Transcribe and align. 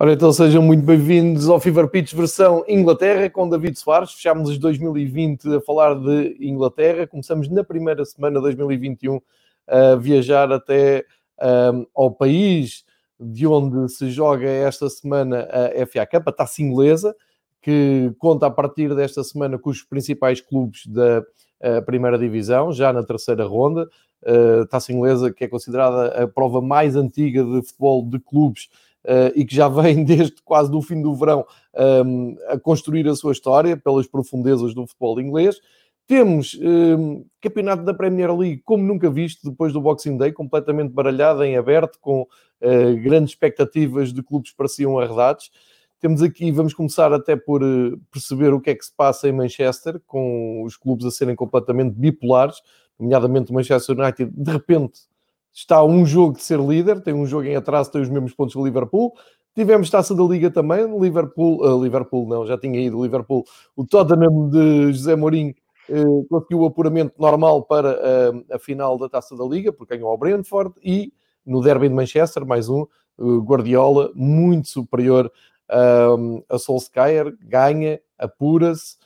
Ora, 0.00 0.12
então 0.12 0.32
sejam 0.32 0.62
muito 0.62 0.84
bem-vindos 0.84 1.48
ao 1.48 1.58
Fever 1.58 1.88
Pitch 1.88 2.14
versão 2.14 2.64
Inglaterra 2.68 3.28
com 3.28 3.48
David 3.48 3.76
Soares. 3.76 4.12
Fechámos 4.12 4.56
2020 4.56 5.56
a 5.56 5.60
falar 5.60 5.96
de 5.96 6.36
Inglaterra. 6.38 7.04
Começamos 7.04 7.48
na 7.48 7.64
primeira 7.64 8.04
semana 8.04 8.36
de 8.36 8.42
2021 8.42 9.20
a 9.66 9.96
viajar 9.96 10.52
até 10.52 11.04
um, 11.74 11.84
ao 11.96 12.12
país 12.12 12.84
de 13.18 13.44
onde 13.44 13.92
se 13.92 14.08
joga 14.08 14.48
esta 14.48 14.88
semana 14.88 15.48
a 15.50 15.84
FA 15.84 16.06
Cup, 16.06 16.28
a 16.28 16.32
taça 16.32 16.62
inglesa, 16.62 17.12
que 17.60 18.14
conta 18.18 18.46
a 18.46 18.50
partir 18.52 18.94
desta 18.94 19.24
semana 19.24 19.58
com 19.58 19.68
os 19.68 19.82
principais 19.82 20.40
clubes 20.40 20.86
da 20.86 21.24
primeira 21.84 22.16
divisão, 22.16 22.72
já 22.72 22.92
na 22.92 23.02
terceira 23.02 23.44
ronda. 23.44 23.90
Uh, 24.22 24.64
taça 24.66 24.92
inglesa 24.92 25.32
que 25.32 25.44
é 25.44 25.48
considerada 25.48 26.22
a 26.22 26.28
prova 26.28 26.60
mais 26.60 26.94
antiga 26.94 27.42
de 27.42 27.62
futebol 27.62 28.04
de 28.04 28.20
clubes 28.20 28.68
e 29.34 29.44
que 29.44 29.54
já 29.54 29.68
vem 29.68 30.04
desde 30.04 30.42
quase 30.44 30.70
do 30.70 30.82
fim 30.82 31.00
do 31.00 31.14
verão 31.14 31.46
um, 32.04 32.36
a 32.48 32.58
construir 32.58 33.08
a 33.08 33.14
sua 33.14 33.32
história 33.32 33.76
pelas 33.76 34.06
profundezas 34.06 34.74
do 34.74 34.86
futebol 34.86 35.20
inglês. 35.20 35.58
Temos 36.08 36.58
um, 36.62 37.26
campeonato 37.38 37.82
da 37.82 37.92
Premier 37.92 38.34
League 38.34 38.62
como 38.64 38.82
nunca 38.82 39.10
visto 39.10 39.50
depois 39.50 39.74
do 39.74 39.80
Boxing 39.82 40.16
Day, 40.16 40.32
completamente 40.32 40.90
baralhado, 40.90 41.44
em 41.44 41.54
aberto, 41.54 41.98
com 42.00 42.22
uh, 42.22 43.02
grandes 43.02 43.32
expectativas 43.32 44.10
de 44.10 44.22
clubes 44.22 44.50
que 44.50 44.56
pareciam 44.56 44.98
arredados. 44.98 45.50
Temos 46.00 46.22
aqui, 46.22 46.50
vamos 46.50 46.72
começar 46.72 47.12
até 47.12 47.36
por 47.36 47.62
uh, 47.62 48.00
perceber 48.10 48.54
o 48.54 48.60
que 48.60 48.70
é 48.70 48.74
que 48.74 48.86
se 48.86 48.96
passa 48.96 49.28
em 49.28 49.32
Manchester, 49.32 50.00
com 50.06 50.62
os 50.62 50.78
clubes 50.78 51.04
a 51.04 51.10
serem 51.10 51.36
completamente 51.36 51.92
bipolares, 51.94 52.56
nomeadamente 52.98 53.50
o 53.50 53.54
Manchester 53.54 53.98
United, 53.98 54.32
de 54.34 54.50
repente 54.50 55.00
está 55.58 55.82
um 55.82 56.06
jogo 56.06 56.36
de 56.36 56.42
ser 56.44 56.60
líder, 56.60 57.00
tem 57.00 57.12
um 57.12 57.26
jogo 57.26 57.44
em 57.44 57.56
atraso, 57.56 57.90
tem 57.90 58.00
os 58.00 58.08
mesmos 58.08 58.32
pontos 58.32 58.54
que 58.54 58.60
o 58.60 58.64
Liverpool. 58.64 59.12
Tivemos 59.56 59.90
taça 59.90 60.14
da 60.14 60.22
Liga 60.22 60.52
também, 60.52 60.86
Liverpool, 61.00 61.60
uh, 61.66 61.82
Liverpool 61.82 62.28
não, 62.28 62.46
já 62.46 62.56
tinha 62.56 62.80
ido, 62.80 63.02
Liverpool, 63.02 63.44
o 63.74 63.84
Tottenham 63.84 64.48
de 64.48 64.92
José 64.92 65.16
Mourinho 65.16 65.52
uh, 65.88 66.24
conseguiu 66.28 66.60
o 66.60 66.66
apuramento 66.66 67.14
normal 67.18 67.64
para 67.64 67.90
uh, 67.90 68.44
a 68.54 68.58
final 68.60 68.96
da 68.96 69.08
taça 69.08 69.36
da 69.36 69.44
Liga, 69.44 69.72
porque 69.72 69.96
ganhou 69.96 70.10
ao 70.10 70.16
Brentford, 70.16 70.74
e 70.80 71.12
no 71.44 71.60
derby 71.60 71.88
de 71.88 71.94
Manchester, 71.94 72.46
mais 72.46 72.68
um, 72.68 72.86
Guardiola, 73.40 74.12
muito 74.14 74.68
superior 74.68 75.32
a 76.48 76.56
Solskjaer, 76.56 77.36
ganha, 77.42 78.00
apura-se, 78.16 78.96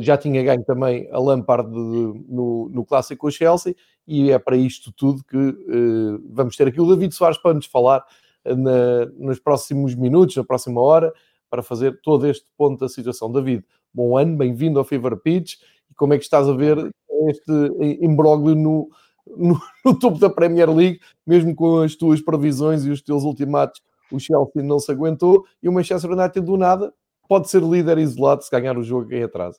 já 0.00 0.16
tinha 0.16 0.42
ganho 0.42 0.64
também 0.64 1.08
a 1.12 1.18
Lampard 1.18 1.70
no, 1.70 2.68
no 2.68 2.84
clássico 2.84 3.22
com 3.22 3.26
o 3.28 3.30
Chelsea, 3.30 3.76
e 4.06 4.30
é 4.30 4.38
para 4.38 4.56
isto 4.56 4.92
tudo 4.92 5.22
que 5.24 5.36
uh, 5.36 6.22
vamos 6.30 6.56
ter 6.56 6.66
aqui 6.66 6.80
o 6.80 6.86
David 6.86 7.14
Soares 7.14 7.38
para 7.38 7.54
nos 7.54 7.66
falar 7.66 8.04
eh, 8.44 8.54
na, 8.54 9.06
nos 9.16 9.38
próximos 9.38 9.94
minutos, 9.94 10.36
na 10.36 10.44
próxima 10.44 10.80
hora, 10.80 11.12
para 11.48 11.62
fazer 11.62 12.00
todo 12.02 12.26
este 12.26 12.44
ponto 12.56 12.80
da 12.80 12.88
situação. 12.88 13.30
David, 13.30 13.64
bom 13.94 14.16
ano, 14.16 14.36
bem-vindo 14.36 14.78
ao 14.78 14.84
Fever 14.84 15.16
Pitch. 15.18 15.54
E 15.90 15.94
como 15.94 16.14
é 16.14 16.18
que 16.18 16.24
estás 16.24 16.48
a 16.48 16.52
ver 16.52 16.90
este 17.28 17.52
imbróglio 18.00 18.56
no, 18.56 18.88
no, 19.26 19.60
no, 19.84 19.98
topo 19.98 20.18
da 20.18 20.28
Premier 20.28 20.68
League, 20.70 21.00
mesmo 21.26 21.54
com 21.54 21.78
as 21.78 21.94
tuas 21.94 22.20
previsões 22.20 22.84
e 22.84 22.90
os 22.90 23.00
teus 23.00 23.22
ultimatos, 23.22 23.80
o 24.10 24.18
Chelsea 24.18 24.62
não 24.62 24.78
se 24.78 24.90
aguentou 24.90 25.44
e 25.62 25.68
o 25.68 25.72
Manchester 25.72 26.10
United 26.10 26.44
do 26.44 26.56
nada 26.56 26.92
pode 27.32 27.48
ser 27.48 27.62
líder 27.62 27.96
isolado 27.96 28.42
se 28.42 28.50
ganhar 28.50 28.76
o 28.76 28.84
jogo 28.84 29.10
em 29.14 29.22
atraso. 29.22 29.58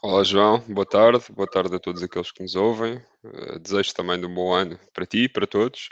Olá 0.00 0.22
João, 0.22 0.62
boa 0.68 0.86
tarde, 0.86 1.24
boa 1.32 1.50
tarde 1.50 1.74
a 1.74 1.78
todos 1.80 2.04
aqueles 2.04 2.30
que 2.30 2.40
nos 2.40 2.54
ouvem. 2.54 3.02
Uh, 3.24 3.58
desejo 3.58 3.92
também 3.94 4.20
de 4.20 4.26
um 4.26 4.32
bom 4.32 4.52
ano 4.52 4.78
para 4.92 5.04
ti 5.04 5.24
e 5.24 5.28
para 5.28 5.44
todos. 5.44 5.88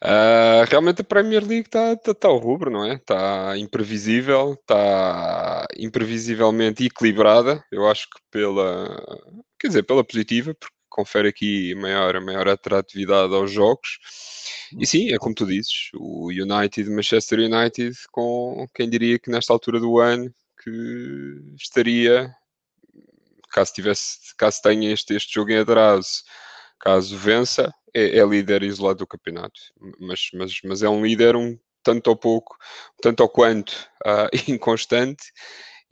Uh, 0.00 0.62
realmente 0.70 1.00
a 1.00 1.04
Premier 1.04 1.42
League 1.42 1.66
está 1.66 1.96
tá, 1.96 2.14
tá 2.14 2.28
ao 2.28 2.38
rubro, 2.38 2.70
não 2.70 2.84
é? 2.84 2.94
Está 2.94 3.58
imprevisível, 3.58 4.52
está 4.52 5.66
imprevisivelmente 5.76 6.86
equilibrada. 6.86 7.64
Eu 7.72 7.90
acho 7.90 8.04
que 8.04 8.20
pela, 8.30 9.04
quer 9.58 9.66
dizer, 9.66 9.82
pela 9.82 10.04
positiva, 10.04 10.54
porque 10.54 10.76
confere 10.92 11.28
aqui 11.28 11.74
maior, 11.74 12.20
maior 12.20 12.48
atratividade 12.48 13.34
aos 13.34 13.50
jogos. 13.50 13.98
E 14.78 14.86
sim, 14.86 15.12
é 15.12 15.18
como 15.18 15.34
tu 15.34 15.46
dizes, 15.46 15.90
o 15.94 16.28
United, 16.28 16.88
Manchester 16.90 17.40
United, 17.40 17.96
com 18.10 18.66
quem 18.74 18.88
diria 18.88 19.18
que 19.18 19.30
nesta 19.30 19.52
altura 19.52 19.80
do 19.80 19.98
ano 19.98 20.32
que 20.62 21.40
estaria 21.60 22.34
caso, 23.50 23.72
tivesse, 23.74 24.34
caso 24.36 24.60
tenha 24.62 24.92
este, 24.92 25.14
este 25.14 25.34
jogo 25.34 25.50
em 25.50 25.58
atraso, 25.58 26.22
caso 26.80 27.16
vença, 27.16 27.72
é, 27.94 28.18
é 28.18 28.26
líder 28.26 28.62
isolado 28.62 29.00
do 29.00 29.06
campeonato. 29.06 29.60
Mas, 30.00 30.20
mas, 30.34 30.52
mas 30.64 30.82
é 30.82 30.88
um 30.88 31.04
líder 31.04 31.36
um 31.36 31.58
tanto 31.82 32.08
ou 32.08 32.16
pouco, 32.16 32.56
tanto 33.00 33.22
ou 33.22 33.28
quanto 33.28 33.72
uh, 34.06 34.28
inconstante. 34.48 35.24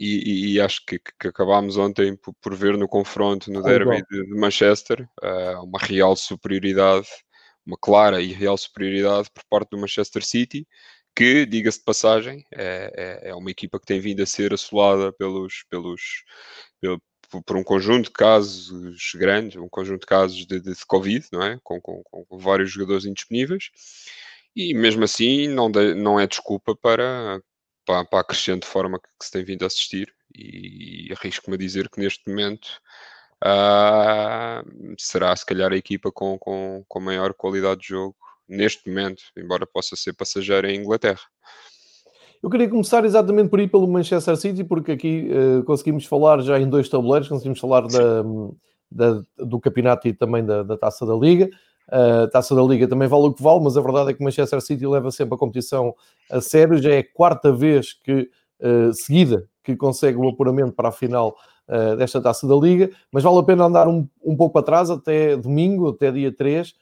E, 0.03 0.55
e, 0.55 0.61
acho 0.61 0.83
que, 0.87 0.99
que, 0.99 1.29
acabámos 1.29 1.77
ontem 1.77 2.17
por, 2.17 2.33
por, 2.41 2.55
ver 2.55 2.79
no 2.79 2.89
confronto 2.89 3.53
no 3.53 3.63
derby 3.63 4.03
de, 4.11 4.25
de, 4.25 4.35
Manchester 4.35 5.07
uh, 5.23 5.63
uma 5.63 5.79
real 5.79 6.17
superioridade, 6.17 7.07
uma 7.67 7.77
clara 7.79 8.23
e 8.23 8.33
real 8.33 8.57
superioridade 8.57 9.29
por 9.31 9.45
parte 9.51 9.69
do 9.73 9.79
Manchester 9.79 10.25
City, 10.25 10.67
que, 11.15 11.45
diga-se 11.45 11.81
de 11.81 11.85
passagem, 11.85 12.45
é, 12.51 13.21
é, 13.25 13.29
é, 13.29 13.35
uma 13.35 13.51
equipa 13.51 13.79
que 13.79 13.85
tem 13.85 14.01
vindo 14.01 14.23
a 14.23 14.27
ser 14.27 14.55
assolada 14.55 15.13
pelos, 15.13 15.65
pelos, 15.69 16.01
por 17.45 17.57
um 17.59 17.63
conjunto 17.63 18.07
de 18.07 18.13
casos 18.13 19.13
grandes, 19.17 19.61
um 19.61 19.69
conjunto 19.69 20.01
de 20.01 20.07
casos 20.07 20.47
de, 20.47 20.61
de, 20.61 20.75
de 20.75 20.87
Covid, 20.87 21.27
não 21.31 21.43
é? 21.43 21.59
Com, 21.63 21.79
com, 21.79 22.03
com, 22.05 22.39
vários 22.39 22.71
jogadores 22.71 23.05
indisponíveis, 23.05 23.71
e 24.57 24.73
mesmo 24.73 25.05
assim 25.05 25.47
não, 25.49 25.71
de, 25.71 25.95
não 25.95 26.19
é 26.19 26.27
desculpa 26.27 26.75
para, 26.75 27.43
para, 27.91 28.05
para 28.05 28.21
a 28.21 28.25
crescente 28.25 28.67
forma 28.67 29.01
que, 29.01 29.09
que 29.19 29.25
se 29.25 29.33
tem 29.33 29.45
vindo 29.45 29.65
a 29.65 29.67
assistir, 29.67 30.15
e, 30.33 31.09
e 31.09 31.13
arrisco-me 31.13 31.57
a 31.57 31.59
dizer 31.59 31.89
que 31.89 32.01
neste 32.01 32.29
momento 32.29 32.69
uh, 33.45 34.95
será 34.97 35.35
se 35.35 35.45
calhar 35.45 35.73
a 35.73 35.77
equipa 35.77 36.13
com, 36.13 36.39
com, 36.39 36.85
com 36.87 37.01
maior 37.01 37.35
qualidade 37.35 37.81
de 37.81 37.89
jogo 37.89 38.15
neste 38.49 38.89
momento, 38.89 39.23
embora 39.37 39.67
possa 39.67 39.97
ser 39.97 40.13
passageira 40.13 40.71
em 40.71 40.79
Inglaterra. 40.79 41.21
Eu 42.41 42.49
queria 42.49 42.71
começar 42.71 43.05
exatamente 43.05 43.51
por 43.51 43.59
aí 43.59 43.67
pelo 43.67 43.89
Manchester 43.89 44.37
City, 44.37 44.63
porque 44.63 44.93
aqui 44.93 45.29
uh, 45.29 45.65
conseguimos 45.65 46.07
falar 46.07 46.41
já 46.43 46.61
em 46.61 46.69
dois 46.69 46.89
tabuleiros, 46.89 47.29
conseguimos 47.29 47.59
falar 47.59 47.89
da, 47.89 48.23
da, 48.91 49.23
do 49.37 49.61
campeonato 49.61 50.07
e 50.07 50.13
também 50.13 50.45
da, 50.45 50.63
da 50.63 50.79
Taça 50.79 51.05
da 51.05 51.15
Liga. 51.15 51.51
A 51.91 52.25
uh, 52.25 52.31
Taça 52.31 52.55
da 52.55 52.63
Liga 52.63 52.87
também 52.87 53.09
vale 53.09 53.25
o 53.25 53.33
que 53.33 53.43
vale, 53.43 53.61
mas 53.65 53.77
a 53.77 53.81
verdade 53.81 54.11
é 54.11 54.15
que 54.15 54.21
o 54.21 54.25
Manchester 54.25 54.61
City 54.61 54.87
leva 54.87 55.11
sempre 55.11 55.35
a 55.35 55.39
competição 55.39 55.95
a 56.31 56.41
sério. 56.41 56.81
Já 56.81 56.91
é 56.95 56.99
a 56.99 57.13
quarta 57.15 57.53
vez 57.53 57.93
que, 57.93 58.31
uh, 58.61 58.93
seguida 58.93 59.47
que 59.65 59.77
consegue 59.77 60.17
o 60.17 60.29
apuramento 60.29 60.73
para 60.73 60.89
a 60.89 60.93
final 60.93 61.37
uh, 61.69 61.97
desta 61.97 62.21
Taça 62.21 62.47
da 62.47 62.55
Liga, 62.55 62.91
mas 63.13 63.25
vale 63.25 63.39
a 63.39 63.43
pena 63.43 63.65
andar 63.65 63.89
um, 63.89 64.07
um 64.25 64.37
pouco 64.37 64.59
atrás, 64.59 64.89
até 64.89 65.37
domingo, 65.37 65.89
até 65.89 66.11
dia 66.11 66.35
3, 66.35 66.75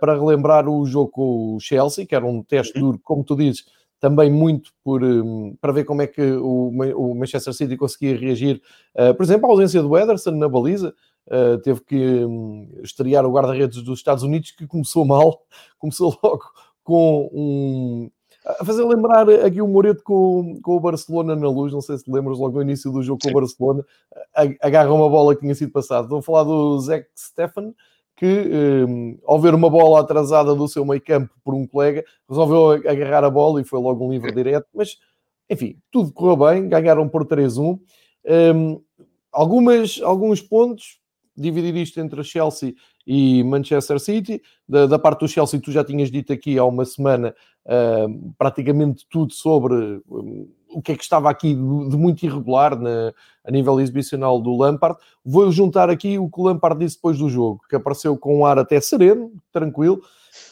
para 0.00 0.14
relembrar 0.14 0.66
o 0.66 0.86
jogo 0.86 1.10
com 1.10 1.56
o 1.56 1.60
Chelsea, 1.60 2.06
que 2.06 2.14
era 2.14 2.24
um 2.24 2.42
teste 2.42 2.78
uhum. 2.78 2.86
duro, 2.86 3.00
como 3.04 3.22
tu 3.22 3.36
dizes, 3.36 3.66
também 4.00 4.30
muito 4.30 4.70
por, 4.84 5.02
um, 5.02 5.56
para 5.60 5.72
ver 5.72 5.84
como 5.84 6.02
é 6.02 6.06
que 6.06 6.22
o, 6.22 7.14
Manchester 7.14 7.52
City 7.52 7.76
conseguia 7.76 8.16
reagir, 8.16 8.62
uh, 8.96 9.14
por 9.14 9.22
exemplo, 9.22 9.46
à 9.46 9.50
ausência 9.50 9.82
do 9.82 9.96
Ederson 9.96 10.32
na 10.32 10.48
baliza. 10.48 10.94
Uh, 11.26 11.58
teve 11.58 11.80
que 11.82 11.96
um, 11.96 12.70
estrear 12.82 13.26
o 13.26 13.32
guarda-redes 13.32 13.82
dos 13.82 13.98
Estados 13.98 14.22
Unidos, 14.22 14.52
que 14.52 14.66
começou 14.66 15.04
mal, 15.04 15.42
começou 15.78 16.16
logo 16.22 16.44
com 16.82 17.28
um. 17.32 18.10
a 18.46 18.64
fazer 18.64 18.82
lembrar 18.84 19.28
aqui 19.28 19.60
o 19.60 19.68
Moreto 19.68 20.02
com, 20.02 20.58
com 20.62 20.76
o 20.76 20.80
Barcelona 20.80 21.36
na 21.36 21.48
luz. 21.48 21.72
Não 21.72 21.82
sei 21.82 21.98
se 21.98 22.10
lembras 22.10 22.38
logo 22.38 22.54
no 22.54 22.62
início 22.62 22.90
do 22.90 23.02
jogo 23.02 23.20
Sim. 23.22 23.30
com 23.30 23.38
o 23.38 23.40
Barcelona, 23.40 23.84
agarra 24.62 24.92
uma 24.92 25.08
bola 25.08 25.34
que 25.34 25.42
tinha 25.42 25.54
sido 25.54 25.70
passada. 25.70 26.04
Estou 26.04 26.18
a 26.18 26.22
falar 26.22 26.44
do 26.44 26.78
Zé 26.80 27.06
Stefan 27.14 27.74
que, 28.18 28.26
um, 28.26 29.16
ao 29.24 29.40
ver 29.40 29.54
uma 29.54 29.70
bola 29.70 30.00
atrasada 30.00 30.52
do 30.52 30.66
seu 30.66 30.84
meio 30.84 31.00
campo 31.00 31.32
por 31.44 31.54
um 31.54 31.64
colega, 31.64 32.04
resolveu 32.28 32.72
agarrar 32.90 33.22
a 33.22 33.30
bola 33.30 33.60
e 33.60 33.64
foi 33.64 33.78
logo 33.78 34.04
um 34.04 34.10
livre 34.10 34.32
direto. 34.32 34.66
Mas, 34.74 34.96
enfim, 35.48 35.78
tudo 35.90 36.12
correu 36.12 36.36
bem, 36.36 36.68
ganharam 36.68 37.08
por 37.08 37.24
3-1. 37.24 37.78
Um, 38.56 38.82
algumas, 39.30 40.00
alguns 40.02 40.42
pontos, 40.42 40.98
dividir 41.36 41.76
isto 41.76 42.00
entre 42.00 42.24
Chelsea 42.24 42.74
e 43.06 43.44
Manchester 43.44 44.00
City. 44.00 44.42
Da, 44.68 44.86
da, 44.86 44.98
parte 44.98 45.20
do 45.20 45.28
Chelsea, 45.28 45.60
tu 45.60 45.70
já 45.70 45.84
tinhas 45.84 46.10
dito 46.10 46.32
aqui 46.32 46.58
há 46.58 46.64
uma 46.64 46.84
semana 46.84 47.32
uh, 47.66 48.34
praticamente 48.36 49.06
tudo 49.08 49.32
sobre 49.32 50.02
o 50.70 50.82
que 50.82 50.92
é 50.92 50.96
que 50.96 51.02
estava 51.02 51.30
aqui 51.30 51.54
de, 51.54 51.96
muito 51.96 52.22
irregular 52.24 52.78
na, 52.78 53.12
a 53.44 53.50
nível 53.50 53.80
exibicional 53.80 54.40
do 54.40 54.56
Lampard. 54.56 54.98
Vou 55.24 55.50
juntar 55.50 55.90
aqui 55.90 56.18
o 56.18 56.28
que 56.28 56.40
o 56.40 56.44
Lampard 56.44 56.78
disse 56.78 56.96
depois 56.96 57.18
do 57.18 57.28
jogo, 57.28 57.60
que 57.68 57.76
apareceu 57.76 58.16
com 58.16 58.38
um 58.38 58.46
ar 58.46 58.58
até 58.58 58.80
sereno, 58.80 59.32
tranquilo, 59.52 60.00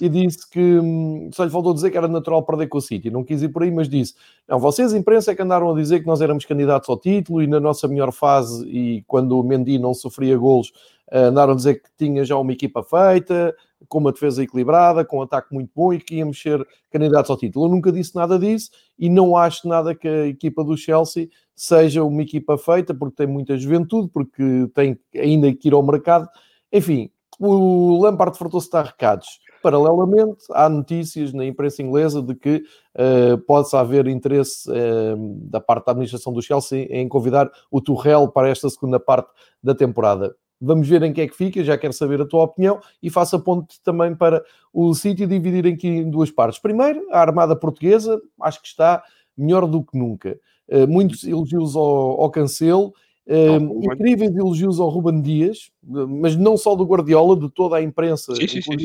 e 0.00 0.08
disse 0.08 0.48
que 0.50 0.60
hum, 0.60 1.30
só 1.32 1.44
lhe 1.44 1.50
faltou 1.50 1.72
dizer 1.72 1.90
que 1.90 1.96
era 1.96 2.08
natural 2.08 2.42
perder 2.42 2.68
com 2.68 2.78
o 2.78 2.80
City. 2.82 3.10
Não 3.10 3.22
quis 3.22 3.42
ir 3.42 3.48
por 3.48 3.62
aí, 3.62 3.70
mas 3.70 3.88
disse: 3.88 4.14
Não, 4.48 4.58
vocês, 4.58 4.92
imprensa, 4.92 5.32
é 5.32 5.34
que 5.34 5.42
andaram 5.42 5.70
a 5.70 5.74
dizer 5.74 6.00
que 6.00 6.06
nós 6.06 6.20
éramos 6.20 6.44
candidatos 6.44 6.88
ao 6.88 6.98
título 6.98 7.42
e 7.42 7.46
na 7.46 7.60
nossa 7.60 7.86
melhor 7.86 8.12
fase, 8.12 8.66
e 8.68 9.02
quando 9.06 9.38
o 9.38 9.42
Mendy 9.42 9.78
não 9.78 9.94
sofria 9.94 10.36
golos, 10.36 10.72
andaram 11.10 11.52
a 11.52 11.56
dizer 11.56 11.82
que 11.82 11.88
tinha 11.96 12.24
já 12.24 12.36
uma 12.36 12.52
equipa 12.52 12.82
feita, 12.82 13.54
com 13.88 13.98
uma 13.98 14.12
defesa 14.12 14.42
equilibrada, 14.42 15.04
com 15.04 15.18
um 15.18 15.22
ataque 15.22 15.52
muito 15.52 15.70
bom 15.74 15.92
e 15.92 16.00
que 16.00 16.16
íamos 16.16 16.40
ser 16.40 16.66
candidatos 16.90 17.30
ao 17.30 17.36
título. 17.36 17.66
Eu 17.66 17.70
nunca 17.70 17.92
disse 17.92 18.14
nada 18.14 18.38
disso 18.38 18.70
e 18.98 19.08
não 19.08 19.36
acho 19.36 19.68
nada 19.68 19.94
que 19.94 20.08
a 20.08 20.26
equipa 20.26 20.64
do 20.64 20.76
Chelsea 20.76 21.28
seja 21.54 22.04
uma 22.04 22.22
equipa 22.22 22.58
feita, 22.58 22.94
porque 22.94 23.16
tem 23.16 23.26
muita 23.26 23.56
juventude, 23.56 24.10
porque 24.12 24.68
tem 24.74 24.98
ainda 25.14 25.52
que 25.54 25.68
ir 25.68 25.74
ao 25.74 25.82
mercado. 25.82 26.28
Enfim, 26.72 27.10
o 27.38 28.02
Lampard 28.02 28.36
fartou-se 28.36 28.70
de 28.70 28.82
recados. 28.82 29.40
Paralelamente, 29.62 30.44
há 30.52 30.68
notícias 30.68 31.32
na 31.32 31.44
imprensa 31.44 31.82
inglesa 31.82 32.22
de 32.22 32.34
que 32.34 32.62
uh, 32.94 33.38
pode 33.46 33.74
haver 33.74 34.06
interesse 34.06 34.70
uh, 34.70 35.16
da 35.50 35.60
parte 35.60 35.86
da 35.86 35.92
administração 35.92 36.32
do 36.32 36.42
Chelsea 36.42 36.86
em 36.90 37.08
convidar 37.08 37.50
o 37.70 37.80
Tuchel 37.80 38.28
para 38.28 38.48
esta 38.48 38.68
segunda 38.70 39.00
parte 39.00 39.30
da 39.62 39.74
temporada. 39.74 40.36
Vamos 40.60 40.88
ver 40.88 41.02
em 41.02 41.12
que 41.12 41.20
é 41.20 41.28
que 41.28 41.36
fica, 41.36 41.62
já 41.62 41.76
quero 41.76 41.92
saber 41.92 42.20
a 42.20 42.26
tua 42.26 42.44
opinião 42.44 42.80
e 43.02 43.10
faço 43.10 43.36
a 43.36 43.38
ponte 43.38 43.80
também 43.82 44.14
para 44.14 44.42
o 44.72 44.94
sítio 44.94 45.26
dividir 45.26 45.66
aqui 45.66 45.88
em 45.88 46.10
duas 46.10 46.30
partes. 46.30 46.58
Primeiro, 46.58 47.06
a 47.10 47.20
Armada 47.20 47.54
Portuguesa, 47.54 48.20
acho 48.40 48.62
que 48.62 48.68
está 48.68 49.02
melhor 49.36 49.66
do 49.66 49.84
que 49.84 49.98
nunca. 49.98 50.38
Uh, 50.68 50.88
muitos 50.88 51.24
elogios 51.24 51.76
ao, 51.76 52.22
ao 52.22 52.30
Cancelo, 52.30 52.92
uh, 53.26 53.84
incríveis 53.84 54.34
elogios 54.34 54.80
ao 54.80 54.88
Ruben 54.88 55.20
Dias, 55.20 55.70
mas 55.82 56.34
não 56.36 56.56
só 56.56 56.74
do 56.74 56.84
Guardiola, 56.84 57.38
de 57.38 57.50
toda 57.50 57.76
a 57.76 57.82
imprensa, 57.82 58.34
sim, 58.34 58.48
sim, 58.48 58.62
sim, 58.62 58.76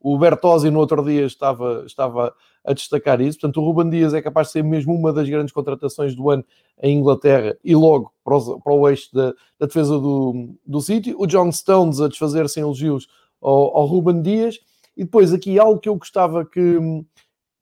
o 0.00 0.18
Bertozzi 0.18 0.70
no 0.70 0.78
outro 0.78 1.04
dia 1.04 1.24
estava, 1.24 1.84
estava 1.86 2.34
a 2.64 2.72
destacar 2.72 3.20
isso. 3.20 3.38
Portanto, 3.38 3.60
o 3.60 3.64
Ruben 3.64 3.90
Dias 3.90 4.14
é 4.14 4.20
capaz 4.20 4.48
de 4.48 4.54
ser 4.54 4.64
mesmo 4.64 4.94
uma 4.94 5.12
das 5.12 5.28
grandes 5.28 5.52
contratações 5.52 6.14
do 6.14 6.30
ano 6.30 6.44
em 6.82 6.98
Inglaterra 6.98 7.56
e 7.64 7.74
logo 7.74 8.12
para, 8.24 8.36
para 8.62 8.72
o 8.72 8.88
eixo 8.88 9.08
da, 9.14 9.32
da, 9.58 9.66
defesa 9.66 9.98
do, 9.98 10.54
do 10.66 10.80
City. 10.80 11.14
O 11.16 11.26
John 11.26 11.50
Stones 11.52 12.00
a 12.00 12.08
desfazer-se 12.08 12.60
em 12.60 12.62
elogios 12.62 13.06
ao, 13.40 13.76
ao 13.76 13.86
Ruben 13.86 14.20
Dias. 14.22 14.58
E 14.96 15.04
depois 15.04 15.32
aqui 15.32 15.58
algo 15.58 15.78
que 15.78 15.88
eu 15.88 15.96
gostava 15.96 16.44
que, 16.44 16.78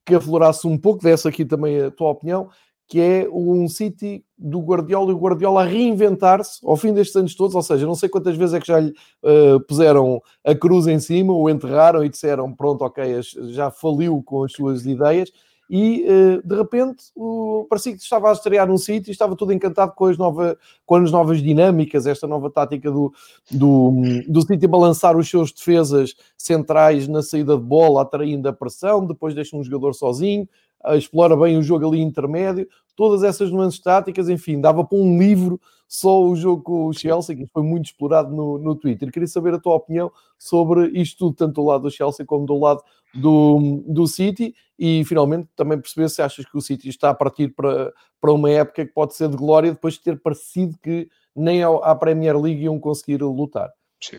que 0.07 0.15
aflorasse 0.15 0.67
um 0.67 0.79
pouco, 0.79 1.03
dessa 1.03 1.29
aqui 1.29 1.45
também 1.45 1.81
a 1.81 1.91
tua 1.91 2.11
opinião, 2.11 2.49
que 2.87 3.01
é 3.01 3.29
um 3.31 3.67
City 3.69 4.25
do 4.37 4.61
Guardiola 4.61 5.11
e 5.11 5.15
o 5.15 5.19
Guardiola 5.19 5.63
a 5.63 5.65
reinventar-se 5.65 6.61
ao 6.65 6.77
fim 6.77 6.93
destes 6.93 7.17
anos 7.17 7.35
todos, 7.35 7.55
ou 7.55 7.63
seja, 7.63 7.87
não 7.87 7.95
sei 7.95 8.09
quantas 8.09 8.37
vezes 8.37 8.55
é 8.55 8.61
que 8.61 8.67
já 8.67 8.79
lhe 8.79 8.95
uh, 9.23 9.61
puseram 9.67 10.21
a 10.45 10.55
cruz 10.55 10.87
em 10.87 10.99
cima 10.99 11.33
ou 11.33 11.49
enterraram 11.49 12.05
e 12.05 12.09
disseram 12.09 12.53
pronto, 12.53 12.83
ok, 12.83 13.21
já 13.51 13.71
faliu 13.71 14.23
com 14.23 14.45
as 14.45 14.53
suas 14.53 14.85
ideias. 14.85 15.31
E 15.71 16.05
uh, 16.05 16.47
de 16.47 16.55
repente 16.57 17.05
o, 17.17 17.67
parecia 17.71 17.93
que 17.93 18.03
estava 18.03 18.29
a 18.29 18.33
estrear 18.33 18.71
um 18.71 18.77
sítio 18.77 19.11
e 19.11 19.13
estava 19.13 19.35
tudo 19.35 19.51
encantado 19.51 19.93
com 19.97 20.05
as, 20.05 20.19
nova, 20.19 20.59
com 20.85 20.97
as 20.97 21.11
novas 21.11 21.43
dinâmicas, 21.43 22.07
esta 22.07 22.27
nova 22.27 22.51
tática 22.51 22.91
do, 22.91 23.11
do, 23.51 23.93
do 24.29 24.43
sítio 24.43 24.69
balançar 24.69 25.17
os 25.17 25.29
seus 25.29 25.51
defesas 25.51 26.15
centrais 26.37 27.09
na 27.09 27.23
saída 27.23 27.57
de 27.57 27.63
bola, 27.63 28.03
atraindo 28.03 28.47
a 28.47 28.53
pressão, 28.53 29.07
depois 29.07 29.35
deixa 29.35 29.57
um 29.57 29.65
jogador 29.65 29.95
sozinho, 29.95 30.47
explora 30.93 31.37
bem 31.37 31.57
o 31.57 31.63
jogo 31.63 31.89
ali 31.89 32.01
intermédio, 32.01 32.69
todas 32.95 33.23
essas 33.23 33.51
nuances 33.51 33.81
táticas, 33.81 34.29
enfim, 34.29 34.61
dava 34.61 34.85
para 34.85 34.99
um 34.99 35.19
livro 35.19 35.61
só 35.89 36.23
o 36.23 36.35
jogo 36.35 36.63
com 36.63 36.87
o 36.87 36.93
Chelsea, 36.93 37.37
que 37.37 37.47
foi 37.47 37.63
muito 37.63 37.87
explorado 37.87 38.35
no, 38.35 38.59
no 38.59 38.75
Twitter. 38.75 39.11
Queria 39.13 39.29
saber 39.29 39.55
a 39.55 39.61
tua 39.61 39.77
opinião 39.77 40.11
sobre 40.39 40.89
isto 40.89 41.19
tudo, 41.19 41.37
tanto 41.37 41.55
do 41.55 41.65
lado 41.65 41.83
do 41.83 41.91
Chelsea 41.91 42.27
como 42.27 42.47
do 42.47 42.59
lado 42.59 42.83
do, 43.15 43.83
do 43.87 44.07
City, 44.07 44.55
e 44.79 45.05
finalmente 45.05 45.49
também 45.55 45.81
perceber 45.81 46.09
se 46.09 46.21
achas 46.21 46.45
que 46.45 46.57
o 46.57 46.61
City 46.61 46.89
está 46.89 47.11
a 47.11 47.15
partir 47.15 47.55
para, 47.55 47.93
para 48.21 48.33
uma 48.33 48.51
época 48.51 48.85
que 48.85 48.93
pode 48.93 49.15
ser 49.15 49.29
de 49.29 49.37
glória, 49.37 49.73
depois 49.73 49.95
de 49.95 50.01
ter 50.01 50.21
parecido 50.21 50.77
que 50.83 51.09
nem 51.35 51.63
à 51.63 51.95
Premier 51.95 52.39
League 52.41 52.63
iam 52.63 52.79
conseguir 52.79 53.23
lutar. 53.23 53.71
Sim. 54.01 54.19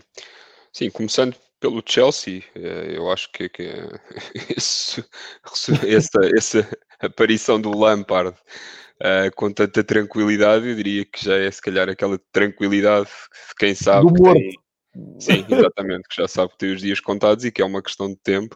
Sim, 0.72 0.90
começando 0.90 1.36
pelo 1.66 1.82
Chelsea, 1.84 2.44
eh, 2.54 2.94
eu 2.96 3.12
acho 3.12 3.32
que, 3.32 3.50
que 3.50 3.64
esse, 4.56 5.04
essa, 5.88 6.20
essa 6.38 6.78
aparição 7.00 7.60
do 7.60 7.76
Lampard 7.76 8.38
uh, 9.02 9.36
com 9.36 9.52
tanta 9.52 9.84
tranquilidade, 9.84 10.68
eu 10.68 10.76
diria 10.76 11.04
que 11.06 11.26
já 11.26 11.36
é 11.36 11.50
se 11.50 11.60
calhar 11.60 11.90
aquela 11.90 12.20
tranquilidade 12.32 13.08
de 13.08 13.56
quem 13.58 13.74
sabe. 13.74 14.14
Do 14.14 14.24
morto. 14.24 14.64
Sim, 15.20 15.44
exatamente, 15.50 16.08
que 16.08 16.16
já 16.16 16.28
sabe 16.28 16.52
que 16.52 16.58
tem 16.60 16.72
os 16.72 16.82
dias 16.82 17.00
contados 17.00 17.44
e 17.44 17.52
que 17.52 17.62
é 17.62 17.66
uma 17.66 17.82
questão 17.82 18.08
de 18.08 18.18
tempo. 18.18 18.56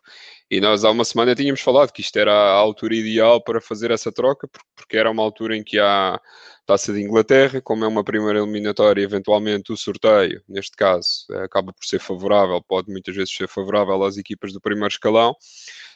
E 0.49 0.61
nós 0.61 0.85
há 0.85 0.91
uma 0.91 1.03
semana 1.03 1.35
tínhamos 1.35 1.61
falado 1.61 1.91
que 1.91 2.01
isto 2.01 2.15
era 2.17 2.31
a 2.31 2.53
altura 2.53 2.95
ideal 2.95 3.43
para 3.43 3.59
fazer 3.59 3.89
essa 3.91 4.11
troca, 4.11 4.47
porque 4.75 4.97
era 4.97 5.09
uma 5.09 5.23
altura 5.23 5.57
em 5.57 5.63
que 5.63 5.79
há 5.79 6.21
Taça 6.69 6.93
de 6.93 7.01
Inglaterra, 7.01 7.59
como 7.59 7.83
é 7.83 7.87
uma 7.87 8.03
primeira 8.03 8.37
eliminatória, 8.37 9.01
eventualmente 9.01 9.73
o 9.73 9.75
sorteio, 9.75 10.39
neste 10.47 10.77
caso, 10.77 11.25
acaba 11.43 11.73
por 11.73 11.83
ser 11.83 11.99
favorável, 11.99 12.61
pode 12.61 12.91
muitas 12.91 13.15
vezes 13.15 13.35
ser 13.35 13.47
favorável 13.47 14.03
às 14.03 14.17
equipas 14.17 14.53
do 14.53 14.61
primeiro 14.61 14.93
escalão 14.93 15.35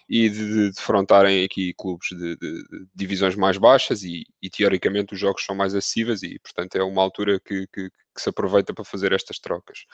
e 0.10 0.28
de, 0.28 0.72
defrontarem 0.72 1.46
aqui 1.46 1.76
clubes 1.76 2.08
de, 2.10 2.36
de, 2.38 2.64
de, 2.64 2.88
divisões 2.96 3.36
mais 3.36 3.60
baixas 3.60 4.02
e, 4.02 4.26
e, 4.42 4.50
teoricamente 4.50 5.14
os 5.14 5.20
jogos 5.20 5.46
são 5.46 5.56
mais 5.56 5.76
acessíveis 5.76 6.24
e 6.24 6.40
portanto 6.40 6.76
é 6.76 6.84
uma 6.84 7.04
altura 7.04 7.40
que, 7.40 7.68
que, 7.68 7.92
que 7.92 8.22
se 8.22 8.30
aproveita 8.30 8.74
para 8.74 8.84
fazer 8.84 9.14
estas 9.14 9.38
trocas. 9.38 9.86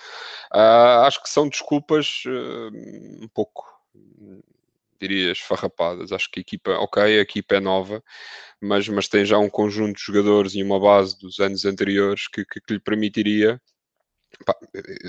Uh, 0.53 1.03
acho 1.03 1.21
que 1.21 1.29
são 1.29 1.49
desculpas 1.49 2.23
uh, 2.25 3.21
um 3.21 3.27
pouco 3.33 3.65
diria 4.99 5.31
esfarrapadas. 5.31 6.11
Acho 6.11 6.29
que 6.31 6.39
a 6.39 6.41
equipa, 6.41 6.71
ok, 6.71 7.03
a 7.03 7.21
equipa 7.21 7.55
é 7.55 7.59
nova, 7.59 8.03
mas, 8.61 8.87
mas 8.87 9.07
tem 9.07 9.25
já 9.25 9.37
um 9.37 9.49
conjunto 9.49 9.97
de 9.97 10.03
jogadores 10.03 10.55
e 10.55 10.63
uma 10.63 10.79
base 10.79 11.17
dos 11.19 11.39
anos 11.39 11.65
anteriores 11.65 12.27
que, 12.27 12.45
que, 12.45 12.61
que 12.61 12.73
lhe 12.73 12.79
permitiria 12.79 13.61
pá, 14.45 14.55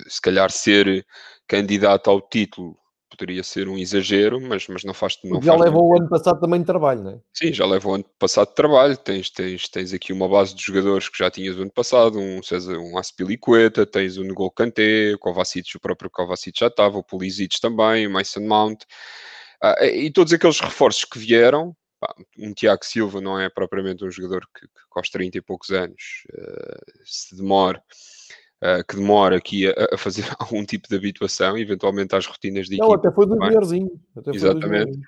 se 0.08 0.20
calhar 0.20 0.50
ser 0.50 1.06
candidato 1.46 2.10
ao 2.10 2.20
título 2.20 2.80
poderia 3.10 3.42
ser 3.42 3.68
um 3.68 3.76
exagero, 3.76 4.40
mas, 4.40 4.66
mas 4.68 4.84
não 4.84 4.94
faz. 4.94 5.18
Não 5.24 5.42
já 5.42 5.52
faz 5.52 5.64
leva 5.64 5.78
o 5.78 5.96
ano 5.96 6.08
passado 6.08 6.40
também 6.40 6.60
de 6.60 6.66
trabalho, 6.66 7.02
não 7.02 7.10
é? 7.10 7.20
Sim, 7.34 7.52
já 7.52 7.66
leva 7.66 7.88
o 7.88 7.94
ano 7.94 8.04
passado 8.18 8.48
de 8.48 8.54
trabalho. 8.54 8.96
Tens, 8.96 9.30
tens, 9.30 9.68
tens 9.68 9.92
aqui 9.92 10.12
uma 10.12 10.28
base 10.28 10.54
de 10.54 10.62
jogadores 10.62 11.08
que 11.08 11.18
já 11.18 11.30
tinhas 11.30 11.56
o 11.56 11.62
ano 11.62 11.72
passado, 11.72 12.18
um 12.18 12.42
César, 12.42 12.78
um 12.78 12.96
Aspilicueta, 12.96 13.84
tens 13.84 14.16
o 14.16 14.24
Ngol 14.24 14.50
Kanté, 14.52 15.12
o 15.14 15.18
Kovacic, 15.18 15.76
o 15.76 15.80
próprio 15.80 16.08
Kovacic 16.08 16.58
já 16.58 16.68
estava, 16.68 16.98
o 16.98 17.04
Pulisic 17.04 17.60
também, 17.60 18.06
o 18.06 18.10
Mason 18.10 18.40
Mount. 18.40 18.84
Ah, 19.62 19.84
e 19.84 20.10
todos 20.10 20.32
aqueles 20.32 20.60
reforços 20.60 21.04
que 21.04 21.18
vieram, 21.18 21.76
pá, 21.98 22.14
um 22.38 22.52
Tiago 22.52 22.84
Silva 22.84 23.20
não 23.20 23.38
é 23.38 23.48
propriamente 23.48 24.04
um 24.04 24.10
jogador 24.10 24.46
que, 24.54 24.66
que 24.66 24.96
aos 24.96 25.10
30 25.10 25.38
e 25.38 25.42
poucos 25.42 25.70
anos 25.70 26.24
uh, 26.32 26.92
se 27.04 27.36
demora 27.36 27.82
uh, 28.62 28.84
que 28.86 28.96
demora 28.96 29.36
aqui 29.36 29.66
a, 29.66 29.88
a, 29.92 29.98
fazer 29.98 30.24
algum 30.38 30.64
tipo 30.64 30.88
de 30.88 30.96
habituação, 30.96 31.58
eventualmente 31.58 32.14
às 32.14 32.26
rotinas 32.26 32.66
de 32.66 32.76
Não, 32.76 32.92
até 32.92 33.10
foi 33.10 33.26
do 33.26 33.36
melhorzinho. 33.36 33.90
Exatamente. 34.32 34.98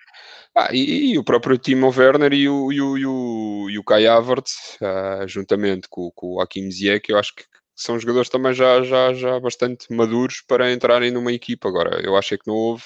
Ah, 0.54 0.68
e, 0.72 1.12
e, 1.12 1.18
o 1.18 1.24
próprio 1.24 1.56
Timo 1.56 1.88
Werner 1.88 2.32
e 2.32 2.48
o, 2.48 2.72
e 2.72 2.80
o, 2.80 2.98
e 2.98 3.06
o, 3.06 3.70
e 3.70 3.78
o 3.78 3.84
Kai 3.84 4.06
Havertz, 4.06 4.78
uh, 4.80 5.26
juntamente 5.26 5.88
com, 5.88 6.10
com 6.14 6.34
o 6.34 6.40
Hakim 6.40 6.70
Ziyech, 6.70 7.10
eu 7.10 7.18
acho 7.18 7.34
que 7.34 7.44
são 7.74 7.98
jogadores 7.98 8.28
também 8.28 8.52
já, 8.52 8.82
já, 8.82 9.14
já 9.14 9.40
bastante 9.40 9.90
maduros 9.92 10.42
para 10.46 10.70
entrarem 10.70 11.10
numa 11.10 11.32
equipa. 11.32 11.68
Agora, 11.68 12.00
eu 12.04 12.16
acho 12.16 12.34
é 12.34 12.38
que 12.38 12.46
não 12.46 12.54
houve 12.54 12.84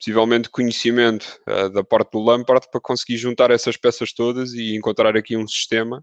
possivelmente 0.00 0.48
conhecimento 0.48 1.38
uh, 1.46 1.68
da 1.68 1.84
parte 1.84 2.12
do 2.12 2.20
Lampard 2.20 2.66
para 2.70 2.80
conseguir 2.80 3.18
juntar 3.18 3.50
essas 3.50 3.76
peças 3.76 4.12
todas 4.12 4.54
e 4.54 4.74
encontrar 4.74 5.14
aqui 5.14 5.36
um 5.36 5.46
sistema 5.46 6.02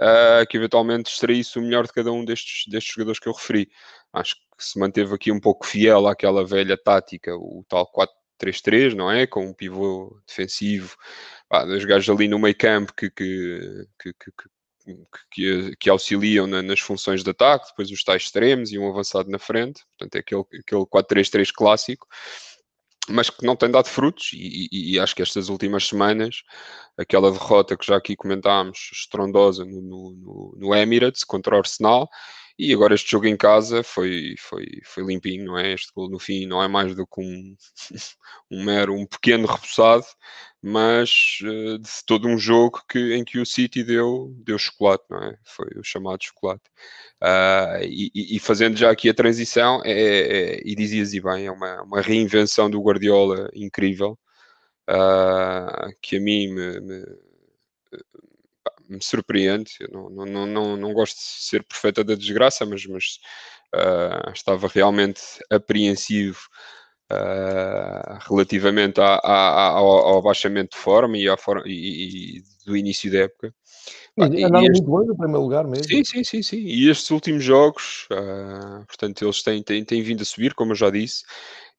uh, 0.00 0.46
que 0.48 0.56
eventualmente 0.56 1.10
extraísse 1.10 1.58
o 1.58 1.62
melhor 1.62 1.84
de 1.86 1.92
cada 1.92 2.12
um 2.12 2.24
destes, 2.24 2.64
destes 2.68 2.94
jogadores 2.94 3.18
que 3.18 3.28
eu 3.28 3.32
referi. 3.32 3.68
Acho 4.12 4.36
que 4.36 4.64
se 4.64 4.78
manteve 4.78 5.12
aqui 5.12 5.32
um 5.32 5.40
pouco 5.40 5.66
fiel 5.66 6.06
àquela 6.06 6.46
velha 6.46 6.76
tática, 6.76 7.34
o 7.34 7.64
tal 7.68 7.90
4-3-3, 8.40 8.94
não 8.94 9.10
é? 9.10 9.26
Com 9.26 9.46
um 9.46 9.54
pivô 9.54 10.16
defensivo, 10.26 10.96
pá, 11.48 11.64
dois 11.64 11.84
gajos 11.84 12.14
ali 12.14 12.28
no 12.28 12.38
meio 12.38 12.56
campo 12.56 12.94
que, 12.94 13.10
que, 13.10 13.86
que, 13.98 14.14
que, 15.30 15.76
que, 15.76 15.90
auxiliam 15.90 16.46
na, 16.46 16.62
nas 16.62 16.80
funções 16.80 17.24
de 17.24 17.30
ataque, 17.30 17.68
depois 17.70 17.90
os 17.90 18.04
tais 18.04 18.22
extremos 18.22 18.70
e 18.70 18.78
um 18.78 18.88
avançado 18.88 19.28
na 19.28 19.38
frente, 19.38 19.82
portanto 19.98 20.14
é 20.14 20.18
aquele, 20.20 20.42
aquele 20.60 20.86
4-3-3 20.86 21.50
clássico 21.52 22.06
mas 23.10 23.30
que 23.30 23.44
não 23.44 23.56
tem 23.56 23.70
dado 23.70 23.88
frutos, 23.88 24.30
e, 24.32 24.68
e, 24.70 24.94
e, 24.94 25.00
acho 25.00 25.14
que 25.14 25.22
estas 25.22 25.48
últimas 25.48 25.86
semanas, 25.86 26.42
aquela 26.98 27.30
derrota 27.30 27.76
que 27.76 27.86
já 27.86 27.96
aqui 27.96 28.16
comentámos, 28.16 28.90
estrondosa 28.92 29.64
no, 29.64 29.80
no, 29.80 30.54
no 30.56 30.74
Emirates 30.74 31.24
contra 31.24 31.56
o 31.56 31.58
Arsenal, 31.58 32.08
e 32.60 32.74
agora 32.74 32.94
este 32.94 33.10
jogo 33.10 33.26
em 33.26 33.36
casa 33.36 33.82
foi, 33.82 34.34
foi, 34.38 34.66
foi 34.84 35.02
limpinho, 35.02 35.46
não 35.46 35.58
é? 35.58 35.72
Este 35.72 35.90
gol 35.94 36.10
no 36.10 36.18
fim 36.18 36.46
não 36.46 36.62
é 36.62 36.68
mais 36.68 36.94
do 36.94 37.06
que 37.06 37.20
um, 37.20 37.56
um 38.50 38.64
mero, 38.64 38.94
um 38.94 39.06
pequeno 39.06 39.46
repousado, 39.46 40.04
mas 40.62 41.38
uh, 41.42 41.78
de 41.78 41.90
todo 42.06 42.28
um 42.28 42.36
jogo 42.36 42.82
que, 42.88 43.14
em 43.14 43.24
que 43.24 43.38
o 43.38 43.46
City 43.46 43.82
deu, 43.82 44.30
deu 44.44 44.58
chocolate, 44.58 45.04
não 45.08 45.22
é? 45.24 45.38
Foi 45.44 45.68
o 45.76 45.82
chamado 45.82 46.22
chocolate. 46.22 46.62
Uh, 47.22 47.82
e, 47.84 48.36
e, 48.36 48.38
fazendo 48.38 48.76
já 48.76 48.90
aqui 48.90 49.08
a 49.08 49.14
transição, 49.14 49.80
é, 49.84 49.92
é, 49.92 50.56
é, 50.56 50.62
e 50.64 50.74
dizias 50.74 51.14
e 51.14 51.20
bem, 51.20 51.46
é 51.46 51.50
uma, 51.50 51.82
uma 51.82 52.00
reinvenção 52.02 52.68
do 52.68 52.82
Guardiola 52.82 53.50
incrível, 53.54 54.18
uh, 54.90 55.90
que 56.02 56.18
a 56.18 56.20
mim 56.20 56.48
me, 56.48 56.80
me 56.80 57.04
me 58.90 59.02
surpreende. 59.02 59.72
Eu 59.80 60.10
não, 60.10 60.26
não, 60.26 60.46
não, 60.46 60.76
não 60.76 60.92
gosto 60.92 61.16
de 61.16 61.22
ser 61.22 61.64
profeta 61.64 62.02
da 62.02 62.14
desgraça, 62.14 62.66
mas, 62.66 62.84
mas 62.86 63.04
uh, 63.74 64.30
estava 64.32 64.68
realmente 64.68 65.22
apreensivo 65.50 66.40
uh, 67.12 68.18
relativamente 68.28 69.00
à, 69.00 69.16
à, 69.16 69.68
ao, 69.68 69.86
ao, 69.86 70.18
abaixamento 70.18 70.76
de 70.76 70.82
forma 70.82 71.16
e, 71.16 71.36
forma, 71.36 71.62
e, 71.66 72.38
e 72.38 72.42
do 72.66 72.76
início 72.76 73.10
da 73.10 73.20
época. 73.20 73.54
Andaram 74.18 74.62
este... 74.62 74.82
muito 74.82 74.98
bem 74.98 75.06
no 75.08 75.16
primeiro 75.16 75.42
lugar 75.42 75.66
mesmo. 75.66 75.84
Sim, 75.84 76.04
sim, 76.04 76.24
sim, 76.24 76.42
sim. 76.42 76.58
E 76.58 76.90
estes 76.90 77.10
últimos 77.10 77.42
jogos, 77.42 78.06
uh, 78.12 78.84
portanto, 78.86 79.24
eles 79.24 79.42
têm, 79.42 79.62
têm, 79.62 79.84
têm 79.84 80.02
vindo 80.02 80.22
a 80.22 80.26
subir, 80.26 80.54
como 80.54 80.72
eu 80.72 80.76
já 80.76 80.90
disse. 80.90 81.24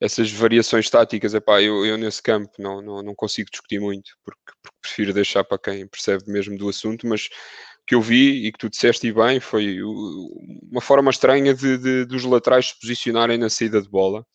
Essas 0.01 0.31
variações 0.31 0.89
táticas, 0.89 1.33
epá, 1.33 1.61
eu, 1.61 1.85
eu 1.85 1.97
nesse 1.97 2.23
campo 2.23 2.51
não, 2.57 2.81
não, 2.81 3.03
não 3.03 3.15
consigo 3.15 3.49
discutir 3.51 3.79
muito, 3.79 4.11
porque, 4.25 4.41
porque 4.63 4.77
prefiro 4.81 5.13
deixar 5.13 5.43
para 5.43 5.59
quem 5.59 5.87
percebe 5.87 6.23
mesmo 6.27 6.57
do 6.57 6.67
assunto, 6.67 7.05
mas 7.05 7.29
que 7.85 7.93
eu 7.93 8.01
vi 8.01 8.47
e 8.47 8.51
que 8.51 8.57
tu 8.57 8.69
disseste 8.69 9.07
e 9.07 9.13
bem 9.13 9.39
foi 9.39 9.77
uma 10.71 10.81
forma 10.81 11.11
estranha 11.11 11.53
de, 11.53 11.77
de, 11.77 12.05
dos 12.05 12.23
laterais 12.23 12.69
se 12.69 12.79
posicionarem 12.79 13.37
na 13.37 13.49
saída 13.49 13.81
de 13.81 13.89
bola 13.89 14.25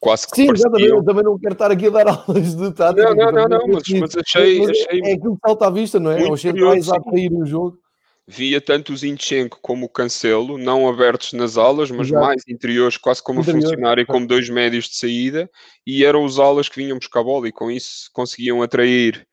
quase 0.00 0.26
que 0.26 0.34
Sim, 0.36 0.50
exatamente, 0.52 0.90
eu 0.90 1.04
também 1.04 1.22
não 1.22 1.38
quero 1.38 1.52
estar 1.52 1.70
aqui 1.70 1.86
a 1.86 1.90
dar 1.90 2.08
aulas 2.26 2.56
de 2.56 2.72
tática. 2.72 3.14
Não, 3.14 3.30
não, 3.30 3.48
não, 3.48 3.48
não 3.48 3.68
mas, 3.68 3.88
mas, 3.88 4.16
achei, 4.16 4.58
mas 4.58 4.70
achei... 4.70 5.00
É 5.04 5.12
aquilo 5.12 5.34
que 5.34 5.40
salta 5.46 5.66
à 5.66 5.70
vista, 5.70 6.00
não 6.00 6.10
é? 6.10 6.28
Os 6.30 6.40
centrais 6.40 6.88
a 6.88 7.00
cair 7.00 7.30
no 7.30 7.46
jogo. 7.46 7.78
Via 8.28 8.60
tanto 8.60 8.92
o 8.92 8.96
Zinchenko 8.96 9.60
como 9.62 9.86
o 9.86 9.88
Cancelo, 9.88 10.58
não 10.58 10.88
abertos 10.88 11.32
nas 11.32 11.56
alas, 11.56 11.92
mas 11.92 12.08
Exato. 12.08 12.24
mais 12.24 12.42
interiores, 12.48 12.96
quase 12.96 13.22
como 13.22 13.40
Interior. 13.40 13.58
a 13.58 13.62
funcionarem 13.62 14.04
como 14.04 14.26
dois 14.26 14.48
médios 14.50 14.88
de 14.88 14.96
saída, 14.96 15.48
e 15.86 16.04
eram 16.04 16.24
os 16.24 16.40
alas 16.40 16.68
que 16.68 16.76
vinham 16.76 16.98
buscar 16.98 17.20
a 17.20 17.24
bola, 17.24 17.46
e 17.46 17.52
com 17.52 17.70
isso 17.70 18.10
conseguiam 18.12 18.62
atrair 18.62 19.24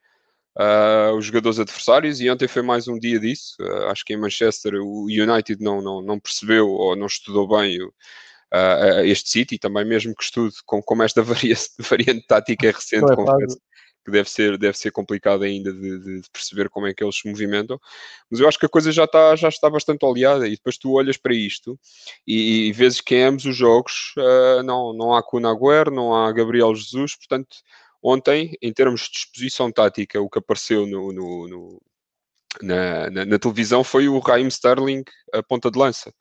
uh, 0.59 1.15
os 1.17 1.25
jogadores 1.25 1.57
adversários, 1.57 2.21
e 2.21 2.29
ontem 2.29 2.47
foi 2.47 2.61
mais 2.61 2.87
um 2.87 2.99
dia 2.99 3.19
disso. 3.19 3.55
Uh, 3.59 3.87
acho 3.87 4.05
que 4.05 4.13
em 4.13 4.17
Manchester 4.17 4.75
o 4.75 5.05
United 5.05 5.59
não, 5.59 5.81
não, 5.81 5.99
não 5.99 6.19
percebeu 6.19 6.69
ou 6.69 6.95
não 6.95 7.07
estudou 7.07 7.47
bem 7.47 7.81
o, 7.81 7.87
uh, 7.87 9.03
este 9.05 9.27
City, 9.31 9.57
também 9.57 9.85
mesmo 9.85 10.13
que 10.15 10.23
estude 10.23 10.55
com, 10.67 10.83
como 10.83 11.01
esta 11.01 11.23
variante, 11.23 11.69
variante 11.79 12.27
tática 12.27 12.67
é 12.67 12.71
recente, 12.71 13.11
é 13.11 13.15
confesso 13.15 13.57
que 14.03 14.11
deve 14.11 14.29
ser, 14.29 14.57
deve 14.57 14.77
ser 14.77 14.91
complicado 14.91 15.43
ainda 15.43 15.71
de, 15.71 16.21
de, 16.21 16.29
perceber 16.31 16.69
como 16.69 16.87
é 16.87 16.93
que 16.93 17.03
eles 17.03 17.17
se 17.17 17.29
movimentam, 17.29 17.79
mas 18.29 18.39
eu 18.39 18.47
acho 18.47 18.59
que 18.59 18.65
a 18.65 18.69
coisa 18.69 18.91
já 18.91 19.05
está, 19.05 19.35
já 19.35 19.49
está 19.49 19.69
bastante 19.69 20.05
oleada 20.05 20.47
e 20.47 20.51
depois 20.51 20.77
tu 20.77 20.91
olhas 20.93 21.17
para 21.17 21.33
isto 21.33 21.79
e, 22.27 22.67
e 22.67 22.71
vês 22.73 22.99
que 23.01 23.15
em 23.15 23.23
ambos 23.23 23.45
os 23.45 23.55
jogos 23.55 24.13
uh, 24.17 24.63
não, 24.63 24.93
não 24.93 25.13
há 25.13 25.23
Kun 25.23 25.45
Agüero, 25.47 25.91
não 25.91 26.15
há 26.15 26.31
Gabriel 26.31 26.75
Jesus, 26.75 27.15
portanto 27.15 27.57
ontem, 28.01 28.57
em 28.61 28.73
termos 28.73 29.03
de 29.03 29.11
disposição 29.11 29.71
tática, 29.71 30.19
o 30.21 30.29
que 30.29 30.39
apareceu 30.39 30.85
no, 30.85 31.13
no, 31.13 31.47
no 31.47 31.81
na, 32.61 33.09
na, 33.09 33.25
na, 33.25 33.39
televisão 33.39 33.83
foi 33.83 34.07
o 34.07 34.19
Raheem 34.19 34.47
Sterling 34.47 35.03
a 35.33 35.41
ponta 35.41 35.71
de 35.71 35.79
lança 35.79 36.13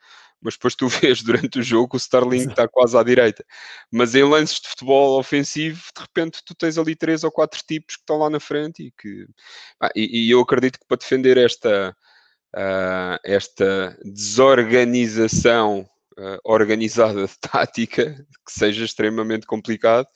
mas 0.43 0.55
depois 0.55 0.75
tu 0.75 0.89
vês 0.89 1.23
durante 1.23 1.59
o 1.61 1.63
jogo 1.63 1.97
o 1.97 1.99
Starling 1.99 2.49
está 2.49 2.69
quase 2.69 2.97
à 2.97 3.03
direita. 3.03 3.45
Mas 3.91 4.15
em 4.15 4.25
lances 4.25 4.61
de 4.61 4.69
futebol 4.69 5.19
ofensivo, 5.19 5.83
de 5.97 6.03
repente 6.03 6.43
tu 6.45 6.55
tens 6.55 6.77
ali 6.77 6.97
três 6.97 7.25
ou 7.25 7.31
quatro 7.31 7.63
tipos 7.67 7.97
que 7.97 8.03
estão 8.03 8.19
lá 8.19 8.29
na 8.29 8.41
frente 8.41 8.83
e 8.85 8.91
que. 8.91 9.27
Ah, 9.81 9.91
e, 9.95 10.27
e, 10.27 10.31
eu 10.31 10.41
acredito 10.41 10.79
que 10.79 10.87
para 10.87 10.99
defender 10.99 11.37
esta, 11.39 11.97
uh, 12.55 13.19
esta 13.25 13.97
desorganização 14.05 15.89
uh, 16.19 16.39
organizada 16.45 17.27
de 17.27 17.39
tática, 17.41 18.15
que 18.45 18.53
seja 18.53 18.85
extremamente 18.85 19.47
complicado. 19.47 20.07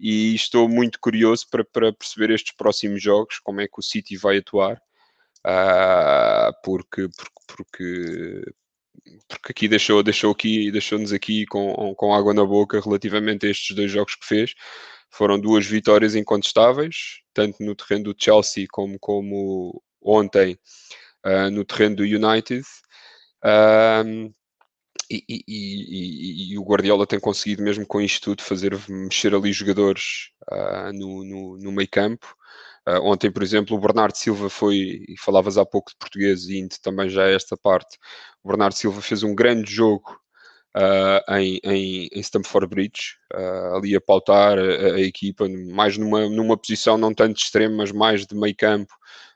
E 0.00 0.34
estou 0.34 0.68
muito 0.68 1.00
curioso 1.00 1.46
para, 1.50 1.64
para 1.64 1.92
perceber 1.92 2.30
estes 2.30 2.54
próximos 2.54 3.02
jogos, 3.02 3.40
como 3.40 3.60
é 3.60 3.66
que 3.66 3.78
o 3.78 3.82
City 3.82 4.16
vai 4.16 4.38
atuar. 4.38 4.80
Uh, 5.46 6.52
porque, 6.62 7.08
porque, 7.16 7.38
porque, 7.46 8.42
porque 9.28 9.52
aqui 9.52 9.68
deixou, 9.68 10.02
deixou 10.02 10.32
aqui, 10.32 10.70
deixou-nos 10.70 11.12
aqui 11.12 11.46
com, 11.46 11.94
com 11.94 12.14
água 12.14 12.34
na 12.34 12.44
boca 12.44 12.80
relativamente 12.80 13.46
a 13.46 13.50
estes 13.50 13.74
dois 13.74 13.90
jogos 13.90 14.14
que 14.14 14.26
fez. 14.26 14.54
Foram 15.10 15.38
duas 15.38 15.66
vitórias 15.66 16.14
incontestáveis, 16.14 17.20
tanto 17.32 17.62
no 17.62 17.74
terreno 17.74 18.04
do 18.04 18.16
Chelsea 18.18 18.66
como, 18.70 18.98
como 18.98 19.82
ontem 20.02 20.58
uh, 21.26 21.50
no 21.50 21.64
terreno 21.64 21.96
do 21.96 22.02
United. 22.02 22.64
Um, 23.44 24.32
e, 25.10 25.24
e, 25.26 25.44
e, 25.48 26.52
e, 26.52 26.58
o 26.58 26.62
Guardiola 26.62 27.06
tem 27.06 27.18
conseguido, 27.18 27.62
mesmo 27.62 27.86
com 27.86 28.00
isto 28.00 28.24
tudo, 28.24 28.42
fazer 28.42 28.78
mexer 28.88 29.34
ali 29.34 29.52
jogadores 29.52 30.30
uh, 30.52 30.92
no, 30.92 31.24
no, 31.24 31.58
no 31.58 31.72
meio 31.72 31.88
campo. 31.90 32.36
Uh, 32.88 33.02
ontem, 33.02 33.30
por 33.30 33.42
exemplo, 33.42 33.76
o 33.76 33.80
Bernardo 33.80 34.16
Silva 34.16 34.48
foi, 34.48 35.04
e 35.06 35.14
falavas 35.18 35.58
há 35.58 35.66
pouco 35.66 35.90
de 35.90 35.96
português, 35.98 36.46
e 36.46 36.58
indo 36.58 36.74
também 36.82 37.10
já 37.10 37.24
a 37.24 37.30
esta 37.30 37.54
parte, 37.54 37.98
o 38.42 38.48
Bernardo 38.48 38.72
Silva 38.74 39.02
fez 39.02 39.22
um 39.22 39.34
grande 39.34 39.70
jogo 39.70 40.18
uh, 40.74 41.34
em, 41.34 41.60
em, 41.62 42.08
em, 42.10 42.20
Stamford 42.20 42.66
Bridge, 42.66 43.16
uh, 43.34 43.76
ali 43.76 43.94
a 43.94 44.00
pautar 44.00 44.58
a, 44.58 44.62
a, 44.62 45.00
equipa, 45.00 45.46
mais 45.70 45.98
numa, 45.98 46.30
numa 46.30 46.56
posição 46.56 46.96
não 46.96 47.12
tanto 47.12 47.36
de 47.36 47.42
extremo, 47.42 47.76
mas 47.76 47.92
mais 47.92 48.26
de 48.26 48.34
meio 48.34 48.56
campo, 48.56 48.94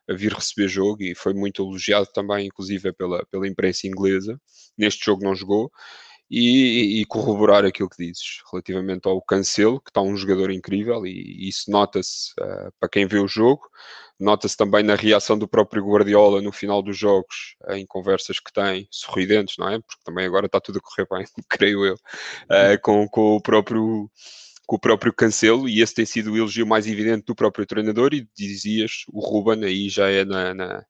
a 0.08 0.14
vir 0.14 0.32
receber 0.32 0.68
jogo, 0.68 1.02
e 1.02 1.14
foi 1.14 1.34
muito 1.34 1.62
elogiado 1.62 2.06
também, 2.14 2.46
inclusive, 2.46 2.90
pela, 2.94 3.24
pela 3.26 3.46
imprensa 3.46 3.86
inglesa. 3.86 4.40
Neste 4.78 5.04
jogo 5.04 5.22
não 5.22 5.34
jogou, 5.34 5.70
e, 6.34 7.02
e, 7.02 7.04
corroborar 7.04 7.62
aquilo 7.62 7.90
que 7.90 8.06
dizes 8.06 8.40
relativamente 8.50 9.06
ao 9.06 9.20
Cancelo, 9.20 9.78
que 9.82 9.90
está 9.90 10.00
um 10.00 10.16
jogador 10.16 10.50
incrível 10.50 11.06
e, 11.06 11.46
isso 11.46 11.70
nota-se 11.70 12.32
uh, 12.40 12.72
para 12.80 12.88
quem 12.88 13.06
vê 13.06 13.18
o 13.18 13.28
jogo, 13.28 13.68
nota-se 14.18 14.56
também 14.56 14.82
na 14.82 14.94
reação 14.94 15.38
do 15.38 15.46
próprio 15.46 15.84
Guardiola 15.84 16.40
no 16.40 16.50
final 16.50 16.82
dos 16.82 16.96
jogos, 16.96 17.54
uh, 17.68 17.74
em 17.74 17.84
conversas 17.84 18.40
que 18.40 18.50
tem, 18.50 18.88
sorridentes, 18.90 19.56
não 19.58 19.68
é? 19.68 19.78
Porque 19.78 20.02
também 20.02 20.24
agora 20.24 20.46
está 20.46 20.58
tudo 20.58 20.78
a 20.78 20.80
correr 20.80 21.06
bem, 21.10 21.26
creio 21.50 21.84
eu, 21.84 21.94
uh, 21.94 22.80
com, 22.80 23.06
com 23.08 23.36
o 23.36 23.42
próprio 23.42 24.10
com 24.64 24.76
o 24.76 24.80
próprio 24.80 25.12
Cancelo, 25.12 25.68
e 25.68 25.82
esse 25.82 25.94
tem 25.94 26.06
sido 26.06 26.32
o 26.32 26.36
elogio 26.36 26.66
mais 26.66 26.86
evidente 26.86 27.26
do 27.26 27.34
próprio 27.34 27.66
treinador, 27.66 28.14
e 28.14 28.26
dizias, 28.34 29.04
o 29.12 29.20
Ruben 29.20 29.64
aí 29.64 29.90
já 29.90 30.08
é 30.08 30.24
na, 30.24 30.54
na, 30.54 30.84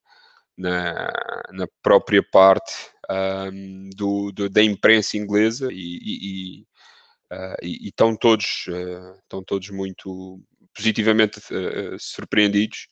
na, 0.56 1.12
na 1.52 1.66
própria 1.82 2.22
parte 2.22 2.91
um, 3.10 3.90
do, 3.96 4.32
do, 4.32 4.48
da 4.48 4.62
imprensa 4.62 5.16
inglesa 5.16 5.68
e, 5.72 5.98
e, 6.02 6.60
uh, 7.32 7.56
e, 7.62 7.86
e 7.86 7.88
estão 7.88 8.16
todos 8.16 8.66
uh, 8.68 9.18
estão 9.22 9.42
todos 9.42 9.70
muito 9.70 10.40
positivamente 10.74 11.38
uh, 11.38 11.98
surpreendidos 11.98 12.86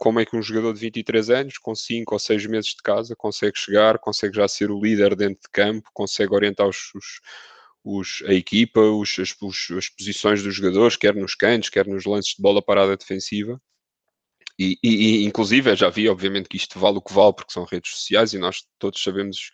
como 0.00 0.20
é 0.20 0.26
que 0.26 0.36
um 0.36 0.42
jogador 0.42 0.74
de 0.74 0.80
23 0.80 1.30
anos 1.30 1.56
com 1.56 1.74
5 1.74 2.14
ou 2.14 2.18
6 2.18 2.44
meses 2.44 2.70
de 2.72 2.82
casa 2.84 3.16
consegue 3.16 3.58
chegar, 3.58 3.98
consegue 3.98 4.36
já 4.36 4.46
ser 4.46 4.70
o 4.70 4.78
líder 4.78 5.16
dentro 5.16 5.40
de 5.40 5.48
campo, 5.50 5.88
consegue 5.94 6.34
orientar 6.34 6.68
os, 6.68 6.90
os 6.94 7.20
os, 7.84 8.22
a 8.26 8.34
equipa, 8.34 8.80
os, 8.80 9.18
as, 9.18 9.34
os, 9.40 9.70
as, 9.76 9.88
posições 9.88 10.42
dos 10.42 10.54
jogadores, 10.54 10.96
quer 10.96 11.14
nos 11.14 11.34
cantos, 11.34 11.70
quer 11.70 11.86
nos 11.86 12.04
lances 12.04 12.34
de 12.34 12.42
bola 12.42 12.62
parada 12.62 12.96
defensiva. 12.96 13.60
E, 14.58 14.76
e, 14.82 15.24
inclusive, 15.24 15.70
eu 15.70 15.76
já 15.76 15.88
vi, 15.88 16.08
obviamente, 16.08 16.48
que 16.48 16.56
isto 16.56 16.78
vale 16.78 16.98
o 16.98 17.02
que 17.02 17.12
vale, 17.12 17.32
porque 17.32 17.52
são 17.52 17.64
redes 17.64 17.92
sociais 17.92 18.32
e 18.32 18.38
nós 18.38 18.64
todos 18.78 19.02
sabemos 19.02 19.52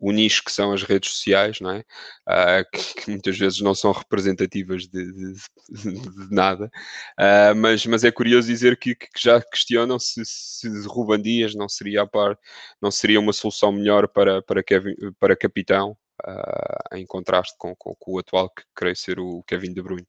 o 0.00 0.10
nicho 0.12 0.42
que 0.42 0.50
são 0.50 0.72
as 0.72 0.82
redes 0.82 1.10
sociais, 1.10 1.60
não 1.60 1.70
é? 1.70 1.80
Uh, 2.26 2.64
que, 2.72 2.94
que, 3.02 3.10
muitas 3.10 3.38
vezes 3.38 3.60
não 3.60 3.74
são 3.74 3.92
representativas 3.92 4.88
de, 4.88 5.12
de, 5.12 5.34
de 5.68 6.34
nada, 6.34 6.70
uh, 7.18 7.54
mas, 7.54 7.84
mas 7.84 8.02
é 8.02 8.10
curioso 8.10 8.48
dizer 8.48 8.78
que, 8.78 8.94
que 8.94 9.08
já 9.18 9.40
questionam 9.42 9.98
se, 9.98 10.22
se 10.24 10.68
Ruban 10.86 11.20
Dias 11.20 11.54
não 11.54 11.68
seria 11.68 12.06
par, 12.06 12.36
não 12.80 12.90
seria 12.90 13.20
uma 13.20 13.34
solução 13.34 13.70
melhor 13.70 14.08
para, 14.08 14.40
para, 14.42 14.62
Kevin, 14.62 14.94
para 15.20 15.36
capitão, 15.36 15.96
uh, 16.26 16.96
em 16.96 17.04
contraste 17.04 17.54
com, 17.58 17.76
com, 17.76 17.94
com, 17.94 18.12
o 18.14 18.18
atual, 18.18 18.48
que 18.48 18.62
creio 18.74 18.96
ser 18.96 19.20
o 19.20 19.42
Kevin 19.42 19.74
De 19.74 19.82
Bruyne. 19.82 20.08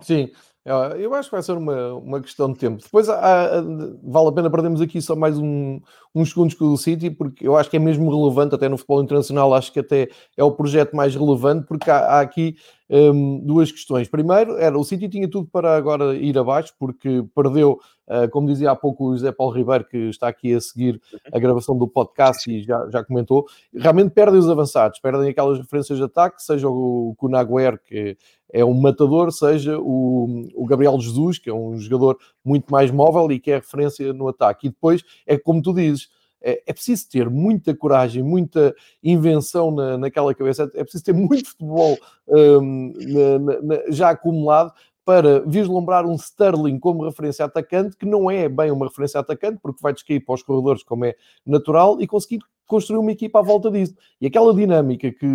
Sim, 0.00 0.32
eu 0.64 1.14
acho 1.14 1.28
que 1.28 1.34
vai 1.34 1.42
ser 1.42 1.52
uma, 1.52 1.94
uma 1.94 2.20
questão 2.22 2.50
de 2.50 2.58
tempo. 2.58 2.82
Depois 2.82 3.08
há, 3.08 3.62
vale 4.02 4.28
a 4.28 4.32
pena 4.32 4.50
perdermos 4.50 4.80
aqui 4.80 5.00
só 5.02 5.14
mais 5.14 5.38
um, 5.38 5.78
uns 6.14 6.30
segundos 6.30 6.54
com 6.54 6.72
o 6.72 6.78
City, 6.78 7.10
porque 7.10 7.46
eu 7.46 7.54
acho 7.54 7.68
que 7.68 7.76
é 7.76 7.80
mesmo 7.80 8.10
relevante, 8.10 8.54
até 8.54 8.66
no 8.66 8.78
futebol 8.78 9.02
internacional, 9.02 9.52
acho 9.52 9.70
que 9.70 9.80
até 9.80 10.08
é 10.36 10.42
o 10.42 10.52
projeto 10.52 10.96
mais 10.96 11.14
relevante, 11.14 11.66
porque 11.66 11.90
há, 11.90 11.98
há 11.98 12.20
aqui 12.20 12.56
um, 12.88 13.40
duas 13.40 13.72
questões. 13.72 14.08
Primeiro, 14.08 14.56
era 14.56 14.78
o 14.78 14.84
City 14.84 15.08
tinha 15.08 15.28
tudo 15.28 15.48
para 15.50 15.76
agora 15.76 16.14
ir 16.14 16.36
abaixo, 16.38 16.72
porque 16.78 17.24
perdeu, 17.34 17.78
uh, 18.08 18.28
como 18.30 18.48
dizia 18.48 18.70
há 18.70 18.76
pouco 18.76 19.08
o 19.08 19.12
José 19.12 19.32
Paulo 19.32 19.54
Ribeiro, 19.54 19.84
que 19.84 19.96
está 20.08 20.28
aqui 20.28 20.54
a 20.54 20.60
seguir 20.60 21.00
a 21.32 21.38
gravação 21.38 21.76
do 21.76 21.88
podcast 21.88 22.50
e 22.50 22.62
já, 22.62 22.88
já 22.90 23.04
comentou, 23.04 23.46
realmente 23.74 24.10
perdem 24.10 24.38
os 24.38 24.48
avançados, 24.48 24.98
perdem 24.98 25.30
aquelas 25.30 25.58
referências 25.58 25.98
de 25.98 26.04
ataque, 26.04 26.42
seja 26.42 26.68
o 26.68 27.14
Kunaguer, 27.16 27.80
que 27.82 28.16
é 28.52 28.64
um 28.64 28.74
matador, 28.74 29.32
seja 29.32 29.78
o, 29.78 30.46
o 30.54 30.66
Gabriel 30.66 31.00
Jesus, 31.00 31.38
que 31.38 31.50
é 31.50 31.54
um 31.54 31.76
jogador 31.78 32.18
muito 32.44 32.70
mais 32.70 32.90
móvel 32.90 33.32
e 33.32 33.40
que 33.40 33.50
é 33.50 33.56
referência 33.56 34.12
no 34.12 34.28
ataque. 34.28 34.66
E 34.66 34.70
depois 34.70 35.02
é 35.26 35.36
como 35.36 35.60
tu 35.60 35.72
dizes, 35.74 36.08
é, 36.44 36.62
é 36.66 36.72
preciso 36.72 37.08
ter 37.08 37.30
muita 37.30 37.74
coragem, 37.74 38.22
muita 38.22 38.74
invenção 39.02 39.70
na, 39.70 39.96
naquela 39.96 40.34
cabeça, 40.34 40.70
é 40.74 40.82
preciso 40.82 41.04
ter 41.04 41.14
muito 41.14 41.48
futebol 41.50 41.96
um, 42.28 42.92
na, 42.98 43.62
na, 43.62 43.82
já 43.88 44.10
acumulado 44.10 44.72
para 45.04 45.40
vislumbrar 45.40 46.06
um 46.06 46.14
Sterling 46.14 46.78
como 46.78 47.04
referência 47.04 47.44
atacante, 47.44 47.96
que 47.96 48.06
não 48.06 48.30
é 48.30 48.48
bem 48.48 48.70
uma 48.70 48.86
referência 48.86 49.20
atacante, 49.20 49.58
porque 49.62 49.80
vai 49.82 49.92
descair 49.92 50.24
para 50.24 50.34
os 50.34 50.42
corredores, 50.42 50.82
como 50.82 51.04
é 51.04 51.14
natural, 51.44 52.00
e 52.00 52.06
conseguir 52.06 52.40
construir 52.66 52.98
uma 52.98 53.12
equipa 53.12 53.38
à 53.38 53.42
volta 53.42 53.70
disso. 53.70 53.94
E 54.20 54.26
aquela 54.26 54.54
dinâmica 54.54 55.10
que, 55.10 55.26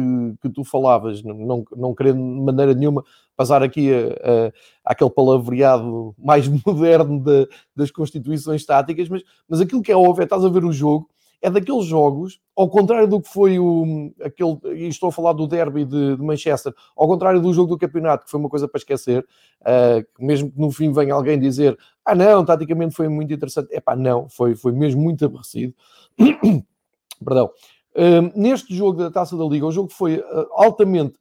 que 0.41 0.49
tu 0.49 0.63
falavas, 0.63 1.23
não, 1.23 1.65
não 1.75 1.95
querendo 1.95 2.17
de 2.17 2.41
maneira 2.41 2.73
nenhuma 2.73 3.03
passar 3.35 3.63
aqui 3.63 3.89
a, 3.93 4.47
a, 4.87 4.91
aquele 4.91 5.09
palavreado 5.09 6.13
mais 6.17 6.47
moderno 6.65 7.19
de, 7.19 7.47
das 7.75 7.91
constituições 7.91 8.65
táticas, 8.65 9.07
mas, 9.09 9.23
mas 9.47 9.61
aquilo 9.61 9.81
que 9.81 9.91
é 9.91 9.95
óbvio 9.95 10.21
é 10.21 10.25
estás 10.25 10.43
a 10.43 10.49
ver 10.49 10.65
o 10.65 10.73
jogo 10.73 11.09
é 11.41 11.49
daqueles 11.49 11.85
jogos, 11.85 12.39
ao 12.55 12.69
contrário 12.69 13.07
do 13.07 13.21
que 13.21 13.29
foi 13.29 13.57
o 13.59 14.11
aquele, 14.21 14.59
e 14.75 14.87
estou 14.87 15.09
a 15.09 15.11
falar 15.11 15.33
do 15.33 15.47
derby 15.47 15.85
de, 15.85 16.17
de, 16.17 16.21
Manchester, 16.21 16.73
ao 16.95 17.07
contrário 17.07 17.41
do 17.41 17.53
jogo 17.53 17.69
do 17.69 17.77
campeonato, 17.77 18.25
que 18.25 18.31
foi 18.31 18.39
uma 18.39 18.49
coisa 18.49 18.67
para 18.67 18.77
esquecer, 18.77 19.25
uh, 19.61 20.05
mesmo 20.23 20.51
que 20.51 20.59
no 20.59 20.69
fim 20.71 20.91
venha 20.91 21.13
alguém 21.13 21.39
dizer 21.39 21.77
ah 22.03 22.15
não, 22.15 22.43
taticamente 22.43 22.95
foi 22.95 23.07
muito 23.07 23.33
interessante, 23.33 23.69
é 23.71 23.79
pá, 23.79 23.95
não, 23.95 24.27
foi, 24.29 24.55
foi 24.55 24.71
mesmo 24.71 25.01
muito 25.01 25.23
aborrecido. 25.23 25.73
Perdão. 27.23 27.49
Uh, 27.95 28.31
neste 28.39 28.75
jogo 28.75 28.99
da 28.99 29.11
Taça 29.11 29.35
da 29.35 29.45
Liga, 29.45 29.65
o 29.65 29.71
jogo 29.71 29.91
foi 29.91 30.17
uh, 30.19 30.47
altamente 30.51 31.15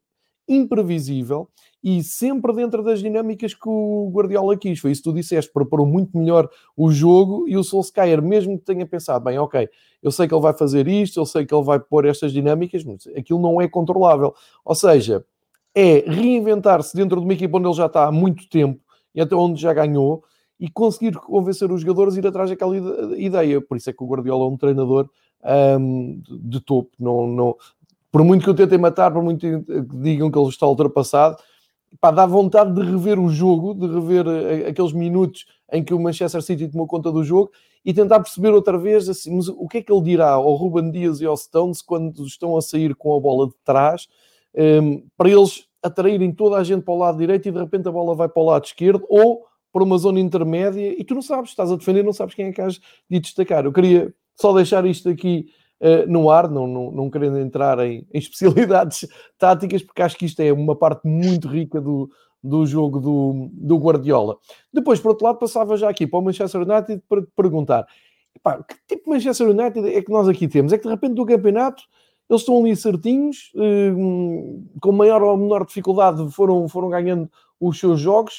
imprevisível 0.48 1.48
e 1.82 2.02
sempre 2.02 2.52
dentro 2.54 2.82
das 2.82 3.00
dinâmicas 3.00 3.54
que 3.54 3.68
o 3.68 4.10
Guardiola 4.12 4.56
quis. 4.56 4.80
Foi 4.80 4.90
isso 4.90 5.02
que 5.02 5.10
tu 5.10 5.14
disseste, 5.14 5.52
preparou 5.52 5.86
muito 5.86 6.16
melhor 6.16 6.48
o 6.76 6.90
jogo 6.90 7.46
e 7.48 7.56
o 7.56 7.62
Solskjaer, 7.62 8.22
mesmo 8.22 8.58
que 8.58 8.64
tenha 8.64 8.86
pensado, 8.86 9.24
bem, 9.24 9.38
ok, 9.38 9.68
eu 10.02 10.10
sei 10.10 10.26
que 10.26 10.34
ele 10.34 10.42
vai 10.42 10.54
fazer 10.54 10.88
isto, 10.88 11.20
eu 11.20 11.26
sei 11.26 11.46
que 11.46 11.54
ele 11.54 11.64
vai 11.64 11.78
pôr 11.78 12.06
estas 12.06 12.32
dinâmicas, 12.32 12.82
mas 12.84 13.06
aquilo 13.16 13.40
não 13.40 13.60
é 13.60 13.68
controlável. 13.68 14.34
Ou 14.64 14.74
seja, 14.74 15.24
é 15.74 16.04
reinventar-se 16.06 16.96
dentro 16.96 17.20
de 17.20 17.24
uma 17.24 17.34
equipa 17.34 17.58
onde 17.58 17.68
ele 17.68 17.76
já 17.76 17.86
está 17.86 18.06
há 18.06 18.12
muito 18.12 18.48
tempo 18.48 18.80
e 19.14 19.20
até 19.20 19.34
onde 19.34 19.60
já 19.60 19.72
ganhou 19.72 20.24
e 20.58 20.68
conseguir 20.68 21.14
convencer 21.14 21.70
os 21.70 21.82
jogadores 21.82 22.16
a 22.16 22.18
ir 22.18 22.26
atrás 22.26 22.50
daquela 22.50 22.76
ideia. 23.16 23.60
Por 23.60 23.76
isso 23.76 23.88
é 23.88 23.92
que 23.92 24.02
o 24.02 24.06
Guardiola 24.06 24.44
é 24.44 24.48
um 24.48 24.56
treinador 24.56 25.08
um, 25.44 26.20
de 26.28 26.60
topo. 26.60 26.90
Não, 26.98 27.26
não, 27.26 27.56
por 28.10 28.24
muito 28.24 28.44
que 28.44 28.50
o 28.50 28.54
tentem 28.54 28.78
matar, 28.78 29.12
por 29.12 29.22
muito 29.22 29.40
que 29.40 29.82
digam 29.96 30.30
que 30.30 30.38
ele 30.38 30.48
está 30.48 30.66
ultrapassado, 30.66 31.36
pá, 32.00 32.10
dá 32.10 32.26
vontade 32.26 32.74
de 32.74 32.82
rever 32.82 33.18
o 33.18 33.28
jogo, 33.28 33.74
de 33.74 33.86
rever 33.92 34.26
eh, 34.26 34.68
aqueles 34.68 34.92
minutos 34.92 35.46
em 35.72 35.84
que 35.84 35.94
o 35.94 36.00
Manchester 36.00 36.42
City 36.42 36.68
tomou 36.68 36.86
conta 36.86 37.12
do 37.12 37.22
jogo 37.22 37.50
e 37.84 37.92
tentar 37.92 38.20
perceber 38.20 38.50
outra 38.50 38.76
vez 38.78 39.08
assim, 39.08 39.34
mas 39.34 39.48
o 39.48 39.68
que 39.68 39.78
é 39.78 39.82
que 39.82 39.92
ele 39.92 40.02
dirá 40.02 40.30
ao 40.32 40.54
Ruben 40.54 40.90
Dias 40.90 41.20
e 41.20 41.26
ao 41.26 41.36
Stones 41.36 41.82
quando 41.82 42.24
estão 42.26 42.56
a 42.56 42.62
sair 42.62 42.94
com 42.94 43.16
a 43.16 43.20
bola 43.20 43.46
de 43.46 43.54
trás 43.64 44.08
um, 44.54 45.02
para 45.16 45.30
eles 45.30 45.66
atraírem 45.82 46.32
toda 46.32 46.56
a 46.56 46.64
gente 46.64 46.82
para 46.82 46.94
o 46.94 46.98
lado 46.98 47.18
direito 47.18 47.48
e 47.48 47.52
de 47.52 47.58
repente 47.58 47.88
a 47.88 47.92
bola 47.92 48.14
vai 48.14 48.28
para 48.28 48.42
o 48.42 48.46
lado 48.46 48.64
esquerdo 48.64 49.04
ou 49.08 49.46
para 49.72 49.82
uma 49.82 49.98
zona 49.98 50.18
intermédia 50.18 50.98
e 50.98 51.04
tu 51.04 51.14
não 51.14 51.22
sabes, 51.22 51.50
estás 51.50 51.70
a 51.70 51.76
defender, 51.76 52.02
não 52.02 52.12
sabes 52.12 52.34
quem 52.34 52.46
é 52.46 52.52
que 52.52 52.60
has 52.60 52.80
de 53.08 53.20
destacar. 53.20 53.64
Eu 53.64 53.72
queria 53.72 54.12
só 54.40 54.52
deixar 54.52 54.86
isto 54.86 55.08
aqui 55.08 55.46
uh, 55.80 56.10
no 56.10 56.30
ar, 56.30 56.48
não, 56.48 56.66
não, 56.66 56.90
não 56.90 57.10
querendo 57.10 57.38
entrar 57.38 57.78
em, 57.80 58.06
em, 58.12 58.18
especialidades 58.18 59.08
táticas, 59.38 59.82
porque 59.82 60.02
acho 60.02 60.16
que 60.16 60.26
isto 60.26 60.40
é 60.40 60.52
uma 60.52 60.76
parte 60.76 61.06
muito 61.06 61.48
rica 61.48 61.80
do, 61.80 62.10
do 62.42 62.66
jogo 62.66 63.00
do, 63.00 63.48
do 63.52 63.76
Guardiola. 63.76 64.36
Depois, 64.72 65.00
por 65.00 65.10
outro 65.10 65.26
lado, 65.26 65.38
passava 65.38 65.76
já 65.76 65.88
aqui 65.88 66.06
para 66.06 66.18
o 66.18 66.22
Manchester 66.22 66.62
United 66.62 67.02
para 67.08 67.22
te 67.22 67.28
perguntar 67.34 67.86
epá, 68.38 68.62
que 68.62 68.76
tipo 68.86 69.04
de 69.04 69.10
Manchester 69.10 69.48
United 69.48 69.88
é 69.88 70.02
que 70.02 70.10
nós 70.10 70.28
aqui 70.28 70.48
temos? 70.48 70.72
É 70.72 70.78
que 70.78 70.84
de 70.84 70.90
repente 70.90 71.14
do 71.14 71.26
campeonato 71.26 71.82
eles 72.30 72.42
estão 72.42 72.60
ali 72.60 72.76
certinhos, 72.76 73.50
uh, 73.54 74.68
com 74.80 74.92
maior 74.92 75.22
ou 75.22 75.36
menor 75.36 75.64
dificuldade 75.64 76.30
foram, 76.30 76.68
foram 76.68 76.90
ganhando 76.90 77.30
os 77.58 77.78
seus 77.78 78.00
jogos. 78.00 78.38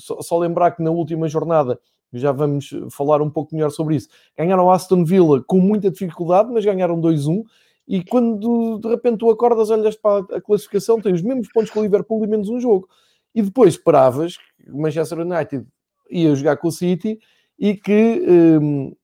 Só, 0.00 0.22
só 0.22 0.38
lembrar 0.38 0.70
que 0.70 0.82
na 0.82 0.90
última 0.90 1.28
jornada 1.28 1.78
já 2.12 2.32
vamos 2.32 2.70
falar 2.90 3.20
um 3.20 3.30
pouco 3.30 3.54
melhor 3.54 3.70
sobre 3.70 3.96
isso. 3.96 4.08
Ganharam 4.36 4.70
Aston 4.70 5.04
Villa 5.04 5.42
com 5.46 5.60
muita 5.60 5.90
dificuldade, 5.90 6.50
mas 6.52 6.64
ganharam 6.64 7.00
2-1. 7.00 7.44
E 7.88 8.02
quando 8.02 8.78
de 8.78 8.88
repente 8.88 9.18
tu 9.18 9.30
acordas, 9.30 9.70
olhas 9.70 9.96
para 9.96 10.24
a 10.36 10.40
classificação, 10.40 11.00
tem 11.00 11.12
os 11.12 11.22
mesmos 11.22 11.48
pontos 11.52 11.70
que 11.70 11.78
o 11.78 11.82
Liverpool 11.82 12.24
e 12.24 12.26
menos 12.26 12.48
um 12.48 12.58
jogo. 12.58 12.88
E 13.34 13.42
depois 13.42 13.74
esperavas 13.74 14.36
que 14.36 14.70
o 14.70 14.80
Manchester 14.80 15.20
United 15.20 15.64
ia 16.10 16.34
jogar 16.34 16.56
com 16.56 16.68
o 16.68 16.72
City 16.72 17.18
e 17.58 17.74
que, 17.74 18.24
hum, 18.28 18.94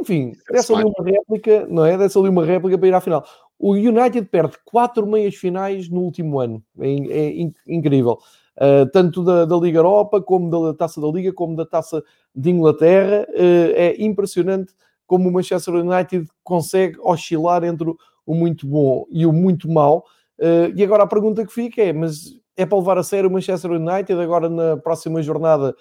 enfim, 0.00 0.32
desse 0.50 0.72
ali 0.72 0.84
uma 0.84 1.04
réplica, 1.04 1.66
não 1.66 1.84
é? 1.84 1.98
Desse 1.98 2.18
ali 2.18 2.28
uma 2.28 2.44
réplica 2.44 2.78
para 2.78 2.88
ir 2.88 2.94
à 2.94 3.00
final. 3.00 3.24
O 3.58 3.72
United 3.72 4.28
perde 4.28 4.56
quatro 4.64 5.06
meias 5.06 5.34
finais 5.34 5.88
no 5.88 6.00
último 6.00 6.38
ano. 6.40 6.62
É, 6.78 6.88
é 6.88 7.50
incrível. 7.66 8.18
Uh, 8.56 8.90
tanto 8.90 9.22
da, 9.22 9.44
da, 9.44 9.56
Liga 9.56 9.78
Europa, 9.78 10.20
como 10.22 10.50
da 10.50 10.72
Taça 10.72 10.98
da 10.98 11.08
Liga, 11.08 11.30
como 11.32 11.54
da 11.54 11.66
Taça 11.66 12.02
de 12.34 12.50
Inglaterra. 12.50 13.26
Uh, 13.30 13.72
é 13.74 14.02
impressionante 14.02 14.72
como 15.06 15.28
o 15.28 15.32
Manchester 15.32 15.74
United 15.74 16.26
consegue 16.42 16.96
oscilar 17.00 17.62
entre 17.64 17.94
o 18.24 18.34
muito 18.34 18.66
bom 18.66 19.06
e 19.10 19.26
o 19.26 19.32
muito 19.32 19.70
mau. 19.70 20.04
Uh, 20.38 20.72
e 20.74 20.82
agora 20.82 21.02
a 21.02 21.06
pergunta 21.06 21.44
que 21.44 21.52
fica 21.52 21.82
é: 21.82 21.92
mas 21.92 22.34
é 22.56 22.64
para 22.64 22.78
levar 22.78 22.96
a 22.96 23.02
sério 23.02 23.28
o 23.28 23.32
Manchester 23.32 23.72
United 23.72 24.14
agora 24.14 24.48
na 24.48 24.78
próxima 24.78 25.22
jornada, 25.22 25.74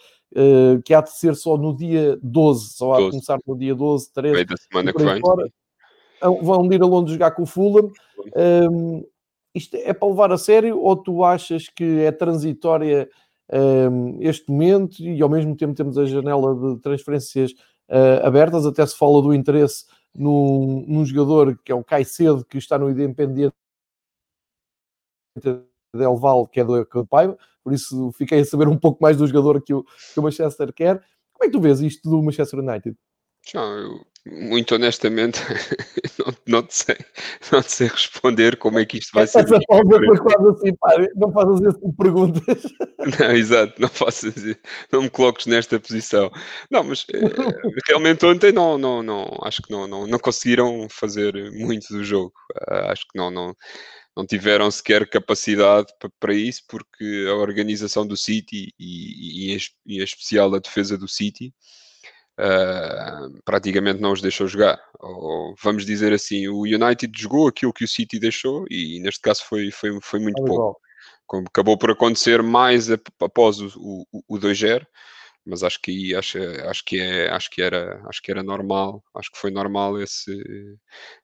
que 0.84 0.94
há 0.94 1.00
de 1.00 1.12
ser 1.12 1.34
só 1.36 1.58
no 1.58 1.74
dia 1.74 2.20
12, 2.22 2.74
só 2.74 2.94
há 2.94 2.98
de 2.98 3.12
começar 3.12 3.40
no 3.48 3.58
dia 3.58 3.74
12, 3.74 4.12
13. 4.12 4.44
da 4.44 4.58
semana 4.58 4.92
que 4.92 5.02
vem. 5.02 5.22
Fora, 5.22 5.50
vão 6.22 6.72
ir 6.74 6.82
a 6.82 6.86
Londres 6.86 7.14
jogar 7.14 7.32
com 7.32 7.44
o 7.44 7.46
Fulham. 7.46 7.90
Um, 8.70 9.06
isto 9.56 9.76
é 9.78 9.94
para 9.94 10.08
levar 10.08 10.32
a 10.34 10.38
sério 10.38 10.80
ou 10.80 10.96
tu 10.96 11.24
achas 11.24 11.70
que 11.70 12.02
é 12.02 12.12
transitória 12.12 13.10
um, 13.89 14.22
este 14.22 14.52
momento 14.52 15.02
e 15.02 15.22
ao 15.22 15.30
mesmo 15.30 15.56
tempo 15.56 15.74
temos 15.74 15.98
a 15.98 16.06
janela 16.06 16.54
de 16.54 16.82
transferências 16.82 17.52
uh, 17.89 18.26
abertas? 18.26 18.65
Até 18.65 18.86
se 18.86 18.98
fala 18.98 19.22
do 19.22 19.34
interesse 19.34 19.86
num, 20.13 20.84
num 20.88 21.06
jogador 21.06 21.58
que 21.63 21.72
é 21.72 21.76
o 21.76 21.84
Caicedo, 21.84 22.44
que 22.44 22.58
está 22.58 22.78
no 22.78 22.89
Independiente 22.89 23.56
Del 25.96 26.18
Val, 26.18 26.46
que 26.48 26.60
é 26.60 26.63
do 26.65 26.86
Paiva, 27.10 27.38
por 27.63 27.74
isso 27.74 28.12
fiquei 28.12 28.41
a 28.41 28.46
saber 28.46 28.68
um 28.68 28.78
pouco 28.78 29.02
mais 29.02 29.15
do 29.18 29.26
jogador 29.26 29.62
que 29.62 29.74
o, 29.74 29.84
que 29.84 30.20
o 30.20 30.24
Manchester 30.24 30.74
quer. 30.74 31.02
Como 31.34 31.44
é 31.44 31.46
que 31.48 31.52
tu 31.52 31.62
vês 31.62 31.80
isto 31.80 32.10
do 32.10 32.22
Manchester 32.22 32.60
United? 32.60 32.98
Não, 33.54 33.78
eu 33.78 34.06
muito 34.26 34.74
honestamente, 34.74 35.40
não, 36.18 36.34
não, 36.48 36.64
te 36.64 36.76
sei, 36.76 36.98
não 37.52 37.62
te 37.62 37.72
sei 37.72 37.88
responder 37.88 38.58
como 38.58 38.80
é 38.80 38.86
que 38.86 38.98
isto 38.98 39.12
vai 39.14 39.28
ser. 39.28 39.40
Essa 39.40 39.60
pausa 39.68 40.00
foi 40.04 40.18
quase 40.18 40.50
assim, 40.50 40.76
pá, 40.76 40.96
não 41.16 41.32
faças 41.32 41.62
esse 41.62 41.76
tipo 41.76 41.90
de 41.90 41.98
perguntas. 41.98 42.64
Não, 43.20 43.32
exato, 43.36 43.80
não 43.80 43.88
faças, 43.88 44.34
não 44.92 45.04
me 45.04 45.12
coloques 45.12 45.46
nesta 45.46 45.80
posição. 45.80 46.32
Não, 46.72 46.84
mas 46.84 47.06
eh, 47.14 47.20
realmente 47.88 48.26
ontem 48.26 48.52
não, 48.52 48.80
não, 48.80 49.04
não, 49.04 49.30
acho 49.44 49.62
que 49.62 49.72
não, 49.72 49.86
não, 49.86 50.08
não 50.08 50.18
conseguiram 50.18 50.88
fazer 50.90 51.36
muito 51.52 51.94
do 51.94 52.04
jogo. 52.04 52.34
Uh, 52.68 52.90
acho 52.90 53.04
que 53.04 53.16
não, 53.16 53.30
não, 53.30 53.56
não 54.18 54.26
tiveram 54.26 54.72
sequer 54.72 55.08
capacidade 55.08 55.86
para 56.20 56.34
isso, 56.34 56.64
porque 56.68 57.28
a 57.30 57.36
organização 57.36 58.08
do 58.08 58.18
City 58.18 58.74
e, 58.80 59.54
e, 59.54 59.58
e 59.86 60.00
em 60.00 60.04
especial 60.04 60.56
a 60.56 60.60
defesa 60.60 60.98
do 60.98 61.08
City 61.08 61.54
uh, 62.39 63.41
praticamente 63.43 64.02
não 64.02 64.12
os 64.12 64.21
deixou 64.21 64.48
jogar. 64.48 64.80
Ou, 65.00 65.56
vamos 65.62 65.86
dizer 65.86 66.13
assim, 66.13 66.48
o 66.48 66.62
United 66.62 67.12
jogou 67.15 67.48
aquilo 67.48 67.74
que 67.74 67.84
o 67.84 67.88
City 67.88 68.19
deixou 68.19 68.65
e 68.69 69.00
neste 69.00 69.21
caso 69.21 69.43
foi, 69.45 69.71
foi, 69.71 70.00
foi 70.02 70.19
muito 70.19 70.43
pouco. 70.43 70.80
Como 71.26 71.48
acabou 71.48 71.78
por 71.78 71.91
acontecer 71.91 72.43
mais 72.43 72.89
após 73.19 73.60
o, 73.60 74.06
o, 74.12 74.24
o 74.28 74.39
2-0, 74.39 74.86
mas 75.45 75.63
acho 75.63 75.79
que 75.81 76.15
acho, 76.15 76.39
acho 76.67 76.84
que 76.84 76.99
é 76.99 77.29
acho 77.29 77.49
que 77.51 77.62
era 77.62 78.01
acho 78.08 78.21
que 78.21 78.31
era 78.31 78.41
normal 78.41 79.03
acho 79.15 79.31
que 79.31 79.38
foi 79.38 79.51
normal 79.51 80.01
esse 80.01 80.31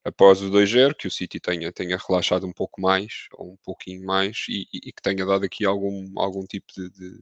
após 0.05 0.41
o 0.41 0.49
2-0 0.49 0.95
que 0.95 1.07
o 1.07 1.11
City 1.11 1.39
tenha 1.39 1.71
tenha 1.71 1.97
relaxado 1.97 2.45
um 2.45 2.53
pouco 2.53 2.79
mais 2.81 3.27
ou 3.33 3.53
um 3.53 3.57
pouquinho 3.63 4.05
mais 4.05 4.45
e, 4.47 4.67
e 4.73 4.91
que 4.93 5.01
tenha 5.01 5.25
dado 5.25 5.45
aqui 5.45 5.65
algum 5.65 6.07
algum 6.19 6.45
tipo 6.45 6.67
de, 6.75 6.89
de, 6.91 7.19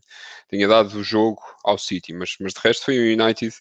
tenha 0.50 0.68
dado 0.68 0.98
o 0.98 1.04
jogo 1.04 1.42
ao 1.64 1.78
City. 1.78 2.14
Mas 2.14 2.36
mas 2.40 2.54
de 2.54 2.60
resto 2.62 2.86
foi 2.86 2.98
o 3.00 3.22
United 3.22 3.56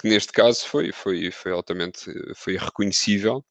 que 0.00 0.08
neste 0.08 0.32
caso 0.32 0.66
foi 0.66 0.92
foi 0.92 1.30
foi 1.30 1.52
altamente 1.52 2.10
foi 2.36 2.56
reconhecível. 2.56 3.44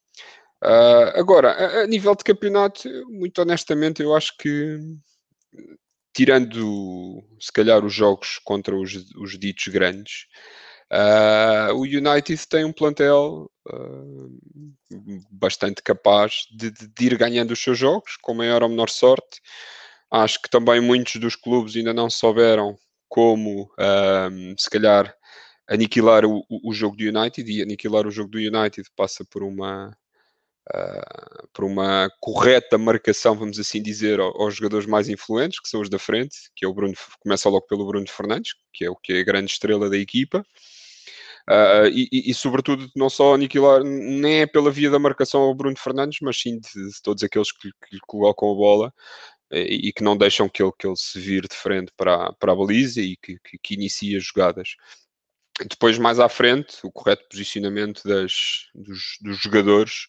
Uh, 0.64 1.12
agora 1.16 1.52
a, 1.52 1.84
a 1.84 1.88
nível 1.88 2.16
de 2.16 2.24
campeonato 2.24 2.90
muito 3.10 3.42
honestamente 3.42 4.02
eu 4.02 4.16
acho 4.16 4.36
que 4.38 4.80
tirando 6.16 7.22
se 7.40 7.52
calhar 7.52 7.84
os 7.84 7.94
jogos 7.94 8.40
contra 8.44 8.74
os, 8.74 8.94
os 9.18 9.38
ditos 9.38 9.68
grandes, 9.68 10.28
uh, 10.90 11.74
o 11.76 11.82
United 11.82 12.48
tem 12.48 12.64
um 12.64 12.72
plantel 12.72 13.52
uh, 13.68 14.40
bastante 15.30 15.84
capaz 15.84 16.48
de, 16.52 16.72
de, 16.72 17.06
ir 17.06 17.18
ganhando 17.18 17.52
os 17.52 17.62
seus 17.62 17.78
jogos, 17.78 18.16
com 18.22 18.34
maior 18.34 18.64
ou 18.64 18.70
menor 18.70 18.90
sorte. 18.90 19.42
Acho 20.10 20.42
que 20.42 20.50
também 20.50 20.80
muitos 20.80 21.20
dos 21.20 21.36
clubes 21.36 21.76
ainda 21.76 21.94
não 21.94 22.10
souberam 22.10 22.78
como, 23.10 23.64
uh, 23.74 24.56
se 24.58 24.70
calhar, 24.70 25.14
aniquilar 25.68 26.26
o, 26.26 26.46
o, 26.50 26.74
jogo 26.74 26.96
do 26.96 27.04
United, 27.04 27.52
e 27.52 27.62
aniquilar 27.62 28.08
o 28.08 28.12
jogo 28.12 28.30
do 28.30 28.38
United 28.38 28.88
passa 28.96 29.26
por 29.26 29.44
uma 29.44 29.92
uh, 30.74 31.48
por 31.54 31.66
uma 31.66 32.10
correta 32.20 32.78
marcação, 32.78 33.36
vamos 33.36 33.60
assim 33.60 33.82
dizer, 33.82 34.20
aos 34.20 34.56
jogadores 34.56 34.88
mais 34.88 35.10
influentes, 35.10 35.60
que 35.60 35.70
são 35.70 35.82
os 35.82 35.90
da 35.90 36.00
frente, 36.00 36.36
que 36.56 36.66
é 36.66 36.68
o 36.68 36.74
Bruno, 36.74 36.94
começa 37.20 37.50
logo 37.50 37.66
pelo 37.68 37.86
Bruno 37.86 38.08
Fernandes, 38.08 38.54
que 38.74 38.86
é 38.86 38.90
o 38.90 38.96
que 38.96 39.14
é 39.14 39.20
a 39.20 39.24
grande 39.24 39.52
estrela 39.52 39.90
da 39.90 39.98
equipa. 39.98 40.46
Uh, 41.48 41.86
e, 41.94 42.08
e, 42.12 42.32
e, 42.32 42.34
sobretudo, 42.34 42.90
não 42.96 43.08
só 43.08 43.36
aniquilar, 43.36 43.84
nem 43.84 44.42
é 44.42 44.48
pela 44.48 44.72
via 44.72 44.90
da 44.90 44.98
marcação 44.98 45.42
ao 45.42 45.54
Bruno 45.54 45.78
Fernandes, 45.78 46.18
mas 46.22 46.40
sim 46.40 46.60
de, 46.60 46.92
de 46.92 47.02
todos 47.04 47.22
aqueles 47.22 47.52
que, 47.52 47.70
que 47.88 48.00
colocam 48.08 48.52
a 48.52 48.56
bola 48.56 48.94
e, 49.52 49.90
e, 49.90 49.94
que 49.94 50.04
não 50.04 50.18
deixam 50.18 50.50
que 50.50 50.64
ele, 50.64 50.72
que 50.78 50.88
ele 50.88 50.96
se 50.98 51.20
vire 51.20 51.48
de 51.48 51.56
frente 51.56 51.92
para, 51.96 52.34
para 52.34 52.52
a 52.52 52.56
baliza 52.56 53.00
e 53.00 53.16
que, 53.18 53.38
que, 53.44 53.60
que 53.60 54.16
as 54.18 54.24
jogadas. 54.24 54.76
Depois, 55.70 55.98
mais 55.98 56.20
à 56.20 56.28
frente, 56.28 56.78
o 56.84 56.92
correto 56.92 57.26
posicionamento 57.30 58.02
das, 58.04 58.68
dos, 58.74 59.18
dos 59.22 59.38
jogadores 59.38 60.08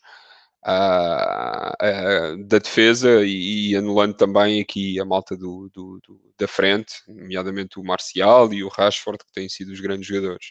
uh, 0.67 2.35
uh, 2.35 2.45
da 2.45 2.59
defesa 2.59 3.25
e, 3.25 3.71
e, 3.71 3.77
anulando 3.77 4.15
também 4.15 4.61
aqui 4.61 5.01
a 5.01 5.05
malta 5.05 5.37
do, 5.37 5.71
do, 5.73 6.01
do, 6.07 6.21
da 6.39 6.49
frente, 6.49 6.95
nomeadamente 7.07 7.79
o 7.79 7.85
Marcial 7.85 8.53
e 8.53 8.65
o 8.65 8.69
Rashford, 8.69 9.25
que 9.25 9.33
têm 9.33 9.49
sido 9.49 9.73
os 9.73 9.81
grandes 9.81 10.09
jogadores, 10.09 10.47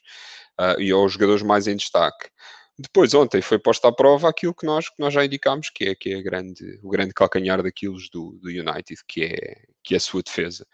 uh, 0.60 0.80
e 0.80 0.94
os 0.94 1.14
jogadores 1.14 1.44
mais 1.44 1.68
em 1.68 1.76
destaque. 1.76 2.30
Depois, 2.78 3.14
ontem, 3.14 3.42
foi 3.42 3.58
posta 3.58 3.88
à 3.88 3.92
prova 3.92 4.30
aquilo 4.30 4.54
que 4.54 4.66
nós, 4.66 4.90
que 4.90 5.00
nós 5.00 5.14
já 5.14 5.24
indicámos, 5.24 5.70
que 5.70 5.86
é, 5.86 5.96
que 5.96 6.14
é 6.14 6.22
grande, 6.22 6.80
o 6.84 6.90
grande 6.90 7.14
calcanhar 7.14 7.62
daqueles 7.64 8.10
do, 8.10 8.38
do 8.42 8.50
United, 8.50 9.02
que 9.08 9.24
é, 9.24 9.62
que 9.84 9.94
é 9.94 9.98
a 9.98 10.00
sua 10.00 10.22
defesa. 10.22 10.66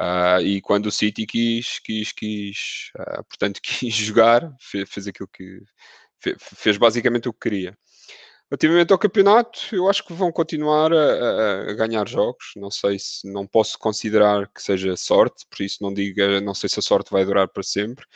Uh, 0.00 0.40
e 0.42 0.60
quando 0.60 0.86
o 0.86 0.92
City 0.92 1.26
quis, 1.26 1.80
quis, 1.80 2.12
quis 2.12 2.90
uh, 2.98 3.24
portanto, 3.24 3.60
quis 3.62 3.94
jogar, 3.94 4.54
fez, 4.60 4.88
fez 4.88 5.08
aquilo 5.08 5.28
que 5.28 5.62
fez, 6.20 6.36
fez, 6.38 6.76
basicamente 6.76 7.28
o 7.28 7.32
que 7.32 7.40
queria. 7.40 7.76
Relativamente 8.50 8.92
ao 8.92 8.98
campeonato, 8.98 9.60
eu 9.72 9.90
acho 9.90 10.02
que 10.04 10.12
vão 10.14 10.32
continuar 10.32 10.90
a, 10.92 11.70
a, 11.70 11.74
ganhar 11.74 12.08
jogos. 12.08 12.52
Não 12.56 12.70
sei 12.70 12.98
se 12.98 13.30
não 13.30 13.46
posso 13.46 13.78
considerar 13.78 14.48
que 14.48 14.62
seja 14.62 14.96
sorte, 14.96 15.44
por 15.50 15.62
isso 15.62 15.78
não 15.82 15.92
digo, 15.92 16.18
não 16.42 16.54
sei 16.54 16.68
se 16.68 16.78
a 16.78 16.82
sorte 16.82 17.10
vai 17.10 17.26
durar 17.26 17.48
para 17.48 17.62
sempre. 17.62 18.06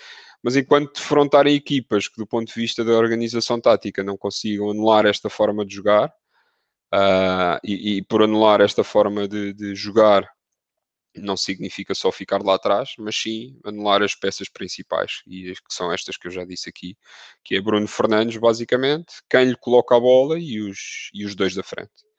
Mas 0.43 0.57
enquanto 0.57 0.95
defrontarem 0.95 1.55
equipas 1.55 2.09
que, 2.09 2.17
do 2.17 2.27
ponto 2.27 2.49
de 2.49 2.61
vista 2.61 2.83
da 2.85 2.93
organização 2.93 3.61
tática, 3.61 4.03
não 4.03 4.17
consigam 4.17 4.71
anular 4.71 5.07
esta 5.07 5.29
forma 5.29 5.67
de 5.67 5.75
jogar, 5.75 6.13
uh, 6.93 7.59
e, 7.65 7.99
e, 7.99 8.03
por 8.03 8.23
anular 8.23 8.61
esta 8.61 8.85
forma 8.85 9.27
de, 9.29 9.53
de 9.53 9.75
jogar 9.75 10.29
não 11.17 11.37
significa 11.37 11.95
só 11.95 12.11
ficar 12.11 12.43
lá 12.43 12.55
atrás, 12.55 12.91
mas 12.99 13.17
sim 13.17 13.59
anular 13.65 14.03
as 14.03 14.15
peças 14.15 14.49
principais, 14.49 15.23
e 15.27 15.53
que 15.53 15.75
são 15.75 15.93
estas 15.93 16.17
que 16.17 16.27
eu 16.29 16.31
já 16.31 16.45
disse 16.45 16.69
aqui, 16.69 16.97
que 17.45 17.57
é 17.57 17.61
Bruno 17.61 17.87
Fernandes, 17.89 18.37
basicamente, 18.37 19.15
quem 19.29 19.45
lhe 19.45 19.57
coloca 19.57 19.97
a 19.97 20.01
bola 20.01 20.39
e 20.39 20.61
os, 20.61 21.11
e 21.13 21.25
os 21.25 21.35
dois 21.35 21.55
da 21.55 21.63
frente. 21.63 22.12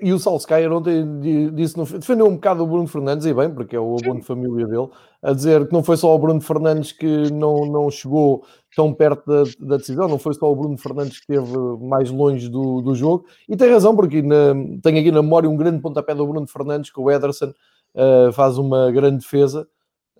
E 0.00 0.10
o 0.10 0.18
Solskjaer 0.18 0.72
ontem 0.72 1.20
disse, 1.54 1.76
defendeu 1.98 2.26
um 2.26 2.36
bocado 2.36 2.64
o 2.64 2.66
Bruno 2.66 2.88
Fernandes, 2.88 3.26
e 3.26 3.34
bem, 3.34 3.50
porque 3.52 3.76
é 3.76 3.80
o 3.80 3.94
abono 3.94 4.20
de 4.20 4.26
família 4.26 4.66
dele, 4.66 4.88
a 5.20 5.34
dizer 5.34 5.66
que 5.66 5.72
não 5.72 5.82
foi 5.82 5.98
só 5.98 6.14
o 6.14 6.18
Bruno 6.18 6.40
Fernandes 6.40 6.92
que 6.92 7.30
não, 7.30 7.66
não 7.66 7.90
chegou 7.90 8.42
tão 8.74 8.94
perto 8.94 9.22
da, 9.26 9.42
da 9.60 9.76
decisão, 9.76 10.08
não 10.08 10.18
foi 10.18 10.32
só 10.32 10.50
o 10.50 10.56
Bruno 10.56 10.78
Fernandes 10.78 11.20
que 11.20 11.34
esteve 11.34 11.58
mais 11.78 12.10
longe 12.10 12.48
do, 12.48 12.80
do 12.80 12.94
jogo, 12.94 13.26
e 13.46 13.54
tem 13.54 13.70
razão, 13.70 13.94
porque 13.94 14.22
na, 14.22 14.54
tenho 14.82 14.98
aqui 14.98 15.12
na 15.12 15.22
memória 15.22 15.48
um 15.48 15.58
grande 15.58 15.82
pontapé 15.82 16.14
do 16.14 16.26
Bruno 16.26 16.46
Fernandes, 16.46 16.90
que 16.90 16.98
o 16.98 17.10
Ederson 17.10 17.52
uh, 17.94 18.32
faz 18.32 18.56
uma 18.56 18.90
grande 18.90 19.18
defesa, 19.18 19.68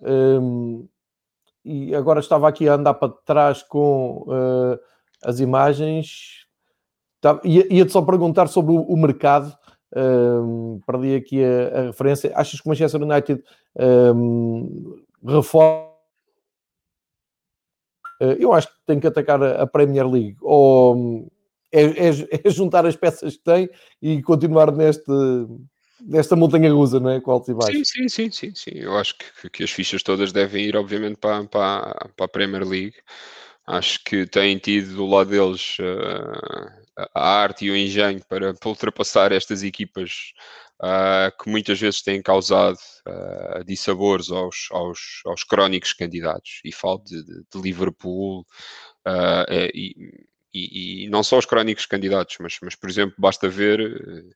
um, 0.03 0.87
e 1.65 1.95
agora 1.95 2.19
estava 2.19 2.47
aqui 2.47 2.69
a 2.69 2.75
andar 2.75 2.93
para 2.93 3.11
trás 3.25 3.63
com 3.63 4.23
uh, 4.27 4.79
as 5.23 5.39
imagens, 5.39 6.45
tá, 7.19 7.41
ia-te 7.43 7.91
só 7.91 8.03
perguntar 8.03 8.47
sobre 8.49 8.73
o 8.73 8.95
mercado, 8.95 9.51
um, 9.95 10.79
perdi 10.85 11.15
aqui 11.15 11.43
a, 11.43 11.79
a, 11.79 11.81
referência. 11.87 12.31
Achas 12.35 12.59
que 12.59 12.67
o 12.67 12.69
Manchester 12.69 13.01
United 13.01 13.43
um, 14.15 15.01
reforma? 15.25 15.91
Uh, 18.21 18.35
eu 18.39 18.53
acho 18.53 18.67
que 18.67 18.75
tem 18.85 18.99
que 18.99 19.07
atacar 19.07 19.41
a, 19.41 19.63
a 19.63 19.67
Premier 19.67 20.07
League 20.07 20.37
ou 20.41 20.95
um, 20.95 21.27
é, 21.71 21.83
é, 21.83 22.09
é, 22.43 22.49
juntar 22.49 22.85
as 22.85 22.95
peças 22.95 23.35
que 23.35 23.43
tem 23.43 23.67
e 23.99 24.21
continuar 24.21 24.71
neste, 24.71 25.11
nesta 25.99 26.35
montanha 26.35 26.71
russa, 26.71 26.99
não 26.99 27.09
é? 27.09 27.19
Com 27.19 27.31
altos 27.31 27.49
e 27.49 27.53
baixos. 27.53 27.89
Sim, 27.89 28.07
sim, 28.07 28.09
sim, 28.09 28.31
sim, 28.31 28.55
sim. 28.55 28.71
Eu 28.75 28.95
acho 28.97 29.15
que, 29.17 29.49
que 29.49 29.63
as 29.63 29.71
fichas 29.71 30.03
todas 30.03 30.31
devem 30.31 30.65
ir, 30.65 30.75
obviamente, 30.75 31.17
para, 31.17 31.43
para, 31.45 32.09
para 32.15 32.25
a 32.25 32.29
Premier 32.29 32.63
League. 32.63 32.95
Acho 33.65 34.03
que 34.03 34.25
têm 34.27 34.57
tido 34.57 34.95
do 34.95 35.05
lado 35.07 35.29
deles 35.31 35.77
uh, 35.79 36.82
a 36.97 37.41
arte 37.41 37.65
e 37.65 37.71
o 37.71 37.75
engenho 37.75 38.23
para, 38.27 38.53
para 38.53 38.69
ultrapassar 38.69 39.31
estas 39.31 39.63
equipas 39.63 40.33
uh, 40.81 41.35
que 41.41 41.49
muitas 41.49 41.79
vezes 41.79 42.01
têm 42.01 42.21
causado 42.21 42.77
uh, 43.07 43.63
dissabores 43.65 44.29
aos, 44.29 44.67
aos, 44.71 44.99
aos 45.25 45.43
crónicos 45.43 45.93
candidatos. 45.93 46.59
E 46.63 46.71
falo 46.71 46.99
de, 47.05 47.23
de, 47.23 47.43
de 47.53 47.61
Liverpool 47.61 48.45
uh, 49.07 49.51
e, 49.73 50.27
e, 50.53 51.05
e, 51.05 51.09
não 51.09 51.23
só 51.23 51.37
os 51.37 51.45
crónicos 51.45 51.85
candidatos, 51.85 52.37
mas, 52.39 52.57
mas 52.61 52.75
por 52.75 52.89
exemplo, 52.89 53.15
basta 53.17 53.49
ver 53.49 54.35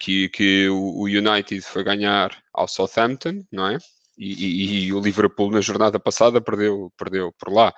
que, 0.00 0.28
que 0.30 0.68
o 0.68 1.04
United 1.04 1.60
foi 1.62 1.84
ganhar 1.84 2.36
ao 2.52 2.66
Southampton, 2.66 3.44
não 3.52 3.68
é? 3.68 3.78
E, 4.20 4.34
e, 4.34 4.84
e, 4.84 4.92
o 4.92 5.00
Liverpool 5.00 5.50
na 5.50 5.62
jornada 5.62 5.98
passada 5.98 6.42
perdeu, 6.42 6.92
perdeu 6.98 7.32
por 7.38 7.50
lá. 7.50 7.72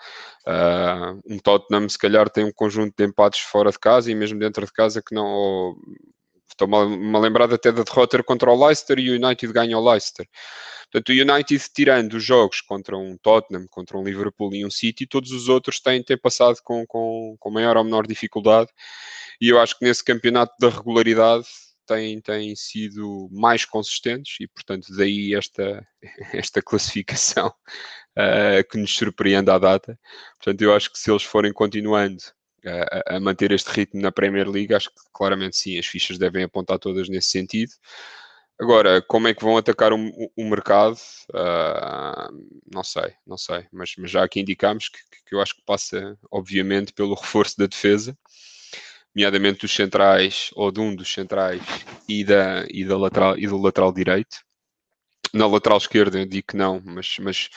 Uh, 0.45 1.35
um 1.35 1.39
Tottenham 1.39 1.89
se 1.89 1.97
calhar 1.97 2.29
tem 2.29 2.45
um 2.45 2.53
conjunto 2.53 2.93
de 2.99 3.05
empates 3.05 3.41
fora 3.41 3.71
de 3.71 3.79
casa 3.79 4.11
e 4.11 4.15
mesmo 4.15 4.41
dentro 4.41 4.67
de 4.67 4.73
casa 4.73 5.01
que 5.01 5.15
não. 5.15 5.77
Estou-me 6.51 7.17
a 7.17 7.21
lembrar 7.21 7.51
até 7.53 7.71
da 7.71 7.83
derrota 7.83 8.23
contra 8.25 8.51
o 8.51 8.67
Leicester 8.67 8.99
e 8.99 9.11
o 9.11 9.15
United 9.15 9.53
ganha 9.53 9.79
o 9.79 9.89
Leicester. 9.89 10.27
Portanto, 10.91 11.09
o 11.09 11.13
United, 11.13 11.65
tirando 11.75 12.15
os 12.15 12.25
jogos 12.25 12.61
contra 12.61 12.99
um 12.99 13.17
Tottenham, 13.17 13.67
contra 13.71 13.97
um 13.97 14.03
Liverpool 14.03 14.53
e 14.55 14.67
um 14.67 14.71
City, 14.71 15.07
todos 15.07 15.31
os 15.31 15.49
outros 15.49 15.81
têm, 15.81 16.03
têm 16.03 16.19
passado 16.19 16.57
com, 16.63 16.85
com, 16.87 17.37
com 17.39 17.51
maior 17.51 17.79
ou 17.79 17.85
menor 17.85 18.07
dificuldade. 18.07 18.69
E 19.41 19.49
eu 19.49 19.59
acho 19.59 19.79
que 19.79 19.85
nesse 19.85 20.05
campeonato 20.05 20.53
da 20.61 20.69
regularidade 20.69 21.47
têm, 21.87 22.21
têm 22.21 22.55
sido 22.57 23.29
mais 23.31 23.65
consistentes 23.65 24.37
e, 24.41 24.47
portanto, 24.49 24.87
daí 24.97 25.35
esta, 25.35 25.87
esta 26.33 26.63
classificação 26.63 27.49
uh, 27.49 28.65
que 28.71 28.79
nos 28.79 28.95
surpreende 28.95 29.51
à 29.51 29.59
data. 29.59 29.99
Portanto, 30.39 30.63
eu 30.63 30.75
acho 30.75 30.93
que 30.93 30.99
se 30.99 31.11
eles 31.11 31.23
forem 31.23 31.53
continuando 31.53 32.23
a, 32.65 33.17
a, 33.17 33.21
manter 33.21 33.53
este 33.53 33.69
ritmo 33.71 34.01
na 34.01 34.13
Premier 34.13 34.49
League, 34.49 34.75
acho 34.75 34.89
que 34.91 35.01
claramente 35.13 35.57
sim, 35.57 35.79
as 35.79 35.87
fichas 35.87 36.19
devem 36.19 36.45
apontar 36.45 36.79
todas 36.79 37.09
nesse 37.09 37.31
sentido. 37.31 37.73
Agora, 38.61 39.03
como 39.03 39.27
é 39.27 39.35
que 39.35 39.43
vão 39.43 39.57
atacar 39.57 39.93
o, 39.93 39.99
o 40.37 40.45
mercado? 40.45 40.97
Uh, 41.31 42.31
não 42.73 42.85
sei, 42.85 43.15
não 43.27 43.37
sei, 43.37 43.67
mas, 43.73 43.95
mas 43.99 44.11
já 44.11 44.23
aqui 44.23 44.41
indicamos 44.41 44.89
que, 44.89 44.99
que 45.27 45.35
eu 45.35 45.41
acho 45.41 45.57
que 45.57 45.63
passa, 45.65 46.17
obviamente, 46.31 46.93
pelo 46.93 47.15
reforço 47.15 47.57
da 47.59 47.67
defesa 47.67 48.17
nomeadamente 49.15 49.61
dos 49.61 49.75
centrais 49.75 50.51
ou 50.55 50.73
de 50.73 50.81
um 50.81 50.95
dos 50.95 51.13
centrais 51.13 51.63
e, 52.09 52.25
da, 52.25 52.67
e, 52.69 52.85
da 52.85 52.97
lateral, 52.97 53.39
e 53.39 53.47
do 53.47 53.59
lateral 53.59 53.93
direito. 53.93 54.39
Na 55.33 55.47
lateral 55.47 55.79
esquerda 55.79 56.19
eu 56.19 56.27
digo 56.27 56.49
que 56.49 56.57
não, 56.57 56.81
mas, 56.85 57.17
mas 57.21 57.49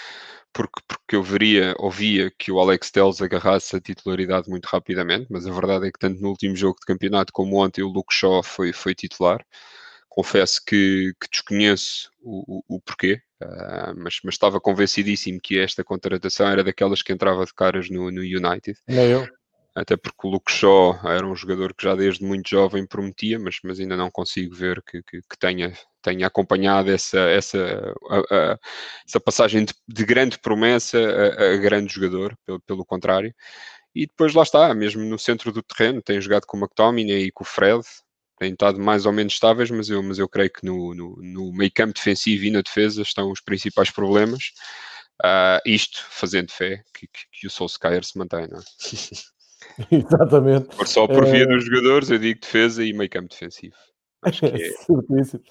porque, 0.54 0.82
porque 0.88 1.16
eu 1.16 1.24
veria, 1.24 1.76
ouvia 1.78 2.32
que 2.38 2.52
o 2.52 2.60
Alex 2.60 2.92
Telles 2.92 3.22
agarrasse 3.22 3.76
a 3.76 3.82
titularidade 3.82 4.50
muito 4.50 4.66
rapidamente, 4.66 5.28
mas 5.30 5.46
a 5.46 5.52
verdade 5.52 5.88
é 5.88 5.92
que 5.92 6.00
tanto 6.00 6.22
no 6.22 6.30
último 6.30 6.56
jogo 6.56 6.78
de 6.80 6.86
campeonato 6.86 7.34
como 7.34 7.58
ontem 7.58 7.84
o 7.84 7.90
Luke 7.90 8.14
Shaw 8.14 8.44
foi, 8.44 8.72
foi 8.72 8.96
titular. 8.96 9.46
Confesso 10.08 10.62
que, 10.66 11.14
que 11.20 11.30
desconheço 11.30 12.10
o, 12.22 12.60
o, 12.60 12.78
o 12.78 12.82
porquê, 12.82 13.22
uh, 13.44 13.94
mas, 13.98 14.20
mas 14.24 14.36
estava 14.36 14.62
convencidíssimo 14.62 15.42
que 15.42 15.60
esta 15.60 15.84
contratação 15.84 16.48
era 16.48 16.64
daquelas 16.64 17.02
que 17.04 17.12
entrava 17.12 17.46
de 17.46 17.54
caras 17.54 17.90
no, 17.90 18.10
no 18.10 18.22
United. 18.22 18.80
Nem 18.88 19.10
eu 19.10 19.28
até 19.76 19.98
porque 19.98 20.26
o 20.26 20.30
Luke 20.30 20.50
Shaw 20.50 20.98
era 21.04 21.28
um 21.28 21.36
jogador 21.36 21.74
que 21.74 21.84
já 21.84 21.96
desde 21.96 22.24
muito 22.24 22.50
jovem 22.50 22.88
prometia, 22.88 23.38
mas, 23.38 23.60
mas 23.62 23.78
ainda 23.78 23.98
não 23.98 24.10
consigo 24.10 24.56
ver 24.56 24.82
que, 24.82 25.04
que, 25.04 25.20
que 25.22 25.38
tenha, 25.38 25.78
tenha 26.02 26.28
acompanhado 26.28 26.90
essa, 26.90 27.20
essa, 27.20 27.94
a, 28.10 28.36
a, 28.36 28.60
essa 29.06 29.20
passagem 29.20 29.66
de, 29.66 29.74
de, 29.86 30.06
grande 30.06 30.40
promessa 30.40 30.98
a, 30.98 31.54
a 31.54 31.58
grande 31.58 31.94
jogador, 31.94 32.38
pelo, 32.46 32.62
pelo, 32.62 32.86
contrário. 32.86 33.36
E 33.94 34.08
depois 34.08 34.34
lá 34.34 34.44
está, 34.44 34.74
mesmo 34.74 35.04
no 35.04 35.20
centro 35.20 35.52
do 35.52 35.62
terreno, 35.62 36.02
tem 36.02 36.22
jogado 36.22 36.46
com 36.46 36.58
o 36.58 36.60
McTominay 36.62 37.26
e 37.26 37.32
com 37.32 37.44
o 37.44 37.48
Fred, 37.48 37.84
têm 38.40 38.54
estado 38.54 38.80
mais 38.80 39.06
ou 39.06 39.12
menos 39.12 39.34
estáveis, 39.34 39.70
mas 39.72 39.90
eu, 39.90 40.02
mas 40.02 40.20
eu 40.20 40.30
creio 40.30 40.52
que 40.52 40.66
no, 40.66 40.96
no, 40.96 41.18
no 41.22 41.52
meio 41.54 41.72
campo 41.74 41.94
defensivo 41.94 42.46
e 42.46 42.52
na 42.52 42.62
defesa 42.62 43.02
estão 43.02 43.30
os 43.30 43.42
principais 43.42 43.92
problemas. 43.92 44.52
Uh, 45.24 45.60
isto 45.66 46.06
fazendo 46.10 46.52
fé 46.52 46.84
que, 46.94 47.08
que, 47.08 47.26
que 47.32 47.48
o 47.48 47.50
Solskjaer 47.50 48.04
se 48.04 48.18
mantém, 48.18 48.48
não 48.50 48.60
é? 48.60 48.64
Exatamente. 49.92 50.76
Por 50.76 50.88
só 50.88 51.08
por 51.08 51.26
via 51.26 51.46
uh, 51.46 51.48
dos 51.48 51.66
jogadores, 51.66 52.10
eu 52.10 52.20
digo 52.20 52.40
defesa 52.40 52.84
e 52.84 52.94
meio 52.94 53.10
campo 53.10 53.30
defensivo. 53.30 53.76
Acho 54.24 54.40
que 54.42 54.46
é. 54.56 54.72
Certíssimo. 54.72 55.44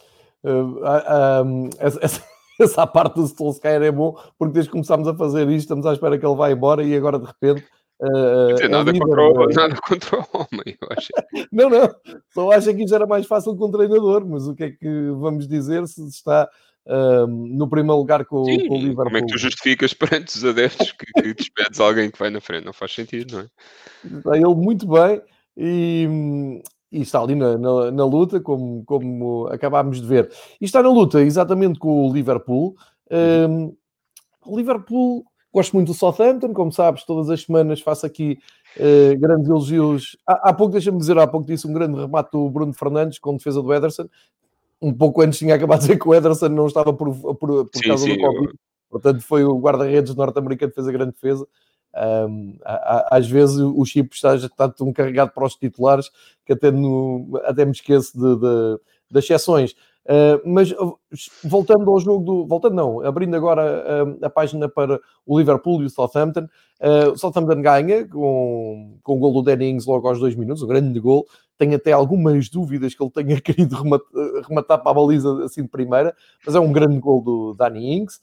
Uh, 0.43 0.79
uh, 0.81 1.71
essa, 1.79 2.23
essa 2.61 2.87
parte 2.87 3.17
do 3.17 3.27
Solskjaer 3.27 3.83
é 3.83 3.93
bom, 3.93 4.17
porque 4.39 4.55
desde 4.55 4.69
que 4.71 4.73
começámos 4.73 5.09
a 5.09 5.15
fazer 5.15 5.49
isto, 5.49 5.61
estamos 5.61 5.87
à 5.87 5.93
espera 5.93 6.19
que 6.19 6.27
ele 6.27 6.37
vá 6.37 6.51
embora 6.51 6.83
e 6.83 6.95
agora 6.95 7.19
de 7.19 7.27
repente. 7.27 7.67
Uh, 8.01 8.55
dizer, 8.55 8.69
nada, 8.69 8.93
contra 8.93 9.23
o, 9.23 9.47
nada 9.47 9.77
contra 9.77 10.19
o 10.19 10.27
homem, 10.33 10.77
eu 10.81 10.89
acho. 10.91 11.09
não, 11.53 11.71
não, 11.71 11.95
só 12.35 12.51
acho 12.51 12.75
que 12.75 12.83
isto 12.83 12.95
era 12.95 13.07
mais 13.07 13.25
fácil 13.25 13.57
com 13.57 13.67
o 13.67 13.71
treinador, 13.71 14.27
mas 14.27 14.49
o 14.49 14.55
que 14.55 14.65
é 14.65 14.71
que 14.71 15.11
vamos 15.13 15.47
dizer 15.47 15.87
se 15.87 16.07
está 16.09 16.49
uh, 16.87 17.27
no 17.27 17.69
primeiro 17.69 17.97
lugar 17.97 18.25
com, 18.25 18.45
Sim, 18.45 18.69
com, 18.69 18.75
o 18.75 18.79
Liverpool. 18.79 19.05
Como 19.05 19.17
é 19.17 19.21
que 19.21 19.27
tu 19.27 19.39
justificas 19.39 19.93
perante 19.95 20.37
os 20.37 20.45
adeptos 20.45 20.93
que, 20.93 21.23
que 21.23 21.35
despedes 21.35 21.81
alguém 21.81 22.11
que 22.11 22.19
vai 22.19 22.31
na 22.31 22.41
frente? 22.41 22.65
Não 22.65 22.73
faz 22.73 22.95
sentido, 22.95 23.37
não 23.37 23.41
é? 23.41 24.19
Está 24.19 24.37
ele 24.37 24.55
muito 24.55 24.87
bem 24.87 25.21
e, 25.57 26.63
e 26.91 27.01
está 27.01 27.21
ali 27.21 27.35
na, 27.35 27.57
na, 27.57 27.91
na, 27.91 28.05
luta, 28.05 28.41
como, 28.41 28.85
como 28.85 29.47
acabámos 29.49 30.01
de 30.01 30.07
ver. 30.07 30.31
E 30.61 30.65
está 30.65 30.83
na 30.83 30.91
luta 30.91 31.23
exatamente 31.23 31.79
com 31.79 32.09
o 32.09 32.13
Liverpool. 32.13 32.77
Uhum. 33.11 33.77
o 34.47 34.57
Liverpool, 34.57 35.25
gosto 35.53 35.75
muito 35.75 35.89
do 35.89 35.95
Southampton, 35.95 36.53
como 36.53 36.73
sabes, 36.73 37.05
todas 37.05 37.31
as 37.31 37.43
semanas 37.43 37.81
faço 37.81 38.07
aqui 38.07 38.39
uh, 38.77 39.19
grandes 39.19 39.49
elogios. 39.49 40.17
Há, 40.27 40.51
há 40.51 40.53
pouco, 40.53 40.73
deixa-me 40.73 40.99
dizer, 40.99 41.17
há 41.19 41.27
pouco 41.27 41.47
disse 41.47 41.67
um 41.67 41.73
grande 41.73 41.99
remate 41.99 42.31
do 42.33 42.51
Bruno 42.51 42.73
Fernandes 42.73 43.19
com 43.19 43.37
defesa 43.37 43.63
do 43.63 43.73
Ederson. 43.73 44.09
Um 44.85 44.93
pouco 44.93 45.23
antes 45.23 45.39
tinha 45.39 45.55
acabado 45.55 45.81
de 45.81 45.87
dizer 45.87 45.99
que 45.99 46.07
o 46.07 46.15
Ederson 46.15 46.49
não 46.49 46.67
estava 46.67 46.93
por, 46.93 47.15
por, 47.15 47.37
por 47.37 47.71
sim, 47.75 47.89
causa 47.89 48.05
sim, 48.05 48.17
do 48.17 48.21
Covid. 48.21 48.47
Eu... 48.49 48.55
Portanto, 48.91 49.23
foi 49.23 49.45
o 49.45 49.59
guarda-redes 49.59 50.15
norte-americano 50.15 50.71
que 50.71 50.75
fez 50.75 50.87
a 50.87 50.93
grande 50.93 51.13
defesa. 51.13 51.47
Um, 52.29 52.59
às 53.11 53.29
vezes 53.29 53.57
o 53.57 53.85
chip 53.85 54.15
está, 54.15 54.35
está 54.35 54.69
tão 54.69 54.93
carregado 54.93 55.31
para 55.31 55.47
os 55.47 55.55
titulares 55.55 56.11
que 56.45 56.53
até, 56.53 56.71
no, 56.71 57.41
até 57.45 57.65
me 57.65 57.71
esqueço 57.73 58.13
de, 58.13 58.37
de, 58.37 58.81
das 59.11 59.25
exceções. 59.25 59.75
Uh, 60.05 60.39
mas 60.45 60.71
uh, 60.73 60.99
voltando 61.43 61.91
ao 61.91 61.99
jogo 61.99 62.25
do. 62.25 62.47
Voltando, 62.47 62.75
não, 62.75 63.01
abrindo 63.01 63.35
agora 63.35 64.07
uh, 64.07 64.25
a 64.25 64.29
página 64.29 64.69
para 64.69 65.01
o 65.25 65.39
Liverpool 65.39 65.83
e 65.83 65.87
o 65.87 65.91
Southampton. 65.91 66.47
o 67.11 67.17
Southampton 67.17 67.63
ganha 67.63 68.07
com, 68.07 68.99
com 69.03 69.17
o 69.17 69.19
gol 69.19 69.33
do 69.33 69.43
Danny 69.43 69.71
Ings 69.71 69.87
logo 69.87 70.07
aos 70.07 70.21
dois 70.21 70.35
minutos, 70.35 70.63
um 70.63 70.67
grande 70.67 71.01
gol. 71.01 71.27
Tenho 71.57 71.77
até 71.77 71.93
algumas 71.93 72.51
dúvidas 72.51 72.95
que 72.95 73.03
ele 73.03 73.11
tenha 73.11 73.41
querido 73.43 73.77
rematar, 73.77 74.09
rematar 74.47 74.83
para 74.83 74.91
a 74.91 74.95
baliza 74.95 75.45
assim 75.45 75.63
de 75.63 75.69
primeira, 75.69 76.15
mas 76.45 76.55
é 76.55 76.61
um 76.61 76.73
grande 76.73 76.99
gol 76.99 77.23
do 77.23 77.55
Danny 77.55 77.95
Ings. 77.95 78.21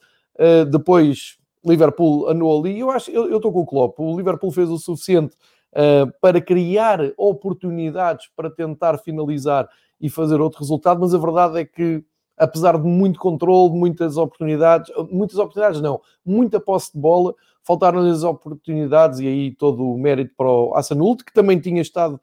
depois 0.69 1.39
Liverpool 1.65 2.29
anulou 2.29 2.61
ali. 2.61 2.79
Eu 2.79 2.89
acho, 2.91 3.11
eu 3.11 3.35
estou 3.37 3.51
com 3.51 3.61
o 3.61 3.65
Klopp. 3.65 3.99
O 3.99 4.17
Liverpool 4.17 4.51
fez 4.51 4.69
o 4.69 4.77
suficiente 4.77 5.35
uh, 5.73 6.11
para 6.19 6.41
criar 6.41 6.99
oportunidades 7.17 8.29
para 8.35 8.49
tentar 8.49 8.97
finalizar 8.97 9.67
e 10.01 10.09
fazer 10.09 10.41
outro 10.41 10.59
resultado, 10.59 10.99
mas 10.99 11.13
a 11.13 11.17
verdade 11.17 11.59
é 11.59 11.65
que, 11.65 12.03
apesar 12.37 12.77
de 12.77 12.87
muito 12.87 13.19
controle, 13.19 13.77
muitas 13.77 14.17
oportunidades, 14.17 14.91
muitas 15.11 15.37
oportunidades 15.37 15.79
não, 15.79 16.01
muita 16.25 16.59
posse 16.59 16.91
de 16.93 16.99
bola, 16.99 17.35
faltaram-lhe 17.63 18.09
as 18.09 18.23
oportunidades 18.23 19.19
e 19.19 19.27
aí 19.27 19.51
todo 19.51 19.83
o 19.83 19.97
mérito 19.97 20.33
para 20.35 20.49
o 20.49 20.75
Hassanult, 20.75 21.23
que 21.23 21.33
também 21.33 21.59
tinha 21.59 21.81
estado 21.81 22.19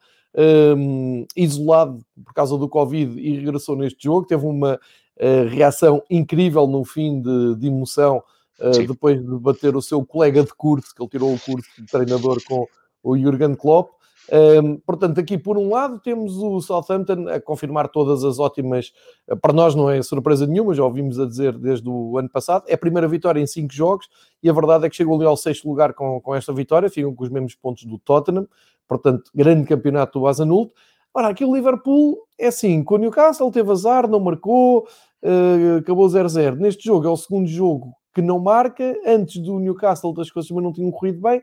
um, 0.77 1.25
isolado 1.35 1.99
por 2.23 2.33
causa 2.33 2.57
do 2.57 2.67
Covid 2.67 3.19
e 3.19 3.37
regressou 3.37 3.75
neste 3.75 4.03
jogo, 4.03 4.27
teve 4.27 4.45
uma 4.45 4.75
uh, 4.75 5.47
reação 5.49 6.03
incrível 6.09 6.67
no 6.67 6.83
fim 6.83 7.21
de, 7.21 7.55
de 7.55 7.67
emoção 7.67 8.21
uh, 8.59 8.87
depois 8.87 9.19
de 9.19 9.39
bater 9.39 9.75
o 9.75 9.81
seu 9.81 10.05
colega 10.05 10.43
de 10.43 10.53
curso, 10.53 10.93
que 10.93 11.01
ele 11.01 11.09
tirou 11.09 11.33
o 11.33 11.39
curso 11.39 11.69
de 11.77 11.85
treinador 11.85 12.37
com 12.45 12.67
o 13.03 13.17
Jurgen 13.17 13.55
Klopp. 13.55 13.91
Um, 14.31 14.77
portanto, 14.77 15.19
aqui 15.19 15.37
por 15.37 15.57
um 15.57 15.69
lado 15.69 15.99
temos 15.99 16.37
o 16.37 16.61
Southampton 16.61 17.27
a 17.29 17.39
confirmar 17.39 17.89
todas 17.89 18.23
as 18.23 18.37
ótimas, 18.37 18.91
eh, 19.27 19.35
para 19.35 19.53
nós 19.53 19.73
não 19.73 19.89
é 19.89 20.01
surpresa 20.03 20.45
nenhuma, 20.45 20.73
já 20.73 20.83
ouvimos 20.83 21.19
a 21.19 21.25
dizer 21.25 21.57
desde 21.57 21.89
o 21.89 22.17
ano 22.17 22.29
passado, 22.29 22.63
é 22.67 22.75
a 22.75 22.77
primeira 22.77 23.07
vitória 23.07 23.41
em 23.41 23.47
cinco 23.47 23.73
jogos 23.73 24.07
e 24.43 24.49
a 24.49 24.53
verdade 24.53 24.85
é 24.85 24.89
que 24.89 24.95
chegou 24.95 25.15
ali 25.15 25.25
ao 25.25 25.35
sexto 25.35 25.67
lugar 25.67 25.93
com, 25.93 26.21
com 26.21 26.35
esta 26.35 26.53
vitória, 26.53 26.89
ficam 26.89 27.15
com 27.15 27.23
os 27.23 27.29
mesmos 27.29 27.55
pontos 27.55 27.85
do 27.85 27.97
Tottenham, 27.97 28.47
portanto, 28.87 29.31
grande 29.33 29.65
campeonato 29.65 30.19
do 30.19 30.27
Azanult. 30.27 30.71
Ora, 31.13 31.29
aqui 31.29 31.43
o 31.43 31.55
Liverpool 31.55 32.19
é 32.37 32.47
assim, 32.47 32.83
com 32.83 32.95
o 32.95 32.97
Newcastle 32.99 33.51
teve 33.51 33.71
azar, 33.71 34.07
não 34.07 34.19
marcou, 34.19 34.87
uh, 35.23 35.77
acabou 35.79 36.07
0-0. 36.07 36.55
Neste 36.57 36.85
jogo 36.85 37.07
é 37.07 37.09
o 37.09 37.17
segundo 37.17 37.47
jogo 37.47 37.93
que 38.13 38.21
não 38.21 38.39
marca, 38.39 38.95
antes 39.05 39.41
do 39.41 39.59
Newcastle 39.59 40.13
as 40.19 40.29
coisas 40.29 40.51
não 40.51 40.73
tinham 40.73 40.91
corrido 40.91 41.21
bem, 41.21 41.41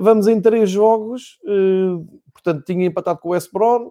vamos 0.00 0.26
em 0.26 0.40
três 0.40 0.70
jogos, 0.70 1.38
uh, 1.44 2.04
portanto, 2.32 2.64
tinha 2.64 2.86
empatado 2.86 3.18
com 3.20 3.28
o 3.28 3.32
West 3.32 3.50
Brom, 3.52 3.90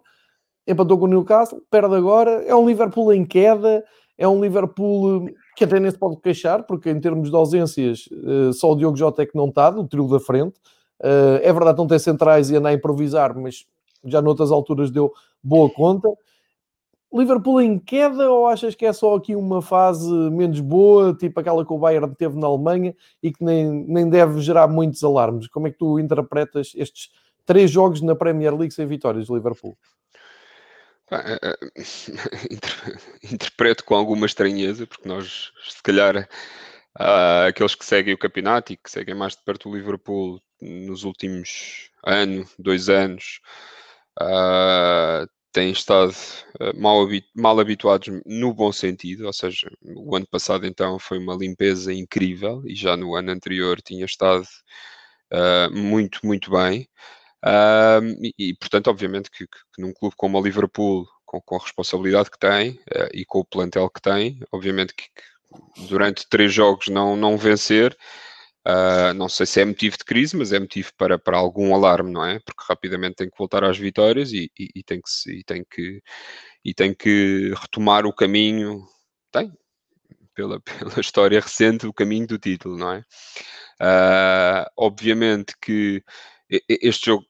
empatou 0.67 0.97
com 0.97 1.05
o 1.05 1.07
Newcastle, 1.07 1.61
perde 1.69 1.95
agora. 1.95 2.43
É 2.45 2.53
um 2.55 2.67
Liverpool 2.67 3.13
em 3.13 3.25
queda, 3.25 3.83
é 4.17 4.27
um 4.27 4.41
Liverpool 4.41 5.27
eh, 5.27 5.33
que 5.55 5.63
até 5.63 5.79
nem 5.79 5.89
se 5.89 5.97
pode 5.97 6.17
queixar, 6.17 6.63
porque 6.63 6.89
em 6.89 6.99
termos 6.99 7.29
de 7.29 7.35
ausências, 7.35 8.07
só 8.53 8.71
o 8.71 8.75
Diogo 8.75 8.95
Jota 8.95 9.23
é 9.23 9.25
que 9.25 9.35
não 9.35 9.47
está, 9.47 9.69
do 9.69 9.87
trio 9.87 10.07
da 10.07 10.19
frente. 10.19 10.59
é 11.41 11.51
verdade, 11.51 11.77
não 11.77 11.87
tem 11.87 11.97
centrais 11.97 12.51
e 12.51 12.55
anda 12.55 12.69
a 12.69 12.73
improvisar, 12.73 13.35
mas 13.35 13.65
já 14.05 14.21
noutras 14.21 14.51
alturas 14.51 14.91
deu 14.91 15.11
boa 15.43 15.69
conta. 15.69 16.09
Liverpool 17.11 17.59
em 17.59 17.79
queda 17.79 18.29
ou 18.29 18.47
achas 18.47 18.75
que 18.75 18.85
é 18.85 18.93
só 18.93 19.15
aqui 19.15 19.35
uma 19.35 19.61
fase 19.61 20.11
menos 20.11 20.59
boa, 20.59 21.13
tipo 21.13 21.39
aquela 21.39 21.65
que 21.65 21.73
o 21.73 21.77
Bayern 21.77 22.13
teve 22.15 22.37
na 22.37 22.45
Alemanha 22.45 22.95
e 23.21 23.31
que 23.31 23.43
nem, 23.43 23.67
nem 23.87 24.07
deve 24.07 24.39
gerar 24.41 24.67
muitos 24.67 25.03
alarmes? 25.03 25.47
Como 25.47 25.67
é 25.67 25.71
que 25.71 25.77
tu 25.77 25.99
interpretas 25.99 26.71
estes 26.75 27.09
três 27.45 27.71
jogos 27.71 28.01
na 28.01 28.15
Premier 28.15 28.55
League 28.55 28.73
sem 28.73 28.85
vitórias 28.85 29.27
do 29.27 29.35
Liverpool? 29.35 29.77
Eh, 31.11 31.39
eh, 31.41 33.33
interpreto 33.33 33.83
com 33.83 33.95
alguma 33.95 34.27
estranheza, 34.27 34.85
porque 34.85 35.09
nós, 35.09 35.51
se 35.67 35.81
calhar, 35.81 36.29
aqueles 37.47 37.73
que 37.73 37.83
seguem 37.83 38.13
o 38.13 38.17
campeonato 38.17 38.73
e 38.73 38.77
que 38.77 38.91
seguem 38.91 39.15
mais 39.15 39.35
de 39.35 39.43
perto 39.43 39.69
o 39.69 39.75
Liverpool 39.75 40.39
nos 40.61 41.03
últimos 41.03 41.89
ano, 42.05 42.45
dois 42.59 42.89
anos, 42.89 43.41
têm 45.51 45.71
estado 45.71 46.13
uh, 46.61 46.79
mal, 46.79 47.07
mal, 47.35 47.59
habituados 47.59 48.07
no 48.25 48.53
bom 48.53 48.71
sentido, 48.71 49.25
ou 49.25 49.33
seja, 49.33 49.69
o 49.81 50.15
ano 50.15 50.27
passado 50.27 50.65
então 50.65 50.99
foi 50.99 51.17
uma 51.17 51.35
limpeza 51.35 51.93
incrível 51.93 52.61
e 52.65 52.75
já 52.75 52.95
no 52.95 53.15
ano 53.15 53.31
anterior 53.31 53.81
tinha 53.81 54.05
estado 54.05 54.45
uh, 55.33 55.75
muito, 55.75 56.19
muito 56.23 56.51
bem. 56.51 56.87
Uh, 57.43 58.03
e, 58.21 58.49
e, 58.49 58.53
portanto, 58.55 58.89
obviamente, 58.89 59.31
que, 59.31 59.47
que, 59.47 59.81
num 59.81 59.93
clube 59.93 60.15
como 60.17 60.37
o 60.39 60.43
Liverpool, 60.43 61.07
com, 61.25 61.41
com 61.41 61.55
a 61.55 61.59
responsabilidade 61.59 62.31
que 62.31 62.39
tem 62.39 62.79
e 63.13 63.25
com 63.25 63.39
o 63.39 63.45
plantel 63.45 63.89
que 63.89 64.01
tem, 64.01 64.39
obviamente 64.51 64.93
que, 64.95 65.03
que 65.03 65.87
durante 65.87 66.27
três 66.27 66.53
jogos 66.53 66.87
não, 66.87 67.15
não 67.15 67.37
vencer 67.37 67.95
Uh, 68.67 69.13
não 69.15 69.29
sei 69.29 69.45
se 69.45 69.61
é 69.61 69.65
motivo 69.65 69.97
de 69.97 70.03
crise, 70.03 70.35
mas 70.35 70.51
é 70.51 70.59
motivo 70.59 70.91
para, 70.97 71.17
para 71.17 71.37
algum 71.37 71.73
alarme, 71.73 72.11
não 72.11 72.25
é? 72.25 72.39
Porque 72.39 72.63
rapidamente 72.67 73.15
tem 73.15 73.29
que 73.29 73.37
voltar 73.37 73.63
às 73.63 73.77
vitórias 73.77 74.31
e, 74.33 74.51
e, 74.59 74.69
e 74.75 74.83
tem, 74.83 75.01
que, 75.01 75.31
e, 75.31 75.43
tem, 75.43 75.65
que, 75.69 76.01
e 76.63 76.73
tem 76.73 76.93
que 76.93 77.53
retomar 77.59 78.05
o 78.05 78.13
caminho, 78.13 78.85
tem, 79.31 79.51
pela, 80.35 80.59
pela 80.61 80.99
história 80.99 81.39
recente, 81.39 81.87
o 81.87 81.93
caminho 81.93 82.27
do 82.27 82.37
título, 82.37 82.77
não 82.77 82.91
é? 82.91 83.03
Uh, 83.81 84.69
obviamente 84.77 85.53
que 85.61 86.03
este 86.49 87.07
jogo, 87.07 87.25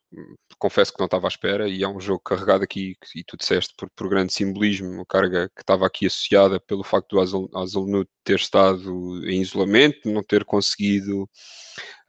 confesso 0.58 0.94
que 0.94 1.00
não 1.00 1.06
estava 1.06 1.28
à 1.28 1.30
espera, 1.30 1.68
e 1.68 1.84
é 1.84 1.88
um 1.88 2.00
jogo 2.00 2.22
carregado 2.22 2.64
aqui, 2.64 2.96
e 3.16 3.24
tu 3.24 3.36
disseste, 3.36 3.74
por, 3.78 3.90
por 3.96 4.08
grande 4.10 4.34
simbolismo, 4.34 5.06
carga 5.06 5.50
que 5.56 5.62
estava 5.62 5.86
aqui 5.86 6.06
associada 6.06 6.60
pelo 6.60 6.84
facto 6.84 7.16
do 7.16 7.20
Azul, 7.60 8.06
ter 8.24 8.36
estado 8.36 9.28
em 9.28 9.42
isolamento, 9.42 10.10
não 10.10 10.24
ter 10.24 10.46
conseguido, 10.46 11.24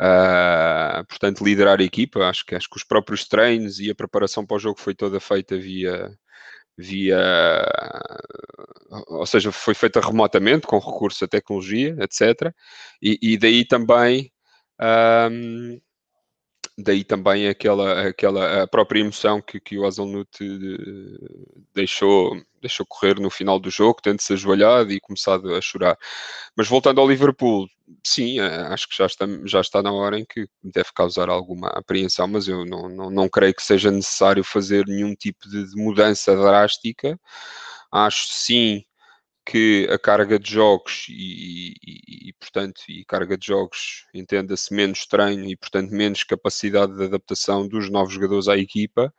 uh, 0.00 1.04
portanto, 1.08 1.44
liderar 1.44 1.80
a 1.80 1.84
equipa. 1.84 2.28
Acho 2.28 2.44
que, 2.46 2.54
acho 2.54 2.68
que 2.68 2.76
os 2.76 2.84
próprios 2.84 3.26
treinos 3.26 3.80
e 3.80 3.90
a 3.90 3.94
preparação 3.94 4.46
para 4.46 4.56
o 4.56 4.60
jogo 4.60 4.80
foi 4.80 4.94
toda 4.94 5.18
feita 5.20 5.58
via 5.58 6.16
via, 6.78 7.18
ou 9.08 9.26
seja, 9.26 9.52
foi 9.52 9.74
feita 9.74 10.00
remotamente 10.00 10.66
com 10.66 10.78
recurso 10.78 11.24
à 11.24 11.28
tecnologia, 11.28 11.96
etc. 12.00 12.52
E, 13.02 13.18
e 13.22 13.38
daí 13.38 13.64
também 13.66 14.32
um, 14.80 15.76
ah, 15.76 15.89
daí 16.82 17.04
também 17.04 17.48
aquela, 17.48 18.08
aquela 18.08 18.62
a 18.62 18.66
própria 18.66 19.00
emoção 19.00 19.40
que, 19.40 19.60
que 19.60 19.78
o 19.78 19.86
Hazelnut 19.86 20.28
eh, 20.40 21.56
deixou, 21.74 22.40
deixou 22.60 22.86
correr 22.86 23.18
no 23.20 23.30
final 23.30 23.58
do 23.58 23.70
jogo, 23.70 24.00
tendo-se 24.02 24.32
ajoelhado 24.32 24.92
e 24.92 25.00
começado 25.00 25.54
a 25.54 25.60
chorar. 25.60 25.96
Mas 26.56 26.68
voltando 26.68 27.00
ao 27.00 27.08
Liverpool, 27.08 27.68
sim, 28.04 28.40
eh, 28.40 28.66
acho 28.68 28.88
que 28.88 28.96
já 28.96 29.06
está, 29.06 29.26
já 29.44 29.60
está 29.60 29.82
na 29.82 29.92
hora 29.92 30.18
em 30.18 30.24
que 30.24 30.46
deve 30.62 30.90
causar 30.94 31.28
alguma 31.28 31.68
apreensão, 31.68 32.26
mas 32.26 32.48
eu 32.48 32.64
não, 32.64 32.88
não, 32.88 33.10
não 33.10 33.28
creio 33.28 33.54
que 33.54 33.62
seja 33.62 33.90
necessário 33.90 34.44
fazer 34.44 34.86
nenhum 34.86 35.14
tipo 35.14 35.48
de 35.48 35.66
mudança 35.76 36.34
drástica. 36.36 37.18
Acho 37.92 38.26
sim 38.28 38.84
que 39.44 39.88
a 39.90 39.98
carga 39.98 40.38
de 40.38 40.50
jogos 40.50 41.06
e, 41.08 41.74
e, 41.84 42.28
e 42.28 42.32
portanto, 42.34 42.82
e 42.88 43.04
carga 43.04 43.36
de 43.36 43.46
jogos 43.46 44.06
entenda-se 44.14 44.72
menos 44.74 45.06
treino 45.06 45.44
e, 45.46 45.56
portanto, 45.56 45.90
menos 45.90 46.22
capacidade 46.24 46.96
de 46.96 47.04
adaptação 47.04 47.66
dos 47.66 47.90
novos 47.90 48.14
jogadores 48.14 48.48
à 48.48 48.56
equipa 48.56 49.12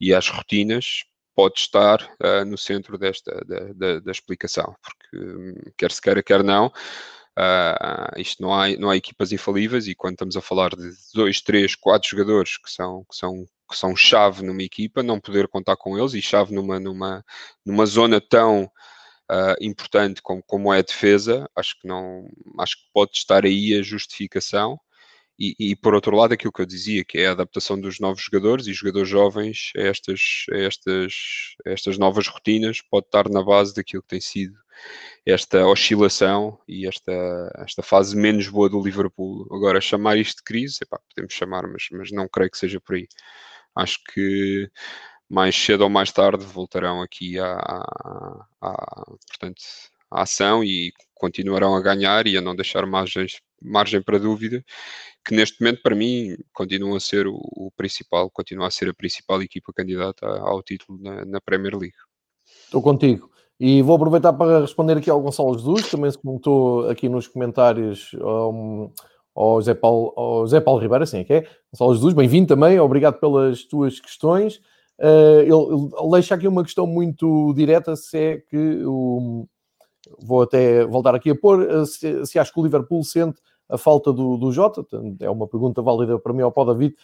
e 0.00 0.14
às 0.14 0.28
rotinas 0.28 1.04
pode 1.34 1.60
estar 1.60 2.02
uh, 2.02 2.44
no 2.46 2.56
centro 2.56 2.96
desta 2.96 3.32
da, 3.46 3.72
da, 3.74 4.00
da 4.00 4.10
explicação, 4.10 4.74
porque 4.82 5.16
um, 5.16 5.54
quer 5.76 5.92
se 5.92 6.00
queira, 6.00 6.22
quer 6.22 6.42
não, 6.42 6.68
uh, 6.68 8.18
isto 8.18 8.42
não 8.42 8.54
há, 8.54 8.68
não 8.78 8.88
há 8.88 8.96
equipas 8.96 9.32
infalíveis 9.32 9.86
e 9.86 9.94
quando 9.94 10.14
estamos 10.14 10.36
a 10.36 10.40
falar 10.40 10.70
de 10.70 10.90
dois, 11.14 11.42
três, 11.42 11.74
quatro 11.74 12.08
jogadores 12.08 12.56
que 12.56 12.70
são, 12.70 13.04
que 13.04 13.16
são 13.16 13.46
que 13.68 13.76
são 13.76 13.96
chave 13.96 14.44
numa 14.44 14.62
equipa, 14.62 15.02
não 15.02 15.20
poder 15.20 15.48
contar 15.48 15.76
com 15.76 15.98
eles 15.98 16.14
e 16.14 16.22
chave 16.22 16.54
numa, 16.54 16.78
numa, 16.78 17.24
numa 17.64 17.84
zona 17.84 18.20
tão 18.20 18.70
uh, 19.30 19.56
importante 19.60 20.22
como, 20.22 20.42
como 20.42 20.72
é 20.72 20.78
a 20.78 20.82
defesa, 20.82 21.48
acho 21.56 21.78
que 21.80 21.88
não 21.88 22.28
acho 22.58 22.76
que 22.76 22.84
pode 22.92 23.12
estar 23.14 23.44
aí 23.44 23.74
a 23.74 23.82
justificação. 23.82 24.78
E, 25.38 25.54
e, 25.58 25.76
por 25.76 25.94
outro 25.94 26.16
lado, 26.16 26.32
aquilo 26.32 26.52
que 26.52 26.62
eu 26.62 26.66
dizia, 26.66 27.04
que 27.04 27.18
é 27.18 27.26
a 27.26 27.32
adaptação 27.32 27.78
dos 27.78 28.00
novos 28.00 28.22
jogadores 28.22 28.66
e 28.66 28.72
jogadores 28.72 29.08
jovens 29.08 29.70
a 29.76 29.82
estas, 29.82 30.20
a 30.50 30.56
estas, 30.56 31.14
a 31.66 31.70
estas 31.70 31.98
novas 31.98 32.26
rotinas, 32.26 32.80
pode 32.90 33.06
estar 33.06 33.28
na 33.28 33.42
base 33.42 33.74
daquilo 33.74 34.02
que 34.02 34.08
tem 34.08 34.20
sido 34.20 34.54
esta 35.26 35.66
oscilação 35.66 36.58
e 36.66 36.86
esta, 36.86 37.12
esta 37.58 37.82
fase 37.82 38.16
menos 38.16 38.48
boa 38.48 38.68
do 38.68 38.82
Liverpool. 38.82 39.46
Agora, 39.52 39.80
chamar 39.80 40.16
isto 40.16 40.38
de 40.38 40.44
crise, 40.44 40.78
epá, 40.82 40.98
podemos 41.14 41.34
chamar, 41.34 41.66
mas, 41.66 41.84
mas 41.92 42.10
não 42.10 42.28
creio 42.28 42.50
que 42.50 42.58
seja 42.58 42.80
por 42.80 42.96
aí. 42.96 43.06
Acho 43.76 43.98
que 44.14 44.70
mais 45.28 45.56
cedo 45.56 45.82
ou 45.82 45.90
mais 45.90 46.12
tarde 46.12 46.44
voltarão 46.44 47.02
aqui 47.02 47.38
à, 47.38 47.52
à, 47.54 48.44
à, 48.60 49.04
portanto, 49.28 49.62
à 50.10 50.22
ação 50.22 50.62
e 50.62 50.92
continuarão 51.14 51.74
a 51.74 51.80
ganhar 51.80 52.26
e 52.26 52.36
a 52.36 52.40
não 52.40 52.54
deixar 52.54 52.86
margens, 52.86 53.40
margem 53.60 54.02
para 54.02 54.18
dúvida, 54.18 54.64
que 55.26 55.34
neste 55.34 55.60
momento 55.60 55.82
para 55.82 55.96
mim 55.96 56.36
continuam 56.52 56.94
a 56.94 57.00
ser 57.00 57.26
o, 57.26 57.36
o 57.36 57.70
principal, 57.76 58.30
continua 58.30 58.68
a 58.68 58.70
ser 58.70 58.88
a 58.88 58.94
principal 58.94 59.42
equipa 59.42 59.72
candidata 59.74 60.26
ao 60.26 60.62
título 60.62 60.98
na, 61.00 61.24
na 61.24 61.40
Premier 61.40 61.74
League. 61.74 61.96
Estou 62.64 62.80
contigo. 62.80 63.30
E 63.58 63.80
vou 63.80 63.96
aproveitar 63.96 64.34
para 64.34 64.60
responder 64.60 64.98
aqui 64.98 65.08
ao 65.08 65.20
Gonçalo 65.20 65.56
Jesus, 65.56 65.88
também 65.90 66.10
se 66.10 66.18
comentou 66.18 66.88
aqui 66.90 67.08
nos 67.08 67.26
comentários 67.26 68.10
um, 68.14 68.90
ao, 69.34 69.60
Zé 69.62 69.74
Paulo, 69.74 70.12
ao 70.14 70.62
Paulo 70.62 70.80
Ribeiro, 70.80 71.04
assim 71.04 71.20
é 71.20 71.24
que 71.24 71.32
é. 71.32 71.46
Gonçalo 71.72 71.94
Jesus, 71.94 72.14
bem-vindo 72.14 72.48
também, 72.48 72.78
obrigado 72.78 73.18
pelas 73.18 73.64
tuas 73.64 73.98
questões. 73.98 74.60
Uh, 74.98 75.40
ele, 75.40 75.52
ele 76.00 76.10
deixa 76.10 76.34
aqui 76.34 76.48
uma 76.48 76.64
questão 76.64 76.86
muito 76.86 77.52
direta, 77.54 77.94
se 77.96 78.18
é 78.18 78.38
que 78.38 78.82
o, 78.84 79.46
vou 80.18 80.42
até 80.42 80.84
voltar 80.86 81.14
aqui 81.14 81.30
a 81.30 81.34
pôr, 81.34 81.68
eh, 81.68 81.84
se, 81.84 82.24
se 82.26 82.38
acho 82.38 82.52
que 82.52 82.60
o 82.60 82.62
Liverpool 82.62 83.02
sente 83.04 83.38
a 83.68 83.76
falta 83.76 84.12
do, 84.12 84.36
do 84.36 84.52
Jota, 84.52 84.86
é 85.20 85.28
uma 85.28 85.46
pergunta 85.46 85.82
válida 85.82 86.18
para 86.18 86.32
mim 86.32 86.42
ao 86.42 86.52
Paulo 86.52 86.72
David, 86.72 86.94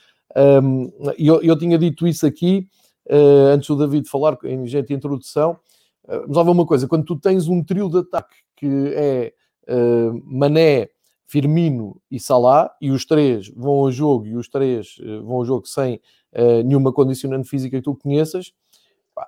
um, 0.63 0.91
e 1.19 1.27
eu, 1.27 1.43
eu, 1.43 1.59
tinha 1.59 1.77
dito 1.77 2.07
isso 2.07 2.25
aqui, 2.25 2.69
uh, 3.11 3.53
antes 3.53 3.69
do 3.69 3.77
David 3.77 4.09
falar, 4.09 4.39
em 4.45 4.67
gente 4.67 4.89
de 4.89 4.95
introdução, 4.95 5.59
uh, 6.05 6.25
mas 6.29 6.37
há 6.37 6.43
uma 6.43 6.65
coisa, 6.65 6.87
quando 6.87 7.05
tu 7.05 7.17
tens 7.17 7.49
um 7.49 7.63
trio 7.63 7.91
de 7.91 7.99
ataque 7.99 8.37
que 8.57 8.95
é 8.95 9.33
uh, 9.69 10.23
Mané, 10.25 10.89
Firmino 11.33 11.99
e 12.11 12.21
Salah, 12.21 12.71
e 12.79 12.91
os 12.91 13.07
três 13.07 13.49
vão 13.57 13.73
ao 13.73 13.91
jogo, 13.91 14.27
e 14.27 14.37
os 14.37 14.49
três 14.49 14.97
vão 15.25 15.37
ao 15.37 15.47
jogo 15.47 15.67
sem 15.67 15.95
uh, 16.35 16.63
nenhuma 16.63 16.93
condicionante 16.93 17.49
física 17.49 17.79
que 17.79 17.83
tu 17.83 17.97
conheças, 17.97 18.53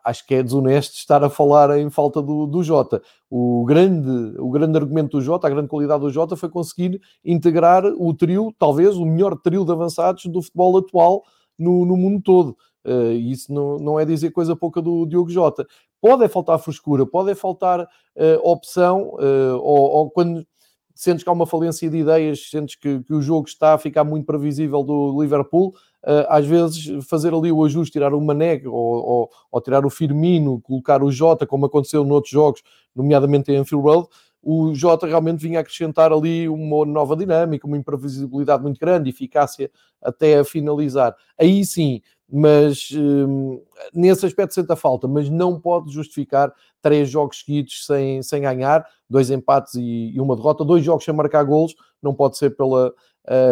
acho 0.04 0.26
que 0.26 0.34
é 0.34 0.42
desonesto 0.42 0.96
estar 0.96 1.24
a 1.24 1.30
falar 1.30 1.78
em 1.78 1.88
falta 1.88 2.20
do, 2.20 2.46
do 2.46 2.62
Jota. 2.62 3.02
O 3.30 3.64
grande, 3.64 4.38
o 4.38 4.50
grande 4.50 4.76
argumento 4.76 5.16
do 5.16 5.22
Jota, 5.22 5.46
a 5.46 5.50
grande 5.50 5.68
qualidade 5.68 6.02
do 6.02 6.10
Jota 6.10 6.36
foi 6.36 6.50
conseguir 6.50 7.00
integrar 7.24 7.86
o 7.86 8.12
trio, 8.12 8.54
talvez 8.58 8.96
o 8.96 9.06
melhor 9.06 9.34
trio 9.36 9.64
de 9.64 9.72
avançados 9.72 10.26
do 10.26 10.42
futebol 10.42 10.76
atual 10.76 11.22
no, 11.58 11.86
no 11.86 11.96
mundo 11.96 12.20
todo. 12.22 12.54
Uh, 12.84 13.12
isso 13.12 13.50
não, 13.50 13.78
não 13.78 13.98
é 13.98 14.04
dizer 14.04 14.30
coisa 14.30 14.54
pouca 14.54 14.82
do 14.82 15.06
Diogo 15.06 15.30
Jota. 15.30 15.66
Pode 16.02 16.22
é 16.22 16.28
faltar 16.28 16.58
frescura, 16.58 17.06
pode 17.06 17.30
é 17.30 17.34
faltar 17.34 17.80
uh, 17.80 17.86
opção, 18.42 19.14
uh, 19.14 19.56
ou, 19.58 19.90
ou, 19.90 20.10
quando 20.10 20.46
sentes 20.94 21.24
que 21.24 21.28
há 21.28 21.32
uma 21.32 21.46
falência 21.46 21.90
de 21.90 21.98
ideias, 21.98 22.48
sentes 22.50 22.76
que, 22.76 23.00
que 23.00 23.12
o 23.12 23.20
jogo 23.20 23.48
está 23.48 23.74
a 23.74 23.78
ficar 23.78 24.04
muito 24.04 24.24
previsível 24.24 24.82
do 24.82 25.20
Liverpool, 25.20 25.74
uh, 26.04 26.26
às 26.28 26.46
vezes 26.46 27.04
fazer 27.06 27.34
ali 27.34 27.50
o 27.50 27.64
ajuste, 27.64 27.92
tirar 27.92 28.14
o 28.14 28.20
Mané 28.20 28.62
ou, 28.64 28.72
ou, 28.72 29.30
ou, 29.50 29.60
tirar 29.60 29.84
o 29.84 29.90
Firmino, 29.90 30.60
colocar 30.60 31.02
o 31.02 31.10
Jota, 31.10 31.46
como 31.46 31.66
aconteceu 31.66 32.04
noutros 32.04 32.30
jogos, 32.30 32.62
nomeadamente 32.94 33.50
em 33.50 33.56
Anfield 33.56 33.84
Road, 33.84 34.08
o 34.44 34.74
Jota 34.74 35.06
realmente 35.06 35.40
vinha 35.40 35.60
acrescentar 35.60 36.12
ali 36.12 36.48
uma 36.48 36.84
nova 36.84 37.16
dinâmica, 37.16 37.66
uma 37.66 37.78
imprevisibilidade 37.78 38.62
muito 38.62 38.78
grande, 38.78 39.10
eficácia 39.10 39.70
até 40.02 40.38
a 40.38 40.44
finalizar. 40.44 41.16
Aí 41.38 41.64
sim, 41.64 42.00
mas 42.30 42.88
hum, 42.92 43.60
nesse 43.92 44.26
aspecto 44.26 44.54
senta 44.54 44.76
falta, 44.76 45.06
mas 45.06 45.30
não 45.30 45.60
pode 45.60 45.92
justificar 45.92 46.52
três 46.82 47.08
jogos 47.08 47.40
seguidos 47.40 47.86
sem, 47.86 48.22
sem 48.22 48.42
ganhar, 48.42 48.84
dois 49.08 49.30
empates 49.30 49.74
e, 49.74 50.12
e 50.14 50.20
uma 50.20 50.36
derrota, 50.36 50.64
dois 50.64 50.84
jogos 50.84 51.04
sem 51.04 51.14
marcar 51.14 51.42
golos, 51.44 51.74
não 52.02 52.14
pode 52.14 52.36
ser 52.36 52.50
pela, 52.56 52.92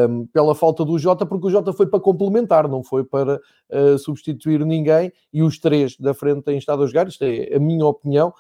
hum, 0.09 0.27
pela 0.33 0.55
falta 0.55 0.85
do 0.85 0.99
Jota, 0.99 1.25
porque 1.25 1.47
o 1.47 1.51
Jota 1.51 1.73
foi 1.73 1.87
para 1.87 2.01
complementar, 2.01 2.69
não 2.69 2.83
foi 2.83 3.05
para 3.05 3.41
uh, 3.71 3.99
substituir 3.99 4.65
ninguém, 4.67 5.13
e 5.33 5.43
os 5.43 5.59
três 5.59 5.97
da 5.97 6.13
frente 6.13 6.43
têm 6.43 6.59
estado 6.59 6.83
a 6.83 6.87
jogar, 6.87 7.09
isto 7.09 7.23
é 7.23 7.55
a 7.55 7.61
minha 7.61 7.87
opinião. 7.87 8.33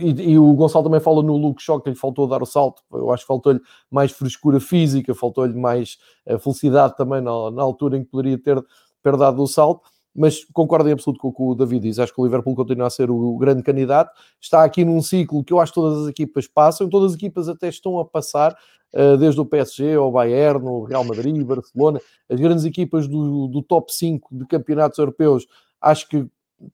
E, 0.00 0.32
e, 0.32 0.38
o 0.38 0.52
Gonçalo 0.52 0.84
também 0.84 1.00
fala 1.00 1.22
no 1.22 1.36
Luke 1.36 1.60
Shock 1.60 1.84
que 1.84 1.90
lhe 1.90 1.96
faltou 1.96 2.28
dar 2.28 2.42
o 2.42 2.46
salto. 2.46 2.82
Eu 2.92 3.10
acho 3.10 3.24
que 3.24 3.26
faltou-lhe 3.26 3.60
mais 3.90 4.12
frescura 4.12 4.60
física, 4.60 5.14
faltou-lhe 5.14 5.58
mais 5.58 5.98
uh, 6.26 6.38
felicidade 6.38 6.96
também 6.96 7.20
na, 7.20 7.50
na, 7.50 7.62
altura 7.62 7.96
em 7.96 8.04
que 8.04 8.10
poderia 8.10 8.38
ter, 8.38 8.62
ter 9.02 9.16
dado 9.16 9.42
o 9.42 9.46
salto. 9.46 9.88
Mas 10.14 10.44
concordo 10.44 10.88
em 10.88 10.92
absoluto 10.92 11.20
com 11.20 11.28
o 11.28 11.32
que 11.32 11.42
o 11.42 11.54
David 11.54 11.82
diz. 11.82 11.98
Acho 11.98 12.14
que 12.14 12.20
o 12.20 12.24
Liverpool 12.24 12.54
continua 12.54 12.86
a 12.86 12.90
ser 12.90 13.10
o, 13.10 13.34
o 13.34 13.38
grande 13.38 13.62
candidato. 13.62 14.12
Está 14.40 14.64
aqui 14.64 14.84
num 14.84 15.02
ciclo 15.02 15.44
que 15.44 15.52
eu 15.52 15.60
acho 15.60 15.72
que 15.72 15.80
todas 15.80 16.02
as 16.02 16.08
equipas 16.08 16.46
passam, 16.46 16.88
todas 16.88 17.12
as 17.12 17.16
equipas 17.16 17.48
até 17.48 17.68
estão 17.68 17.98
a 17.98 18.04
passar, 18.04 18.56
uh, 18.94 19.16
desde 19.16 19.40
o 19.40 19.44
PSG 19.44 19.94
ao 19.94 20.12
Bayern, 20.12 20.64
o 20.64 20.84
Real 20.84 21.04
Madrid, 21.04 21.42
Barcelona, 21.44 22.00
as 22.28 22.40
grandes 22.40 22.64
equipas 22.64 23.08
do, 23.08 23.48
do 23.48 23.62
top 23.62 23.92
5 23.92 24.28
de 24.36 24.46
campeonatos 24.46 24.98
europeus. 24.98 25.46
Acho 25.80 26.08
que 26.08 26.26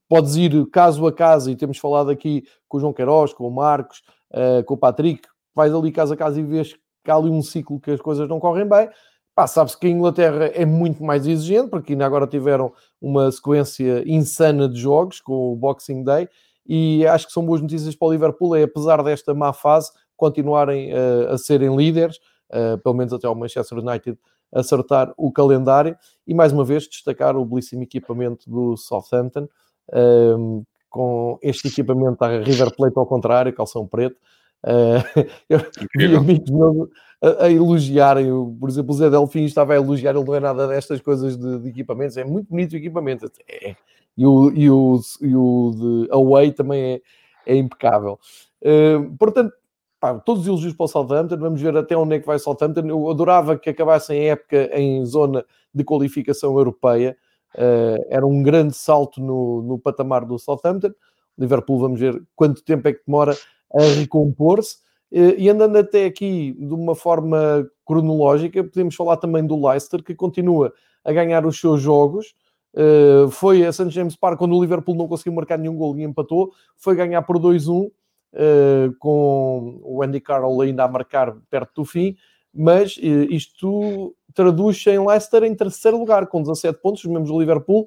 podes 0.09 0.37
ir 0.37 0.67
caso 0.71 1.07
a 1.07 1.13
caso, 1.13 1.51
e 1.51 1.57
temos 1.57 1.79
falado 1.79 2.11
aqui 2.11 2.45
com 2.69 2.79
o 2.79 2.81
João 2.81 2.93
Queiroz, 2.93 3.33
com 3.33 3.47
o 3.47 3.51
Marcos, 3.51 4.03
uh, 4.33 4.65
com 4.65 4.75
o 4.75 4.79
Patrick, 4.79 5.29
vais 5.55 5.75
ali 5.75 5.93
caso 5.93 6.15
a 6.15 6.17
caso 6.17 6.41
e 6.41 6.43
vês 6.43 6.75
que 7.05 7.11
há 7.11 7.17
ali 7.17 7.31
um 7.31 7.43
ciclo 7.43 7.79
que 7.79 7.91
as 7.91 8.01
coisas 8.01 8.29
não 8.29 8.41
correm 8.41 8.67
bem. 8.67 8.89
Pá, 9.35 9.47
sabe-se 9.47 9.79
que 9.79 9.87
a 9.87 9.91
Inglaterra 9.91 10.47
é 10.55 10.65
muito 10.65 11.03
mais 11.03 11.27
exigente, 11.27 11.69
porque 11.69 11.93
ainda 11.93 12.07
agora 12.07 12.27
tiveram 12.27 12.73
uma 13.01 13.31
sequência 13.31 14.03
insana 14.07 14.69
de 14.69 14.81
jogos 14.81 15.21
com 15.21 15.53
o 15.53 15.57
Boxing 15.57 16.05
Day, 16.05 16.29
e 16.67 17.07
acho 17.07 17.27
que 17.27 17.33
são 17.33 17.45
boas 17.45 17.61
notícias 17.61 17.95
para 17.95 18.09
o 18.09 18.13
Liverpool, 18.13 18.57
é 18.57 18.63
apesar 18.63 19.03
desta 19.03 19.35
má 19.35 19.53
fase, 19.53 19.91
continuarem 20.17 20.93
uh, 20.93 21.33
a 21.33 21.39
serem 21.39 21.77
líderes, 21.77 22.17
uh, 22.51 22.79
pelo 22.79 22.95
menos 22.95 23.13
até 23.13 23.27
ao 23.27 23.35
Manchester 23.35 23.79
United 23.79 24.19
acertar 24.53 25.13
o 25.17 25.33
calendário, 25.33 25.97
e 26.27 26.33
mais 26.33 26.53
uma 26.53 26.65
vez 26.65 26.87
destacar 26.89 27.37
o 27.37 27.45
belíssimo 27.45 27.83
equipamento 27.83 28.49
do 28.49 28.77
Southampton, 28.77 29.49
um, 29.93 30.63
com 30.89 31.39
este 31.43 31.69
equipamento 31.69 32.19
da 32.19 32.39
River 32.41 32.75
Plate 32.75 32.99
ao 32.99 33.07
contrário, 33.07 33.53
calção 33.53 33.87
preto. 33.87 34.17
Uh, 34.63 35.27
eu 35.49 35.59
vi 35.97 36.17
amigos 36.17 36.51
meus 36.51 36.89
a, 37.25 37.45
a, 37.45 37.51
elogiarem, 37.51 38.27
por 38.61 38.69
exemplo, 38.69 38.93
o 38.93 38.97
Zé 38.97 39.09
Delfim 39.09 39.45
estava 39.45 39.73
a 39.73 39.77
elogiar, 39.77 40.15
ele 40.15 40.25
não 40.25 40.35
é 40.35 40.41
nada 40.41 40.69
destas 40.69 41.01
coisas 41.01 41.37
de, 41.37 41.59
de 41.59 41.69
equipamentos, 41.69 42.17
é 42.17 42.25
muito 42.25 42.51
bonito 42.51 42.75
o 42.75 42.77
equipamento. 42.77 43.31
É. 43.49 43.75
E, 44.17 44.27
o, 44.27 44.53
e, 44.55 44.71
o, 44.71 45.01
e 45.21 45.35
o 45.35 45.71
de 45.75 46.13
Away 46.13 46.53
também 46.53 46.83
é, 46.83 47.01
é 47.47 47.57
impecável. 47.57 48.19
Uh, 48.63 49.11
portanto, 49.19 49.53
pá, 49.99 50.15
todos 50.15 50.43
os 50.43 50.49
elogios 50.49 50.75
para 50.75 50.85
o 50.85 50.89
Southampton, 50.89 51.39
vamos 51.39 51.61
ver 51.61 51.77
até 51.77 51.97
onde 51.97 52.17
é 52.17 52.21
que 52.21 52.27
vai 52.27 52.37
o 52.37 52.39
Southampton. 52.39 52.87
Eu 52.87 53.11
adorava 53.11 53.59
que 53.59 53.71
acabassem 53.71 54.21
a 54.21 54.33
época 54.33 54.71
em 54.79 55.05
zona 55.05 55.45
de 55.75 55.83
qualificação 55.83 56.57
europeia, 56.57 57.17
Uh, 57.55 58.05
era 58.09 58.27
um 58.27 58.43
grande 58.43 58.75
salto 58.75 59.21
no, 59.21 59.63
no 59.63 59.79
patamar 59.79 60.25
do 60.25 60.39
Southampton. 60.39 60.93
Liverpool, 61.39 61.79
vamos 61.79 62.01
ver 62.01 62.21
quanto 62.35 62.63
tempo 62.65 62.89
é 62.89 62.93
que 62.93 63.03
demora 63.07 63.37
a 63.73 63.83
recompor-se. 63.99 64.79
Uh, 65.13 65.39
e 65.39 65.49
andando 65.49 65.77
até 65.77 66.05
aqui 66.05 66.53
de 66.53 66.75
uma 66.75 66.95
forma 66.95 67.69
cronológica, 67.87 68.65
podemos 68.65 68.95
falar 68.95 69.17
também 69.19 69.47
do 69.47 69.67
Leicester, 69.67 70.03
que 70.03 70.15
continua 70.15 70.73
a 71.05 71.13
ganhar 71.13 71.47
os 71.47 71.61
seus 71.61 71.81
jogos. 71.81 72.35
Uh, 72.75 73.31
foi 73.31 73.65
a 73.65 73.73
St. 73.73 73.91
James 73.91 74.17
Park 74.17 74.37
quando 74.37 74.57
o 74.57 74.61
Liverpool 74.61 74.97
não 74.97 75.07
conseguiu 75.07 75.33
marcar 75.33 75.57
nenhum 75.57 75.77
gol 75.77 75.97
e 75.97 76.03
empatou. 76.03 76.53
Foi 76.77 76.97
ganhar 76.97 77.23
por 77.23 77.39
2-1, 77.39 77.91
com 78.99 79.81
o 79.85 80.03
Andy 80.03 80.21
Carroll 80.21 80.63
ainda 80.63 80.83
a 80.83 80.89
marcar 80.89 81.37
perto 81.49 81.83
do 81.83 81.85
fim. 81.85 82.17
Mas 82.53 82.97
isto 83.01 84.13
traduz-se 84.35 84.91
em 84.91 85.05
Leicester 85.05 85.45
em 85.45 85.55
terceiro 85.55 85.99
lugar, 85.99 86.27
com 86.27 86.43
17 86.43 86.79
pontos, 86.81 87.05
os 87.05 87.11
mesmos 87.11 87.31
do 87.31 87.39
Liverpool, 87.39 87.87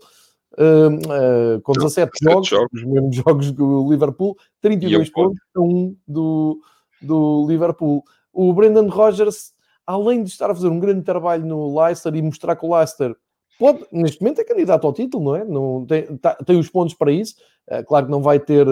uh, 0.53 1.57
uh, 1.57 1.61
com 1.61 1.73
17 1.73 2.11
Não, 2.21 2.31
jogos, 2.31 2.49
jogos, 2.49 2.81
os 2.81 2.85
mesmos 2.85 3.15
jogos 3.17 3.51
do 3.51 3.91
Liverpool, 3.91 4.37
32 4.61 5.09
pontos 5.11 5.39
a 5.55 5.61
um 5.61 5.95
do, 6.07 6.59
do 7.01 7.45
Liverpool. 7.47 8.03
O 8.31 8.53
Brendan 8.53 8.87
Rodgers, 8.87 9.53
além 9.85 10.23
de 10.23 10.29
estar 10.29 10.49
a 10.49 10.55
fazer 10.55 10.69
um 10.69 10.79
grande 10.79 11.03
trabalho 11.03 11.45
no 11.45 11.79
Leicester 11.79 12.15
e 12.15 12.21
mostrar 12.21 12.55
que 12.55 12.65
o 12.65 12.75
Leicester 12.75 13.15
pode, 13.59 13.85
neste 13.91 14.21
momento 14.21 14.39
é 14.39 14.43
candidato 14.43 14.85
ao 14.87 14.93
título, 14.93 15.23
não 15.23 15.35
é? 15.35 15.43
Não, 15.43 15.85
tem, 15.85 16.17
tá, 16.17 16.35
tem 16.35 16.57
os 16.57 16.69
pontos 16.69 16.93
para 16.93 17.11
isso. 17.11 17.35
Uh, 17.69 17.83
claro 17.85 18.05
que 18.05 18.11
não 18.11 18.21
vai 18.21 18.39
ter 18.39 18.65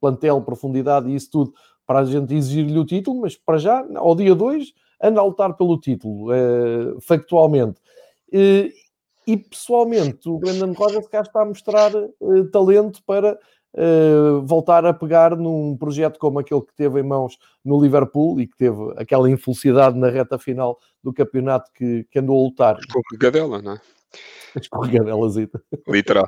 plantel, 0.00 0.40
profundidade 0.42 1.10
e 1.10 1.14
isso 1.14 1.30
tudo 1.30 1.52
para 1.86 2.00
a 2.00 2.04
gente 2.04 2.34
exigir-lhe 2.34 2.78
o 2.78 2.84
título, 2.84 3.22
mas 3.22 3.34
para 3.34 3.56
já, 3.56 3.82
ao 3.96 4.14
dia 4.14 4.34
2, 4.34 4.74
anda 5.00 5.20
a 5.20 5.24
lutar 5.24 5.54
pelo 5.54 5.78
título, 5.78 6.30
uh, 6.32 7.00
factualmente. 7.00 7.80
Uh, 8.32 8.70
e 9.26 9.36
pessoalmente, 9.36 10.28
o 10.28 10.38
Brendan 10.38 10.72
Rodgers 10.72 11.06
cá 11.08 11.20
está 11.20 11.42
a 11.42 11.44
mostrar 11.44 11.92
uh, 11.94 12.50
talento 12.50 13.02
para 13.04 13.38
voltar 14.44 14.84
a 14.86 14.94
pegar 14.94 15.36
num 15.36 15.76
projeto 15.76 16.18
como 16.18 16.40
aquele 16.40 16.62
que 16.62 16.74
teve 16.74 16.98
em 16.98 17.02
mãos 17.04 17.38
no 17.64 17.80
Liverpool 17.80 18.40
e 18.40 18.46
que 18.46 18.56
teve 18.56 18.76
aquela 18.96 19.30
infelicidade 19.30 19.96
na 19.96 20.08
reta 20.08 20.36
final 20.36 20.80
do 21.04 21.12
campeonato 21.12 21.70
que, 21.74 22.04
que 22.10 22.18
andou 22.18 22.40
a 22.40 22.48
lutar. 22.48 22.78
Escorregadela, 22.78 23.62
não 23.62 23.72
é? 23.74 23.80
Escorregadelazita. 24.60 25.62
Literal. 25.86 26.26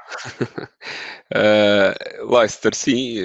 uh, 1.35 2.26
Leicester, 2.37 2.74
sim. 2.74 3.16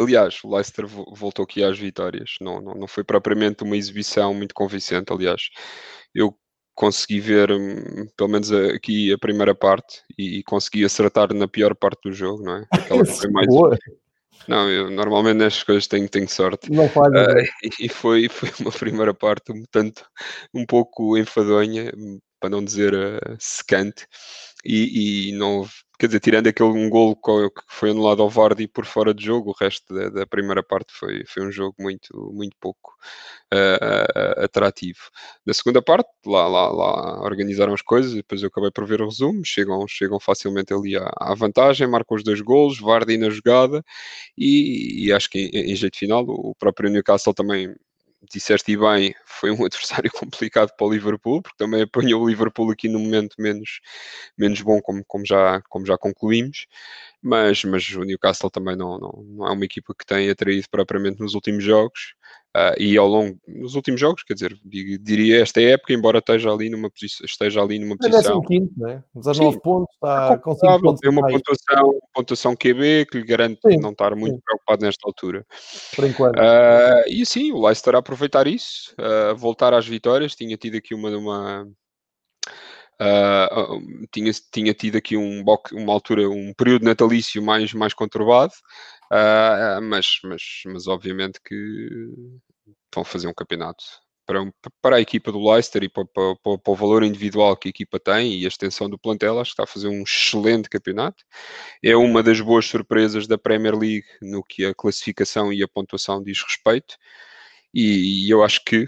Aliás, 0.00 0.40
o 0.44 0.54
Leicester 0.54 0.86
voltou 0.86 1.44
aqui 1.44 1.62
às 1.62 1.78
vitórias. 1.78 2.36
Não, 2.40 2.60
não, 2.60 2.74
não 2.74 2.86
foi 2.88 3.04
propriamente 3.04 3.62
uma 3.62 3.76
exibição 3.76 4.34
muito 4.34 4.54
convincente. 4.54 5.12
Aliás, 5.12 5.48
eu 6.14 6.36
consegui 6.74 7.20
ver 7.20 7.50
hum, 7.50 8.06
pelo 8.16 8.30
menos 8.30 8.52
aqui 8.52 9.12
a 9.12 9.18
primeira 9.18 9.54
parte 9.54 10.02
e, 10.18 10.38
e, 10.38 10.42
consegui 10.42 10.84
acertar 10.84 11.32
na 11.32 11.48
pior 11.48 11.74
parte 11.74 12.02
do 12.08 12.12
jogo, 12.12 12.42
não 12.42 12.56
é? 12.56 12.66
Aquela 12.70 13.04
que 13.04 13.12
foi 13.12 13.30
mais. 13.30 13.46
Boa. 13.46 13.76
Não, 14.46 14.70
eu 14.70 14.90
normalmente 14.90 15.38
nestas 15.38 15.64
coisas 15.64 15.86
tenho, 15.88 16.08
tenho 16.08 16.28
sorte. 16.28 16.70
Não 16.70 16.88
faz, 16.88 17.08
uh, 17.08 17.72
e 17.80 17.88
foi, 17.88 18.28
foi 18.28 18.50
uma 18.60 18.70
primeira 18.70 19.12
parte 19.12 19.50
um 19.50 19.64
tanto 19.70 20.04
um 20.54 20.64
pouco 20.64 21.16
enfadonha, 21.16 21.90
para 22.46 22.50
não 22.50 22.64
dizer 22.64 22.94
uh, 22.94 23.36
secante, 23.38 24.06
e, 24.64 25.30
e 25.30 25.32
não 25.32 25.66
quer 25.98 26.06
dizer, 26.08 26.20
tirando 26.20 26.46
aquele 26.46 26.68
um 26.68 26.90
gol 26.90 27.16
que 27.16 27.62
foi 27.68 27.90
anulado 27.90 28.20
ao 28.20 28.28
Vardy 28.28 28.68
por 28.68 28.84
fora 28.84 29.14
de 29.14 29.24
jogo, 29.24 29.50
o 29.50 29.54
resto 29.58 29.94
da, 29.94 30.10
da 30.10 30.26
primeira 30.26 30.62
parte 30.62 30.92
foi, 30.92 31.24
foi 31.26 31.46
um 31.46 31.50
jogo 31.50 31.74
muito, 31.78 32.08
muito 32.34 32.54
pouco 32.60 32.92
uh, 33.54 34.44
atrativo. 34.44 34.98
Na 35.46 35.54
segunda 35.54 35.80
parte, 35.80 36.08
lá, 36.26 36.46
lá, 36.46 36.68
lá 36.68 37.22
organizaram 37.22 37.72
as 37.72 37.80
coisas, 37.82 38.12
depois 38.12 38.42
eu 38.42 38.48
acabei 38.48 38.70
por 38.70 38.86
ver 38.86 39.00
o 39.00 39.06
resumo, 39.06 39.40
chegam, 39.44 39.86
chegam 39.88 40.20
facilmente 40.20 40.74
ali 40.74 40.96
à, 40.96 41.10
à 41.18 41.34
vantagem, 41.34 41.86
marcam 41.86 42.16
os 42.16 42.22
dois 42.22 42.40
golos, 42.42 42.78
Vardy 42.78 43.16
na 43.16 43.30
jogada, 43.30 43.82
e, 44.36 45.06
e 45.06 45.12
acho 45.12 45.30
que 45.30 45.50
em, 45.52 45.72
em 45.72 45.76
jeito 45.76 45.96
final 45.96 46.24
o 46.28 46.54
próprio 46.54 46.90
Newcastle 46.90 47.34
também 47.34 47.74
disseste 48.22 48.76
bem, 48.76 49.14
foi 49.24 49.50
um 49.50 49.64
adversário 49.66 50.10
complicado 50.10 50.72
para 50.76 50.86
o 50.86 50.92
Liverpool, 50.92 51.42
porque 51.42 51.56
também 51.58 51.82
apanhou 51.82 52.22
o 52.22 52.28
Liverpool 52.28 52.70
aqui 52.70 52.88
no 52.88 52.98
momento 52.98 53.34
menos, 53.38 53.80
menos 54.36 54.60
bom, 54.60 54.80
como, 54.80 55.04
como, 55.06 55.24
já, 55.26 55.60
como 55.68 55.86
já 55.86 55.96
concluímos, 55.98 56.66
mas, 57.22 57.64
mas 57.64 57.88
o 57.90 58.02
Newcastle 58.04 58.50
também 58.50 58.76
não, 58.76 58.98
não, 58.98 59.24
não 59.26 59.46
é 59.46 59.52
uma 59.52 59.64
equipa 59.64 59.94
que 59.94 60.06
tem 60.06 60.30
atraído 60.30 60.68
propriamente 60.70 61.20
nos 61.20 61.34
últimos 61.34 61.64
jogos, 61.64 62.14
Uh, 62.56 62.72
e 62.80 62.96
ao 62.96 63.06
longo, 63.06 63.38
nos 63.46 63.74
últimos 63.74 64.00
jogos, 64.00 64.22
quer 64.22 64.32
dizer, 64.32 64.58
diria 64.64 65.42
esta 65.42 65.60
época, 65.60 65.92
embora 65.92 66.20
esteja 66.20 66.50
ali 66.50 66.70
numa, 66.70 66.88
posição, 66.88 67.26
esteja 67.26 67.60
ali 67.60 67.78
numa 67.78 67.98
posição. 67.98 68.40
É 68.42 68.46
quinto, 68.46 68.72
né? 68.78 69.04
19 69.14 69.52
Sim, 69.52 69.60
pontos, 69.60 69.94
está 69.94 70.38
com 70.38 70.54
5 70.54 70.80
pontos. 70.80 71.00
Tem 71.00 71.10
uma 71.10 71.28
pontuação, 71.28 72.00
pontuação 72.14 72.56
QB 72.56 73.08
que 73.10 73.18
lhe 73.18 73.26
garante 73.26 73.60
sim, 73.60 73.76
não 73.76 73.90
estar 73.90 74.16
muito 74.16 74.36
sim. 74.36 74.40
preocupado 74.42 74.86
nesta 74.86 75.06
altura. 75.06 75.44
Por 75.94 76.06
enquanto. 76.06 76.38
Uh, 76.38 77.04
e 77.08 77.26
sim, 77.26 77.52
o 77.52 77.60
Leicester 77.60 77.94
a 77.94 77.98
aproveitar 77.98 78.46
isso, 78.46 78.94
uh, 78.98 79.36
voltar 79.36 79.74
às 79.74 79.86
vitórias. 79.86 80.34
Tinha 80.34 80.56
tido 80.56 80.78
aqui 80.78 80.94
uma. 80.94 81.10
uma 81.10 81.68
Uh, 82.98 84.06
tinha, 84.10 84.32
tinha 84.50 84.72
tido 84.72 84.96
aqui 84.96 85.18
um, 85.18 85.44
uma 85.74 85.92
altura, 85.92 86.30
um 86.30 86.54
período 86.56 86.86
natalício 86.86 87.42
mais, 87.42 87.74
mais 87.74 87.92
conturbado, 87.92 88.54
uh, 89.12 89.80
mas, 89.82 90.18
mas, 90.24 90.42
mas 90.66 90.86
obviamente 90.86 91.40
que 91.44 92.12
vão 92.94 93.04
fazer 93.04 93.28
um 93.28 93.34
campeonato 93.34 93.84
para, 94.26 94.52
para 94.82 94.96
a 94.96 95.00
equipa 95.00 95.30
do 95.30 95.38
Leicester 95.38 95.84
e 95.84 95.88
para, 95.88 96.04
para, 96.06 96.36
para, 96.36 96.72
o 96.72 96.74
valor 96.74 97.04
individual 97.04 97.56
que 97.56 97.68
a 97.68 97.70
equipa 97.70 98.00
tem 98.00 98.40
e 98.40 98.44
a 98.44 98.48
extensão 98.48 98.90
do 98.90 98.98
plantel, 98.98 99.38
acho 99.38 99.50
que 99.50 99.54
está 99.54 99.64
a 99.64 99.72
fazer 99.72 99.88
um 99.88 100.02
excelente 100.02 100.68
campeonato. 100.68 101.24
É 101.82 101.96
uma 101.96 102.22
das 102.22 102.40
boas 102.40 102.66
surpresas 102.66 103.26
da 103.26 103.38
Premier 103.38 103.76
League 103.76 104.06
no 104.20 104.42
que 104.42 104.64
a 104.64 104.74
classificação 104.74 105.52
e 105.52 105.62
a 105.62 105.68
pontuação 105.68 106.22
diz 106.22 106.42
respeito. 106.42 106.96
E, 107.72 108.26
e 108.26 108.30
eu 108.30 108.42
acho 108.42 108.64
que 108.64 108.86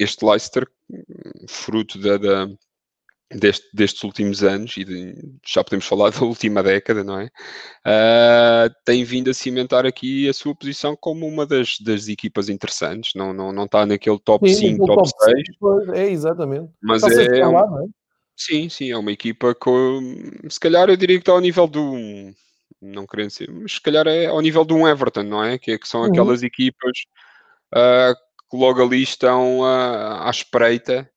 este 0.00 0.24
Leicester, 0.24 0.66
fruto 1.48 1.98
da, 1.98 2.16
da 2.16 2.48
deste, 3.30 3.66
destes 3.74 4.02
últimos 4.04 4.42
anos, 4.42 4.76
e 4.76 4.84
de, 4.84 5.14
já 5.46 5.62
podemos 5.62 5.86
falar 5.86 6.10
da 6.12 6.20
última 6.20 6.62
década, 6.62 7.04
não 7.04 7.20
é? 7.20 7.26
Uh, 7.86 8.74
tem 8.84 9.04
vindo 9.04 9.30
a 9.30 9.34
cimentar 9.34 9.86
aqui 9.86 10.28
a 10.28 10.32
sua 10.32 10.54
posição 10.54 10.96
como 10.96 11.26
uma 11.26 11.46
das, 11.46 11.76
das 11.80 12.08
equipas 12.08 12.48
interessantes, 12.48 13.12
não, 13.14 13.32
não, 13.32 13.52
não 13.52 13.64
está 13.64 13.84
naquele 13.84 14.18
top 14.18 14.48
sim, 14.48 14.72
5, 14.72 14.86
top, 14.86 14.96
top 14.96 15.24
6. 15.24 15.36
6. 15.86 15.98
É, 15.98 16.10
exatamente. 16.10 16.70
Mas 16.82 17.02
é, 17.02 17.40
falar, 17.40 17.70
um, 17.70 17.84
é, 17.84 17.88
Sim, 18.36 18.68
sim, 18.68 18.90
é 18.92 18.96
uma 18.96 19.10
equipa 19.10 19.52
com, 19.54 20.00
se 20.48 20.60
calhar 20.60 20.88
eu 20.88 20.96
diria 20.96 21.16
que 21.16 21.22
está 21.22 21.32
ao 21.32 21.40
nível 21.40 21.66
do, 21.66 21.96
não 22.80 23.04
querendo 23.04 23.30
ser, 23.30 23.50
mas 23.50 23.72
se 23.72 23.80
calhar 23.80 24.06
é 24.06 24.26
ao 24.26 24.40
nível 24.40 24.64
de 24.64 24.72
um 24.72 24.86
Everton, 24.86 25.24
não 25.24 25.42
é? 25.42 25.58
Que, 25.58 25.72
é, 25.72 25.78
que 25.78 25.88
são 25.88 26.02
uhum. 26.02 26.06
aquelas 26.06 26.44
equipas 26.44 26.92
uh, 27.74 28.14
que 28.48 28.56
logo 28.56 28.80
ali 28.80 29.02
estão 29.02 29.60
uh, 29.60 30.22
à 30.22 30.30
espreita 30.30 31.10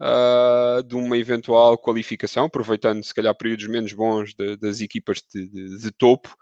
uh, 0.00 0.82
de 0.82 0.94
uma 0.94 1.16
eventual 1.16 1.78
qualificação, 1.78 2.46
aproveitando 2.46 3.02
se 3.02 3.14
calhar 3.14 3.34
períodos 3.34 3.66
menos 3.66 3.92
bons 3.92 4.34
de, 4.34 4.56
das 4.56 4.80
equipas 4.80 5.22
de, 5.32 5.46
de, 5.46 5.78
de, 5.78 5.90
topo 5.92 6.34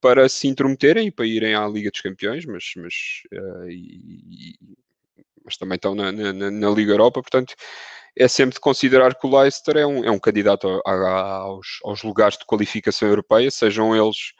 para 0.00 0.28
se 0.28 0.48
intrometerem 0.48 1.08
e 1.08 1.10
para 1.10 1.26
irem 1.26 1.54
à 1.54 1.66
Liga 1.66 1.90
dos 1.90 2.00
Campeões, 2.00 2.44
mas, 2.46 2.64
mas, 2.76 2.94
uh, 3.32 3.70
e, 3.70 4.58
mas 5.44 5.56
também 5.56 5.76
estão 5.76 5.94
na, 5.94 6.12
na, 6.12 6.50
na, 6.50 6.70
Liga 6.70 6.92
Europa, 6.92 7.22
portanto 7.22 7.54
é 8.16 8.26
sempre 8.26 8.54
de 8.54 8.60
considerar 8.60 9.14
que 9.14 9.26
o 9.26 9.38
Leicester 9.38 9.76
é 9.76 9.86
um, 9.86 10.04
é 10.04 10.10
um 10.10 10.18
candidato 10.18 10.80
a, 10.84 10.90
a, 10.90 11.36
aos, 11.38 11.78
aos 11.84 12.02
lugares 12.02 12.36
de 12.36 12.44
qualificação 12.44 13.08
europeia, 13.08 13.50
sejam 13.50 13.94
eles 13.94 14.32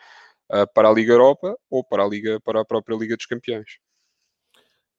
uh, 0.52 0.66
para 0.74 0.88
a 0.88 0.92
Liga 0.92 1.12
Europa 1.12 1.56
ou 1.70 1.84
para 1.84 2.02
a, 2.02 2.08
Liga, 2.08 2.40
para 2.40 2.60
a 2.60 2.64
própria 2.64 2.96
Liga 2.96 3.16
dos 3.16 3.26
Campeões. 3.26 3.78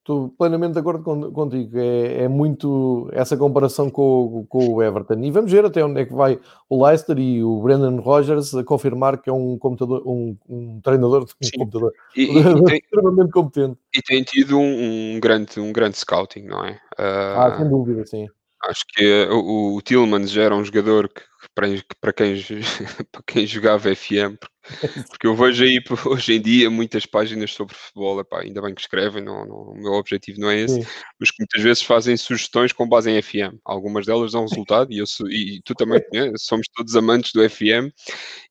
Estou 0.02 0.30
plenamente 0.30 0.74
de 0.74 0.80
acordo 0.80 1.32
contigo. 1.32 1.78
É, 1.78 2.24
é, 2.24 2.28
muito 2.28 3.08
essa 3.14 3.38
comparação 3.38 3.88
com, 3.88 4.48
com, 4.50 4.74
o 4.74 4.82
Everton. 4.82 5.20
E 5.24 5.30
vamos 5.30 5.52
ver 5.52 5.64
até 5.64 5.86
onde 5.86 6.02
é 6.02 6.06
que 6.06 6.14
vai 6.14 6.40
o 6.68 6.84
Leicester 6.84 7.20
e 7.20 7.44
o 7.44 7.62
Brendan 7.62 8.02
Rodgers 8.02 8.56
a 8.56 8.64
confirmar 8.64 9.22
que 9.22 9.30
é 9.30 9.34
um 9.34 9.60
computador, 9.60 10.02
um, 10.04 10.36
um 10.50 10.82
treinador 10.82 11.24
de 11.26 11.34
um 11.34 11.60
computador 11.60 11.94
e, 12.16 12.24
e, 12.24 12.34
tem, 12.66 12.78
extremamente 12.78 13.32
competente. 13.32 13.78
E 13.96 14.02
tem 14.02 14.24
tido 14.24 14.58
um, 14.58 15.16
um, 15.16 15.20
grande, 15.20 15.60
um 15.60 15.72
grande 15.72 15.98
scouting, 15.98 16.46
não 16.48 16.66
é? 16.66 16.72
Uh, 17.00 17.38
ah, 17.38 17.56
sem 17.60 17.70
dúvida, 17.70 18.04
sim. 18.08 18.28
Acho 18.64 18.84
que 18.88 19.28
o, 19.30 19.76
o 19.76 19.82
Tillman 19.84 20.26
já 20.26 20.42
era 20.44 20.56
um 20.56 20.66
jogador 20.66 21.10
que, 21.10 21.22
para, 21.56 21.68
para, 22.00 22.14
quem, 22.14 22.36
para 23.12 23.24
quem 23.26 23.46
jogava 23.46 23.96
FM, 23.96 24.38
porque 25.10 25.28
eu 25.28 25.36
vejo 25.36 25.64
aí 25.64 25.82
hoje 26.06 26.34
em 26.34 26.42
dia 26.42 26.70
muitas 26.70 27.06
páginas 27.06 27.52
sobre 27.52 27.76
futebol, 27.76 28.20
epá, 28.20 28.42
ainda 28.42 28.62
bem 28.62 28.74
que 28.74 28.82
escrevem, 28.82 29.24
não, 29.24 29.46
não, 29.46 29.56
o 29.56 29.76
meu 29.76 29.94
objetivo 29.94 30.40
não 30.40 30.50
é 30.50 30.62
esse, 30.62 30.76
Sim. 30.76 30.88
mas 31.20 31.32
que 31.32 31.38
muitas 31.40 31.62
vezes 31.62 31.84
fazem 31.84 32.16
sugestões 32.16 32.72
com 32.72 32.88
base 32.88 33.10
em 33.10 33.22
FM. 33.22 33.58
Algumas 33.66 34.06
delas 34.06 34.34
dão 34.34 34.46
resultado 34.46 34.92
e, 34.92 35.00
eu 35.00 35.08
sou, 35.08 35.30
e 35.30 35.62
tu 35.64 35.74
também 35.74 36.02
conheces, 36.10 36.46
somos 36.46 36.68
todos 36.76 36.96
amantes 36.96 37.32
do 37.34 37.48
FM 37.48 37.92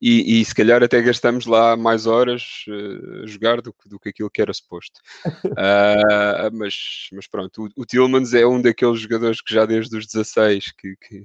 e, 0.01 0.41
e, 0.41 0.45
se 0.45 0.55
calhar 0.55 0.82
até 0.82 1.01
gastamos 1.01 1.47
lá 1.47 1.76
mais 1.76 2.07
horas 2.07 2.64
uh, 2.68 3.22
a 3.22 3.26
jogar 3.26 3.61
do, 3.61 3.74
do 3.86 3.99
que 3.99 4.09
aquilo 4.09 4.30
que 4.30 4.43
era 4.43 4.53
suposto. 4.53 5.01
Uh, 5.47 6.51
mas, 6.53 6.74
mas 7.12 7.28
pronto, 7.28 7.64
o, 7.64 7.82
o 7.82 7.86
Tillmans 7.86 8.34
é 8.34 8.47
um 8.47 8.61
daqueles 8.61 9.01
jogadores 9.01 9.41
que 9.41 9.55
já 9.55 9.64
desde 9.64 9.97
os 9.97 10.07
16 10.07 10.72
que, 10.72 10.97
que 10.97 11.24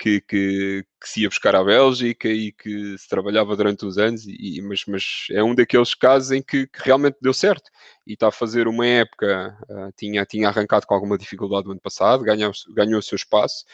que, 0.00 0.18
que, 0.22 0.82
que, 0.98 1.08
se 1.08 1.20
ia 1.20 1.28
buscar 1.28 1.54
à 1.54 1.62
Bélgica 1.62 2.26
e 2.26 2.52
que 2.52 2.96
se 2.96 3.06
trabalhava 3.06 3.54
durante 3.54 3.84
uns 3.84 3.98
anos, 3.98 4.24
e, 4.26 4.58
mas, 4.62 4.82
mas 4.86 5.26
é 5.30 5.44
um 5.44 5.54
daqueles 5.54 5.94
casos 5.94 6.32
em 6.32 6.40
que, 6.42 6.66
que, 6.66 6.80
realmente 6.82 7.18
deu 7.20 7.34
certo 7.34 7.70
e 8.06 8.14
está 8.14 8.28
a 8.28 8.32
fazer 8.32 8.66
uma 8.66 8.86
época, 8.86 9.54
uh, 9.68 9.92
tinha, 9.94 10.24
tinha 10.24 10.48
arrancado 10.48 10.86
com 10.86 10.94
alguma 10.94 11.18
dificuldade 11.18 11.66
no 11.66 11.72
ano 11.72 11.80
passado, 11.82 12.24
ganhou, 12.24 12.50
ganhou 12.74 12.98
o 12.98 13.02
seu 13.02 13.14
espaço 13.14 13.66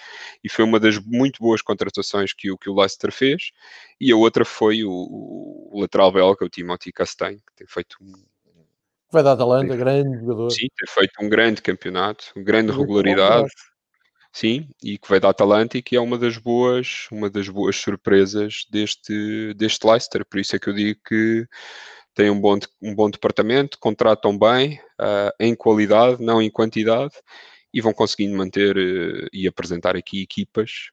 e 0.42 0.48
foi 0.48 0.64
uma 0.64 0.80
das 0.80 0.98
muito 0.98 1.38
boas 1.40 1.62
contratações 1.62 2.32
que 2.32 2.50
o, 2.50 2.58
que 2.58 2.68
o 2.68 2.74
Leicester 2.74 3.12
fez. 3.12 3.52
E 4.00 4.10
a 4.10 4.16
outra 4.16 4.44
foi 4.44 4.82
o, 4.82 4.90
o 4.90 5.80
lateral 5.80 6.10
belga, 6.10 6.44
o 6.44 6.50
Timothy 6.50 6.92
Castagne, 6.92 7.38
que 7.38 7.54
tem 7.54 7.66
feito 7.68 7.96
um. 8.00 8.12
Vai 9.12 9.22
dar 9.22 9.32
Atalanta, 9.32 9.76
grande 9.76 10.18
jogador. 10.18 10.50
Sim, 10.50 10.66
tem 10.76 10.92
feito 10.92 11.12
um 11.22 11.28
grande 11.28 11.62
campeonato, 11.62 12.32
grande 12.36 12.72
regularidade. 12.72 13.48
Sim, 14.36 14.68
e 14.82 14.98
que 14.98 15.08
vai 15.08 15.18
da 15.18 15.30
Atalanta 15.30 15.78
e 15.78 15.96
é 15.96 15.98
uma 15.98 16.18
das 16.18 16.36
boas, 16.36 17.08
uma 17.10 17.30
das 17.30 17.48
boas 17.48 17.74
surpresas 17.76 18.66
deste, 18.70 19.54
deste 19.54 19.86
Leicester. 19.86 20.26
Por 20.26 20.38
isso 20.38 20.54
é 20.54 20.58
que 20.58 20.68
eu 20.68 20.74
digo 20.74 21.00
que 21.08 21.46
tem 22.14 22.28
um 22.30 22.38
bom, 22.38 22.58
um 22.82 22.94
bom 22.94 23.08
departamento, 23.10 23.78
contratam 23.80 24.38
bem, 24.38 24.78
uh, 25.00 25.32
em 25.40 25.54
qualidade, 25.56 26.22
não 26.22 26.42
em 26.42 26.50
quantidade, 26.50 27.14
e 27.72 27.80
vão 27.80 27.94
conseguindo 27.94 28.36
manter 28.36 28.76
uh, 28.76 29.26
e 29.32 29.48
apresentar 29.48 29.96
aqui 29.96 30.20
equipas, 30.20 30.90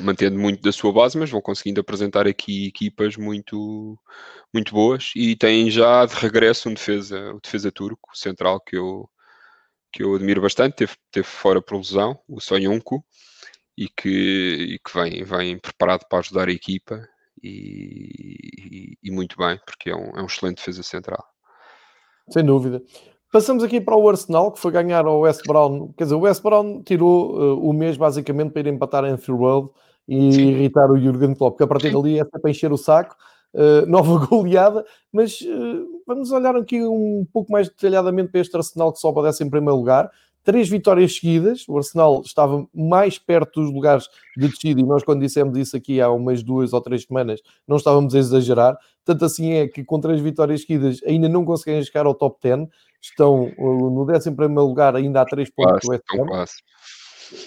mantendo 0.00 0.36
muito 0.36 0.60
da 0.60 0.72
sua 0.72 0.92
base, 0.92 1.16
mas 1.16 1.30
vão 1.30 1.40
conseguindo 1.40 1.80
apresentar 1.80 2.26
aqui 2.26 2.66
equipas 2.66 3.16
muito, 3.16 3.96
muito 4.52 4.74
boas. 4.74 5.12
E 5.14 5.36
têm 5.36 5.70
já 5.70 6.06
de 6.06 6.14
regresso 6.16 6.68
um 6.68 6.74
defesa, 6.74 7.34
o 7.34 7.40
defesa 7.40 7.70
turco, 7.70 8.10
central, 8.16 8.60
que 8.60 8.76
eu 8.76 9.08
que 9.94 10.02
eu 10.02 10.12
admiro 10.16 10.42
bastante, 10.42 10.74
teve, 10.74 10.92
teve 11.12 11.26
fora 11.26 11.62
por 11.62 11.76
lesão, 11.76 12.18
o 12.28 12.40
Sonhonku, 12.40 13.04
e 13.78 13.88
que, 13.88 14.74
e 14.74 14.78
que 14.78 14.92
vem, 14.92 15.22
vem 15.22 15.58
preparado 15.58 16.04
para 16.08 16.18
ajudar 16.18 16.48
a 16.48 16.52
equipa 16.52 17.00
e, 17.40 18.96
e, 19.02 19.10
muito 19.10 19.36
bem, 19.36 19.58
porque 19.64 19.90
é 19.90 19.96
um, 19.96 20.18
é 20.18 20.22
um 20.22 20.26
excelente 20.26 20.56
defesa 20.56 20.82
central. 20.82 21.24
Sem 22.28 22.44
dúvida. 22.44 22.82
Passamos 23.30 23.62
aqui 23.62 23.80
para 23.80 23.96
o 23.96 24.08
Arsenal, 24.08 24.50
que 24.50 24.58
foi 24.58 24.72
ganhar 24.72 25.04
ao 25.06 25.20
West 25.20 25.42
Brown. 25.46 25.92
Quer 25.96 26.04
dizer, 26.04 26.16
o 26.16 26.20
West 26.20 26.42
Brown 26.42 26.82
tirou 26.82 27.36
uh, 27.36 27.68
o 27.68 27.72
mês 27.72 27.96
basicamente 27.96 28.50
para 28.50 28.60
ir 28.60 28.66
empatar 28.68 29.04
em 29.04 29.10
Anfield 29.10 29.68
e 30.08 30.32
Sim. 30.32 30.48
irritar 30.50 30.90
o 30.90 30.98
Jurgen 30.98 31.34
Klopp, 31.34 31.56
que 31.56 31.64
a 31.64 31.66
partir 31.66 31.88
Sim. 31.88 31.94
dali 31.94 32.18
é 32.18 32.24
para 32.24 32.50
encher 32.50 32.72
o 32.72 32.78
saco. 32.78 33.14
Uh, 33.54 33.86
nova 33.86 34.18
goleada, 34.26 34.84
mas 35.12 35.40
uh, 35.40 36.02
vamos 36.04 36.32
olhar 36.32 36.56
aqui 36.56 36.82
um 36.82 37.24
pouco 37.32 37.52
mais 37.52 37.68
detalhadamente 37.68 38.32
para 38.32 38.40
este 38.40 38.56
Arsenal 38.56 38.92
que 38.92 38.98
só 38.98 39.10
aparece 39.10 39.44
em 39.44 39.48
primeiro 39.48 39.76
lugar 39.76 40.10
três 40.44 40.68
vitórias 40.68 41.16
seguidas. 41.16 41.64
O 41.66 41.76
Arsenal 41.76 42.22
estava 42.24 42.66
mais 42.72 43.18
perto 43.18 43.62
dos 43.62 43.72
lugares 43.72 44.08
de 44.36 44.46
descida 44.46 44.80
e 44.80 44.84
nós, 44.84 45.02
quando 45.02 45.20
dissemos 45.20 45.56
isso 45.56 45.76
aqui 45.76 46.00
há 46.00 46.10
umas 46.10 46.42
duas 46.42 46.72
ou 46.72 46.80
três 46.80 47.04
semanas, 47.04 47.40
não 47.66 47.78
estávamos 47.78 48.14
a 48.14 48.18
exagerar. 48.18 48.76
Tanto 49.04 49.24
assim 49.24 49.52
é 49.52 49.66
que 49.66 49.82
com 49.82 49.98
três 49.98 50.20
vitórias 50.20 50.60
seguidas 50.60 51.00
ainda 51.06 51.28
não 51.28 51.44
conseguem 51.44 51.82
chegar 51.82 52.06
ao 52.06 52.14
top 52.14 52.38
10. 52.42 52.68
Estão 53.00 53.52
uh, 53.58 53.90
no 53.90 54.06
11 54.10 54.30
lugar, 54.56 54.94
ainda 54.94 55.22
há 55.22 55.24
três 55.24 55.50
pontos 55.50 55.80
do 55.82 55.94
Estão 55.94 56.26
quase. 56.26 56.54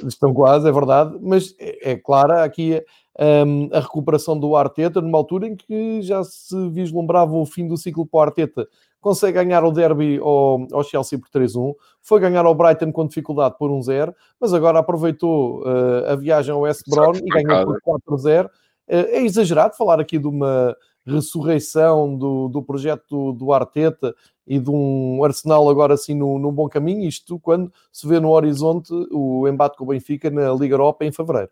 Estão 0.05 0.33
quase, 0.33 0.67
é 0.67 0.71
verdade. 0.71 1.17
Mas 1.21 1.55
é, 1.59 1.91
é 1.91 1.95
clara 1.95 2.43
aqui 2.43 2.83
um, 3.19 3.69
a 3.71 3.79
recuperação 3.79 4.37
do 4.37 4.55
Arteta 4.55 5.01
numa 5.01 5.17
altura 5.17 5.47
em 5.47 5.55
que 5.55 6.01
já 6.01 6.23
se 6.23 6.69
vislumbrava 6.69 7.35
o 7.35 7.45
fim 7.45 7.67
do 7.67 7.77
ciclo 7.77 8.05
para 8.05 8.17
o 8.17 8.21
Arteta 8.21 8.67
consegue 9.07 9.33
ganhar 9.33 9.63
o 9.63 9.71
derby 9.71 10.17
ao, 10.17 10.67
ao 10.71 10.83
Chelsea 10.83 11.17
por 11.17 11.29
3-1, 11.29 11.73
foi 12.01 12.19
ganhar 12.19 12.45
ao 12.45 12.55
Brighton 12.55 12.91
com 12.91 13.07
dificuldade 13.07 13.55
por 13.57 13.71
1-0, 13.71 14.13
mas 14.39 14.53
agora 14.53 14.79
aproveitou 14.79 15.61
uh, 15.61 16.11
a 16.11 16.15
viagem 16.15 16.53
ao 16.53 16.61
West 16.61 16.83
Brom 16.89 17.13
e 17.15 17.29
ganhou 17.29 17.79
por 17.81 18.01
4-0. 18.09 18.45
Uh, 18.45 18.49
é 18.87 19.21
exagerado 19.21 19.77
falar 19.77 19.99
aqui 19.99 20.17
de 20.17 20.27
uma 20.27 20.75
ressurreição 21.07 22.17
do, 22.17 22.47
do 22.49 22.61
projeto 22.61 23.05
do, 23.09 23.31
do, 23.33 23.53
Arteta 23.53 24.13
e 24.45 24.59
de 24.59 24.69
um 24.69 25.23
Arsenal 25.23 25.69
agora 25.69 25.93
assim 25.93 26.13
no, 26.13 26.37
num 26.37 26.51
bom 26.51 26.67
caminho, 26.67 27.07
isto 27.07 27.39
quando 27.39 27.71
se 27.91 28.07
vê 28.07 28.19
no 28.19 28.29
horizonte 28.29 28.93
o 29.11 29.47
embate 29.47 29.77
com 29.77 29.85
o 29.85 29.87
Benfica 29.87 30.29
na 30.29 30.53
Liga 30.53 30.75
Europa 30.75 31.05
em 31.05 31.11
Fevereiro. 31.11 31.49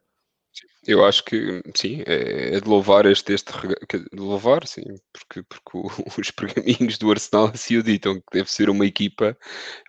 Eu 0.87 1.03
acho 1.03 1.23
que 1.25 1.63
sim, 1.75 2.03
é, 2.05 2.57
é 2.57 2.59
de 2.59 2.69
louvar 2.69 3.07
este, 3.07 3.33
este 3.33 3.51
de 3.91 4.19
louvar, 4.19 4.67
sim, 4.67 4.83
porque, 5.11 5.43
porque 5.43 5.79
os 6.21 6.31
pergaminhos 6.31 6.97
do 6.99 7.09
Arsenal 7.09 7.51
assim 7.53 7.77
o 7.77 7.83
ditam, 7.83 8.15
que 8.15 8.37
deve 8.37 8.51
ser 8.51 8.69
uma 8.69 8.85
equipa, 8.85 9.35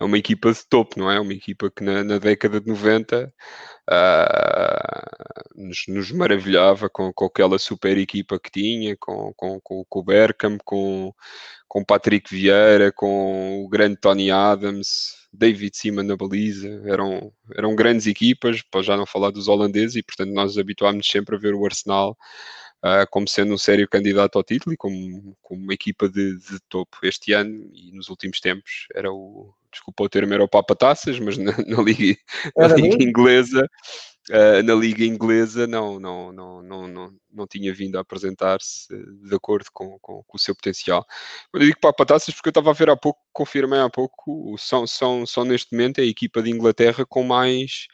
é 0.01 0.05
uma 0.05 0.17
equipa 0.17 0.51
de 0.53 0.67
topo, 0.67 0.99
não 0.99 1.11
é? 1.11 1.21
Uma 1.21 1.35
equipa 1.35 1.71
que 1.71 1.85
na, 1.85 2.03
na 2.03 2.19
década 2.19 2.61
de 2.61 2.69
90 2.69 3.27
uh, 3.27 3.31
ah, 3.91 5.05
nos, 5.55 5.85
nos, 5.89 6.11
maravilhava 6.12 6.89
com, 6.89 7.12
com 7.12 7.27
aquela 7.27 7.59
super 7.59 7.99
equipa 7.99 8.39
que 8.41 8.51
tinha, 8.51 8.97
com, 8.99 9.35
com, 9.37 9.61
com, 9.61 9.85
com 9.87 9.99
o 10.01 10.05
Berkham, 10.05 10.57
com, 10.64 11.12
com 11.77 11.85
Patrick 11.85 12.35
Vieira, 12.35 12.91
com 12.91 13.62
o 13.62 13.68
grande 13.68 13.99
Tony 13.99 14.31
Adams, 14.31 15.14
David 15.31 15.77
Seaman 15.77 16.05
na 16.05 16.16
baliza, 16.16 16.70
eram, 16.87 17.31
eram 17.55 17.77
grandes 17.77 18.07
equipas, 18.07 18.62
para 18.62 18.83
já 18.83 18.97
não 18.97 19.05
falar 19.05 19.31
dos 19.31 19.47
holandeses, 19.47 19.95
e 19.95 20.03
portanto 20.03 20.33
nós 20.33 20.57
habituámos 20.57 21.07
sempre 21.07 21.37
a 21.37 21.39
ver 21.39 21.55
o 21.55 21.66
Arsenal 21.66 22.16
uh, 22.83 23.07
como 23.11 23.29
sendo 23.29 23.53
um 23.53 23.59
sério 23.59 23.87
candidato 23.87 24.39
ao 24.39 24.43
título 24.43 24.72
e 24.72 24.77
como, 24.79 25.37
como 25.43 25.64
uma 25.64 25.74
equipa 25.74 26.09
de, 26.09 26.39
de, 26.39 26.59
topo. 26.66 26.97
Este 27.03 27.35
ano 27.35 27.68
e 27.74 27.93
nos 27.93 28.09
últimos 28.09 28.41
tempos 28.41 28.87
era 28.95 29.12
o, 29.12 29.53
desculpa 29.70 30.05
o 30.05 30.09
termo, 30.09 30.33
era 30.33 30.45
o 30.45 30.49
Papa 30.49 30.74
Taças, 30.74 31.20
mas 31.20 31.37
na, 31.37 31.53
na 31.59 31.83
Liga, 31.83 32.18
na 32.57 32.68
Liga 32.68 33.05
Inglesa 33.05 33.68
uh, 34.31 34.62
na 34.62 34.74
Liga 34.74 35.05
Inglesa 35.05 35.66
não, 35.66 35.99
não, 35.99 36.33
não, 36.33 36.62
não, 36.62 36.89
não, 36.89 37.14
não 37.33 37.47
tinha 37.47 37.72
vindo 37.72 37.97
a 37.97 38.01
apresentar-se 38.01 38.89
de 38.89 39.35
acordo 39.35 39.66
com, 39.72 39.99
com, 40.01 40.22
com, 40.22 40.37
o 40.37 40.41
seu 40.41 40.55
potencial. 40.55 41.05
Quando 41.51 41.62
eu 41.62 41.68
digo 41.68 41.81
para 41.81 42.07
taças, 42.07 42.35
porque 42.35 42.49
eu 42.49 42.51
estava 42.51 42.70
a 42.70 42.74
ver 42.74 42.91
há 42.91 42.97
pouco, 42.97 43.20
confirmei 43.33 43.79
há 43.81 43.91
pouco, 43.91 44.57
são, 44.59 44.87
são, 44.87 45.27
são 45.27 45.45
neste 45.45 45.72
momento 45.72 46.01
a 46.01 46.05
equipa 46.05 46.43
de 46.43 46.51
Inglaterra 46.51 47.05
com 47.07 47.22
mais, 47.22 47.87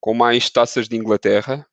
com 0.00 0.14
mais 0.14 0.50
taças 0.50 0.88
de 0.88 0.96
Inglaterra. 0.96 1.66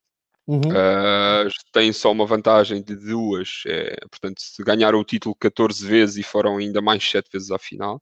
Uhum. 0.50 0.62
Uh, 0.62 1.48
tem 1.72 1.94
só 1.94 2.12
uma 2.12 2.26
vantagem 2.26 2.82
de 2.82 2.96
duas, 2.96 3.62
é, 3.68 3.96
portanto, 4.10 4.42
se 4.42 4.64
ganharam 4.64 5.00
o 5.00 5.04
título 5.04 5.36
14 5.36 5.86
vezes 5.86 6.18
e 6.18 6.24
foram 6.24 6.58
ainda 6.58 6.82
mais 6.82 7.08
7 7.08 7.30
vezes 7.32 7.52
à 7.52 7.60
final. 7.60 8.02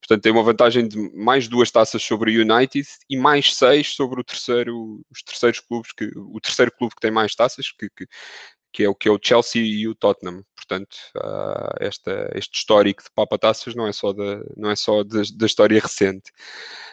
Portanto, 0.00 0.20
tem 0.20 0.32
uma 0.32 0.42
vantagem 0.42 0.88
de 0.88 0.98
mais 1.14 1.46
duas 1.46 1.70
taças 1.70 2.02
sobre 2.02 2.36
o 2.36 2.42
United 2.42 2.88
e 3.08 3.16
mais 3.16 3.54
seis 3.54 3.94
sobre 3.94 4.20
o 4.20 4.24
terceiro, 4.24 5.00
os 5.08 5.22
terceiros 5.22 5.60
clubes, 5.60 5.92
que, 5.92 6.10
o 6.16 6.40
terceiro 6.40 6.72
clube 6.72 6.92
que 6.92 7.00
tem 7.00 7.12
mais 7.12 7.36
taças, 7.36 7.70
que, 7.70 7.88
que, 7.88 8.08
que 8.76 8.84
é 8.84 8.88
o 8.90 8.94
que 8.94 9.08
é 9.08 9.10
o 9.10 9.18
Chelsea 9.22 9.62
e 9.62 9.88
o 9.88 9.94
Tottenham. 9.94 10.44
Portanto, 10.54 10.94
uh, 11.16 11.72
esta, 11.80 12.30
este 12.34 12.58
histórico 12.58 13.02
de 13.02 13.08
Papa 13.14 13.38
Taças 13.38 13.74
não 13.74 13.86
é 13.86 13.92
só 13.92 14.12
da, 14.12 14.42
não 14.54 14.70
é 14.70 14.76
só 14.76 15.02
da, 15.02 15.22
da 15.34 15.46
história 15.46 15.80
recente. 15.80 16.30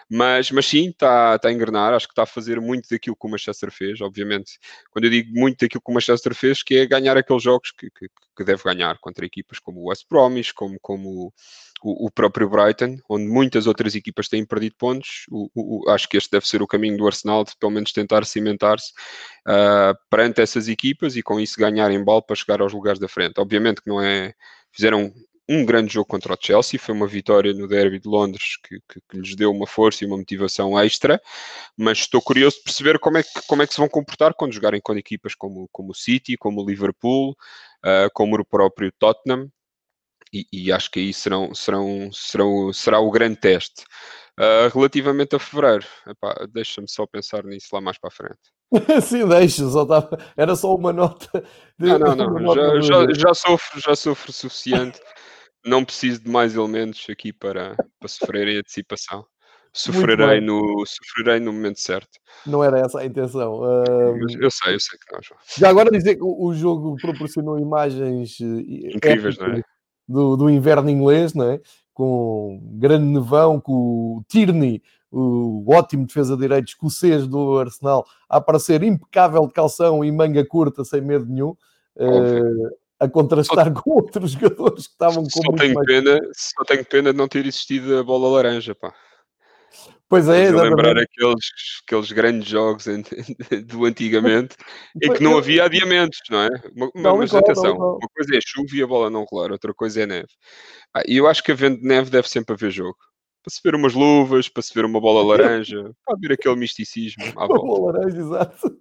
Mas, 0.10 0.50
mas 0.50 0.66
sim, 0.66 0.90
está 0.90 1.38
tá 1.38 1.50
a 1.50 1.52
engrenar, 1.52 1.94
acho 1.94 2.08
que 2.08 2.14
está 2.14 2.24
a 2.24 2.26
fazer 2.26 2.62
muito 2.62 2.88
daquilo 2.90 3.18
que 3.18 3.28
o 3.28 3.30
Manchester 3.30 3.70
fez, 3.70 4.00
obviamente. 4.00 4.58
Quando 4.92 5.06
eu 5.06 5.12
digo 5.12 5.38
muito 5.38 5.60
daquilo 5.60 5.82
que 5.82 5.92
o 5.92 5.94
Manchester 5.94 6.34
fez, 6.34 6.64
que 6.64 6.76
é 6.76 6.86
ganhar 6.86 7.18
aqueles 7.18 7.44
jogos 7.44 7.72
que, 7.72 7.90
que, 7.90 8.08
que 8.38 8.44
deve 8.46 8.64
ganhar 8.64 8.98
contra 9.00 9.26
equipas 9.26 9.60
como 9.60 9.82
o 9.82 9.90
West 9.90 10.06
Bromwich, 10.10 10.54
como, 10.54 10.78
como 10.82 11.34
o, 11.84 12.08
o, 12.08 12.12
próprio 12.12 12.50
Brighton, 12.50 12.98
onde 13.10 13.26
muitas 13.26 13.68
outras 13.68 13.94
equipas 13.94 14.30
têm 14.30 14.46
perdido 14.46 14.76
pontos. 14.78 15.26
O, 15.30 15.50
o, 15.54 15.90
acho 15.90 16.08
que 16.08 16.16
este 16.16 16.32
deve 16.32 16.48
ser 16.48 16.62
o 16.62 16.68
caminho 16.68 16.98
do 16.98 17.06
Arsenal, 17.06 17.44
de 17.44 17.52
pelo 17.60 17.74
menos 17.74 17.92
tentar 17.92 18.26
cimentar-se 18.26 18.92
uh, 19.48 19.94
perante 20.10 20.42
essas 20.42 20.70
equipas 20.70 21.18
e 21.18 21.22
com 21.22 21.40
isso 21.40 21.60
ganhar 21.60 21.92
em 21.92 22.04
bal 22.04 22.24
para 22.24 22.36
chegar 22.36 22.62
aos 22.62 22.72
lugares 22.74 23.00
da 23.00 23.08
frente. 23.10 23.40
Obviamente 23.40 23.82
que 23.82 23.90
não 23.90 24.02
é. 24.02 24.34
Fizeram 24.72 25.14
um 25.48 25.66
grande 25.66 25.94
jogo 25.94 26.08
contra 26.08 26.34
o 26.34 26.38
Chelsea, 26.40 26.80
foi 26.80 26.96
uma 26.96 27.06
vitória 27.06 27.54
no 27.54 27.68
Derby 27.68 28.00
de 28.00 28.08
Londres 28.08 28.58
que, 28.66 28.80
que, 28.90 29.02
que, 29.10 29.18
lhes 29.18 29.36
deu 29.36 29.52
uma 29.52 29.68
força 29.68 30.04
e 30.04 30.08
uma 30.08 30.18
motivação 30.18 30.80
extra, 30.80 31.22
mas 31.78 32.00
estou 32.00 32.22
curioso 32.22 32.58
de 32.58 32.64
perceber 32.64 32.98
como 32.98 33.18
é 33.18 33.24
que, 33.24 33.30
como 33.46 33.62
é 33.62 33.68
que 33.68 33.74
se 33.74 33.80
vão 33.80 33.90
comportar 33.90 34.34
quando 34.34 34.54
jogarem 34.54 34.82
com 34.82 34.96
equipas 34.96 35.36
como, 35.36 35.68
como 35.72 35.92
o 35.92 35.96
City, 35.96 36.38
como 36.38 36.62
o 36.62 36.66
Liverpool, 36.66 37.32
uh, 37.32 38.10
como 38.14 38.38
o 38.38 38.46
próprio 38.46 38.92
Tottenham, 38.98 39.50
e, 40.34 40.48
e, 40.52 40.72
acho 40.72 40.90
que 40.90 41.00
aí 41.00 41.14
serão, 41.14 41.54
serão, 41.54 42.10
serão, 42.12 42.74
será 42.74 43.00
o 43.00 43.12
grande 43.12 43.38
teste. 43.38 43.84
Uh, 44.40 44.68
relativamente 44.74 45.36
a 45.36 45.40
fevereiro, 45.40 45.86
deixa-me 46.52 46.90
só 46.90 47.06
pensar 47.06 47.44
nisso 47.44 47.68
lá 47.72 47.80
mais 47.80 48.00
para 48.00 48.08
a 48.08 48.12
frente. 48.12 48.40
Sim, 49.08 49.28
deixa, 49.28 49.70
só 49.70 49.86
tava... 49.86 50.18
era 50.36 50.56
só 50.56 50.74
uma 50.74 50.92
nota. 50.92 51.44
De... 51.78 51.88
Não, 51.88 52.16
não, 52.16 52.16
não, 52.42 52.82
já, 52.82 52.82
já, 52.82 53.14
já, 53.14 53.34
sofro, 53.36 53.80
já 53.80 53.96
sofro 53.96 54.32
o 54.32 54.34
suficiente. 54.34 55.00
não 55.64 55.86
preciso 55.86 56.24
de 56.24 56.32
mais 56.32 56.56
elementos 56.56 57.06
aqui 57.08 57.32
para, 57.32 57.76
para 58.00 58.10
sofrer 58.10 58.48
em 58.48 58.58
antecipação. 58.58 59.24
Sofrerei 59.76 60.40
no, 60.40 60.84
sofrerei 60.86 61.40
no 61.40 61.52
momento 61.52 61.80
certo. 61.80 62.20
Não 62.46 62.64
era 62.64 62.80
essa 62.80 63.00
a 63.00 63.06
intenção. 63.06 63.56
Uh... 63.56 64.16
Eu 64.40 64.52
sei, 64.52 64.76
eu 64.76 64.80
sei 64.80 65.00
que 65.00 65.12
não, 65.12 65.20
João. 65.24 65.40
Já 65.58 65.70
agora 65.70 65.90
dizer 65.90 66.16
que 66.16 66.24
o 66.24 66.54
jogo 66.54 66.96
proporcionou 67.02 67.60
imagens 67.60 68.38
eh, 68.40 68.96
incríveis, 68.96 69.38
não 69.40 69.48
é? 69.48 69.64
Do, 70.14 70.38
do 70.38 70.50
inverno 70.50 70.90
inglês, 70.90 71.34
não 71.34 71.50
é? 71.50 71.60
com 71.94 72.60
grande 72.74 73.06
nevão, 73.06 73.60
com 73.60 74.18
o 74.18 74.24
Tierney, 74.28 74.82
o 75.12 75.64
ótimo 75.72 76.08
defesa 76.08 76.36
de 76.36 76.42
direito 76.42 76.70
escocês 76.70 77.28
do 77.28 77.60
Arsenal, 77.60 78.06
a 78.28 78.38
aparecer 78.38 78.82
impecável 78.82 79.46
de 79.46 79.54
calção 79.54 80.04
e 80.04 80.12
manga 80.12 80.44
curta, 80.44 80.84
sem 80.84 81.02
medo 81.02 81.26
nenhum, 81.26 81.52
uh, 81.52 82.76
a 83.00 83.08
contrastar 83.08 83.68
só, 83.68 83.82
com 83.82 83.92
outros 83.92 84.32
jogadores 84.34 84.88
que 84.88 84.94
estavam 84.94 85.24
com 85.24 85.30
só 85.30 85.52
tenho 85.56 85.76
mais... 85.76 85.86
pena 85.86 86.20
Só 86.34 86.64
tenho 86.66 86.86
pena 86.86 87.12
de 87.12 87.18
não 87.18 87.28
ter 87.28 87.46
existido 87.46 87.98
a 87.98 88.04
bola 88.04 88.28
laranja, 88.28 88.74
pá. 88.74 88.94
Pois 90.14 90.30
é, 90.30 90.44
exatamente. 90.44 90.70
lembrar 90.70 91.02
aqueles, 91.02 91.46
aqueles 91.88 92.12
grandes 92.12 92.48
jogos 92.48 92.86
do 93.66 93.84
antigamente 93.84 94.56
em 95.02 95.12
que 95.12 95.24
não 95.24 95.40
havia 95.40 95.66
adiamentos, 95.66 96.20
não 96.30 96.40
é? 96.40 96.50
Uma, 96.76 96.92
não, 96.94 97.18
mas 97.18 97.34
atenção, 97.34 97.74
não, 97.74 97.98
uma 97.98 98.08
coisa 98.16 98.38
é 98.38 98.40
chuva 98.46 98.76
e 98.76 98.84
a 98.84 98.86
bola 98.86 99.10
não 99.10 99.24
rolar, 99.24 99.52
outra 99.52 99.74
coisa 99.74 100.04
é 100.04 100.06
neve. 100.06 100.28
Ah, 100.94 101.02
e 101.08 101.18
eu 101.18 101.26
acho 101.26 101.42
que 101.42 101.52
havendo 101.52 101.82
neve 101.82 102.12
deve 102.12 102.30
sempre 102.30 102.54
haver 102.54 102.70
jogo. 102.70 102.96
Para 103.44 103.52
se 103.52 103.60
ver 103.64 103.74
umas 103.74 103.96
luvas, 103.96 104.48
para 104.48 104.62
se 104.62 104.72
ver 104.76 104.86
uma 104.86 105.02
bola 105.02 105.36
laranja, 105.36 105.92
para 106.06 106.20
ver 106.20 106.34
aquele 106.34 106.58
misticismo 106.58 107.24
à 107.36 107.48
volta. 107.48 107.66
Uma 107.66 107.76
bola 107.76 107.94
laranja, 107.94 108.20
exato. 108.20 108.78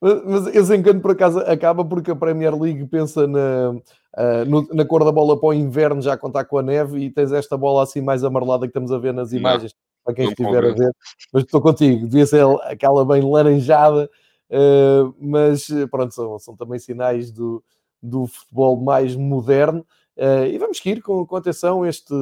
Mas, 0.00 0.24
mas 0.24 0.54
esse 0.54 0.76
encanto 0.76 1.00
por 1.00 1.10
acaso 1.10 1.40
acaba 1.40 1.84
porque 1.84 2.12
a 2.12 2.16
Premier 2.16 2.54
League 2.56 2.86
pensa 2.86 3.26
na, 3.26 3.70
uh, 3.70 4.44
no, 4.46 4.68
na 4.72 4.84
cor 4.84 5.04
da 5.04 5.10
bola 5.10 5.36
para 5.36 5.48
o 5.48 5.52
inverno 5.52 6.00
já 6.00 6.16
contar 6.16 6.44
com 6.44 6.58
a 6.58 6.62
neve 6.62 7.00
e 7.00 7.10
tens 7.10 7.32
esta 7.32 7.56
bola 7.56 7.82
assim 7.82 8.00
mais 8.00 8.22
amarelada 8.22 8.66
que 8.66 8.70
estamos 8.70 8.92
a 8.92 8.98
ver 8.98 9.12
nas 9.12 9.32
imagens. 9.32 9.74
Para 10.12 10.14
quem 10.14 10.24
não 10.26 10.32
estiver 10.32 10.64
a 10.64 10.74
ver. 10.74 10.92
Mas 11.32 11.44
estou 11.44 11.60
contigo, 11.60 12.06
devia 12.06 12.26
ser 12.26 12.44
aquela 12.64 13.04
bem 13.04 13.22
laranjada, 13.22 14.10
uh, 14.50 15.14
mas 15.18 15.66
pronto, 15.90 16.14
são, 16.14 16.38
são 16.38 16.56
também 16.56 16.78
sinais 16.78 17.30
do, 17.30 17.62
do 18.02 18.26
futebol 18.26 18.80
mais 18.80 19.16
moderno. 19.16 19.86
Uh, 20.16 20.46
e 20.46 20.58
vamos 20.58 20.84
ir 20.84 21.02
com, 21.02 21.26
com 21.26 21.36
atenção 21.36 21.86
este, 21.86 22.14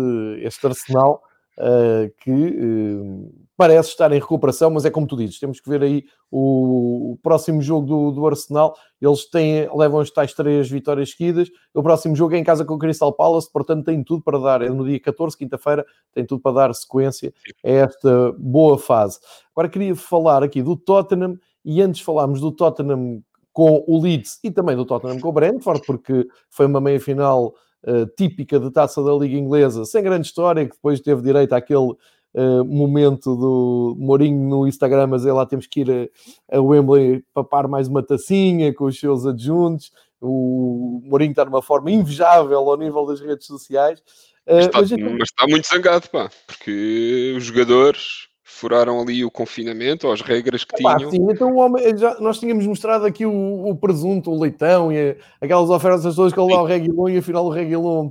este 0.43 0.67
Arsenal. 0.67 1.23
uh, 1.59 2.11
que 2.19 2.31
uh, 2.31 3.48
parece 3.59 3.89
estar 3.89 4.13
em 4.13 4.21
recuperação, 4.21 4.71
mas 4.71 4.85
é 4.85 4.91
como 4.91 5.05
tu 5.05 5.17
dizes, 5.17 5.41
temos 5.41 5.59
que 5.59 5.69
ver 5.69 5.83
aí 5.83 6.05
o, 6.31 7.15
o 7.15 7.19
próximo 7.21 7.61
jogo 7.61 7.85
do, 7.89 8.11
do, 8.13 8.25
Arsenal. 8.25 8.77
Eles 9.03 9.29
têm, 9.29 9.69
levam 9.77 9.99
as 9.99 10.13
tais 10.13 10.33
três 10.33 10.71
vitórias 10.71 11.11
seguidas. 11.11 11.51
O 11.75 11.83
próximo 11.83 12.15
jogo 12.15 12.37
é 12.37 12.39
em 12.39 12.45
casa 12.45 12.65
com 12.65 12.75
o 12.75 12.79
Crystal 12.79 13.13
Palace, 13.13 13.51
portanto 13.53 13.87
tem 13.87 14.05
tudo 14.05 14.23
para 14.23 14.39
dar. 14.39 14.63
É 14.63 14.69
no 14.69 14.87
dia 14.87 15.01
14, 15.01 15.37
quinta-feira, 15.37 15.85
tem 16.15 16.25
tudo 16.25 16.41
para 16.41 16.53
dar 16.53 16.73
sequência 16.73 17.35
a 17.65 17.69
esta 17.69 18.33
boa 18.39 18.79
fase. 18.79 19.19
Agora 19.57 19.69
queria 19.69 19.97
falar 19.97 20.45
aqui 20.45 20.63
do 20.63 20.77
Tottenham 20.77 21.37
e 21.65 21.83
antes 21.83 22.01
falámos 22.01 22.41
do 22.41 22.53
Tottenham 22.53 23.25
com 23.53 23.83
o 23.89 24.01
Leeds 24.01 24.39
e 24.45 24.53
também 24.53 24.77
do 24.77 24.85
Tottenham 24.85 25.19
com 25.19 25.31
o 25.31 25.33
Brentford, 25.33 25.83
porque 25.85 26.29
foi 26.49 26.67
uma 26.67 26.81
meia-final 26.81 27.57
uh, 27.83 28.07
típica 28.17 28.61
de 28.61 28.71
taça 28.71 29.03
da 29.03 29.13
Liga 29.15 29.37
Inglesa, 29.37 29.85
sem 29.85 30.01
grande 30.01 30.29
história, 30.29 30.65
que 30.65 30.77
depois 30.77 31.01
teve 31.01 31.23
direito 31.23 31.55
àquele 31.55 31.97
uh, 32.35 32.65
momento 32.65 33.35
do 33.37 33.97
Mourinho 33.99 34.49
no 34.49 34.67
Instagram, 34.67 35.09
mas 35.09 35.27
é 35.27 35.33
lá 35.33 35.47
temos 35.47 35.67
que 35.67 35.81
ir 35.81 36.11
a, 36.51 36.57
a 36.57 36.61
Wembley 36.61 37.25
papar 37.33 37.69
mais 37.69 37.89
uma 37.89 38.03
tacinha 38.03 38.73
com 38.73 38.85
os 38.85 38.99
seus 38.99 39.27
adjuntos. 39.27 39.91
O 40.21 41.01
Mourinho 41.05 41.31
está 41.31 41.45
numa 41.45 41.63
forma 41.63 41.91
invejável 41.91 42.59
ao 42.59 42.77
nível 42.77 43.07
das 43.07 43.21
redes 43.21 43.47
sociais. 43.47 44.01
Uh, 44.47 44.69
mas, 44.73 44.91
está, 44.91 45.05
mas, 45.05 45.13
mas 45.13 45.29
está 45.29 45.47
muito 45.49 45.69
zangado, 45.69 46.09
pá, 46.11 46.31
porque 46.47 47.35
os 47.37 47.45
jogadores 47.45 48.29
furaram 48.59 49.01
ali 49.01 49.25
o 49.25 49.31
confinamento, 49.31 50.11
as 50.11 50.21
regras 50.21 50.65
que 50.65 50.75
Epá, 50.81 50.97
tinham. 50.97 51.11
Sim, 51.11 51.27
então 51.31 51.53
o 51.53 51.59
homem, 51.59 51.97
já, 51.97 52.19
nós 52.19 52.41
tínhamos 52.41 52.67
mostrado 52.67 53.05
aqui 53.05 53.25
o, 53.25 53.69
o 53.69 53.77
presunto, 53.77 54.31
o 54.31 54.41
leitão 54.41 54.91
e 54.91 55.17
aquelas 55.41 55.71
ofertas 55.71 56.17
todas 56.17 56.33
que 56.33 56.41
ele 56.41 56.53
dá 56.53 56.59
ao 56.59 56.67
Reguilon 56.67 57.09
e 57.09 57.19
afinal 57.19 57.45
o 57.45 57.51
Reguilon, 57.51 58.11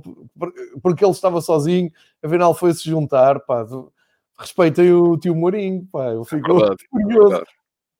porque 0.82 1.04
ele 1.04 1.12
estava 1.12 1.40
sozinho, 1.40 1.90
afinal 2.22 2.54
foi-se 2.54 2.88
juntar, 2.88 3.40
pá. 3.40 3.66
Respeitei 4.38 4.92
o 4.92 5.16
tio 5.16 5.34
Mourinho, 5.34 5.86
pá, 5.90 6.12
ele 6.12 6.24
ficou 6.24 6.64
é 6.64 6.76
furioso. 6.90 7.34
É 7.34 7.44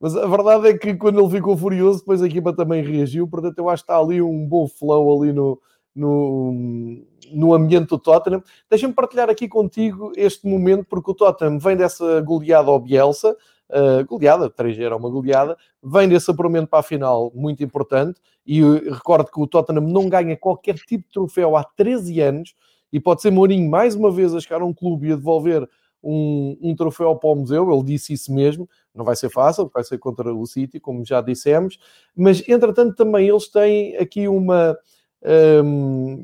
Mas 0.00 0.16
a 0.16 0.26
verdade 0.26 0.68
é 0.68 0.78
que 0.78 0.94
quando 0.94 1.20
ele 1.20 1.30
ficou 1.30 1.56
furioso, 1.56 1.98
depois 1.98 2.22
a 2.22 2.26
equipa 2.26 2.52
também 2.52 2.82
reagiu, 2.82 3.26
portanto 3.26 3.58
eu 3.58 3.68
acho 3.68 3.84
que 3.84 3.90
está 3.90 4.00
ali 4.00 4.22
um 4.22 4.46
bom 4.46 4.68
flow 4.68 5.20
ali 5.20 5.32
no, 5.32 5.60
no, 5.98 7.02
no 7.32 7.52
ambiente 7.52 7.88
do 7.88 7.98
Tottenham. 7.98 8.42
Deixa-me 8.70 8.94
partilhar 8.94 9.28
aqui 9.28 9.48
contigo 9.48 10.12
este 10.16 10.46
momento, 10.46 10.86
porque 10.88 11.10
o 11.10 11.14
Tottenham 11.14 11.58
vem 11.58 11.76
dessa 11.76 12.20
goleada 12.20 12.70
ao 12.70 12.78
Bielsa, 12.78 13.36
uh, 13.70 14.06
goleada, 14.06 14.48
3 14.48 14.78
era 14.78 14.96
uma 14.96 15.10
goleada, 15.10 15.56
vem 15.82 16.08
desse 16.08 16.30
apuramento 16.30 16.68
para 16.68 16.78
a 16.78 16.84
final 16.84 17.32
muito 17.34 17.64
importante, 17.64 18.20
e 18.46 18.62
recordo 18.62 19.30
que 19.30 19.40
o 19.40 19.46
Tottenham 19.46 19.82
não 19.82 20.08
ganha 20.08 20.36
qualquer 20.36 20.76
tipo 20.76 21.04
de 21.08 21.12
troféu 21.12 21.56
há 21.56 21.64
13 21.64 22.20
anos, 22.20 22.54
e 22.92 23.00
pode 23.00 23.20
ser 23.20 23.30
Mourinho 23.30 23.68
mais 23.68 23.94
uma 23.94 24.10
vez 24.10 24.34
a 24.34 24.40
chegar 24.40 24.62
a 24.62 24.64
um 24.64 24.72
clube 24.72 25.08
e 25.08 25.12
a 25.12 25.16
devolver 25.16 25.68
um, 26.02 26.56
um, 26.60 26.76
troféu 26.76 27.16
para 27.16 27.30
o 27.30 27.34
museu, 27.34 27.72
ele 27.72 27.82
disse 27.82 28.12
isso 28.12 28.32
mesmo, 28.32 28.68
não 28.94 29.04
vai 29.04 29.16
ser 29.16 29.28
fácil, 29.28 29.70
vai 29.72 29.84
ser 29.84 29.98
contra 29.98 30.32
o 30.34 30.46
City, 30.46 30.78
como 30.78 31.04
já 31.04 31.20
dissemos, 31.20 31.78
mas 32.16 32.46
entretanto 32.48 32.94
também 32.94 33.28
eles 33.28 33.48
têm 33.48 33.96
aqui 33.96 34.28
uma, 34.28 34.76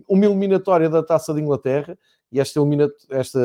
uma 0.09 0.25
eliminatória 0.27 0.89
da 0.89 1.03
Taça 1.03 1.35
de 1.35 1.41
Inglaterra, 1.41 1.99
e 2.35 2.41
esta, 2.41 2.61
esta 3.11 3.39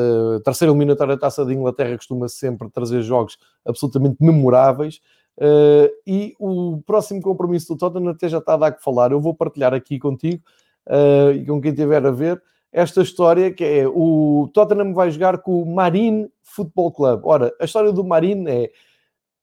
terceira 0.44 0.72
eliminatória 0.72 1.14
da 1.14 1.20
Taça 1.20 1.44
de 1.44 1.54
Inglaterra 1.54 1.96
costuma 1.96 2.26
sempre 2.28 2.68
trazer 2.70 3.02
jogos 3.02 3.38
absolutamente 3.64 4.16
memoráveis. 4.18 5.00
Uh, 5.38 5.88
e 6.04 6.34
o 6.40 6.82
próximo 6.84 7.22
compromisso 7.22 7.68
do 7.68 7.78
Tottenham 7.78 8.10
até 8.10 8.28
já 8.28 8.38
está 8.38 8.54
a 8.54 8.56
dar 8.56 8.72
que 8.72 8.82
falar. 8.82 9.12
Eu 9.12 9.20
vou 9.20 9.32
partilhar 9.32 9.72
aqui 9.72 9.96
contigo 9.96 10.42
uh, 10.88 11.30
e 11.30 11.46
com 11.46 11.60
quem 11.60 11.72
tiver 11.72 12.04
a 12.04 12.10
ver 12.10 12.42
esta 12.72 13.02
história 13.02 13.52
que 13.52 13.64
é 13.64 13.88
o 13.88 14.48
Tottenham 14.54 14.94
vai 14.94 15.10
jogar 15.10 15.38
com 15.38 15.62
o 15.62 15.74
Marine 15.74 16.30
Football 16.42 16.92
Club. 16.92 17.20
Ora, 17.24 17.52
a 17.60 17.64
história 17.64 17.92
do 17.92 18.04
Marine 18.04 18.50
é 18.50 18.70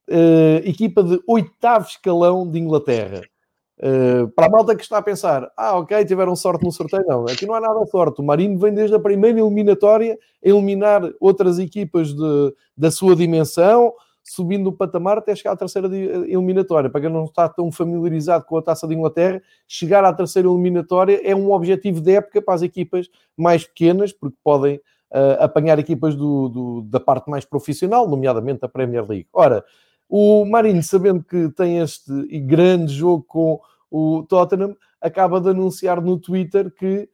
uh, 0.09 0.67
equipa 0.67 1.03
de 1.03 1.19
oitavo 1.27 1.87
escalão 1.87 2.49
de 2.49 2.59
Inglaterra. 2.59 3.21
Uh, 3.79 4.27
para 4.29 4.47
a 4.47 4.49
malta 4.49 4.75
que 4.75 4.81
está 4.81 4.97
a 4.97 5.03
pensar, 5.03 5.51
ah, 5.55 5.77
ok, 5.77 6.03
tiveram 6.03 6.35
sorte 6.35 6.65
no 6.65 6.71
sorteio, 6.71 7.05
não, 7.05 7.25
aqui 7.25 7.45
não 7.45 7.53
há 7.53 7.61
nada 7.61 7.79
de 7.83 7.89
sorte. 7.91 8.21
O 8.21 8.23
Marinho 8.23 8.57
vem 8.57 8.73
desde 8.73 8.95
a 8.95 8.99
primeira 8.99 9.39
eliminatória 9.39 10.17
a 10.43 10.49
eliminar 10.49 11.03
outras 11.19 11.59
equipas 11.59 12.13
de, 12.13 12.53
da 12.75 12.89
sua 12.89 13.15
dimensão, 13.15 13.93
subindo 14.27 14.67
o 14.67 14.73
patamar 14.73 15.17
até 15.17 15.33
chegar 15.35 15.53
à 15.53 15.55
terceira 15.55 15.87
eliminatória. 15.87 16.89
Para 16.89 17.01
quem 17.01 17.09
não 17.09 17.25
está 17.25 17.47
tão 17.47 17.71
familiarizado 17.71 18.45
com 18.45 18.57
a 18.57 18.61
taça 18.61 18.87
de 18.87 18.93
Inglaterra, 18.93 19.41
chegar 19.67 20.03
à 20.03 20.13
terceira 20.13 20.47
eliminatória 20.47 21.21
é 21.23 21.35
um 21.35 21.51
objetivo 21.51 22.01
de 22.01 22.11
época 22.11 22.41
para 22.41 22.53
as 22.53 22.61
equipas 22.61 23.09
mais 23.37 23.65
pequenas, 23.65 24.11
porque 24.11 24.37
podem 24.43 24.75
uh, 24.75 25.39
apanhar 25.39 25.79
equipas 25.79 26.15
do, 26.15 26.49
do, 26.49 26.81
da 26.81 26.99
parte 26.99 27.29
mais 27.29 27.45
profissional, 27.45 28.07
nomeadamente 28.07 28.65
a 28.65 28.67
Premier 28.67 29.07
League. 29.07 29.27
Ora, 29.31 29.63
o 30.09 30.45
Marinho, 30.45 30.83
sabendo 30.83 31.23
que 31.23 31.49
tem 31.49 31.79
este 31.79 32.11
grande 32.39 32.93
jogo 32.93 33.23
com 33.27 33.59
o 33.89 34.23
Tottenham, 34.23 34.75
acaba 34.99 35.39
de 35.39 35.49
anunciar 35.49 36.01
no 36.01 36.19
Twitter 36.19 36.69
que 36.69 37.09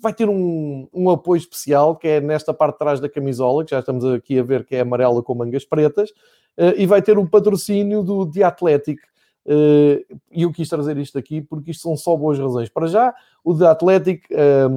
vai 0.00 0.12
ter 0.12 0.28
um, 0.28 0.88
um, 0.92 1.10
apoio 1.10 1.38
especial, 1.38 1.96
que 1.96 2.08
é 2.08 2.20
nesta 2.20 2.52
parte 2.52 2.74
de 2.74 2.78
trás 2.78 3.00
da 3.00 3.08
camisola, 3.08 3.64
que 3.64 3.70
já 3.70 3.80
estamos 3.80 4.04
aqui 4.04 4.38
a 4.38 4.42
ver 4.42 4.64
que 4.64 4.74
é 4.74 4.80
amarela 4.80 5.22
com 5.22 5.34
mangas 5.34 5.64
pretas, 5.64 6.10
uh, 6.10 6.74
e 6.76 6.86
vai 6.86 7.00
ter 7.00 7.18
um 7.18 7.26
patrocínio 7.26 8.02
do 8.02 8.30
The 8.30 8.42
Athletic. 8.42 8.98
Uh, 9.46 10.04
e 10.30 10.42
eu 10.42 10.52
quis 10.52 10.68
trazer 10.68 10.98
isto 10.98 11.18
aqui 11.18 11.40
porque 11.40 11.70
isto 11.70 11.82
são 11.82 11.96
só 11.96 12.16
boas 12.16 12.38
razões. 12.38 12.68
Para 12.68 12.86
já, 12.86 13.14
o 13.44 13.56
The 13.56 13.66
Athletic 13.66 14.28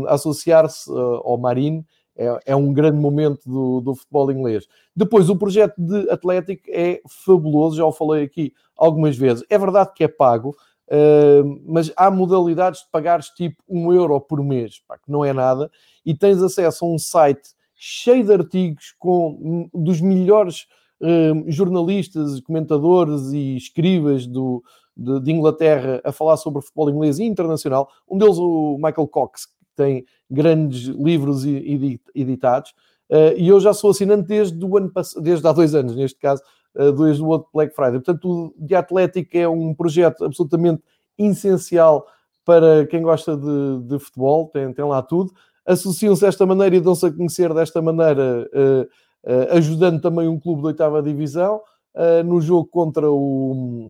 associar-se 0.08 0.90
ao 0.90 1.38
Marine 1.38 1.86
é, 2.16 2.40
é 2.48 2.56
um 2.56 2.72
grande 2.72 2.98
momento 2.98 3.42
do, 3.46 3.82
do, 3.82 3.96
futebol 3.96 4.32
inglês. 4.32 4.68
Depois, 4.96 5.30
o 5.30 5.36
projeto 5.36 5.74
de 5.78 6.10
Atlético 6.10 6.64
é 6.68 7.02
fabuloso, 7.26 7.78
já 7.78 7.86
o 7.86 7.92
falei 7.92 8.24
aqui 8.24 8.54
algumas 8.78 9.18
vezes. 9.18 9.44
É 9.50 9.58
verdade 9.58 9.92
que 9.96 10.04
é 10.04 10.08
pago, 10.08 10.56
mas 11.66 11.92
há 11.96 12.12
modalidades 12.12 12.82
de 12.82 12.92
pagares 12.92 13.28
tipo 13.30 13.64
um 13.68 13.92
euro 13.92 14.20
por 14.20 14.44
mês, 14.44 14.80
pá, 14.88 14.98
que 14.98 15.12
não 15.12 15.24
é 15.24 15.34
nada, 15.34 15.72
e 16.06 16.14
tens 16.14 16.42
acesso 16.42 16.86
a 16.86 16.88
um 16.88 17.00
site 17.00 17.50
cheio 17.76 18.24
de 18.24 18.34
artigos 18.34 18.94
com 18.98 19.70
dos 19.74 20.00
melhores 20.00 20.68
uh, 21.02 21.52
jornalistas, 21.52 22.40
comentadores 22.40 23.34
e 23.34 23.58
escribas 23.58 24.26
do, 24.26 24.64
de, 24.96 25.20
de, 25.20 25.32
Inglaterra 25.32 26.02
a 26.04 26.12
falar 26.12 26.38
sobre 26.38 26.62
futebol 26.62 26.90
inglês 26.90 27.20
e 27.20 27.24
internacional. 27.24 27.90
Um 28.10 28.18
deles, 28.18 28.38
o 28.38 28.78
Michael 28.78 29.08
Cox, 29.08 29.48
tem 29.76 30.06
grandes 30.30 30.84
livros 30.84 31.44
editados, 31.46 32.72
uh, 33.10 33.36
e 33.36 33.48
eu 33.48 33.60
já 33.60 33.74
sou 33.74 33.92
assinante 33.92 34.28
desde, 34.28 34.64
o 34.64 34.78
ano 34.78 34.92
desde 35.22 35.46
há 35.48 35.52
dois 35.52 35.76
anos, 35.76 35.96
neste 35.96 36.20
caso, 36.20 36.42
uh, 36.76 36.92
desde 36.92 37.22
o 37.22 37.28
outro 37.28 37.50
Black 37.54 37.76
Friday. 37.76 38.00
Portanto, 38.00 38.30
o 38.30 38.68
The 38.68 38.76
Athletic 38.76 39.36
é 39.36 39.48
um 39.48 39.74
projeto 39.74 40.26
absolutamente 40.26 40.82
essencial 41.18 42.08
para 42.46 42.86
quem 42.88 43.02
gosta 43.02 43.38
de, 43.38 43.80
de 43.88 44.00
futebol, 44.00 44.50
tem, 44.50 44.74
tem, 44.74 44.86
lá 44.86 45.02
tudo. 45.02 45.32
Associam-se 45.66 46.22
desta 46.22 46.46
maneira 46.46 46.76
e 46.76 46.82
dão-se 46.82 47.06
a 47.06 47.12
conhecer 47.12 47.54
desta 47.54 47.82
maneira, 47.82 48.50
uh, 48.54 48.88
ajudando 49.52 50.02
também 50.02 50.28
um 50.28 50.38
clube 50.38 50.62
da 50.62 50.68
oitava 50.68 51.02
divisão 51.02 51.62
no 52.26 52.42
jogo 52.42 52.66
contra 52.66 53.10
o, 53.10 53.90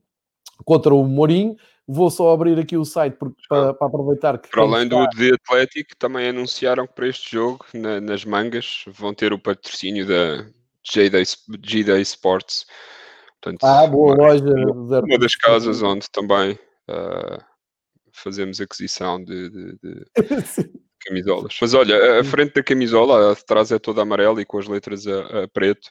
contra 0.66 0.94
o 0.94 1.04
Mourinho. 1.06 1.56
Vou 1.88 2.10
só 2.10 2.32
abrir 2.32 2.58
aqui 2.58 2.78
o 2.78 2.86
site 2.86 3.16
porque, 3.18 3.42
para, 3.50 3.74
para, 3.74 3.88
aproveitar 3.88 4.38
que. 4.38 4.50
Para 4.50 4.64
além 4.64 4.88
do 4.88 4.96
The 5.10 5.32
Athletic, 5.34 5.96
também 6.00 6.30
anunciaram 6.30 6.88
que 6.88 6.94
para 6.94 7.08
este 7.08 7.34
jogo, 7.34 7.66
na, 7.74 8.00
nas 8.00 8.24
mangas, 8.24 8.86
vão 8.88 9.14
ter 9.14 9.34
o 9.34 9.40
patrocínio 9.40 10.08
da 10.08 10.46
J-Day 10.84 12.02
Sports. 12.02 12.66
Portanto, 13.42 13.64
ah, 13.64 13.88
boa 13.88 14.14
uma, 14.14 14.28
loja. 14.28 14.44
Uma, 14.44 15.00
uma 15.00 15.18
das 15.18 15.36
casas 15.36 15.82
onde 15.82 16.10
também 16.10 16.54
uh, 16.90 17.44
fazemos 18.12 18.62
aquisição 18.62 19.24
de, 19.24 19.50
de, 19.50 19.78
de 19.82 20.06
camisolas. 21.04 21.58
Mas 21.62 21.74
olha, 21.74 22.20
a 22.20 22.24
frente 22.24 22.54
da 22.54 22.64
camisola, 22.64 23.32
a 23.32 23.36
de 23.36 23.46
trás 23.46 23.72
é 23.72 23.80
toda 23.80 24.02
amarela 24.02 24.42
e 24.42 24.46
com 24.46 24.58
as 24.58 24.68
letras 24.68 25.06
a, 25.06 25.44
a 25.44 25.48
preto, 25.48 25.90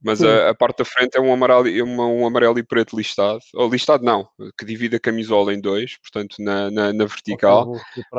mas 0.00 0.22
a, 0.22 0.50
a, 0.50 0.54
parte 0.54 0.78
da 0.78 0.84
frente 0.84 1.16
é 1.16 1.20
um 1.20 1.32
amarelo, 1.32 1.68
uma, 1.84 2.06
um 2.06 2.26
amarelo 2.26 2.58
e 2.58 2.62
preto 2.62 2.96
listado, 2.96 3.40
ou 3.54 3.68
listado 3.68 4.04
não, 4.04 4.28
que 4.56 4.64
divide 4.64 4.96
a 4.96 5.00
camisola 5.00 5.52
em 5.52 5.60
dois, 5.60 5.98
portanto 5.98 6.36
na, 6.38 6.70
na, 6.70 6.92
na 6.92 7.04
vertical, 7.04 7.72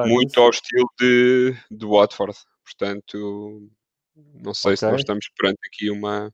muito 0.05 0.31
isso. 0.31 0.39
ao 0.41 0.49
estilo 0.49 0.89
de, 0.99 1.55
de 1.71 1.85
Watford. 1.85 2.37
Portanto, 2.65 3.69
não 4.15 4.53
sei 4.53 4.73
okay. 4.73 4.77
se 4.77 4.85
nós 4.85 5.01
estamos 5.01 5.29
perante 5.37 5.59
aqui 5.67 5.89
uma, 5.89 6.31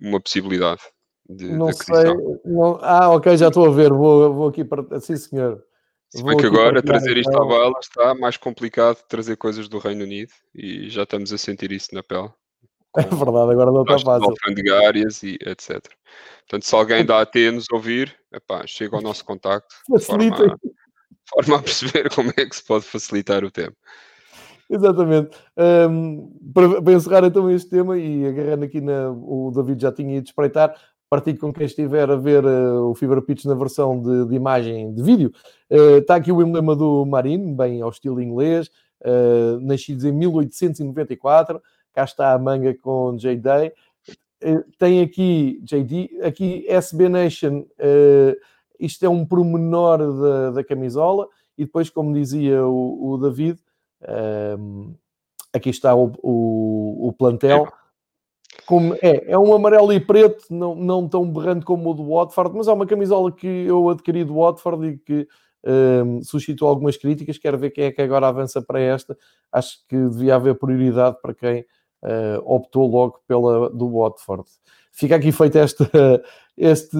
uma 0.00 0.20
possibilidade. 0.20 0.82
De, 1.28 1.46
não 1.52 1.72
sei. 1.72 2.14
Não, 2.44 2.78
ah, 2.82 3.10
ok, 3.10 3.36
já 3.36 3.48
estou 3.48 3.66
a 3.66 3.70
ver. 3.70 3.92
Vou, 3.92 4.34
vou 4.34 4.48
aqui 4.48 4.64
para. 4.64 5.00
Sim, 5.00 5.16
senhor. 5.16 5.64
Se 6.10 6.24
bem 6.24 6.36
que 6.36 6.46
agora 6.46 6.82
trazer 6.82 7.16
isto 7.16 7.36
à 7.36 7.44
bala 7.44 7.78
está 7.80 8.14
mais 8.16 8.36
complicado 8.36 8.96
trazer 9.08 9.36
coisas 9.36 9.68
do 9.68 9.78
Reino 9.78 10.02
Unido 10.02 10.32
e 10.52 10.90
já 10.90 11.04
estamos 11.04 11.32
a 11.32 11.38
sentir 11.38 11.70
isso 11.70 11.94
na 11.94 12.02
pele. 12.02 12.28
É 12.96 13.02
verdade, 13.02 13.52
agora 13.52 13.70
não 13.70 13.82
está 13.82 14.00
fácil. 14.00 14.30
alfandegárias 14.30 15.22
e 15.22 15.38
etc. 15.42 15.80
Portanto, 16.40 16.66
se 16.66 16.74
alguém 16.74 17.06
da 17.06 17.20
AT 17.20 17.36
nos 17.52 17.66
ouvir, 17.70 18.18
epá, 18.32 18.66
chega 18.66 18.96
ao 18.96 19.00
nosso 19.00 19.22
contacto 19.24 19.72
de 19.88 20.04
forma, 20.04 20.34
a, 20.34 20.56
forma 21.32 21.56
a 21.58 21.62
perceber 21.62 22.10
como 22.12 22.30
é 22.36 22.44
que 22.44 22.56
se 22.56 22.64
pode 22.64 22.84
facilitar 22.84 23.44
o 23.44 23.50
tempo. 23.50 23.76
Exatamente. 24.70 25.36
Um, 25.90 26.30
para, 26.54 26.80
para, 26.80 26.92
encerrar 26.92 27.24
então 27.24 27.50
este 27.50 27.68
tema 27.68 27.98
e 27.98 28.24
agarrando 28.24 28.64
aqui 28.64 28.80
na, 28.80 29.10
o 29.10 29.50
David 29.52 29.82
já 29.82 29.90
tinha 29.90 30.16
ido 30.16 30.26
espreitar, 30.26 30.72
partilho 31.10 31.38
com 31.38 31.52
quem 31.52 31.66
estiver 31.66 32.08
a 32.08 32.14
ver 32.14 32.44
uh, 32.44 32.88
o 32.88 32.94
Fever 32.94 33.20
Pitch 33.20 33.44
na 33.46 33.54
versão 33.54 34.00
de, 34.00 34.26
de 34.26 34.34
imagem 34.36 34.94
de 34.94 35.02
vídeo. 35.02 35.32
Uh, 35.68 35.98
está 35.98 36.14
aqui 36.14 36.30
o 36.30 36.40
emblema 36.40 36.76
do 36.76 37.04
Marine, 37.04 37.52
bem 37.52 37.82
ao 37.82 37.90
estilo 37.90 38.22
inglês, 38.22 38.70
uh, 39.00 39.58
nascidos 39.60 40.04
em 40.04 40.12
1894. 40.12 41.60
Cá 41.92 42.04
está 42.04 42.32
a 42.32 42.38
manga 42.38 42.72
com 42.80 43.16
J-Day. 43.16 43.72
tem 44.78 45.02
aqui 45.02 45.60
JD, 45.64 46.20
aqui 46.22 46.64
SB 46.68 47.08
Nation, 47.08 47.64
isto 48.78 49.04
é 49.04 49.08
um 49.08 49.26
pormenor 49.26 49.98
da, 49.98 50.50
da 50.52 50.64
camisola. 50.64 51.26
E 51.58 51.64
depois, 51.64 51.90
como 51.90 52.14
dizia 52.14 52.64
o, 52.64 53.10
o 53.10 53.18
David, 53.18 53.58
aqui 55.52 55.70
está 55.70 55.94
o, 55.94 56.12
o, 56.22 57.08
o 57.08 57.12
plantel. 57.12 57.68
Como 58.66 58.94
é, 58.94 59.32
é 59.32 59.38
um 59.38 59.54
amarelo 59.54 59.92
e 59.92 60.00
preto, 60.00 60.44
não, 60.50 60.74
não 60.74 61.08
tão 61.08 61.30
berrante 61.30 61.64
como 61.64 61.90
o 61.90 61.94
do 61.94 62.08
Watford, 62.08 62.56
mas 62.56 62.68
é 62.68 62.72
uma 62.72 62.86
camisola 62.86 63.32
que 63.32 63.46
eu 63.46 63.88
adquiri 63.88 64.24
do 64.24 64.36
Watford 64.36 64.86
e 64.86 64.98
que 64.98 65.28
um, 65.64 66.22
suscitou 66.22 66.68
algumas 66.68 66.96
críticas. 66.96 67.38
Quero 67.38 67.58
ver 67.58 67.70
quem 67.70 67.84
é 67.84 67.92
que 67.92 68.02
agora 68.02 68.28
avança 68.28 68.62
para 68.62 68.80
esta. 68.80 69.16
Acho 69.52 69.78
que 69.88 69.96
devia 69.96 70.36
haver 70.36 70.58
prioridade 70.58 71.16
para 71.20 71.34
quem 71.34 71.60
uh, 72.02 72.42
optou 72.44 72.86
logo 72.86 73.20
pela 73.26 73.70
do 73.70 73.88
Watford. 73.98 74.48
Fica 74.92 75.16
aqui 75.16 75.32
feito 75.32 75.56
este, 75.56 75.84
este, 76.56 76.96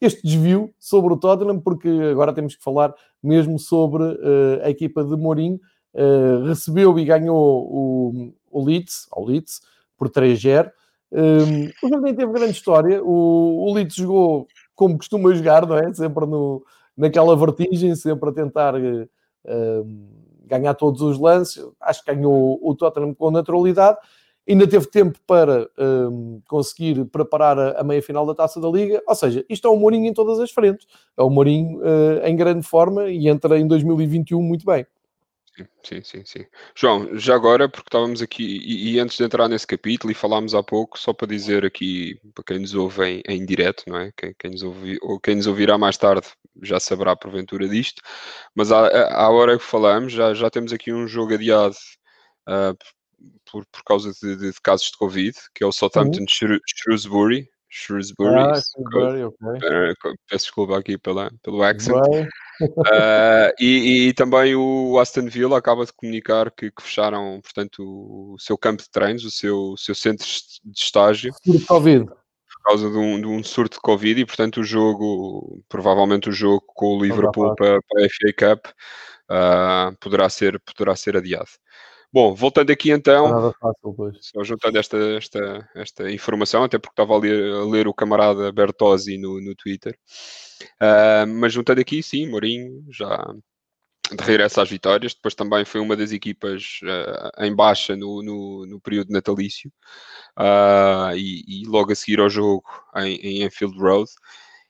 este 0.00 0.22
desvio 0.22 0.72
sobre 0.78 1.12
o 1.12 1.16
Tottenham, 1.16 1.60
porque 1.60 1.88
agora 1.88 2.32
temos 2.32 2.56
que 2.56 2.62
falar 2.62 2.94
mesmo 3.22 3.58
sobre 3.58 4.02
uh, 4.02 4.62
a 4.62 4.70
equipa 4.70 5.04
de 5.04 5.16
Mourinho. 5.16 5.60
Uh, 5.94 6.44
recebeu 6.46 6.98
e 6.98 7.04
ganhou 7.04 7.68
o, 7.70 8.34
o 8.50 8.64
Leeds, 8.64 9.06
ao 9.12 9.24
Leeds, 9.24 9.60
por 9.96 10.10
3-0. 10.10 10.70
Um, 11.12 11.70
o 11.82 11.88
jogo 11.88 12.02
nem 12.02 12.14
teve 12.14 12.32
grande 12.32 12.52
história. 12.52 13.02
O, 13.02 13.68
o 13.68 13.72
Leeds 13.72 13.94
jogou 13.94 14.48
como 14.74 14.98
costuma 14.98 15.32
jogar, 15.32 15.66
não 15.66 15.78
é? 15.78 15.92
Sempre 15.92 16.26
no, 16.26 16.64
naquela 16.96 17.36
vertigem, 17.36 17.94
sempre 17.94 18.30
a 18.30 18.32
tentar 18.32 18.74
uh, 18.74 19.88
ganhar 20.44 20.74
todos 20.74 21.00
os 21.00 21.18
lances. 21.18 21.64
Acho 21.80 22.04
que 22.04 22.12
ganhou 22.12 22.58
o 22.60 22.74
Tottenham 22.74 23.14
com 23.14 23.30
naturalidade. 23.30 23.98
Ainda 24.46 24.66
teve 24.66 24.86
tempo 24.86 25.18
para 25.26 25.68
um, 25.78 26.42
conseguir 26.46 27.02
preparar 27.06 27.58
a, 27.58 27.80
a 27.80 27.84
meia-final 27.84 28.26
da 28.26 28.34
Taça 28.34 28.60
da 28.60 28.68
Liga. 28.68 29.02
Ou 29.06 29.14
seja, 29.14 29.44
isto 29.48 29.66
é 29.66 29.70
o 29.70 29.76
Mourinho 29.76 30.06
em 30.06 30.12
todas 30.12 30.38
as 30.38 30.50
frentes. 30.50 30.86
É 31.16 31.22
o 31.22 31.30
Mourinho 31.30 31.78
uh, 31.78 32.26
em 32.26 32.36
grande 32.36 32.66
forma 32.66 33.08
e 33.08 33.28
entra 33.28 33.58
em 33.58 33.66
2021 33.66 34.42
muito 34.42 34.66
bem. 34.66 34.84
Sim, 35.84 36.02
sim, 36.02 36.24
sim. 36.24 36.46
João, 36.74 37.16
já 37.16 37.34
agora, 37.34 37.68
porque 37.68 37.86
estávamos 37.86 38.20
aqui, 38.20 38.42
e, 38.42 38.94
e, 38.94 38.98
antes 38.98 39.16
de 39.16 39.22
entrar 39.22 39.48
nesse 39.48 39.66
capítulo, 39.66 40.10
e 40.10 40.14
falámos 40.14 40.52
há 40.54 40.62
pouco, 40.62 40.98
só 40.98 41.12
para 41.12 41.28
dizer 41.28 41.64
aqui, 41.64 42.18
para 42.34 42.42
quem 42.44 42.58
nos 42.58 42.74
ouve 42.74 43.04
em, 43.04 43.22
em 43.28 43.46
direto, 43.46 43.84
não 43.86 43.98
é? 43.98 44.12
Quem, 44.16 44.34
quem, 44.36 44.50
nos 44.50 44.64
ouvi, 44.64 44.98
ou 45.00 45.20
quem 45.20 45.36
nos 45.36 45.46
ouvirá 45.46 45.78
mais 45.78 45.96
tarde 45.96 46.26
já 46.62 46.80
saberá 46.80 47.14
porventura 47.14 47.68
disto, 47.68 48.02
mas 48.54 48.72
à, 48.72 48.88
à 49.14 49.30
hora 49.30 49.56
que 49.56 49.64
falamos, 49.64 50.12
já, 50.12 50.34
já 50.34 50.50
temos 50.50 50.72
aqui 50.72 50.92
um 50.92 51.06
jogo 51.06 51.34
adiado 51.34 51.76
uh, 52.48 52.76
por, 53.50 53.64
por 53.66 53.84
causa 53.84 54.12
de, 54.12 54.36
de, 54.36 54.52
casos 54.60 54.90
de 54.90 54.98
Covid, 54.98 55.36
que 55.54 55.62
é 55.62 55.66
o 55.66 55.72
Southampton 55.72 56.20
uhum. 56.20 56.58
Shrewsbury. 56.66 57.48
Shrewsbury. 57.70 58.34
Ah, 58.34 58.54
Shrewsbury, 58.54 59.24
ok. 59.24 59.48
Uh, 59.48 60.16
peço 60.28 60.46
desculpa 60.46 60.78
aqui 60.78 60.98
pela, 60.98 61.30
pelo 61.42 61.62
accent. 61.62 62.02
Uh, 62.60 63.52
e, 63.58 64.08
e, 64.08 64.14
também 64.14 64.54
o 64.54 64.98
Aston 64.98 65.26
Villa 65.26 65.58
acaba 65.58 65.84
de 65.84 65.92
comunicar 65.92 66.50
que, 66.50 66.70
que, 66.70 66.82
fecharam, 66.82 67.40
portanto, 67.42 67.82
o 67.82 68.36
seu 68.38 68.56
campo 68.56 68.82
de 68.82 68.90
treinos, 68.90 69.24
o 69.24 69.30
seu, 69.30 69.58
o 69.72 69.76
seu 69.76 69.94
centro 69.94 70.26
de 70.26 70.78
estágio. 70.78 71.32
Por 71.44 71.66
Covid. 71.66 72.06
Por 72.06 72.62
causa 72.70 72.90
de 72.90 72.96
um, 72.96 73.20
de 73.20 73.26
um, 73.26 73.42
surto 73.42 73.76
de 73.76 73.82
Covid 73.82 74.20
e, 74.20 74.26
portanto, 74.26 74.60
o 74.60 74.64
jogo, 74.64 75.62
provavelmente 75.68 76.28
o 76.28 76.32
jogo 76.32 76.62
com 76.66 76.96
o 76.96 77.02
Liverpool 77.02 77.54
para, 77.56 77.78
para 77.82 78.06
a 78.06 78.08
FA 78.08 78.56
Cup 78.56 78.66
uh, 79.30 79.96
poderá, 80.00 80.28
ser, 80.28 80.60
poderá 80.60 80.96
ser 80.96 81.16
adiado. 81.16 81.50
Bom, 82.14 82.32
voltando 82.32 82.70
aqui 82.70 82.92
então, 82.92 83.28
Nada 83.28 83.52
fácil, 83.60 83.92
pois. 83.92 84.18
só 84.20 84.44
juntando 84.44 84.78
esta, 84.78 84.96
esta, 85.16 85.68
esta 85.74 86.12
informação, 86.12 86.62
até 86.62 86.78
porque 86.78 86.92
estava 86.92 87.12
a 87.12 87.18
ler, 87.18 87.52
a 87.52 87.64
ler 87.64 87.88
o 87.88 87.92
camarada 87.92 88.52
Bertozzi 88.52 89.18
no, 89.18 89.40
no 89.40 89.52
Twitter, 89.56 89.98
uh, 90.80 91.26
mas 91.26 91.52
juntando 91.52 91.80
aqui, 91.80 92.04
sim, 92.04 92.30
Mourinho 92.30 92.84
já 92.88 93.34
de 94.12 94.22
regressa 94.22 94.62
às 94.62 94.70
vitórias, 94.70 95.12
depois 95.12 95.34
também 95.34 95.64
foi 95.64 95.80
uma 95.80 95.96
das 95.96 96.12
equipas 96.12 96.78
uh, 96.84 97.44
em 97.44 97.52
baixa 97.52 97.96
no, 97.96 98.22
no, 98.22 98.64
no 98.64 98.80
período 98.80 99.10
natalício, 99.10 99.72
uh, 100.38 101.16
e, 101.16 101.42
e, 101.48 101.66
logo 101.66 101.90
a 101.90 101.96
seguir 101.96 102.20
ao 102.20 102.30
jogo 102.30 102.62
em, 102.94 103.16
em 103.16 103.42
Enfield 103.42 103.76
Road, 103.76 104.08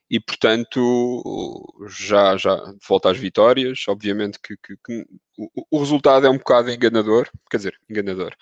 e 0.09 0.19
portanto 0.19 1.63
já, 1.87 2.37
já 2.37 2.55
volta 2.87 3.09
às 3.09 3.17
vitórias, 3.17 3.83
obviamente 3.87 4.39
que, 4.39 4.55
que, 4.57 4.77
que 4.85 5.05
o, 5.37 5.65
o, 5.71 5.79
resultado 5.79 6.27
é 6.27 6.29
um 6.29 6.37
bocado 6.37 6.71
enganador, 6.71 7.29
quer 7.49 7.57
dizer, 7.57 7.75
enganador. 7.89 8.35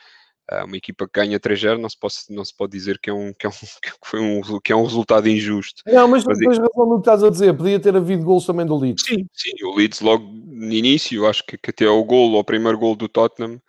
Uh, 0.51 0.65
uma 0.65 0.75
equipa 0.75 1.07
que 1.07 1.21
ganha 1.21 1.39
3-0 1.39 1.77
não, 1.79 1.89
se 1.89 1.97
pode, 1.97 2.15
não 2.29 2.43
se 2.43 2.53
pode 2.55 2.73
dizer 2.73 2.99
que 2.99 3.09
é 3.09 3.13
um, 3.13 3.33
que 3.33 3.45
é 3.45 3.49
um, 3.49 3.53
que 3.81 3.91
foi 4.03 4.19
um, 4.19 4.41
que 4.61 4.73
é 4.73 4.75
um 4.75 4.83
resultado 4.83 5.29
injusto. 5.29 5.81
Não, 5.87 6.05
mas, 6.07 6.25
mas 6.25 6.37
tens 6.37 6.57
razão 6.57 6.85
no 6.85 6.95
que 6.95 7.01
estás 7.01 7.23
a 7.23 7.29
dizer, 7.29 7.55
podia 7.55 7.79
ter 7.79 7.95
havido 7.95 8.25
gols 8.25 8.45
também 8.45 8.65
do 8.65 8.77
Leeds. 8.77 9.05
Sim, 9.05 9.25
sim, 9.33 9.51
o 9.63 9.75
Leeds 9.75 10.01
logo 10.01 10.25
no 10.25 10.73
início, 10.73 11.25
acho 11.27 11.45
que, 11.45 11.57
que 11.57 11.69
até 11.69 11.87
o 11.87 12.03
gol, 12.03 12.33
o 12.33 12.43
primeiro 12.43 12.77
gol 12.77 12.93
do 12.93 13.07
Tottenham, 13.07 13.61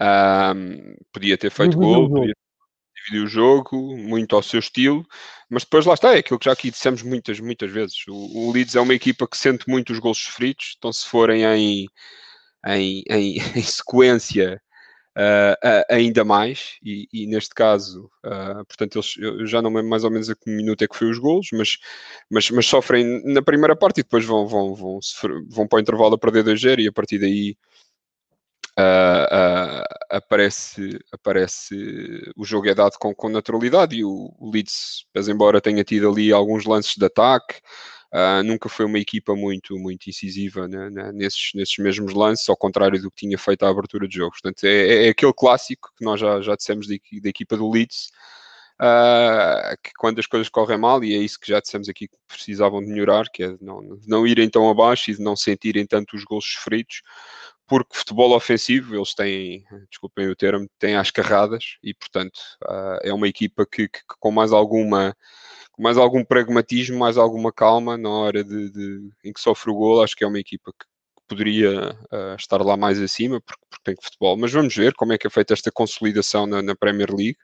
um, 0.00 0.94
podia 1.12 1.36
ter 1.36 1.50
feito 1.50 1.76
gol, 1.76 2.08
podia 2.08 2.34
dividir 3.04 3.24
o 3.24 3.28
jogo, 3.28 3.96
muito 3.96 4.34
ao 4.34 4.42
seu 4.42 4.60
estilo, 4.60 5.06
mas 5.48 5.64
depois 5.64 5.86
lá 5.86 5.94
está, 5.94 6.14
é 6.14 6.18
aquilo 6.18 6.38
que 6.38 6.46
já 6.46 6.52
aqui 6.52 6.70
dissemos 6.70 7.02
muitas, 7.02 7.38
muitas 7.40 7.70
vezes. 7.70 7.96
O, 8.08 8.48
o 8.48 8.52
Leeds 8.52 8.74
é 8.74 8.80
uma 8.80 8.94
equipa 8.94 9.28
que 9.28 9.36
sente 9.36 9.68
muito 9.68 9.92
os 9.92 9.98
gols 9.98 10.18
sofridos, 10.18 10.74
então 10.78 10.92
se 10.92 11.06
forem 11.06 11.44
em, 11.44 11.86
em, 12.66 13.02
em, 13.08 13.38
em 13.58 13.62
sequência 13.62 14.60
uh, 15.16 15.84
ainda 15.90 16.24
mais, 16.24 16.78
e, 16.82 17.08
e 17.12 17.26
neste 17.26 17.54
caso, 17.54 18.10
uh, 18.24 18.64
portanto, 18.66 18.96
eles, 18.96 19.14
eu 19.18 19.46
já 19.46 19.62
não 19.62 19.72
lembro 19.72 19.90
mais 19.90 20.04
ou 20.04 20.10
menos 20.10 20.28
a 20.30 20.34
que 20.34 20.50
minuto 20.50 20.82
é 20.82 20.88
que 20.88 20.96
foi 20.96 21.10
os 21.10 21.18
gols, 21.18 21.48
mas, 21.52 21.78
mas, 22.30 22.50
mas 22.50 22.66
sofrem 22.66 23.22
na 23.24 23.42
primeira 23.42 23.76
parte 23.76 24.00
e 24.00 24.02
depois 24.02 24.24
vão, 24.24 24.46
vão, 24.46 24.74
vão, 24.74 24.98
vão 25.48 25.68
para 25.68 25.76
o 25.76 25.80
intervalo 25.80 26.14
a 26.14 26.18
perder 26.18 26.44
2-0 26.44 26.80
e 26.80 26.88
a 26.88 26.92
partir 26.92 27.18
daí 27.18 27.56
uh, 28.78 29.80
uh, 29.80 29.84
aparece, 30.10 30.98
aparece 31.12 32.32
o 32.36 32.44
jogo 32.44 32.68
é 32.68 32.74
dado 32.74 32.98
com, 32.98 33.14
com 33.14 33.28
naturalidade 33.28 33.96
e 33.96 34.04
o, 34.04 34.34
o 34.38 34.50
Leeds, 34.50 35.06
pese 35.12 35.30
embora 35.32 35.60
tenha 35.60 35.84
tido 35.84 36.08
ali 36.08 36.32
alguns 36.32 36.64
lances 36.64 36.94
de 36.96 37.04
ataque, 37.04 37.60
uh, 38.12 38.42
nunca 38.44 38.68
foi 38.68 38.84
uma 38.86 38.98
equipa 38.98 39.34
muito, 39.34 39.76
muito 39.76 40.08
incisiva 40.08 40.68
né, 40.68 40.90
né, 40.90 41.12
nesses, 41.12 41.50
nesses 41.54 41.78
mesmos 41.78 42.12
lances, 42.12 42.48
ao 42.48 42.56
contrário 42.56 43.00
do 43.00 43.10
que 43.10 43.26
tinha 43.26 43.38
feito 43.38 43.64
à 43.64 43.68
abertura 43.68 44.08
de 44.08 44.16
jogo. 44.16 44.32
Portanto, 44.32 44.64
é, 44.64 44.68
é, 44.68 45.06
é 45.06 45.08
aquele 45.10 45.32
clássico 45.32 45.90
que 45.96 46.04
nós 46.04 46.20
já, 46.20 46.40
já 46.40 46.56
dissemos 46.56 46.86
da, 46.86 46.94
equipa 47.28 47.56
do 47.56 47.70
Leeds, 47.70 48.08
Uh, 48.74 49.78
que 49.80 49.92
quando 49.96 50.18
as 50.18 50.26
coisas 50.26 50.48
correm 50.48 50.76
mal, 50.76 51.02
e 51.04 51.14
é 51.14 51.18
isso 51.18 51.38
que 51.38 51.46
já 51.46 51.60
dissemos 51.60 51.88
aqui 51.88 52.08
que 52.08 52.16
precisavam 52.26 52.80
de 52.80 52.88
melhorar, 52.88 53.30
que 53.32 53.44
é 53.44 53.52
de 53.52 53.62
não, 53.64 53.80
não 54.04 54.26
irem 54.26 54.50
tão 54.50 54.68
abaixo 54.68 55.12
e 55.12 55.14
de 55.14 55.22
não 55.22 55.36
sentirem 55.36 55.86
tanto 55.86 56.16
os 56.16 56.24
gols 56.24 56.44
sofridos, 56.44 57.00
porque 57.66 57.96
futebol 57.96 58.34
ofensivo, 58.34 58.94
eles 58.94 59.14
têm, 59.14 59.64
desculpem 59.90 60.28
o 60.28 60.36
termo, 60.36 60.68
têm 60.78 60.96
as 60.96 61.10
carradas 61.10 61.76
e, 61.82 61.94
portanto, 61.94 62.38
uh, 62.64 62.98
é 63.02 63.12
uma 63.12 63.28
equipa 63.28 63.66
que, 63.66 63.88
que, 63.88 64.00
que, 64.00 64.14
com 64.20 64.30
mais 64.30 64.52
alguma 64.52 65.16
com 65.72 65.82
mais 65.82 65.98
algum 65.98 66.24
pragmatismo, 66.24 66.98
mais 66.98 67.16
alguma 67.18 67.52
calma 67.52 67.96
na 67.98 68.08
hora 68.08 68.44
de, 68.44 68.70
de 68.70 69.10
em 69.24 69.32
que 69.32 69.40
sofre 69.40 69.70
o 69.70 69.74
gol, 69.74 70.02
acho 70.04 70.14
que 70.14 70.22
é 70.22 70.26
uma 70.26 70.38
equipa 70.38 70.72
que 70.72 70.86
poderia 71.26 71.92
uh, 72.12 72.36
estar 72.38 72.62
lá 72.62 72.76
mais 72.76 73.00
acima, 73.00 73.40
porque, 73.40 73.62
porque, 73.70 73.84
tem 73.84 73.96
futebol. 74.00 74.36
Mas 74.36 74.52
vamos 74.52 74.74
ver 74.74 74.94
como 74.94 75.12
é 75.12 75.18
que 75.18 75.26
é 75.26 75.30
feita 75.30 75.52
esta 75.52 75.70
consolidação 75.72 76.46
na, 76.46 76.62
na 76.62 76.76
Premier 76.76 77.10
League. 77.10 77.38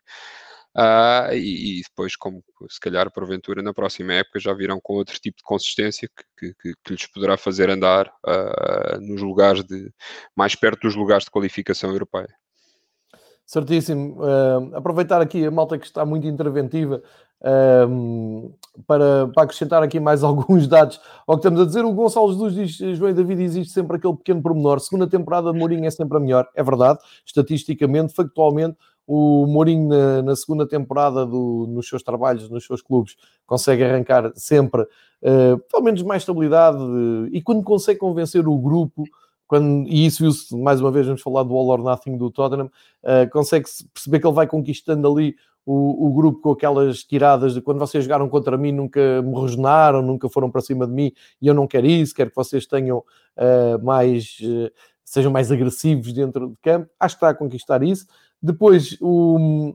Uh, 0.77 1.35
e, 1.35 1.81
e, 1.81 1.83
depois, 1.83 2.15
como 2.15 2.45
se 2.69 2.79
calhar 2.79 3.13
porventura 3.13 3.61
na 3.61 3.75
próxima 3.75 4.13
época 4.13 4.39
já 4.39 4.55
virão 4.55 4.79
com 4.81 4.95
outro 4.95 5.19
tipo 5.19 5.39
de 5.39 5.43
consistência 5.43 6.09
que, 6.39 6.55
que, 6.55 6.75
que 6.85 6.93
lhes 6.93 7.07
poderá 7.09 7.37
fazer 7.37 7.69
andar 7.69 8.07
uh, 8.07 9.01
nos 9.01 9.21
lugares 9.21 9.65
de 9.65 9.93
mais 10.35 10.55
perto 10.55 10.83
dos 10.83 10.95
lugares 10.95 11.25
de 11.25 11.31
qualificação 11.31 11.91
europeia. 11.91 12.29
Certíssimo. 13.45 14.23
Uh, 14.23 14.77
aproveitar 14.77 15.21
aqui 15.21 15.45
a 15.45 15.51
malta 15.51 15.77
que 15.77 15.87
está 15.87 16.07
muito 16.07 16.29
interventiva 16.29 17.03
para, 18.87 19.29
para, 19.35 19.43
acrescentar 19.43 19.83
aqui 19.83 19.99
mais 19.99 20.23
alguns 20.25 20.69
dados 20.69 21.01
ao 21.27 21.37
que 21.37 21.41
estamos 21.41 21.61
a 21.61 21.65
dizer. 21.65 21.85
O 21.85 21.93
Gonçalo 21.93 22.33
Jesus 22.33 22.55
diz: 22.55 22.97
João 22.97 23.11
e 23.11 23.15
David, 23.15 23.43
existe 23.43 23.73
sempre 23.73 23.97
aquele 23.97 24.17
pequeno 24.17 24.41
pormenor. 24.41 24.79
Segunda 24.79 25.09
temporada 25.09 25.51
de 25.53 25.59
Mourinho 25.59 25.85
é 25.85 25.91
sempre 25.91 26.17
a 26.17 26.21
melhor. 26.21 26.47
É 26.55 26.63
verdade, 26.63 27.01
estatisticamente, 27.27 28.15
factualmente, 28.15 28.77
o 29.13 29.45
Mourinho, 29.45 29.89
na, 29.89 30.23
na 30.23 30.37
segunda 30.37 30.65
temporada 30.65 31.27
do, 31.27 31.67
nos 31.69 31.89
seus 31.89 32.01
trabalhos, 32.01 32.49
nos 32.49 32.65
seus 32.65 32.81
clubes, 32.81 33.17
consegue 33.45 33.83
arrancar 33.83 34.31
sempre, 34.37 34.83
uh, 34.83 35.59
pelo 35.69 35.83
menos, 35.83 36.01
mais 36.03 36.23
estabilidade 36.23 36.79
uh, 36.79 37.27
e 37.33 37.43
quando 37.43 37.65
consegue 37.65 37.99
convencer 37.99 38.47
o 38.47 38.57
grupo, 38.57 39.03
quando, 39.49 39.89
e 39.89 40.07
isso 40.07 40.23
viu-se, 40.23 40.57
mais 40.57 40.81
uma 40.81 40.93
vez, 40.93 41.07
vamos 41.07 41.23
falar 41.23 41.43
do 41.43 41.57
All 41.57 41.71
or 41.71 41.83
Nothing 41.83 42.17
do 42.17 42.31
Tottenham, 42.31 42.67
uh, 43.03 43.29
consegue-se 43.33 43.85
perceber 43.89 44.21
que 44.21 44.29
ele 44.29 44.35
vai 44.35 44.47
conquistando 44.47 45.11
ali 45.11 45.35
o, 45.67 46.07
o, 46.07 46.15
grupo 46.15 46.41
com 46.41 46.53
aquelas 46.53 47.03
tiradas 47.03 47.55
de 47.55 47.61
quando 47.61 47.81
vocês 47.81 48.05
jogaram 48.05 48.29
contra 48.29 48.57
mim 48.57 48.71
nunca 48.71 49.21
me 49.23 49.41
rejonaram, 49.41 50.03
nunca 50.03 50.29
foram 50.29 50.53
para 50.53 50.61
cima 50.61 50.87
de 50.87 50.93
mim 50.93 51.13
e 51.43 51.49
eu 51.49 51.55
não 51.55 51.67
quero 51.67 51.89
isso, 51.89 52.15
quero 52.15 52.31
que 52.31 52.37
vocês 52.37 52.65
tenham 52.65 52.99
uh, 52.99 53.85
mais, 53.85 54.39
uh, 54.41 54.71
sejam 55.05 55.33
mais 55.33 55.51
agressivos 55.51 56.13
dentro 56.13 56.51
de 56.51 56.57
campo. 56.63 56.89
Acho 56.99 57.17
que 57.17 57.25
está 57.25 57.31
a 57.31 57.35
conquistar 57.35 57.83
isso. 57.83 58.07
Depois 58.43 58.97
o, 59.01 59.75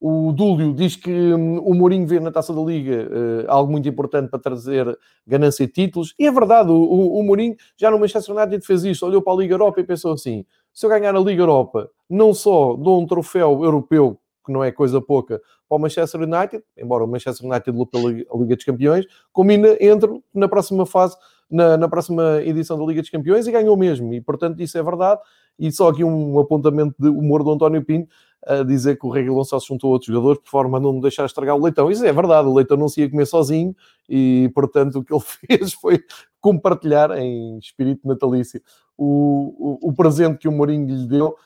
o 0.00 0.32
Dúlio 0.32 0.72
diz 0.72 0.96
que 0.96 1.10
hum, 1.10 1.58
o 1.58 1.74
Mourinho 1.74 2.06
vê 2.06 2.20
na 2.20 2.30
Taça 2.30 2.52
da 2.54 2.60
Liga 2.60 3.08
uh, 3.08 3.44
algo 3.50 3.70
muito 3.70 3.88
importante 3.88 4.30
para 4.30 4.38
trazer 4.38 4.98
ganância 5.26 5.66
de 5.66 5.72
títulos. 5.72 6.14
E 6.18 6.26
é 6.26 6.30
verdade, 6.30 6.70
o, 6.70 6.74
o, 6.74 7.18
o 7.18 7.22
Mourinho 7.22 7.56
já 7.76 7.90
no 7.90 7.98
Manchester 7.98 8.34
United 8.34 8.64
fez 8.64 8.84
isto, 8.84 9.04
olhou 9.04 9.20
para 9.20 9.32
a 9.32 9.36
Liga 9.36 9.54
Europa 9.54 9.80
e 9.80 9.84
pensou 9.84 10.12
assim, 10.12 10.44
se 10.72 10.86
eu 10.86 10.90
ganhar 10.90 11.14
a 11.14 11.20
Liga 11.20 11.42
Europa, 11.42 11.90
não 12.08 12.32
só 12.32 12.74
dou 12.76 13.00
um 13.00 13.06
troféu 13.06 13.64
europeu, 13.64 14.18
que 14.46 14.52
não 14.52 14.62
é 14.62 14.70
coisa 14.70 15.00
pouca, 15.00 15.42
para 15.68 15.76
o 15.76 15.78
Manchester 15.78 16.22
United, 16.22 16.62
embora 16.76 17.04
o 17.04 17.06
Manchester 17.08 17.46
United 17.46 17.76
lute 17.76 17.90
pela 17.90 18.10
Liga 18.10 18.56
dos 18.56 18.64
Campeões, 18.64 19.04
como 19.32 19.50
ainda 19.50 19.76
entro 19.84 20.22
na 20.32 20.48
próxima 20.48 20.86
fase, 20.86 21.16
na, 21.50 21.76
na 21.76 21.88
próxima 21.88 22.40
edição 22.42 22.78
da 22.78 22.84
Liga 22.84 23.00
dos 23.00 23.10
Campeões 23.10 23.46
e 23.46 23.52
ganhou 23.52 23.76
mesmo. 23.76 24.14
E, 24.14 24.20
portanto, 24.20 24.60
isso 24.60 24.78
é 24.78 24.82
verdade. 24.82 25.20
E 25.58 25.70
só 25.72 25.88
aqui 25.88 26.04
um 26.04 26.38
apontamento 26.38 26.94
de 26.98 27.08
humor 27.08 27.42
do 27.42 27.52
António 27.52 27.84
Pinto, 27.84 28.08
a 28.46 28.62
dizer 28.62 28.98
que 28.98 29.06
o 29.06 29.10
Reguilão 29.10 29.44
só 29.44 29.58
se 29.58 29.66
juntou 29.66 29.90
a 29.90 29.92
outros 29.94 30.12
jogadores 30.12 30.40
por 30.40 30.50
forma 30.50 30.78
a 30.78 30.80
não 30.80 31.00
deixar 31.00 31.26
estragar 31.26 31.56
o 31.56 31.62
Leitão. 31.62 31.90
Isso 31.90 32.04
é 32.04 32.12
verdade, 32.12 32.48
o 32.48 32.54
Leitão 32.54 32.76
não 32.76 32.88
se 32.88 33.00
ia 33.00 33.10
comer 33.10 33.26
sozinho 33.26 33.74
e, 34.08 34.50
portanto, 34.54 35.00
o 35.00 35.04
que 35.04 35.12
ele 35.12 35.22
fez 35.46 35.72
foi 35.72 36.00
compartilhar 36.40 37.10
em 37.18 37.58
espírito 37.58 38.06
natalício 38.06 38.62
o, 38.96 39.78
o, 39.82 39.88
o 39.88 39.92
presente 39.92 40.38
que 40.38 40.48
o 40.48 40.52
Mourinho 40.52 40.86
lhe 40.86 41.06
deu. 41.06 41.36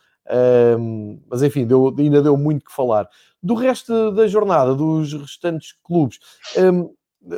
Um, 0.78 1.20
mas 1.28 1.42
enfim, 1.42 1.66
deu, 1.66 1.94
ainda 1.98 2.22
deu 2.22 2.36
muito 2.36 2.64
que 2.64 2.72
falar. 2.72 3.08
Do 3.42 3.54
resto 3.54 4.12
da 4.12 4.26
jornada, 4.28 4.74
dos 4.74 5.12
restantes 5.12 5.74
clubes, 5.82 6.18
um, 6.56 6.90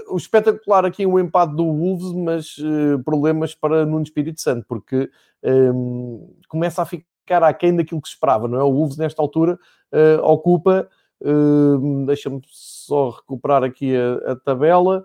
o 0.09 0.17
espetacular 0.17 0.85
aqui 0.85 1.05
o 1.07 1.19
empate 1.19 1.55
do 1.55 1.65
Wolves, 1.65 2.13
mas 2.13 2.57
uh, 2.59 3.03
problemas 3.05 3.55
para 3.55 3.85
Nuno 3.85 4.03
Espírito 4.03 4.41
Santo, 4.41 4.65
porque 4.67 5.11
um, 5.43 6.35
começa 6.49 6.83
a 6.83 6.87
ficar 6.87 7.43
aquém 7.43 7.77
daquilo 7.77 8.01
que 8.01 8.09
se 8.09 8.15
esperava, 8.15 8.49
não 8.49 8.59
é? 8.59 8.63
O 8.63 8.73
Wolves, 8.73 8.97
nesta 8.97 9.21
altura, 9.21 9.59
uh, 9.93 10.23
ocupa, 10.23 10.89
uh, 11.21 12.07
deixa-me 12.07 12.41
só 12.47 13.11
recuperar 13.11 13.63
aqui 13.63 13.95
a, 13.95 14.33
a 14.33 14.37
tabela, 14.37 15.05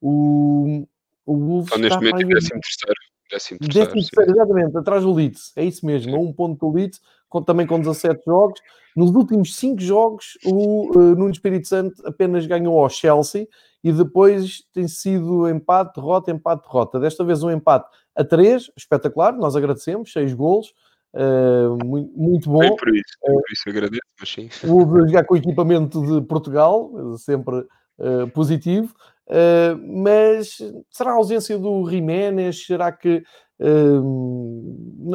o, 0.00 0.86
o 1.26 1.36
Wolves 1.36 1.68
então, 1.68 1.78
neste 1.80 1.96
momento, 1.98 2.20
é 2.20 2.34
décimo 2.34 2.60
terceiro. 2.60 3.00
Décimo 3.30 3.58
terceiro, 3.58 3.88
décimo 3.88 4.10
terceiro 4.10 4.30
exatamente, 4.30 4.78
atrás 4.78 5.02
do 5.02 5.12
Leeds, 5.12 5.52
é 5.56 5.64
isso 5.64 5.84
mesmo, 5.84 6.20
um 6.20 6.32
ponto 6.32 6.66
do 6.66 6.74
Leeds, 6.74 7.00
com, 7.28 7.42
também 7.42 7.66
com 7.66 7.78
17 7.78 8.24
jogos. 8.24 8.60
Nos 8.96 9.10
últimos 9.10 9.56
5 9.56 9.80
jogos, 9.80 10.38
o 10.44 10.96
uh, 10.96 11.16
Nuno 11.16 11.30
Espírito 11.30 11.66
Santo 11.66 12.06
apenas 12.06 12.46
ganhou 12.46 12.78
ao 12.78 12.88
Chelsea 12.88 13.48
e 13.84 13.92
depois 13.92 14.62
tem 14.72 14.88
sido 14.88 15.46
empate, 15.46 15.94
derrota, 15.94 16.30
empate, 16.30 16.62
derrota. 16.62 16.98
Desta 16.98 17.22
vez 17.22 17.42
um 17.42 17.50
empate 17.50 17.86
a 18.16 18.24
3, 18.24 18.70
espetacular, 18.74 19.34
nós 19.34 19.54
agradecemos, 19.54 20.10
6 20.10 20.32
golos. 20.32 20.72
Uh, 21.12 21.76
muito, 21.84 22.18
muito, 22.18 22.50
bom. 22.50 22.60
Bem 22.60 22.74
por 22.76 22.88
isso, 22.88 23.18
por 23.20 23.42
isso 23.52 23.68
agradeço, 23.68 24.02
mas 24.18 24.28
sim. 24.28 24.48
O 24.64 25.06
jogar 25.06 25.24
com 25.24 25.34
o 25.34 25.36
equipamento 25.36 26.00
de 26.04 26.26
Portugal, 26.26 26.90
sempre 27.18 27.58
uh, 27.58 28.28
positivo. 28.32 28.92
Uh, 29.26 30.02
mas 30.02 30.58
será 30.90 31.10
a 31.12 31.16
ausência 31.16 31.58
do 31.58 31.88
Jiménez? 31.88 32.64
Será 32.64 32.90
que 32.90 33.22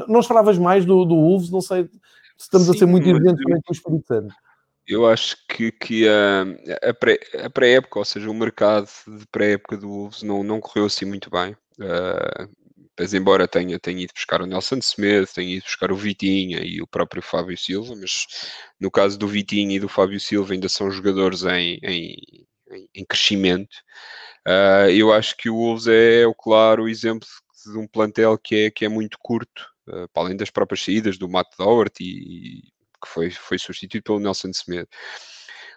não 0.08 0.20
esperavas 0.20 0.58
mais 0.58 0.86
do, 0.86 1.04
do 1.06 1.16
Wolves? 1.16 1.50
Não 1.52 1.60
sei 1.60 1.84
se 2.38 2.46
estamos 2.46 2.68
sim, 2.68 2.74
a 2.74 2.78
ser 2.78 2.86
muito 2.86 3.10
exigentes 3.10 3.44
com 3.44 3.72
o 3.72 3.74
Espírito 3.74 4.08
Santo. 4.08 4.34
Eu 4.90 5.08
acho 5.08 5.38
que, 5.48 5.72
que 5.72 6.08
a, 6.10 6.42
a 7.44 7.50
pré-época, 7.50 8.00
ou 8.00 8.06
seja, 8.06 8.30
o 8.30 8.34
mercado 8.34 8.90
de 9.08 9.26
pré-época 9.28 9.78
do 9.78 9.88
Wolves 9.88 10.24
não, 10.24 10.44
não 10.44 10.60
correu 10.60 10.86
assim 10.86 11.06
muito 11.06 11.30
bem. 11.30 11.56
Uh, 11.80 12.50
Pois 13.00 13.14
embora 13.14 13.48
tenha, 13.48 13.80
tenha 13.80 14.04
ido 14.04 14.12
buscar 14.14 14.42
o 14.42 14.46
Nelson 14.46 14.76
Smith, 14.80 15.32
tenha 15.34 15.56
ido 15.56 15.64
buscar 15.64 15.90
o 15.90 15.96
Vitinha 15.96 16.60
e 16.62 16.82
o 16.82 16.86
próprio 16.86 17.22
Fábio 17.22 17.58
Silva, 17.58 17.96
mas 17.96 18.26
no 18.78 18.92
caso 18.92 19.18
do 19.18 19.26
Vitinha 19.26 19.78
e 19.78 19.80
do 19.80 19.88
Fábio 19.88 20.20
Silva 20.20 20.52
ainda 20.52 20.68
são 20.68 20.92
jogadores 20.92 21.44
em, 21.44 21.80
em, 21.82 22.46
em 22.94 23.06
crescimento. 23.06 23.74
Uh, 24.46 24.90
eu 24.92 25.14
acho 25.14 25.38
que 25.38 25.50
o 25.50 25.56
Wolves 25.56 25.88
é, 25.88 26.24
é 26.24 26.28
o 26.28 26.36
claro 26.36 26.90
exemplo 26.90 27.26
de 27.66 27.78
um 27.78 27.88
plantel 27.88 28.38
que 28.38 28.66
é, 28.66 28.70
que 28.70 28.84
é 28.84 28.90
muito 28.90 29.18
curto, 29.22 29.66
uh, 29.88 30.10
para 30.12 30.24
além 30.24 30.36
das 30.36 30.50
próprias 30.50 30.84
saídas 30.84 31.18
do 31.18 31.30
Matt 31.30 31.48
Doherty, 31.58 32.04
e, 32.04 32.64
que 33.02 33.08
foi, 33.08 33.32
foi 33.32 33.58
substituído 33.58 34.04
pelo 34.04 34.20
Nelson 34.20 34.50
Smith. 34.50 34.90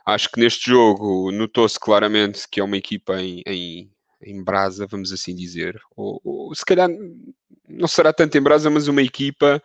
Acho 0.04 0.30
que 0.30 0.40
neste 0.40 0.70
jogo 0.70 1.30
notou-se 1.30 1.78
claramente 1.78 2.48
que 2.50 2.60
é 2.60 2.64
uma 2.64 2.76
equipa 2.76 3.20
em, 3.20 3.42
em 3.46 3.92
em 4.24 4.42
brasa, 4.42 4.86
vamos 4.86 5.12
assim 5.12 5.34
dizer. 5.34 5.80
Ou, 5.96 6.20
ou, 6.24 6.54
se 6.54 6.64
calhar 6.64 6.88
não 7.68 7.88
será 7.88 8.12
tanto 8.12 8.36
em 8.38 8.42
brasa, 8.42 8.70
mas 8.70 8.88
uma 8.88 9.02
equipa 9.02 9.62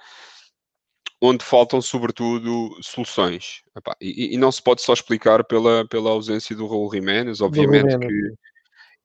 onde 1.21 1.43
faltam 1.43 1.81
sobretudo 1.81 2.77
soluções. 2.81 3.61
Epá, 3.75 3.95
e, 4.01 4.35
e, 4.35 4.37
não 4.37 4.51
se 4.51 4.61
pode 4.61 4.81
só 4.81 4.93
explicar 4.93 5.43
pela, 5.43 5.87
pela 5.87 6.11
ausência 6.11 6.55
do 6.55 6.67
Raul 6.67 6.91
Jiménez, 6.91 7.41
obviamente 7.41 7.97
que 7.97 8.33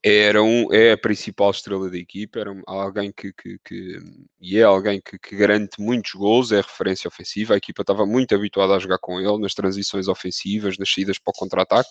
era 0.05 0.43
um, 0.43 0.73
é 0.73 0.93
a 0.93 0.99
principal 0.99 1.51
estrela 1.53 1.89
da 1.89 1.97
equipa, 1.97 2.41
era 2.41 2.51
alguém 2.67 3.13
que, 3.13 3.33
que, 3.33 3.59
que 3.65 3.99
e 4.41 4.59
é 4.59 4.65
alguém 4.65 5.01
que, 5.01 5.17
que, 5.17 5.37
garante 5.37 5.81
muitos 5.81 6.13
gols, 6.13 6.51
é 6.51 6.57
referência 6.57 7.07
ofensiva, 7.07 7.55
a 7.55 7.57
equipa 7.57 7.83
estava 7.83 8.05
muito 8.05 8.35
habituada 8.35 8.75
a 8.75 8.79
jogar 8.81 8.99
com 8.99 9.21
ele 9.21 9.39
nas 9.39 9.55
transições 9.55 10.09
ofensivas, 10.09 10.77
nas 10.77 10.93
saídas 10.93 11.19
para 11.21 11.31
o 11.31 11.39
contra-ataque, 11.39 11.89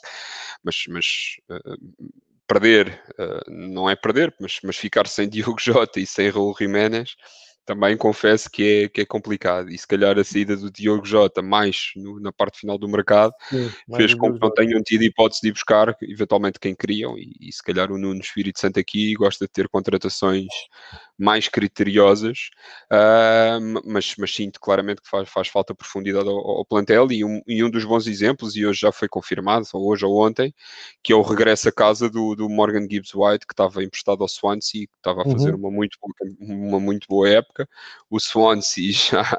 mas, 0.61 0.75
mas 0.89 1.05
uh, 1.49 2.11
perder, 2.45 3.01
uh, 3.11 3.49
não 3.49 3.89
é 3.89 3.95
perder, 3.95 4.35
mas, 4.41 4.59
mas 4.61 4.75
ficar 4.75 5.07
sem 5.07 5.27
Diogo 5.29 5.59
Jota 5.59 5.99
e 5.99 6.05
sem 6.05 6.29
Raul 6.29 6.53
Jiménez, 6.57 7.15
também 7.65 7.95
confesso 7.95 8.49
que 8.49 8.83
é, 8.83 8.89
que 8.89 9.01
é 9.01 9.05
complicado. 9.05 9.69
E 9.69 9.77
se 9.77 9.87
calhar 9.87 10.17
a 10.17 10.23
saída 10.23 10.55
do 10.55 10.71
Diogo 10.71 11.05
Jota 11.05 11.41
mais 11.41 11.91
no, 11.95 12.19
na 12.19 12.31
parte 12.31 12.59
final 12.59 12.77
do 12.77 12.87
mercado 12.87 13.33
Sim, 13.49 13.71
fez 13.95 14.13
com 14.13 14.33
que 14.33 14.39
não 14.39 14.51
tenham 14.51 14.81
tido 14.81 15.03
hipótese 15.03 15.41
de 15.41 15.49
ir 15.49 15.53
buscar 15.53 15.95
eventualmente 16.01 16.59
quem 16.59 16.75
queriam. 16.75 17.17
E, 17.17 17.33
e, 17.39 17.51
se 17.51 17.63
calhar 17.63 17.91
o 17.91 17.97
Nuno 17.97 18.19
Espírito 18.19 18.59
Santo 18.59 18.79
aqui 18.79 19.13
gosta 19.13 19.45
de 19.45 19.51
ter 19.51 19.69
contratações 19.69 20.47
mais 21.17 21.47
criteriosas, 21.47 22.49
uh, 22.91 23.81
mas, 23.85 24.15
mas 24.17 24.33
sinto 24.33 24.59
claramente 24.59 25.01
que 25.01 25.09
faz, 25.09 25.29
faz 25.29 25.47
falta 25.47 25.75
profundidade 25.75 26.27
ao, 26.27 26.35
ao 26.35 26.65
plantel. 26.65 27.11
E 27.11 27.23
um, 27.23 27.41
e 27.47 27.63
um 27.63 27.69
dos 27.69 27.85
bons 27.85 28.07
exemplos, 28.07 28.55
e 28.55 28.65
hoje 28.65 28.79
já 28.81 28.91
foi 28.91 29.07
confirmado, 29.07 29.65
ou 29.73 29.87
hoje 29.87 30.03
ou 30.03 30.25
ontem, 30.25 30.53
que 31.03 31.13
é 31.13 31.15
o 31.15 31.21
regresso 31.21 31.69
a 31.69 31.71
casa 31.71 32.09
do, 32.09 32.35
do 32.35 32.49
Morgan 32.49 32.87
Gibbs 32.89 33.13
White, 33.13 33.45
que 33.45 33.53
estava 33.53 33.83
emprestado 33.83 34.23
ao 34.23 34.27
Swansea, 34.27 34.87
que 34.87 34.97
estava 34.97 35.21
a 35.21 35.25
fazer 35.25 35.53
uhum. 35.53 35.59
uma, 35.59 35.71
muito, 35.71 35.97
uma 36.39 36.79
muito 36.79 37.07
boa 37.07 37.29
época. 37.29 37.50
O 38.09 38.19
Swansea 38.19 38.91
já, 38.93 39.37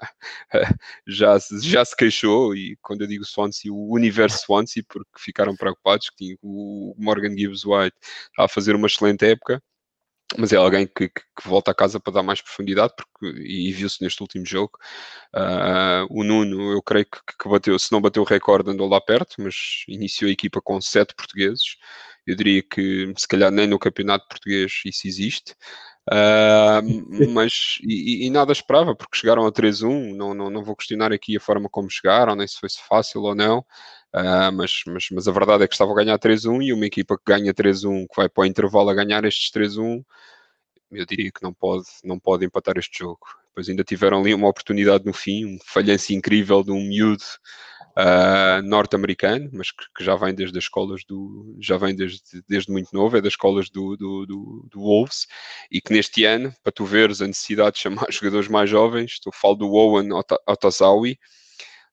já, 1.07 1.39
já 1.63 1.85
se 1.85 1.97
queixou, 1.97 2.55
e 2.55 2.77
quando 2.83 3.03
eu 3.03 3.07
digo 3.07 3.25
Swansea, 3.25 3.73
o 3.73 3.93
universo 3.95 4.45
Swansea, 4.45 4.85
porque 4.89 5.11
ficaram 5.19 5.57
preocupados 5.57 6.11
que 6.11 6.37
o 6.43 6.95
Morgan 6.99 7.37
Gibbs 7.37 7.65
White 7.65 7.97
a 8.39 8.49
fazer 8.49 8.75
uma 8.75 8.87
excelente 8.87 9.25
época 9.25 9.63
mas 10.39 10.53
é 10.53 10.57
alguém 10.57 10.87
que, 10.87 11.09
que, 11.09 11.21
que, 11.21 11.49
volta 11.49 11.71
a 11.71 11.75
casa 11.75 12.01
para 12.01 12.15
dar 12.15 12.23
mais 12.23 12.41
profundidade, 12.41 12.95
porque, 12.97 13.39
e, 13.41 13.69
e 13.69 13.73
viu-se 13.73 14.03
neste 14.03 14.21
último 14.23 14.47
jogo. 14.47 14.73
Uh, 15.35 16.07
o 16.11 16.25
Nuno, 16.25 16.73
eu 16.73 16.83
creio 16.83 17.07
que, 17.07 17.19
que, 17.39 17.49
bateu, 17.49 17.79
se 17.79 17.93
não 17.93 18.01
bateu 18.01 18.23
o 18.23 18.27
recorde, 18.27 18.71
andou 18.71 18.89
lá 18.89 19.01
perto, 19.01 19.37
mas 19.39 19.85
iniciou 19.89 20.29
a 20.29 20.33
equipa 20.33 20.61
com 20.63 20.81
sete 20.81 21.15
portugueses. 21.15 21.77
Eu 22.27 22.37
diria 22.37 22.63
que 22.63 23.13
se 23.17 23.27
calhar 23.27 23.51
nem 23.51 23.67
no 23.67 23.79
campeonato 23.79 24.27
português 24.29 24.81
isso 24.87 25.07
existe. 25.07 25.55
Uh, 26.11 27.31
mas 27.33 27.79
e, 27.83 28.27
e, 28.27 28.31
nada 28.31 28.51
esperava, 28.53 28.95
porque 28.95 29.17
chegaram 29.17 29.47
a 29.47 29.53
3-1. 29.53 30.15
Não, 30.15 30.35
não, 30.35 30.51
não 30.51 30.65
vou 30.65 30.75
questionar 30.75 31.13
aqui 31.13 31.37
a 31.37 31.41
forma 31.41 31.69
como 31.69 31.91
chegaram, 31.91 32.35
nem 32.35 32.47
se 32.47 32.59
foi 32.59 32.69
fácil 32.89 33.23
ou 33.23 33.35
não. 33.35 33.61
Uh, 34.15 34.53
mas, 34.53 34.83
mas, 34.87 35.07
mas 35.11 35.29
a 35.29 35.33
verdade 35.33 35.65
é 35.65 35.69
que 35.69 35.75
estava 35.75 35.93
a 35.93 35.95
ganhar 35.95 36.19
3-1 36.19 36.63
e 36.65 36.73
uma 36.73 36.87
equipa 36.87 37.17
que 37.17 37.25
ganha 37.27 37.55
3-1, 37.55 38.07
que 38.09 38.17
vai 38.17 38.29
para 38.29 38.43
o 38.43 38.47
intervalo 38.47 38.91
a 38.91 38.95
ganhar 38.95 39.25
estes 39.25 39.51
3-1, 39.51 40.05
eu 40.93 41.07
diria 41.07 41.31
que 41.33 41.43
não 41.43 41.53
pode, 41.55 41.87
não 42.05 42.19
pode 42.19 42.45
empatar 42.45 42.77
este 42.77 42.99
jogo. 42.99 43.21
Depois 43.49 43.69
ainda 43.69 43.85
tiveram 43.85 44.21
ali 44.21 44.35
uma 44.35 44.49
oportunidade 44.49 45.05
no 45.05 45.13
fim, 45.13 45.47
um 45.47 45.59
falhanço 45.65 46.13
incrível 46.13 46.63
de 46.63 46.71
um 46.71 46.83
miúdo 46.83 47.25
uh, 47.97 48.63
norte-americano, 48.63 49.51
mas 49.53 49.71
que, 49.71 49.85
que, 49.97 50.05
já 50.05 50.17
vem 50.17 50.35
desde 50.35 50.59
as 50.59 50.65
escolas 50.65 51.05
do. 51.05 51.57
já 51.61 51.77
vem 51.77 51.95
desde, 51.95 52.21
desde 52.49 52.73
muito 52.73 52.95
novo, 52.95 53.17
é 53.17 53.21
das 53.21 53.33
escolas 53.33 53.71
do, 53.71 53.97
do, 53.97 54.27
do, 54.27 54.69
do 54.71 54.81
Wolves, 54.81 55.27
e 55.71 55.81
que 55.81 55.93
neste 55.93 56.25
ano, 56.25 56.55
para 56.63 56.73
tu 56.73 56.85
veres 56.85 57.21
a 57.21 57.27
necessidade 57.27 57.77
de 57.77 57.83
chamar 57.83 58.07
jogadores 58.11 58.49
mais 58.49 58.69
jovens, 58.69 59.13
estou 59.13 59.33
falo 59.33 59.55
do 59.55 59.73
Owen 59.73 60.09
Otazawi, 60.47 61.19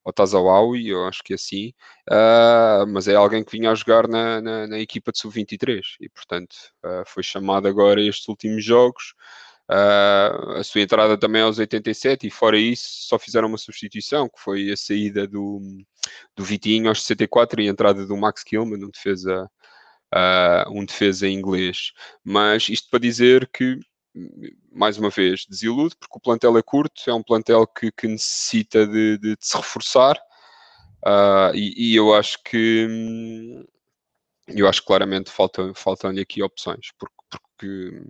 ou 0.03 0.13
Tazawawi, 0.13 0.89
eu 0.89 1.05
acho 1.05 1.21
que 1.23 1.33
é 1.33 1.35
assim, 1.35 1.73
uh, 2.09 2.87
mas 2.87 3.07
é 3.07 3.15
alguém 3.15 3.43
que 3.43 3.51
vinha 3.51 3.71
a 3.71 3.75
jogar 3.75 4.07
na, 4.07 4.41
na, 4.41 4.67
na 4.67 4.79
equipa 4.79 5.11
de 5.11 5.19
sub-23 5.19 5.81
e, 5.99 6.09
portanto, 6.09 6.55
uh, 6.85 7.03
foi 7.05 7.21
chamado 7.23 7.67
agora 7.67 8.01
estes 8.01 8.27
últimos 8.27 8.63
jogos. 8.63 9.13
Uh, 9.70 10.53
a 10.57 10.63
sua 10.63 10.82
entrada 10.82 11.15
também 11.15 11.43
aos 11.43 11.59
87 11.59 12.26
e 12.26 12.32
fora 12.32 12.57
isso 12.57 13.07
só 13.07 13.20
fizeram 13.20 13.47
uma 13.47 13.57
substituição 13.57 14.28
que 14.28 14.39
foi 14.39 14.72
a 14.72 14.76
saída 14.76 15.28
do, 15.28 15.61
do 16.36 16.43
Vitinho 16.43 16.89
aos 16.89 17.03
64 17.03 17.61
e 17.61 17.67
a 17.67 17.72
entrada 17.72 18.03
do 18.03 18.17
Max 18.17 18.43
Kilman, 18.43 18.84
um 18.84 18.89
defesa, 18.89 19.47
uh, 20.15 20.72
um 20.72 20.84
defesa 20.84 21.28
inglês. 21.28 21.91
Mas 22.24 22.67
isto 22.67 22.89
para 22.89 22.99
dizer 22.99 23.47
que 23.53 23.80
mais 24.72 24.97
uma 24.97 25.09
vez, 25.09 25.45
desilude, 25.47 25.95
porque 25.99 26.17
o 26.17 26.22
plantel 26.22 26.57
é 26.57 26.63
curto, 26.63 27.01
é 27.07 27.13
um 27.13 27.24
plantel 27.24 27.65
que, 27.67 27.91
que 27.91 28.07
necessita 28.07 28.88
de, 28.88 29.17
de, 29.17 29.36
de, 29.36 29.38
se 29.39 29.55
reforçar, 29.55 30.17
uh, 31.05 31.53
e, 31.53 31.91
e, 31.91 31.95
eu 31.95 32.13
acho 32.13 32.41
que 32.43 32.88
eu 34.47 34.67
acho 34.67 34.82
que 34.82 34.88
claramente 34.88 35.30
faltam-lhe 35.30 35.74
faltam 35.76 36.09
aqui 36.11 36.41
opções, 36.41 36.91
porque, 36.97 37.15
porque 37.30 38.01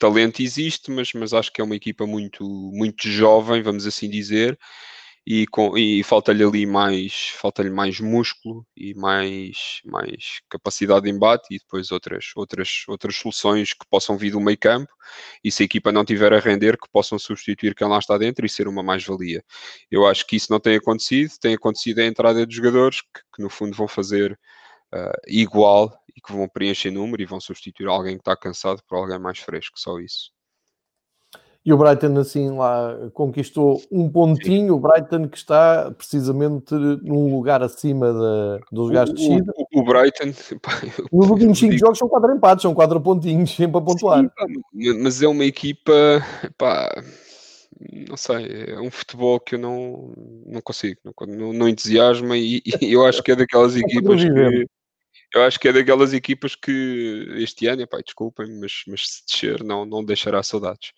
talento 0.00 0.42
existe, 0.42 0.90
mas, 0.90 1.12
mas 1.12 1.34
acho 1.34 1.52
que 1.52 1.60
é 1.60 1.64
uma 1.64 1.76
equipa 1.76 2.06
muito, 2.06 2.42
muito 2.72 3.06
jovem, 3.08 3.62
vamos 3.62 3.86
assim 3.86 4.08
dizer, 4.08 4.58
e, 5.26 5.46
com, 5.46 5.76
e 5.76 6.02
falta-lhe 6.02 6.42
ali 6.42 6.66
mais, 6.66 7.28
falta-lhe 7.36 7.70
mais 7.70 8.00
músculo 8.00 8.66
e 8.74 8.94
mais, 8.94 9.80
mais 9.84 10.40
capacidade 10.48 11.02
de 11.04 11.10
embate 11.10 11.54
e 11.54 11.58
depois 11.58 11.92
outras, 11.92 12.32
outras, 12.34 12.84
outras 12.88 13.16
soluções 13.16 13.74
que 13.74 13.86
possam 13.90 14.16
vir 14.16 14.32
do 14.32 14.40
meio 14.40 14.58
campo 14.58 14.90
e 15.44 15.52
se 15.52 15.62
a 15.62 15.66
equipa 15.66 15.92
não 15.92 16.04
tiver 16.04 16.32
a 16.32 16.40
render, 16.40 16.78
que 16.78 16.88
possam 16.90 17.18
substituir 17.18 17.74
quem 17.74 17.86
lá 17.86 17.98
está 17.98 18.16
dentro 18.16 18.46
e 18.46 18.48
ser 18.48 18.66
uma 18.66 18.82
mais-valia. 18.82 19.44
Eu 19.90 20.06
acho 20.06 20.26
que 20.26 20.36
isso 20.36 20.50
não 20.50 20.58
tem 20.58 20.76
acontecido, 20.76 21.32
tem 21.40 21.54
acontecido 21.54 21.98
a 22.00 22.06
entrada 22.06 22.46
de 22.46 22.56
jogadores 22.56 23.02
que, 23.02 23.20
que 23.36 23.42
no 23.42 23.50
fundo 23.50 23.76
vão 23.76 23.86
fazer 23.86 24.38
uh, 24.94 25.20
igual 25.28 25.92
e 26.16 26.20
que 26.20 26.32
vão 26.32 26.48
preencher 26.48 26.90
número 26.90 27.22
e 27.22 27.26
vão 27.26 27.40
substituir 27.40 27.86
alguém 27.88 28.16
que 28.16 28.22
está 28.22 28.36
cansado 28.36 28.82
por 28.88 28.96
alguém 28.96 29.18
mais 29.18 29.38
fresco, 29.38 29.78
só 29.78 29.98
isso. 29.98 30.32
E 31.62 31.74
o 31.74 31.76
Brighton, 31.76 32.18
assim, 32.18 32.50
lá 32.56 32.96
conquistou 33.12 33.82
um 33.92 34.08
pontinho. 34.08 34.68
Sim. 34.68 34.70
O 34.70 34.78
Brighton 34.78 35.28
que 35.28 35.36
está 35.36 35.90
precisamente 35.90 36.74
num 36.74 37.34
lugar 37.34 37.62
acima 37.62 38.10
de, 38.12 38.64
dos 38.72 38.88
lugares 38.88 39.12
de 39.12 39.16
descida. 39.16 39.52
O, 39.74 39.80
o, 39.80 39.84
Brighton. 39.84 40.32
Nos 41.12 41.28
últimos 41.30 41.58
5 41.58 41.76
jogos 41.76 41.98
são 41.98 42.08
4 42.08 42.34
empates, 42.34 42.62
são 42.62 42.72
4 42.72 42.98
pontinhos, 43.02 43.54
sempre 43.54 43.76
a 43.76 43.80
pontuar. 43.82 44.22
Sim, 44.22 45.02
mas 45.02 45.20
é 45.20 45.28
uma 45.28 45.44
equipa. 45.44 45.92
Pá, 46.56 46.90
não 48.08 48.16
sei, 48.16 48.64
é 48.68 48.80
um 48.80 48.90
futebol 48.90 49.38
que 49.38 49.54
eu 49.54 49.58
não, 49.58 50.14
não 50.46 50.62
consigo, 50.62 50.98
não, 51.26 51.52
não 51.52 51.68
entusiasma 51.68 52.36
e, 52.36 52.62
e 52.80 52.92
eu 52.92 53.06
acho 53.06 53.22
que 53.22 53.32
é 53.32 53.36
daquelas 53.36 53.74
equipas 53.76 54.22
que 54.22 54.66
eu 55.34 55.42
acho 55.42 55.60
que 55.60 55.68
é 55.68 55.72
daquelas 55.72 56.12
equipas 56.12 56.54
que 56.54 57.26
este 57.36 57.66
ano, 57.66 57.82
epá, 57.82 57.98
desculpem, 58.04 58.58
mas, 58.60 58.82
mas 58.88 59.06
se 59.06 59.26
descer 59.26 59.62
não, 59.62 59.84
não 59.84 60.04
deixará 60.04 60.42
saudades. 60.42 60.92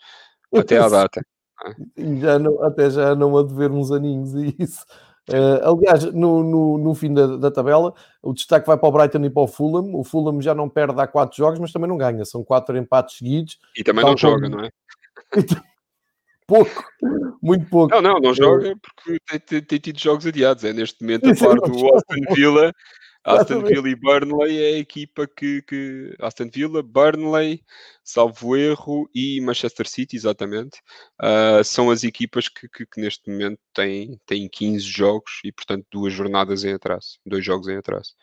Até 0.55 0.79
à 0.79 0.89
data. 0.89 1.21
É? 1.65 2.21
Já 2.21 2.39
não, 2.39 2.63
até 2.63 2.91
já 2.91 3.15
não 3.15 3.37
a 3.37 3.43
dever 3.43 3.71
uns 3.71 3.91
aninhos 3.91 4.35
e 4.35 4.55
isso. 4.63 4.85
Uh, 5.31 5.71
aliás, 5.71 6.05
no, 6.13 6.43
no, 6.43 6.79
no 6.79 6.95
fim 6.95 7.15
da, 7.15 7.37
da, 7.37 7.51
tabela, 7.51 7.95
o 8.21 8.33
destaque 8.33 8.67
vai 8.67 8.77
para 8.77 8.89
o 8.89 8.93
Brighton 8.93 9.25
e 9.25 9.31
para 9.31 9.43
o 9.43 9.47
Fulham. 9.47 9.95
O 9.95 10.03
Fulham 10.03 10.41
já 10.41 10.55
não 10.55 10.69
perde 10.69 11.01
há 11.01 11.07
quatro 11.07 11.37
jogos, 11.37 11.61
mas 11.61 11.71
também 11.71 11.89
não 11.89 11.97
ganha. 11.97 12.25
São 12.25 12.43
quatro 12.43 12.77
empates 12.77 13.19
seguidos. 13.19 13.59
E 13.77 13.85
também 13.85 14.05
não 14.05 14.17
joga, 14.17 14.49
não 14.49 14.65
é? 14.65 14.71
pouco, 16.45 16.85
muito 17.41 17.67
pouco. 17.67 17.95
Não, 17.95 18.03
não, 18.03 18.19
não 18.19 18.35
joga 18.35 18.75
porque 18.83 19.19
tem, 19.29 19.39
tem, 19.39 19.63
tem 19.63 19.79
tido 19.79 20.01
jogos 20.01 20.27
adiados. 20.27 20.65
É 20.65 20.73
neste 20.73 21.01
momento 21.03 21.31
a 21.31 21.35
par 21.37 21.55
do 21.55 21.87
Austin 21.87 22.35
Villa 22.35 22.73
Aston 23.25 23.61
Villa 23.63 23.89
e 23.89 23.95
Burnley 23.95 24.63
é 24.63 24.75
a 24.75 24.79
equipa 24.79 25.27
que, 25.27 25.63
que. 25.63 26.15
Aston 26.21 26.49
Villa, 26.53 26.83
Burnley, 26.83 27.63
salvo 28.03 28.57
erro, 28.57 29.09
e 29.15 29.41
Manchester 29.41 29.89
City, 29.89 30.17
exatamente, 30.17 30.81
uh, 31.23 31.63
são 31.63 31.91
as 31.91 32.03
equipas 32.03 32.49
que, 32.49 32.69
que, 32.69 32.85
que, 32.85 33.01
neste 33.01 33.31
momento 33.31 33.61
têm, 33.73 34.21
têm 34.27 34.49
15 34.49 34.81
jogos 34.85 35.41
e, 35.45 35.53
portanto, 35.53 35.87
duas 35.91 36.13
jornadas 36.13 36.65
em 36.65 36.73
atraso, 36.73 37.19
dois 37.25 37.45
jogos 37.45 37.69
em 37.69 37.77
atraso. 37.77 38.15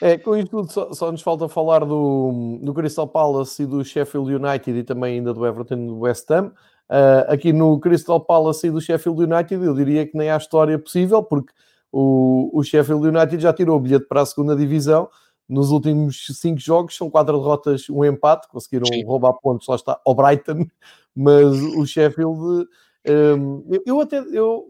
É, 0.00 0.18
com 0.18 0.36
isto 0.36 0.50
tudo, 0.50 0.72
só, 0.72 0.92
só, 0.92 1.12
nos 1.12 1.22
falta 1.22 1.48
falar 1.48 1.84
do, 1.84 2.58
do 2.60 2.74
Crystal 2.74 3.06
Palace 3.06 3.62
e 3.62 3.66
do 3.66 3.84
Sheffield 3.84 4.34
United 4.34 4.76
e 4.76 4.82
também 4.82 5.18
ainda 5.18 5.32
do 5.32 5.46
Everton 5.46 5.76
e 5.76 5.86
do 5.86 6.00
West 6.00 6.28
Ham. 6.28 6.52
Uh, 6.90 7.24
aqui 7.28 7.52
no 7.52 7.78
Crystal 7.78 8.18
Palace 8.18 8.66
e 8.66 8.70
do 8.72 8.80
Sheffield 8.80 9.22
United, 9.22 9.64
eu 9.64 9.72
diria 9.72 10.04
que 10.04 10.18
nem 10.18 10.28
há 10.28 10.36
história 10.36 10.76
possível, 10.76 11.22
porque 11.22 11.52
o, 11.92 12.50
o 12.52 12.62
Sheffield 12.64 13.06
United 13.06 13.40
já 13.40 13.52
tirou 13.52 13.76
o 13.76 13.80
bilhete 13.80 14.06
para 14.06 14.22
a 14.22 14.26
segunda 14.26 14.56
divisão. 14.56 15.08
Nos 15.48 15.70
últimos 15.70 16.26
cinco 16.40 16.58
jogos 16.58 16.96
são 16.96 17.10
quatro 17.10 17.38
derrotas, 17.38 17.90
um 17.90 18.04
empate, 18.04 18.48
conseguiram 18.48 18.86
Sim. 18.86 19.04
roubar 19.04 19.34
pontos, 19.34 19.68
lá 19.68 19.76
está, 19.76 20.00
ao 20.04 20.14
Brighton, 20.14 20.66
mas 21.14 21.52
o 21.76 21.84
Sheffield 21.84 22.66
um, 23.04 23.64
eu, 23.84 24.00
até, 24.00 24.18
eu 24.32 24.68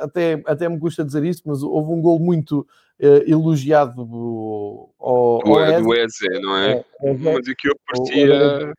até, 0.00 0.42
até 0.46 0.68
me 0.68 0.78
custa 0.78 1.04
dizer 1.04 1.24
isso, 1.24 1.42
mas 1.46 1.62
houve 1.62 1.90
um 1.92 2.02
gol 2.02 2.18
muito 2.18 2.60
uh, 3.00 3.22
elogiado 3.26 4.02
ao, 4.02 4.06
do, 4.06 4.90
ao 4.98 5.82
do 5.82 5.94
Eze, 5.94 6.28
não 6.42 6.56
é? 6.58 6.72
é, 6.72 6.84
é 7.02 7.14
mas 7.14 7.48
aquilo 7.48 7.74
parecia. 7.86 8.74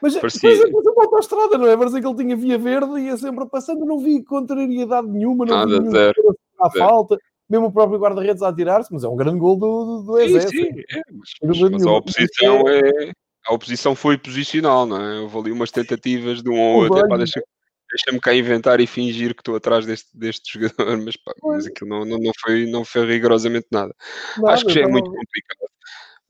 Mas, 0.00 0.16
parecia... 0.16 0.50
mas 0.50 0.60
é 0.60 0.70
coisa 0.70 0.92
para 0.92 1.16
a 1.16 1.20
estrada, 1.20 1.58
não 1.58 1.66
é? 1.66 1.76
Parecia 1.76 2.00
que 2.00 2.06
ele 2.06 2.16
tinha 2.16 2.36
via 2.36 2.58
verde 2.58 2.98
e 2.98 3.04
ia 3.04 3.16
sempre 3.18 3.46
passando, 3.46 3.84
não 3.84 3.98
vi 3.98 4.24
contrariedade 4.24 5.06
nenhuma, 5.06 5.44
não 5.44 5.54
Nada, 5.54 5.80
vi 5.80 5.90
zero 5.90 6.36
à 6.62 6.70
falta, 6.70 7.18
mesmo 7.48 7.66
o 7.66 7.72
próprio 7.72 7.98
guarda-redes 7.98 8.42
a 8.42 8.54
tirar-se, 8.54 8.92
mas 8.92 9.04
é 9.04 9.08
um 9.08 9.16
grande 9.16 9.38
gol 9.38 9.56
do, 9.56 10.02
do, 10.02 10.12
do 10.12 10.40
Sim, 10.40 10.48
sim, 10.48 10.68
é, 10.90 11.02
mas, 11.42 11.60
mas, 11.60 11.86
a 11.86 11.92
oposição 11.92 12.68
é... 12.68 13.12
A 13.44 13.54
oposição 13.54 13.96
foi 13.96 14.16
posicional, 14.16 14.86
não 14.86 15.02
é? 15.02 15.20
Houve 15.20 15.38
ali 15.38 15.50
umas 15.52 15.72
tentativas 15.72 16.42
de 16.42 16.48
um 16.48 16.58
ou 16.58 16.84
outro, 16.84 17.16
deixa, 17.16 17.42
deixa-me 17.90 18.20
cá 18.20 18.34
inventar 18.34 18.80
e 18.80 18.86
fingir 18.86 19.34
que 19.34 19.40
estou 19.40 19.56
atrás 19.56 19.84
deste, 19.84 20.16
deste 20.16 20.52
jogador, 20.58 20.96
mas, 20.98 21.16
pá, 21.16 21.32
mas 21.42 21.66
aquilo 21.66 21.90
não, 21.90 22.04
não, 22.04 22.18
não, 22.18 22.32
foi, 22.40 22.66
não 22.66 22.84
foi 22.84 23.04
rigorosamente 23.06 23.66
nada. 23.70 23.94
nada 24.38 24.54
Acho 24.54 24.66
que 24.66 24.72
já 24.72 24.82
é 24.82 24.86
muito 24.86 25.10
complicado. 25.10 25.72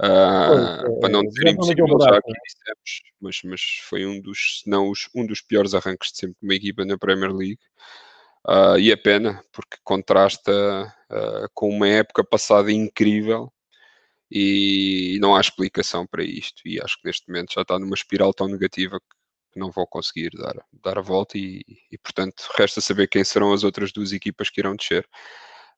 Uh, 0.02 0.86
pois, 0.86 1.00
para 1.00 1.08
não 1.10 1.22
dizer 1.22 1.48
impossível, 1.48 1.86
já 1.86 2.16
aqui 2.16 2.32
dissemos, 2.32 3.02
mas, 3.20 3.40
mas 3.44 3.60
foi 3.88 4.06
um 4.06 4.20
dos, 4.20 4.62
não 4.66 4.90
os, 4.90 5.08
um 5.14 5.24
dos 5.24 5.40
piores 5.40 5.74
arranques 5.74 6.10
de 6.10 6.18
sempre 6.18 6.36
de 6.40 6.46
uma 6.46 6.54
equipa 6.54 6.84
na 6.84 6.98
Premier 6.98 7.32
League. 7.32 7.60
Uh, 8.46 8.76
e 8.78 8.90
é 8.90 8.96
pena, 8.96 9.42
porque 9.52 9.76
contrasta 9.84 10.52
uh, 11.10 11.48
com 11.54 11.68
uma 11.68 11.88
época 11.88 12.24
passada 12.24 12.72
incrível 12.72 13.52
e 14.30 15.18
não 15.20 15.36
há 15.36 15.40
explicação 15.40 16.06
para 16.06 16.24
isto. 16.24 16.62
E 16.66 16.80
acho 16.80 16.96
que 17.00 17.06
neste 17.06 17.28
momento 17.28 17.52
já 17.54 17.62
está 17.62 17.78
numa 17.78 17.94
espiral 17.94 18.34
tão 18.34 18.48
negativa 18.48 18.98
que 19.52 19.60
não 19.60 19.70
vou 19.70 19.86
conseguir 19.86 20.30
dar, 20.30 20.54
dar 20.72 20.98
a 20.98 21.02
volta. 21.02 21.38
E, 21.38 21.62
e 21.90 21.98
portanto, 21.98 22.48
resta 22.56 22.80
saber 22.80 23.08
quem 23.08 23.22
serão 23.24 23.52
as 23.52 23.62
outras 23.62 23.92
duas 23.92 24.12
equipas 24.12 24.50
que 24.50 24.60
irão 24.60 24.74
descer. 24.74 25.06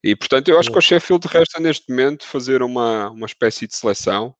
E 0.03 0.15
portanto, 0.17 0.49
eu 0.49 0.59
acho 0.59 0.71
que 0.71 0.79
o 0.79 0.83
Sheffield 0.83 1.27
resta 1.29 1.61
neste 1.61 1.91
momento 1.91 2.27
fazer 2.27 2.63
uma, 2.63 3.11
uma 3.11 3.27
espécie 3.27 3.67
de 3.67 3.77
seleção. 3.77 4.35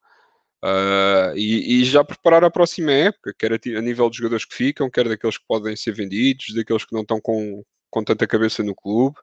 Uh, 0.65 1.37
e, 1.37 1.83
e, 1.83 1.85
já 1.85 2.03
preparar 2.03 2.43
a 2.43 2.51
próxima 2.51 2.91
época, 2.91 3.35
quer 3.39 3.53
a, 3.53 3.57
a, 3.57 3.83
nível 3.83 4.09
dos 4.09 4.17
jogadores 4.17 4.47
que 4.47 4.55
ficam, 4.55 4.91
quer 4.91 5.07
daqueles 5.07 5.37
que 5.37 5.45
podem 5.47 5.77
ser 5.77 5.93
vendidos, 5.93 6.55
daqueles 6.55 6.87
que 6.87 6.95
não 6.95 7.03
estão 7.03 7.21
com, 7.21 7.63
com 7.95 8.03
tanta 8.03 8.27
cabeça 8.27 8.61
no 8.65 8.75
clube 8.75 9.17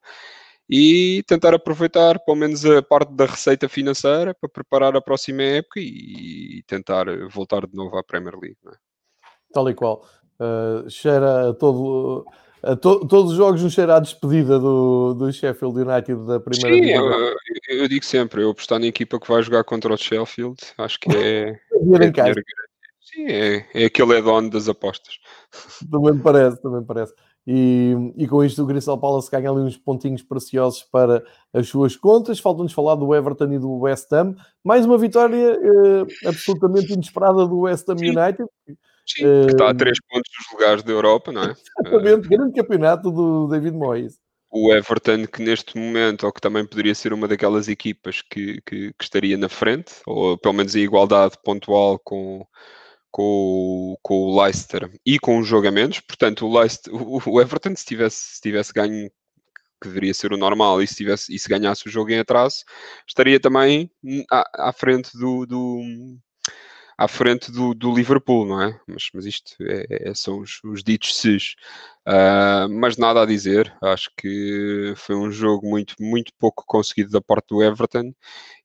e 0.69 1.21
tentar 1.27 1.53
aproveitar 1.53 2.17
pelo 2.19 2.37
menos 2.37 2.65
a 2.65 2.81
parte 2.81 3.11
da 3.11 3.25
receita 3.25 3.67
financeira 3.67 4.33
para 4.33 4.47
preparar 4.47 4.95
a 4.95 5.01
próxima 5.01 5.43
época 5.43 5.81
e 5.81 6.63
tentar 6.65 7.05
voltar 7.27 7.67
de 7.67 7.75
novo 7.75 7.97
à 7.97 8.03
Premier 8.03 8.35
League. 8.41 8.57
É? 8.65 8.71
Tal 9.53 9.69
e 9.69 9.73
qual. 9.73 10.05
Uh, 10.39 10.89
cheira 10.89 11.53
todo. 11.59 12.25
Uh, 12.63 12.77
to, 12.77 13.05
todos 13.05 13.31
os 13.31 13.37
jogos 13.37 13.61
nos 13.61 13.73
cheira 13.73 13.97
à 13.97 13.99
despedida 13.99 14.57
do, 14.57 15.13
do 15.15 15.33
Sheffield 15.33 15.77
United 15.77 16.25
da 16.25 16.39
primeira 16.39 16.77
Sim, 16.77 16.91
eu, 16.91 17.81
eu, 17.81 17.87
digo 17.89 18.05
sempre, 18.05 18.41
eu 18.41 18.51
apostar 18.51 18.79
na 18.79 18.85
equipa 18.85 19.19
que 19.19 19.27
vai 19.27 19.43
jogar 19.43 19.65
contra 19.65 19.93
o 19.93 19.97
Sheffield, 19.97 20.55
acho 20.77 20.99
que 20.99 21.09
é. 21.17 21.59
é 21.59 22.33
Sim, 23.01 23.25
é, 23.25 23.67
é 23.73 23.85
aquele 23.85 24.17
add-on 24.17 24.47
das 24.47 24.69
apostas. 24.69 25.19
Também 25.91 26.17
parece, 26.19 26.61
também 26.61 26.85
parece. 26.85 27.13
E, 27.45 27.95
e, 28.17 28.27
com 28.27 28.43
isto 28.43 28.63
o 28.63 28.67
Crystal 28.67 28.99
Palace 28.99 29.31
ganha 29.31 29.49
ali 29.49 29.61
uns 29.61 29.75
pontinhos 29.75 30.21
preciosos 30.21 30.83
para 30.83 31.23
as 31.51 31.67
suas 31.67 31.95
contas. 31.95 32.39
Falta-nos 32.39 32.71
falar 32.71 32.95
do 32.95 33.13
Everton 33.15 33.51
e 33.51 33.59
do 33.59 33.79
West 33.79 34.11
Ham. 34.13 34.35
Mais 34.63 34.85
uma 34.85 34.97
vitória 34.97 35.59
eh, 35.59 36.27
absolutamente 36.27 36.93
inesperada 36.93 37.47
do 37.47 37.61
West 37.61 37.89
Ham 37.89 37.97
Sim. 37.97 38.09
United. 38.09 38.45
Sim, 39.07 39.47
está 39.47 39.71
a 39.71 39.73
3 39.73 39.97
pontos 40.07 40.31
dos 40.37 40.53
lugares 40.53 40.83
da 40.83 40.91
Europa, 40.91 41.31
não 41.31 41.43
é? 41.43 41.55
Exatamente, 41.79 42.29
grande 42.29 42.53
campeonato 42.53 43.09
do 43.09 43.47
David 43.47 43.75
Moyes. 43.75 44.19
O 44.53 44.71
Everton, 44.71 45.25
que 45.25 45.41
neste 45.41 45.77
momento, 45.77 46.25
ou 46.25 46.31
que 46.31 46.41
também 46.41 46.65
poderia 46.65 46.93
ser 46.93 47.13
uma 47.13 47.27
daquelas 47.27 47.67
equipas 47.67 48.21
que, 48.21 48.61
que, 48.65 48.93
que 48.93 49.03
estaria 49.03 49.37
na 49.37 49.49
frente, 49.49 49.93
ou 50.05 50.37
pelo 50.37 50.53
menos 50.53 50.75
em 50.75 50.81
igualdade 50.81 51.37
pontual 51.43 51.97
com, 51.97 52.45
com, 53.11 53.97
com 54.01 54.15
o 54.15 54.41
Leicester 54.41 54.89
e 55.05 55.19
com 55.19 55.39
os 55.39 55.47
jogamentos. 55.47 55.99
Portanto, 55.99 56.45
o, 56.45 56.59
Leicester, 56.59 56.93
o 56.93 57.41
Everton, 57.41 57.75
se 57.75 57.85
tivesse, 57.85 58.35
se 58.35 58.41
tivesse 58.41 58.73
ganho, 58.73 59.09
que 59.81 59.87
deveria 59.87 60.13
ser 60.13 60.31
o 60.31 60.37
normal, 60.37 60.81
e 60.81 60.87
se, 60.87 60.95
tivesse, 60.95 61.33
e 61.33 61.39
se 61.39 61.49
ganhasse 61.49 61.87
o 61.87 61.91
jogo 61.91 62.11
em 62.11 62.19
atraso, 62.19 62.63
estaria 63.07 63.39
também 63.39 63.91
à, 64.31 64.69
à 64.69 64.73
frente 64.73 65.09
do, 65.17 65.45
do, 65.45 65.81
à 67.01 67.07
frente 67.07 67.51
do, 67.51 67.73
do 67.73 67.91
Liverpool, 67.91 68.45
não 68.45 68.61
é? 68.61 68.79
Mas, 68.87 69.09
mas 69.11 69.25
isto 69.25 69.55
é, 69.61 70.09
é, 70.09 70.13
são 70.13 70.39
os, 70.39 70.59
os 70.63 70.83
ditos 70.83 71.17
SES. 71.17 71.55
Uh, 72.07 72.67
mas 72.67 72.97
nada 72.97 73.21
a 73.21 73.25
dizer, 73.27 73.71
acho 73.79 74.09
que 74.17 74.91
foi 74.95 75.15
um 75.15 75.31
jogo 75.31 75.69
muito, 75.69 75.93
muito 75.99 76.31
pouco 76.39 76.63
conseguido 76.65 77.11
da 77.11 77.21
parte 77.21 77.49
do 77.49 77.61
Everton 77.61 78.11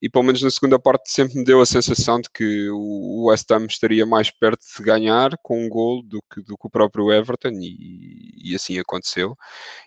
e 0.00 0.08
pelo 0.08 0.24
menos 0.24 0.40
na 0.40 0.50
segunda 0.50 0.78
parte 0.78 1.10
sempre 1.10 1.36
me 1.36 1.44
deu 1.44 1.60
a 1.60 1.66
sensação 1.66 2.18
de 2.18 2.30
que 2.30 2.70
o 2.70 3.26
West 3.26 3.50
Ham 3.50 3.66
estaria 3.66 4.06
mais 4.06 4.30
perto 4.30 4.62
de 4.78 4.82
ganhar 4.82 5.32
com 5.42 5.66
um 5.66 5.68
gol 5.68 6.02
do 6.02 6.18
que, 6.32 6.40
do 6.40 6.56
que 6.56 6.66
o 6.66 6.70
próprio 6.70 7.12
Everton 7.12 7.52
e, 7.60 8.52
e 8.52 8.54
assim 8.54 8.78
aconteceu. 8.78 9.36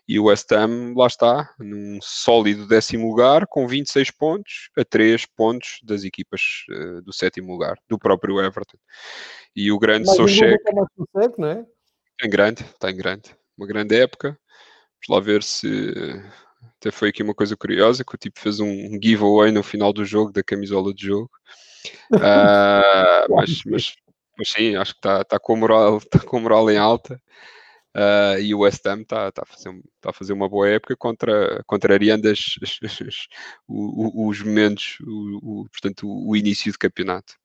E 0.08 0.20
o 0.20 0.26
West 0.26 0.52
Ham 0.52 0.93
lá 0.95 1.08
está, 1.08 1.50
num 1.60 1.97
sólido 2.04 2.68
décimo 2.68 3.08
lugar 3.08 3.47
com 3.47 3.68
26 3.68 4.12
pontos 4.12 4.70
a 4.78 4.86
3 4.86 5.26
pontos 5.26 5.80
das 5.84 6.04
equipas 6.04 6.41
uh, 6.70 7.02
do 7.02 7.12
sétimo 7.12 7.52
lugar, 7.52 7.80
do 7.89 7.97
próprio 7.97 8.39
Everton. 8.39 8.78
E 9.56 9.72
o 9.72 9.80
grande 9.80 10.06
Sochek... 10.14 10.56
Não 11.39 11.47
é? 11.47 11.66
Está 12.20 12.28
em 12.28 12.30
grande, 12.30 12.61
está 12.63 12.91
em 12.91 12.97
grande. 12.97 13.36
Uma 13.57 13.65
grande 13.65 13.95
época. 13.95 14.38
Vamos 15.07 15.07
lá 15.09 15.26
ver 15.26 15.41
se. 15.41 16.22
Até 16.78 16.91
foi 16.91 17.09
aqui 17.09 17.24
uma 17.24 17.34
coisa 17.34 17.55
curiosa: 17.55 18.03
que 18.03 18.13
o 18.13 18.17
tipo 18.17 18.41
fez 18.41 18.59
um 18.59 18.99
giveaway 19.01 19.51
no 19.51 19.63
final 19.63 19.93
do 19.93 20.03
jogo, 20.03 20.34
da 20.34 20.43
camisola 20.43 20.93
de 20.93 21.07
jogo. 21.07 21.32
Uh, 22.11 23.36
mas, 23.36 23.63
mas, 23.65 23.95
mas, 24.38 24.49
sim, 24.49 24.76
acho 24.76 24.91
que 24.93 24.99
está 24.99 25.24
tá 25.24 25.39
com, 25.39 25.55
moral, 25.55 26.01
tá 26.11 26.20
com 26.20 26.39
moral 26.41 26.70
em 26.70 26.78
alta. 26.78 27.22
Uh, 27.95 28.39
e 28.41 28.53
o 28.53 28.59
West 28.59 28.86
Ham 28.86 29.01
está 29.01 29.32
tá 29.32 29.43
a, 29.43 29.45
fazer, 29.45 29.82
tá 30.01 30.09
a 30.09 30.13
fazer 30.13 30.34
uma 30.34 30.49
boa 30.49 30.67
época 30.67 30.95
contra, 30.97 31.63
contrariando 31.65 32.30
as, 32.30 32.55
as, 32.61 33.01
as, 33.01 33.28
os 33.67 34.41
momentos, 34.41 34.97
o, 35.01 35.61
o, 35.61 35.70
portanto, 35.70 36.05
o 36.05 36.36
início 36.36 36.70
de 36.70 36.78
campeonato 36.78 37.39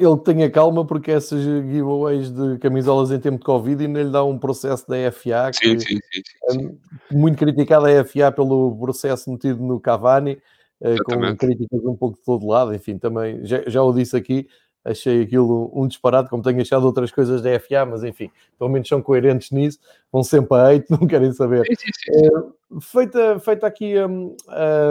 ele 0.00 0.16
tenha 0.18 0.50
calma 0.50 0.84
porque 0.84 1.10
essas 1.10 1.42
giveaways 1.42 2.30
de 2.30 2.58
camisolas 2.58 3.10
em 3.10 3.20
tempo 3.20 3.38
de 3.38 3.44
Covid 3.44 3.84
ainda 3.84 4.02
lhe 4.02 4.10
dá 4.10 4.24
um 4.24 4.38
processo 4.38 4.88
da 4.88 4.96
FA 5.12 5.52
sim, 5.52 5.78
sim, 5.78 5.98
sim, 6.12 6.78
é 7.10 7.14
muito 7.14 7.36
criticada 7.36 7.86
a 7.88 8.04
FA 8.04 8.32
pelo 8.32 8.76
processo 8.78 9.30
metido 9.30 9.62
no 9.62 9.78
Cavani, 9.78 10.38
eh, 10.80 10.92
Exatamente. 10.94 11.30
com 11.30 11.36
críticas 11.36 11.84
um 11.84 11.96
pouco 11.96 12.18
de 12.18 12.24
todo 12.24 12.46
lado, 12.46 12.74
enfim, 12.74 12.98
também 12.98 13.44
já, 13.44 13.62
já 13.66 13.82
o 13.82 13.92
disse 13.92 14.16
aqui, 14.16 14.48
achei 14.84 15.22
aquilo 15.22 15.70
um 15.74 15.86
disparate, 15.86 16.30
como 16.30 16.42
tenho 16.42 16.60
achado 16.60 16.84
outras 16.84 17.10
coisas 17.10 17.42
da 17.42 17.58
FA, 17.60 17.84
mas 17.84 18.02
enfim, 18.02 18.30
pelo 18.58 18.70
menos 18.70 18.88
são 18.88 19.02
coerentes 19.02 19.50
nisso, 19.50 19.78
vão 20.10 20.22
sempre 20.22 20.56
a 20.56 20.70
hate, 20.70 20.86
não 20.90 21.06
querem 21.06 21.32
saber. 21.32 21.66
Sim, 21.66 21.74
sim, 21.76 21.90
sim. 21.94 22.26
É, 22.26 22.80
feita, 22.80 23.38
feita 23.40 23.66
aqui 23.66 23.98
um, 23.98 24.36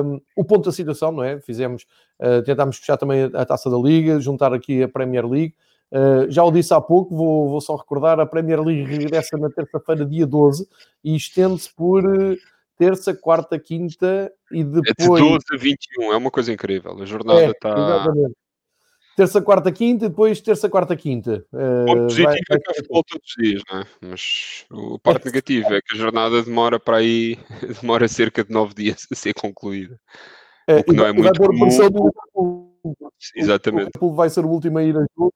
um, 0.05 0.21
o 0.35 0.45
ponto 0.45 0.65
da 0.65 0.71
situação, 0.71 1.11
não 1.11 1.23
é? 1.23 1.39
Fizemos, 1.41 1.85
uh, 2.19 2.43
tentámos 2.43 2.77
fechar 2.77 2.97
também 2.97 3.23
a, 3.23 3.41
a, 3.41 3.45
taça 3.45 3.69
da 3.69 3.77
Liga, 3.77 4.19
juntar 4.19 4.53
aqui 4.53 4.83
a 4.83 4.87
Premier 4.87 5.25
League. 5.25 5.55
Uh, 5.91 6.29
já 6.29 6.43
o 6.43 6.51
disse 6.51 6.71
há 6.71 6.79
pouco, 6.79 7.15
vou, 7.15 7.49
vou, 7.49 7.61
só 7.61 7.75
recordar: 7.75 8.19
a 8.19 8.25
Premier 8.25 8.61
League 8.61 8.83
regressa 8.83 9.37
na 9.37 9.49
terça-feira, 9.49 10.05
dia 10.05 10.27
12, 10.27 10.67
e 11.03 11.15
estende-se 11.15 11.73
por 11.73 12.05
uh, 12.05 12.37
terça, 12.77 13.11
quarta, 13.15 13.57
quinta 13.57 14.31
e 14.51 14.63
depois. 14.63 15.19
É 15.19 15.23
de 15.23 15.29
12 15.31 15.45
a 15.51 15.57
21, 15.57 16.13
é 16.13 16.17
uma 16.17 16.29
coisa 16.29 16.53
incrível. 16.53 16.95
A 17.01 17.05
jornada 17.05 17.45
está. 17.45 17.69
É, 17.69 17.73
exatamente 17.73 18.35
terça, 19.20 19.41
quarta, 19.41 19.70
quinta 19.70 20.05
e 20.05 20.09
depois 20.09 20.39
terça, 20.39 20.70
quarta, 20.70 20.95
quinta. 20.95 21.45
O 21.51 21.86
ponto 21.86 22.01
positivo 22.03 22.26
vai, 22.26 22.38
é 22.38 22.59
que 22.59 22.72
é 22.72 22.74
futebol 22.76 23.03
todos 23.03 23.28
os 23.28 23.43
dias, 23.43 23.61
não 23.70 23.80
é? 23.80 23.86
Mas 24.01 24.65
a 24.72 24.99
parte 24.99 25.26
negativa 25.26 25.76
é 25.76 25.82
que 25.82 25.93
a 25.93 25.97
jornada 25.97 26.41
demora 26.41 26.80
para 26.80 26.97
aí, 26.97 27.38
demora 27.82 28.07
cerca 28.07 28.45
de 28.45 28.51
nove 28.53 28.74
dias 28.74 29.05
a 29.11 29.15
ser 29.15 29.34
concluída. 29.34 29.99
É, 30.67 30.78
o 30.78 30.84
que 30.86 30.93
não 30.93 31.05
é 31.05 31.11
muito 31.11 31.38
comum. 31.38 31.67
Exatamente. 33.36 33.82
O 33.82 33.88
Liverpool 33.88 34.15
vai 34.15 34.30
ser 34.30 34.45
o 34.45 34.49
último 34.49 34.78
a 34.78 34.84
ir 34.84 34.95
a 34.95 35.05
jogo 35.17 35.34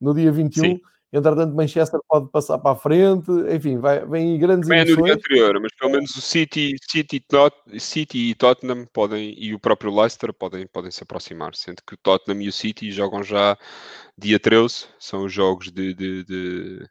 no 0.00 0.14
dia 0.14 0.32
21. 0.32 0.64
Sim. 0.64 0.80
Entretanto, 1.12 1.54
Manchester 1.54 2.00
pode 2.08 2.30
passar 2.30 2.58
para 2.58 2.72
a 2.72 2.76
frente, 2.76 3.30
enfim, 3.48 3.78
vai, 3.78 4.04
vem 4.04 4.38
grandes 4.38 4.68
Também 4.68 4.82
emoções. 4.82 4.98
é 4.98 5.00
no 5.00 5.04
dia 5.04 5.14
anterior, 5.14 5.60
mas 5.60 5.74
pelo 5.76 5.92
menos 5.92 6.16
o 6.16 6.20
City, 6.20 6.74
City, 6.90 7.20
Tot, 7.20 7.56
City 7.78 8.30
e 8.30 8.34
Tottenham 8.34 8.86
podem, 8.92 9.34
e 9.38 9.54
o 9.54 9.60
próprio 9.60 9.94
Leicester 9.94 10.32
podem, 10.32 10.66
podem 10.66 10.90
se 10.90 11.02
aproximar, 11.04 11.54
sendo 11.54 11.82
que 11.86 11.94
o 11.94 11.98
Tottenham 11.98 12.42
e 12.42 12.48
o 12.48 12.52
City 12.52 12.90
jogam 12.90 13.22
já 13.22 13.56
dia 14.18 14.40
13, 14.40 14.86
são 14.98 15.24
os 15.24 15.32
jogos 15.32 15.70
de, 15.70 15.94
de, 15.94 16.24
de 16.24 16.86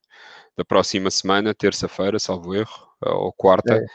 da 0.58 0.64
próxima 0.64 1.12
semana, 1.12 1.54
terça-feira, 1.54 2.18
salvo 2.18 2.56
erro, 2.56 2.88
ou 3.02 3.34
quarta. 3.34 3.76
É. 3.76 3.86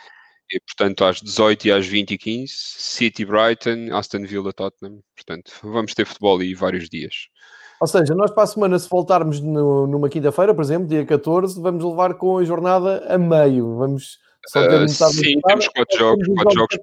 E, 0.52 0.60
portanto, 0.60 1.04
às 1.04 1.20
18 1.20 1.68
e 1.68 1.72
às 1.72 1.86
20 1.86 2.10
e 2.10 2.18
15, 2.18 2.52
City 2.52 3.24
Brighton, 3.24 3.96
Aston 3.96 4.22
Villa 4.22 4.52
Tottenham. 4.52 5.00
Portanto, 5.14 5.52
vamos 5.62 5.94
ter 5.94 6.04
futebol 6.04 6.38
aí 6.40 6.54
vários 6.54 6.88
dias. 6.88 7.28
Ou 7.80 7.86
seja, 7.86 8.14
nós 8.14 8.30
para 8.30 8.42
a 8.42 8.46
semana, 8.46 8.78
se 8.78 8.88
voltarmos 8.88 9.40
no, 9.40 9.86
numa 9.86 10.10
quinta-feira, 10.10 10.54
por 10.54 10.62
exemplo, 10.62 10.86
dia 10.86 11.04
14, 11.06 11.58
vamos 11.60 11.82
levar 11.82 12.12
com 12.14 12.36
a 12.36 12.44
jornada 12.44 13.02
a 13.08 13.16
meio. 13.16 13.76
Vamos 13.76 14.18
só 14.46 14.68
ter 14.68 14.84
uh, 14.84 14.88
Sim, 14.88 15.40
temos 15.40 15.68
quatro 15.68 15.98
jogos, 15.98 16.28
quatro 16.28 16.54
jogos, 16.54 16.78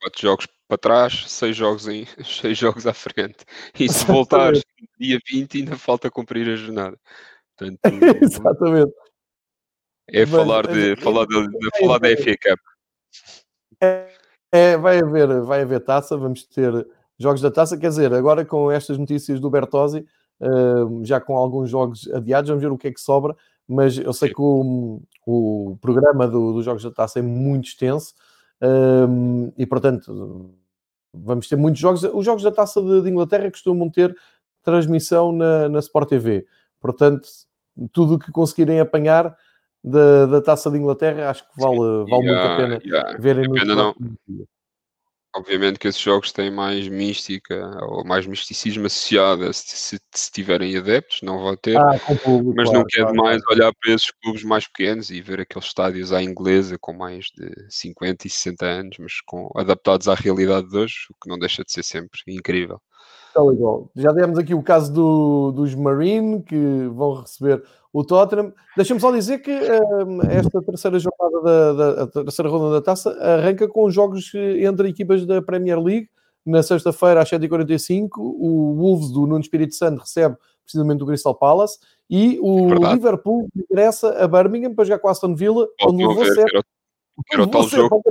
quatro 0.00 0.22
jogos 0.22 0.48
para 0.66 0.78
trás, 0.78 1.24
seis 1.30 1.54
jogos, 1.54 1.86
em, 1.86 2.06
seis 2.24 2.56
jogos 2.56 2.86
à 2.86 2.94
frente. 2.94 3.44
E 3.78 3.88
se 3.92 4.04
voltares 4.10 4.62
dia 4.98 5.18
20, 5.30 5.58
ainda 5.58 5.76
falta 5.76 6.10
cumprir 6.10 6.48
a 6.48 6.56
jornada. 6.56 6.98
Portanto, 7.54 7.80
Exatamente. 8.22 8.94
É 10.08 10.20
Mas, 10.20 10.30
falar, 10.30 10.66
de, 10.66 10.92
é, 10.92 10.96
falar, 10.96 11.26
de, 11.26 11.48
de, 11.48 11.66
é, 11.66 11.80
falar 11.80 11.98
da 11.98 12.08
FA 12.16 12.36
Cup. 12.42 12.60
É, 13.82 14.08
é, 14.52 14.76
vai, 14.76 15.00
haver, 15.00 15.42
vai 15.42 15.62
haver 15.62 15.80
taça, 15.80 16.16
vamos 16.16 16.44
ter 16.44 16.86
jogos 17.18 17.40
da 17.40 17.50
taça. 17.50 17.76
Quer 17.76 17.88
dizer, 17.88 18.12
agora 18.12 18.44
com 18.44 18.70
estas 18.70 18.98
notícias 18.98 19.40
do 19.40 19.50
Bertozzi, 19.50 20.06
uh, 20.40 21.04
já 21.04 21.20
com 21.20 21.36
alguns 21.36 21.70
jogos 21.70 22.08
adiados, 22.12 22.48
vamos 22.48 22.62
ver 22.62 22.72
o 22.72 22.78
que 22.78 22.88
é 22.88 22.92
que 22.92 23.00
sobra. 23.00 23.36
Mas 23.68 23.98
eu 23.98 24.12
sei 24.12 24.28
que 24.28 24.40
o, 24.40 25.02
o 25.26 25.76
programa 25.80 26.28
do, 26.28 26.52
dos 26.52 26.64
jogos 26.64 26.82
da 26.82 26.90
taça 26.90 27.18
é 27.18 27.22
muito 27.22 27.66
extenso 27.66 28.14
uh, 28.62 29.52
e, 29.58 29.66
portanto, 29.66 30.54
vamos 31.12 31.48
ter 31.48 31.56
muitos 31.56 31.80
jogos. 31.80 32.04
Os 32.04 32.24
jogos 32.24 32.42
da 32.42 32.52
taça 32.52 32.80
de, 32.80 33.02
de 33.02 33.10
Inglaterra 33.10 33.50
costumam 33.50 33.90
ter 33.90 34.16
transmissão 34.62 35.32
na, 35.32 35.68
na 35.68 35.78
Sport 35.80 36.08
TV. 36.08 36.46
Portanto, 36.80 37.28
tudo 37.92 38.14
o 38.14 38.18
que 38.18 38.30
conseguirem 38.30 38.80
apanhar 38.80 39.36
da, 39.82 40.26
da 40.26 40.42
taça 40.42 40.70
de 40.70 40.78
Inglaterra, 40.78 41.30
acho 41.30 41.44
que 41.44 41.60
vale, 41.60 41.78
vale 42.08 42.26
yeah, 42.26 42.26
muito 42.26 42.52
a 42.52 42.56
pena 42.56 42.80
yeah. 42.84 43.18
verem 43.18 43.48
no 43.48 43.74
não. 43.74 43.94
Obviamente 45.36 45.78
que 45.78 45.86
esses 45.86 46.00
jogos 46.00 46.32
têm 46.32 46.50
mais 46.50 46.88
mística 46.88 47.54
ou 47.82 48.02
mais 48.02 48.26
misticismo 48.26 48.86
associado 48.86 49.52
se, 49.52 50.00
se, 50.10 50.32
tiverem 50.32 50.74
adeptos, 50.78 51.20
não 51.20 51.38
vão 51.38 51.54
ter, 51.54 51.76
ah, 51.76 51.92
público, 52.24 52.54
mas 52.56 52.70
claro, 52.70 52.78
nunca 52.78 53.02
é 53.02 53.04
demais 53.04 53.42
claro. 53.44 53.60
olhar 53.60 53.72
para 53.78 53.92
esses 53.92 54.10
clubes 54.22 54.42
mais 54.42 54.66
pequenos 54.66 55.10
e 55.10 55.20
ver 55.20 55.40
aqueles 55.40 55.66
estádios 55.66 56.10
à 56.10 56.22
inglesa 56.22 56.78
com 56.80 56.94
mais 56.94 57.26
de 57.26 57.52
50 57.68 58.26
e 58.26 58.30
60 58.30 58.64
anos, 58.64 58.96
mas 58.98 59.20
com, 59.26 59.50
adaptados 59.54 60.08
à 60.08 60.14
realidade 60.14 60.70
de 60.70 60.76
hoje, 60.78 60.94
o 61.10 61.14
que 61.22 61.28
não 61.28 61.38
deixa 61.38 61.62
de 61.62 61.70
ser 61.70 61.82
sempre 61.82 62.18
incrível. 62.26 62.80
Legal. 63.42 63.90
Já 63.94 64.12
demos 64.12 64.38
aqui 64.38 64.54
o 64.54 64.62
caso 64.62 64.92
do, 64.92 65.52
dos 65.52 65.74
Marine, 65.74 66.42
que 66.42 66.88
vão 66.92 67.20
receber 67.20 67.62
o 67.92 68.04
Tottenham. 68.04 68.52
Deixa-me 68.76 69.00
só 69.00 69.10
dizer 69.10 69.38
que 69.38 69.50
um, 69.50 70.20
esta 70.22 70.62
terceira 70.62 70.98
jornada 70.98 71.42
da, 71.42 71.94
da 71.94 72.06
terceira 72.06 72.50
ronda 72.50 72.72
da 72.72 72.82
taça 72.82 73.10
arranca 73.20 73.66
com 73.68 73.90
jogos 73.90 74.32
entre 74.34 74.88
equipas 74.88 75.24
da 75.24 75.40
Premier 75.40 75.80
League. 75.80 76.08
Na 76.44 76.62
sexta-feira, 76.62 77.22
às 77.22 77.30
7h45, 77.30 78.10
o 78.18 78.74
Wolves 78.76 79.10
do 79.10 79.26
Nuno 79.26 79.40
Espírito 79.40 79.74
Santo 79.74 80.02
recebe 80.02 80.36
precisamente 80.62 81.02
o 81.02 81.06
Crystal 81.06 81.34
Palace 81.34 81.78
e 82.08 82.38
o 82.40 82.68
Verdade. 82.68 82.94
Liverpool 82.94 83.48
regressa 83.56 84.10
a 84.10 84.28
Birmingham 84.28 84.74
para 84.74 84.84
jogar 84.84 84.98
com 85.00 85.08
a 85.08 85.10
Aston 85.10 85.34
Villa, 85.34 85.66
pode 85.78 85.94
onde 85.94 86.06
levou 86.06 86.24
ser. 86.24 86.46
Era, 86.48 86.62
era 87.32 87.42
o 87.42 87.46
tal 87.48 87.62
jogo. 87.68 88.02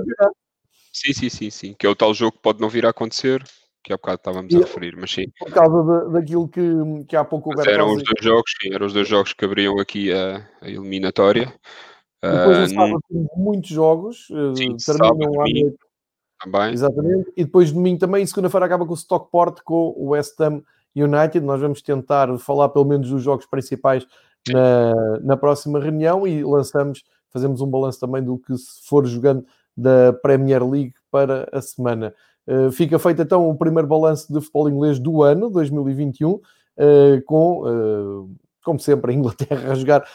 Sim, 0.91 1.13
sim, 1.13 1.29
sim, 1.29 1.49
sim. 1.49 1.75
Que 1.77 1.85
é 1.85 1.89
o 1.89 1.95
tal 1.95 2.13
jogo 2.13 2.33
que 2.33 2.41
pode 2.41 2.59
não 2.59 2.69
vir 2.69 2.85
a 2.85 2.89
acontecer, 2.89 3.43
que 3.85 3.93
há 3.93 3.97
bocado 3.97 4.15
estávamos 4.15 4.51
e, 4.51 4.57
a 4.57 4.59
referir, 4.61 4.97
mas 4.97 5.11
sim. 5.11 5.25
Por 5.37 5.51
causa 5.51 5.83
de, 5.83 6.13
daquilo 6.13 6.47
que, 6.47 6.61
que 7.07 7.15
há 7.15 7.23
pouco 7.23 7.51
o 7.51 7.61
Eram 7.61 7.93
os 7.93 8.03
dois 8.03 8.23
jogos, 8.23 8.51
sim, 8.59 8.73
eram 8.73 8.87
os 8.87 8.93
dois 8.93 9.07
jogos 9.07 9.31
que 9.31 9.45
abriam 9.45 9.79
aqui 9.79 10.11
a, 10.11 10.43
a 10.59 10.67
eliminatória. 10.67 11.53
Depois 12.21 12.71
uh, 12.71 12.73
sábado 12.73 12.99
num... 13.11 13.27
muitos 13.37 13.69
jogos, 13.69 14.27
eh, 14.31 14.55
sim, 14.55 14.75
terminam 14.77 15.33
à 15.33 15.43
noite. 15.43 15.77
Também. 16.43 16.73
Exatamente. 16.73 17.31
E 17.37 17.45
depois 17.45 17.71
domingo 17.71 17.99
também, 17.99 18.25
segunda-feira 18.25 18.65
acaba 18.65 18.85
com 18.85 18.93
o 18.93 18.97
Stockport 18.97 19.61
com 19.63 19.93
o 19.95 20.09
West 20.09 20.39
Ham 20.41 20.63
United. 20.95 21.45
Nós 21.45 21.61
vamos 21.61 21.83
tentar 21.83 22.35
falar 22.39 22.69
pelo 22.69 22.85
menos 22.85 23.09
dos 23.09 23.21
jogos 23.21 23.45
principais 23.45 24.05
na, 24.49 25.19
na 25.21 25.37
próxima 25.37 25.79
reunião 25.79 26.25
e 26.27 26.43
lançamos, 26.43 27.03
fazemos 27.31 27.61
um 27.61 27.67
balanço 27.67 27.99
também 27.99 28.23
do 28.23 28.39
que 28.39 28.57
se 28.57 28.87
for 28.87 29.05
jogando 29.05 29.45
da 29.77 30.11
Premier 30.11 30.67
League 30.67 30.93
para 31.11 31.47
a 31.51 31.61
semana. 31.61 32.13
Eh, 32.47 32.71
fica 32.71 32.99
feito 32.99 33.21
então 33.21 33.49
o 33.49 33.57
primeiro 33.57 33.87
balanço 33.87 34.31
de 34.31 34.39
futebol 34.39 34.69
inglês 34.69 34.99
do 34.99 35.23
ano 35.23 35.49
2021, 35.49 36.39
eh, 36.77 37.21
com, 37.25 37.63
eh, 37.67 38.35
como 38.63 38.79
sempre, 38.79 39.11
a 39.11 39.15
Inglaterra 39.15 39.71
a 39.73 39.75
jogar 39.75 40.07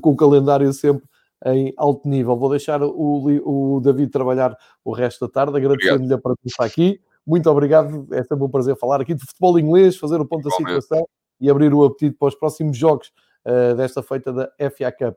com 0.00 0.10
o 0.10 0.16
calendário 0.16 0.72
sempre 0.72 1.04
em 1.46 1.72
alto 1.76 2.08
nível. 2.08 2.36
Vou 2.36 2.50
deixar 2.50 2.82
o, 2.82 3.76
o 3.76 3.80
David 3.80 4.10
trabalhar 4.10 4.56
o 4.84 4.92
resto 4.92 5.26
da 5.26 5.32
tarde, 5.32 5.56
agradecendo-lhe 5.56 6.12
a 6.12 6.18
presença 6.18 6.64
aqui. 6.64 7.00
Muito 7.26 7.48
obrigado, 7.50 8.06
é 8.12 8.22
sempre 8.22 8.44
um 8.44 8.48
prazer 8.48 8.76
falar 8.76 9.00
aqui 9.00 9.14
de 9.14 9.24
futebol 9.24 9.58
inglês, 9.58 9.96
fazer 9.96 10.20
o 10.20 10.26
ponto 10.26 10.48
da 10.48 10.54
situação 10.54 11.06
e 11.40 11.48
abrir 11.48 11.72
o 11.72 11.84
apetite 11.84 12.16
para 12.18 12.28
os 12.28 12.34
próximos 12.34 12.76
jogos 12.76 13.12
desta 13.76 14.02
feita 14.02 14.32
da 14.32 14.50
FA 14.70 14.92
Cup. 14.92 15.16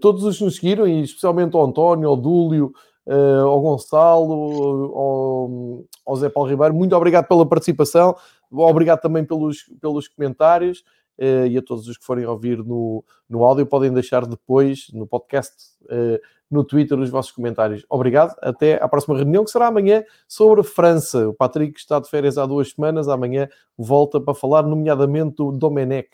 Todos 0.00 0.24
os 0.24 0.38
que 0.38 0.44
nos 0.44 0.56
seguiram, 0.56 0.86
e 0.86 1.02
especialmente 1.02 1.56
ao 1.56 1.64
António, 1.64 2.08
ao 2.08 2.16
Dúlio, 2.16 2.72
uh, 3.06 3.46
ao 3.46 3.60
Gonçalo, 3.60 4.92
ao, 4.94 5.84
ao 6.06 6.16
Zé 6.16 6.28
Paulo 6.28 6.50
Ribeiro, 6.50 6.74
muito 6.74 6.94
obrigado 6.94 7.26
pela 7.26 7.46
participação, 7.46 8.16
obrigado 8.50 9.00
também 9.00 9.24
pelos, 9.24 9.64
pelos 9.80 10.08
comentários. 10.08 10.84
Uh, 11.16 11.46
e 11.46 11.56
a 11.56 11.62
todos 11.62 11.86
os 11.86 11.96
que 11.96 12.04
forem 12.04 12.26
ouvir 12.26 12.58
no, 12.58 13.04
no 13.28 13.44
áudio, 13.44 13.64
podem 13.64 13.92
deixar 13.92 14.26
depois 14.26 14.88
no 14.92 15.06
podcast, 15.06 15.54
uh, 15.84 16.18
no 16.50 16.64
Twitter, 16.64 16.98
os 16.98 17.08
vossos 17.08 17.30
comentários. 17.30 17.86
Obrigado, 17.88 18.34
até 18.42 18.82
à 18.82 18.88
próxima 18.88 19.16
reunião, 19.16 19.44
que 19.44 19.50
será 19.52 19.68
amanhã 19.68 20.02
sobre 20.26 20.64
França. 20.64 21.28
O 21.28 21.32
Patrick 21.32 21.78
está 21.78 22.00
de 22.00 22.10
férias 22.10 22.36
há 22.36 22.44
duas 22.46 22.72
semanas, 22.72 23.08
amanhã 23.08 23.48
volta 23.78 24.20
para 24.20 24.34
falar, 24.34 24.64
nomeadamente 24.64 25.36
do 25.36 25.52
Domenech, 25.52 26.10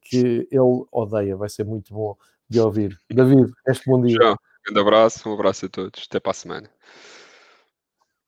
que 0.00 0.48
ele 0.50 0.84
odeia, 0.90 1.36
vai 1.36 1.50
ser 1.50 1.64
muito 1.64 1.92
bom 1.92 2.16
de 2.48 2.60
ouvir. 2.60 2.98
David, 3.10 3.52
este 3.68 3.84
bom 3.86 4.00
dia. 4.00 4.18
Tchau. 4.18 4.53
Grande 4.66 4.80
abraço, 4.80 5.28
um 5.28 5.32
abraço 5.34 5.66
a 5.66 5.68
todos. 5.68 6.04
Até 6.08 6.18
para 6.20 6.30
a 6.30 6.34
semana. 6.34 6.70